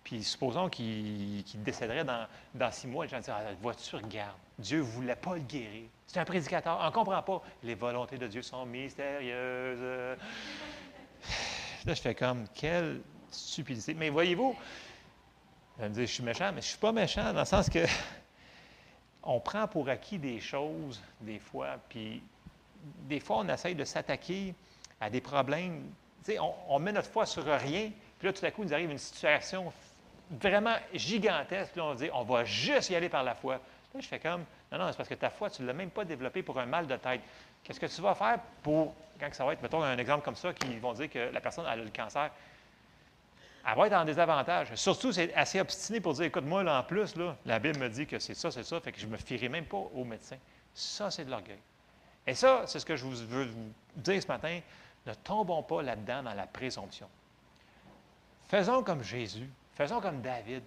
puis 0.04 0.24
supposons 0.24 0.70
qu'il 0.70 1.44
qu'il 1.44 1.64
décéderait 1.64 2.04
dans, 2.04 2.28
dans 2.54 2.72
six 2.72 2.88
mois, 2.88 3.06
les 3.06 3.12
gens 3.12 3.20
diraient, 3.20 3.46
ah, 3.50 3.54
vois-tu, 3.62 3.96
regarde, 3.96 4.36
Dieu 4.60 4.78
ne 4.78 4.84
voulait 4.84 5.16
pas 5.16 5.36
le 5.36 5.42
guérir. 5.42 5.90
C'est 6.06 6.20
un 6.20 6.26
prédicateur, 6.26 6.78
on 6.80 6.86
ne 6.86 6.92
comprend 6.92 7.22
pas. 7.24 7.42
Les 7.64 7.76
volontés 7.76 8.18
de 8.18 8.28
Dieu 8.28 8.42
sont 8.42 8.66
mystérieuses. 8.66 10.18
Là, 11.86 11.94
je 11.94 12.02
fais 12.02 12.16
comme, 12.16 12.46
quelle 12.54 13.02
Mais 13.96 14.10
voyez-vous, 14.10 14.54
vous 14.54 15.84
allez 15.84 15.90
me 15.90 15.96
dire, 15.96 16.08
je 16.08 16.14
suis 16.14 16.24
méchant, 16.24 16.46
mais 16.54 16.62
je 16.62 16.68
ne 16.68 16.70
suis 16.70 16.78
pas 16.78 16.92
méchant 16.92 17.34
dans 17.34 17.40
le 17.40 17.46
sens 17.46 17.70
que 17.70 17.86
on 19.24 19.40
prend 19.40 19.68
pour 19.68 19.90
acquis 19.90 20.18
des 20.18 20.40
choses, 20.40 21.02
des 21.22 21.40
fois, 21.40 21.78
puis 21.90 22.22
des 23.08 23.20
fois, 23.20 23.38
on 23.40 23.50
essaye 23.50 23.76
de 23.76 23.84
s'attaquer 23.84 24.54
à 25.02 25.10
des 25.10 25.22
problèmes. 25.22 25.84
On, 26.40 26.54
on 26.70 26.80
met 26.80 26.92
notre 26.92 27.10
foi 27.10 27.26
sur 27.26 27.44
rien, 27.46 27.92
puis 28.20 28.28
là, 28.28 28.34
tout 28.34 28.46
à 28.46 28.52
coup, 28.52 28.64
il 28.64 28.68
nous 28.68 28.74
arrive 28.74 28.92
une 28.92 28.98
situation 28.98 29.72
vraiment 30.30 30.76
gigantesque. 30.94 31.76
Là, 31.76 31.86
on 31.86 31.96
dit, 31.96 32.10
on 32.14 32.24
va 32.24 32.46
juste 32.46 32.90
y 32.90 32.96
aller 32.96 33.10
par 33.10 33.24
la 33.24 33.36
foi. 33.36 33.56
Là, 33.56 34.00
je 34.00 34.08
fais 34.08 34.20
comme, 34.20 34.44
non, 34.72 34.78
non, 34.78 34.88
c'est 34.92 34.98
parce 34.98 35.10
que 35.10 35.16
ta 35.16 35.30
foi, 35.30 35.50
tu 35.50 35.62
ne 35.62 35.68
l'as 35.68 35.74
même 35.74 35.90
pas 35.90 36.06
développée 36.06 36.44
pour 36.44 36.60
un 36.60 36.66
mal 36.66 36.88
de 36.88 36.96
tête. 36.96 37.22
Qu'est-ce 37.64 37.80
que 37.80 37.86
tu 37.86 38.02
vas 38.02 38.16
faire 38.16 38.40
pour, 38.62 38.94
quand 39.20 39.34
ça 39.34 39.46
va 39.46 39.54
être, 39.54 39.62
mettons 39.62 39.82
un 39.82 39.98
exemple 39.98 40.24
comme 40.24 40.36
ça, 40.36 40.54
qui 40.54 40.78
vont 40.78 40.94
dire 40.94 41.10
que 41.10 41.32
la 41.32 41.40
personne 41.40 41.66
a 41.66 41.76
le 41.76 41.90
cancer, 41.90 42.30
elle 43.68 43.76
va 43.76 43.88
être 43.88 43.94
en 43.94 44.06
désavantage. 44.06 44.76
Surtout, 44.76 45.12
c'est 45.12 45.34
assez 45.34 45.60
obstiné 45.60 46.00
pour 46.00 46.14
dire, 46.14 46.26
écoute, 46.26 46.46
moi, 46.46 46.64
là, 46.64 46.80
en 46.80 46.84
plus, 46.84 47.16
là, 47.16 47.36
la 47.46 47.58
Bible 47.58 47.80
me 47.80 47.90
dit 47.90 48.06
que 48.06 48.20
c'est 48.20 48.36
ça, 48.36 48.52
c'est 48.52 48.64
ça, 48.64 48.80
fait 48.80 48.92
que 48.92 49.00
je 49.00 49.08
ne 49.08 49.12
me 49.12 49.18
fierai 49.18 49.50
même 49.50 49.66
pas 49.66 49.78
au 49.78 50.04
médecin. 50.04 50.38
Ça, 50.74 51.10
c'est 51.10 51.26
de 51.26 51.32
l'orgueil. 51.32 51.60
Et 52.28 52.36
ça, 52.36 52.64
c'est 52.68 52.80
ce 52.80 52.86
que 52.86 52.96
je 52.96 53.04
vous 53.04 53.16
veux 53.26 53.46
vous 53.46 53.72
dire 53.96 54.22
ce 54.22 54.28
matin. 54.28 54.60
Ne 55.06 55.14
tombons 55.14 55.64
pas 55.64 55.82
là-dedans 55.82 56.24
dans 56.24 56.34
la 56.34 56.48
présomption. 56.48 57.08
Faisons 58.48 58.84
comme 58.84 59.04
Jésus, 59.04 59.50
faisons 59.74 60.00
comme 60.00 60.22
David, 60.22 60.64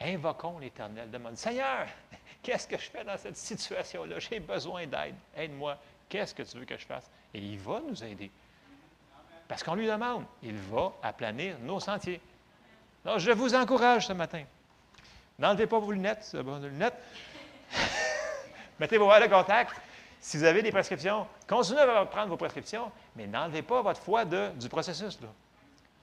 invoquons 0.00 0.58
l'Éternel, 0.58 1.10
demande 1.10 1.36
Seigneur, 1.36 1.86
qu'est-ce 2.42 2.66
que 2.66 2.76
je 2.76 2.90
fais 2.90 3.04
dans 3.04 3.16
cette 3.16 3.36
situation-là? 3.36 4.18
J'ai 4.18 4.40
besoin 4.40 4.86
d'aide, 4.86 5.14
aide-moi, 5.36 5.78
qu'est-ce 6.08 6.34
que 6.34 6.42
tu 6.42 6.58
veux 6.58 6.64
que 6.64 6.76
je 6.76 6.84
fasse? 6.84 7.10
Et 7.32 7.38
il 7.38 7.58
va 7.58 7.80
nous 7.80 8.04
aider. 8.04 8.30
Parce 9.48 9.62
qu'on 9.62 9.74
lui 9.74 9.86
demande, 9.86 10.24
il 10.42 10.56
va 10.56 10.92
aplanir 11.02 11.58
nos 11.60 11.80
sentiers. 11.80 12.20
Donc, 13.04 13.18
je 13.18 13.30
vous 13.32 13.54
encourage 13.54 14.06
ce 14.06 14.12
matin. 14.12 14.44
N'enlevez 15.38 15.66
pas 15.66 15.78
vos 15.78 15.90
lunettes, 15.90 16.36
bon, 16.36 16.58
vos 16.58 16.66
lunettes. 16.66 16.98
Mettez 18.78 18.98
vos 18.98 19.08
verres 19.08 19.22
de 19.22 19.32
contact. 19.34 19.74
Si 20.20 20.36
vous 20.36 20.44
avez 20.44 20.62
des 20.62 20.70
prescriptions, 20.70 21.26
continuez 21.48 21.80
à 21.80 22.06
prendre 22.06 22.28
vos 22.28 22.36
prescriptions, 22.36 22.92
mais 23.16 23.26
n'enlevez 23.26 23.62
pas 23.62 23.82
votre 23.82 24.00
foi 24.00 24.24
du 24.24 24.68
processus. 24.68 25.18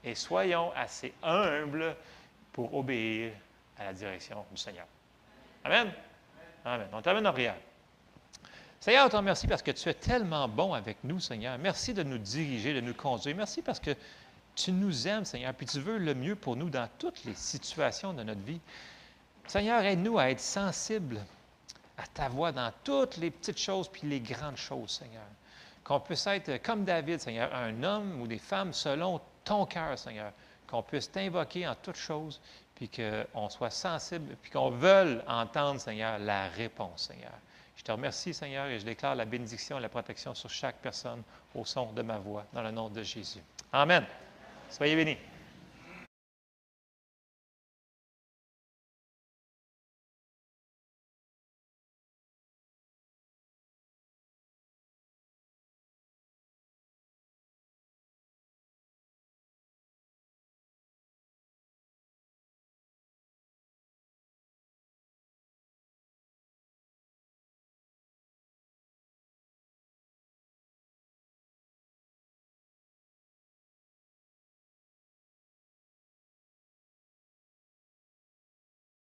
Et 0.03 0.13
soyons 0.13 0.73
assez 0.75 1.13
humbles 1.23 1.95
pour 2.51 2.73
obéir 2.73 3.31
à 3.77 3.85
la 3.85 3.93
direction 3.93 4.45
du 4.51 4.57
Seigneur. 4.57 4.85
Amen? 5.63 5.91
Amen. 6.65 6.87
On 6.91 7.01
termine 7.01 7.25
en 7.25 7.31
prière. 7.31 7.55
Seigneur, 8.81 9.05
on 9.05 9.09
te 9.09 9.15
remercie 9.15 9.47
parce 9.47 9.61
que 9.61 9.71
tu 9.71 9.87
es 9.87 9.93
tellement 9.93 10.47
bon 10.47 10.73
avec 10.73 10.97
nous, 11.03 11.19
Seigneur. 11.19 11.57
Merci 11.57 11.93
de 11.93 12.03
nous 12.03 12.17
diriger, 12.17 12.73
de 12.73 12.81
nous 12.81 12.93
conduire. 12.93 13.35
Merci 13.35 13.61
parce 13.61 13.79
que 13.79 13.91
tu 14.55 14.71
nous 14.71 15.07
aimes, 15.07 15.25
Seigneur, 15.25 15.53
puis 15.53 15.65
tu 15.65 15.79
veux 15.79 15.97
le 15.97 16.13
mieux 16.13 16.35
pour 16.35 16.55
nous 16.55 16.69
dans 16.69 16.87
toutes 16.97 17.23
les 17.25 17.33
situations 17.33 18.13
de 18.13 18.23
notre 18.23 18.41
vie. 18.41 18.59
Seigneur, 19.47 19.83
aide-nous 19.83 20.19
à 20.19 20.29
être 20.29 20.39
sensibles 20.39 21.19
à 21.97 22.05
ta 22.13 22.29
voix 22.29 22.51
dans 22.51 22.71
toutes 22.83 23.17
les 23.17 23.31
petites 23.31 23.57
choses 23.57 23.89
puis 23.89 24.07
les 24.07 24.19
grandes 24.19 24.57
choses, 24.57 24.91
Seigneur. 24.91 25.25
Qu'on 25.83 25.99
puisse 25.99 26.27
être 26.27 26.61
comme 26.61 26.83
David, 26.83 27.19
Seigneur, 27.19 27.53
un 27.53 27.83
homme 27.83 28.21
ou 28.21 28.27
des 28.27 28.37
femmes 28.37 28.73
selon 28.73 29.19
ton 29.43 29.65
cœur, 29.65 29.97
Seigneur. 29.97 30.31
Qu'on 30.67 30.83
puisse 30.83 31.11
t'invoquer 31.11 31.67
en 31.67 31.75
toutes 31.75 31.95
choses, 31.95 32.39
puis 32.75 32.89
qu'on 32.89 33.49
soit 33.49 33.71
sensible, 33.71 34.35
puis 34.41 34.51
qu'on 34.51 34.69
veuille 34.69 35.19
entendre, 35.27 35.81
Seigneur, 35.81 36.19
la 36.19 36.47
réponse, 36.49 37.07
Seigneur. 37.07 37.33
Je 37.75 37.83
te 37.83 37.91
remercie, 37.91 38.33
Seigneur, 38.33 38.67
et 38.67 38.79
je 38.79 38.85
déclare 38.85 39.15
la 39.15 39.25
bénédiction 39.25 39.79
et 39.79 39.81
la 39.81 39.89
protection 39.89 40.35
sur 40.35 40.49
chaque 40.49 40.75
personne 40.77 41.23
au 41.55 41.65
son 41.65 41.91
de 41.93 42.01
ma 42.01 42.17
voix, 42.17 42.45
dans 42.53 42.61
le 42.61 42.71
nom 42.71 42.89
de 42.89 43.01
Jésus. 43.01 43.39
Amen. 43.73 44.05
Soyez 44.69 44.95
bénis. 44.95 45.17